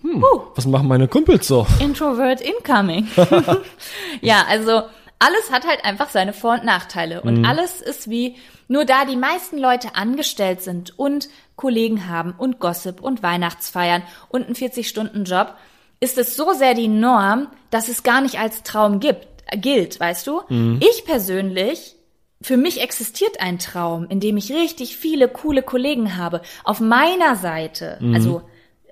hm, 0.02 0.22
was 0.54 0.66
machen 0.66 0.88
meine 0.88 1.08
Kumpels 1.08 1.46
so? 1.46 1.66
Introvert 1.78 2.42
incoming. 2.42 3.08
ja, 4.20 4.44
also 4.48 4.82
alles 5.18 5.50
hat 5.52 5.66
halt 5.66 5.84
einfach 5.84 6.11
seine 6.11 6.32
Vor- 6.34 6.54
und 6.54 6.64
Nachteile. 6.64 7.22
Und 7.22 7.44
alles 7.46 7.80
ist 7.80 8.11
wie, 8.11 8.34
nur 8.70 8.84
da 8.84 9.04
die 9.04 9.16
meisten 9.16 9.58
Leute 9.58 9.96
angestellt 9.96 10.62
sind 10.62 10.96
und 10.96 11.28
Kollegen 11.56 12.06
haben 12.06 12.32
und 12.38 12.60
Gossip 12.60 13.00
und 13.00 13.20
Weihnachtsfeiern 13.20 14.04
und 14.28 14.46
einen 14.46 14.54
40-Stunden-Job, 14.54 15.54
ist 15.98 16.16
es 16.18 16.36
so 16.36 16.52
sehr 16.52 16.74
die 16.74 16.86
Norm, 16.86 17.48
dass 17.70 17.88
es 17.88 18.04
gar 18.04 18.20
nicht 18.20 18.38
als 18.38 18.62
Traum 18.62 19.00
gibt, 19.00 19.26
äh, 19.46 19.58
gilt, 19.58 19.98
weißt 19.98 20.24
du? 20.28 20.42
Ich 20.80 21.04
persönlich 21.04 21.96
für 22.42 22.56
mich 22.56 22.80
existiert 22.80 23.40
ein 23.40 23.58
Traum, 23.58 24.06
in 24.08 24.20
dem 24.20 24.36
ich 24.36 24.52
richtig 24.52 24.96
viele 24.96 25.28
coole 25.28 25.62
Kollegen 25.62 26.16
habe. 26.16 26.40
Auf 26.62 26.78
meiner 26.78 27.34
Seite, 27.36 27.98
also 28.14 28.42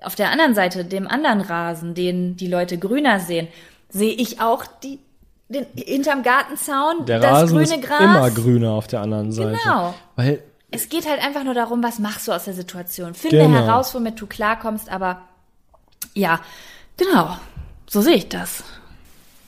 auf 0.01 0.15
der 0.15 0.29
anderen 0.29 0.55
Seite, 0.55 0.83
dem 0.83 1.07
anderen 1.07 1.39
Rasen, 1.41 1.95
den 1.95 2.35
die 2.35 2.47
Leute 2.47 2.77
grüner 2.77 3.21
sehen, 3.21 3.47
sehe 3.87 4.13
ich 4.13 4.41
auch 4.41 4.65
die, 4.83 4.99
den, 5.49 5.65
hinterm 5.75 6.23
Gartenzaun 6.23 7.05
Der 7.05 7.19
das 7.19 7.31
Rasen 7.31 7.57
grüne 7.57 7.75
ist 7.75 7.81
Gras. 7.81 7.99
immer 8.01 8.31
grüner 8.31 8.71
auf 8.71 8.87
der 8.87 9.01
anderen 9.01 9.31
Seite. 9.31 9.57
Genau. 9.63 9.93
Weil 10.15 10.41
Es 10.71 10.89
geht 10.89 11.07
halt 11.09 11.21
einfach 11.23 11.43
nur 11.43 11.53
darum, 11.55 11.81
was 11.83 11.99
machst 11.99 12.27
du 12.27 12.31
aus 12.31 12.45
der 12.45 12.53
Situation. 12.53 13.13
Finde 13.15 13.37
Genau. 13.37 13.57
heraus, 13.59 13.93
womit 13.95 14.19
du 14.21 14.27
klarkommst, 14.27 14.89
aber 14.89 15.21
ja, 16.13 16.39
genau. 16.97 17.35
So 17.87 18.01
sehe 18.01 18.15
ich 18.15 18.29
das. 18.29 18.63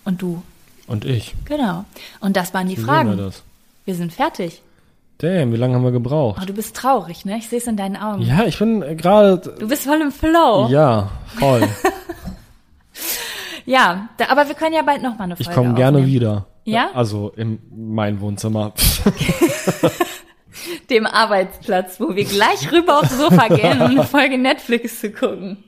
Und 0.03 0.21
du? 0.21 0.41
und 0.87 1.05
ich. 1.05 1.35
Genau. 1.45 1.85
Und 2.19 2.35
das 2.35 2.53
waren 2.53 2.67
die 2.67 2.77
Wie 2.77 2.81
Fragen. 2.81 3.11
wir 3.17 3.25
das? 3.25 3.43
Wir 3.85 3.95
sind 3.95 4.11
fertig. 4.11 4.61
Damn, 5.19 5.53
wie 5.53 5.57
lange 5.57 5.75
haben 5.75 5.83
wir 5.83 5.91
gebraucht? 5.91 6.39
Oh, 6.41 6.45
du 6.45 6.53
bist 6.53 6.75
traurig, 6.75 7.23
ne? 7.25 7.37
Ich 7.37 7.47
sehe 7.47 7.59
es 7.59 7.67
in 7.67 7.77
deinen 7.77 7.95
Augen. 7.95 8.23
Ja, 8.23 8.43
ich 8.45 8.57
bin 8.57 8.81
äh, 8.81 8.95
gerade. 8.95 9.37
Du 9.37 9.67
bist 9.67 9.83
voll 9.83 10.01
im 10.01 10.11
Flow. 10.11 10.67
Ja, 10.69 11.11
Ja, 13.71 14.09
da, 14.17 14.27
aber 14.27 14.49
wir 14.49 14.55
können 14.55 14.75
ja 14.75 14.81
bald 14.81 15.01
noch 15.01 15.17
mal 15.17 15.23
eine 15.23 15.37
Folge 15.37 15.49
Ich 15.49 15.55
komme 15.55 15.73
gerne 15.75 15.99
aufnehmen. 15.99 16.13
wieder. 16.13 16.45
Ja? 16.65 16.89
Also 16.93 17.31
in 17.37 17.59
mein 17.73 18.19
Wohnzimmer. 18.19 18.73
Dem 20.89 21.05
Arbeitsplatz, 21.05 21.97
wo 21.97 22.13
wir 22.13 22.25
gleich 22.25 22.69
rüber 22.69 22.99
aufs 22.99 23.17
Sofa 23.17 23.47
gehen, 23.47 23.81
um 23.81 23.91
eine 23.91 24.03
Folge 24.03 24.37
Netflix 24.37 24.99
zu 24.99 25.11
gucken. 25.11 25.63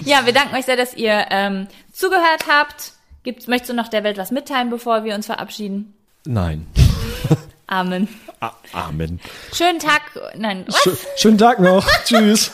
Ja, 0.00 0.26
wir 0.26 0.32
danken 0.32 0.56
euch 0.56 0.64
sehr, 0.64 0.76
dass 0.76 0.94
ihr 0.94 1.26
ähm, 1.30 1.68
zugehört 1.92 2.46
habt. 2.50 2.94
Gibt's, 3.22 3.46
möchtest 3.46 3.70
du 3.70 3.74
noch 3.76 3.86
der 3.86 4.02
Welt 4.02 4.18
was 4.18 4.32
mitteilen, 4.32 4.70
bevor 4.70 5.04
wir 5.04 5.14
uns 5.14 5.26
verabschieden? 5.26 5.94
Nein. 6.26 6.66
Amen. 7.68 8.08
A 8.40 8.50
Amen. 8.72 9.20
Schönen 9.52 9.78
Tag. 9.78 10.02
Nein, 10.36 10.64
was? 10.66 10.82
Sch 10.82 11.20
schönen 11.20 11.38
Tag 11.38 11.60
noch. 11.60 11.86
Tschüss. 12.04 12.50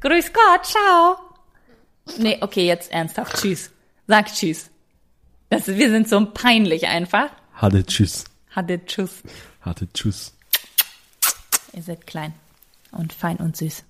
Grüß 0.00 0.32
Gott, 0.32 0.64
ciao. 0.64 1.27
Nee, 2.16 2.38
okay, 2.40 2.66
jetzt 2.66 2.90
ernsthaft. 2.90 3.36
Tschüss. 3.36 3.70
Sag 4.06 4.32
Tschüss. 4.32 4.70
Das, 5.50 5.66
wir 5.66 5.90
sind 5.90 6.08
so 6.08 6.24
peinlich 6.26 6.86
einfach. 6.86 7.30
Hatte 7.54 7.84
Tschüss. 7.84 8.24
Hatte 8.50 8.84
Tschüss. 8.84 9.22
Hatte 9.60 9.92
Tschüss. 9.92 10.32
Ihr 11.72 11.82
seid 11.82 12.06
klein 12.06 12.32
und 12.92 13.12
fein 13.12 13.36
und 13.36 13.56
süß. 13.56 13.84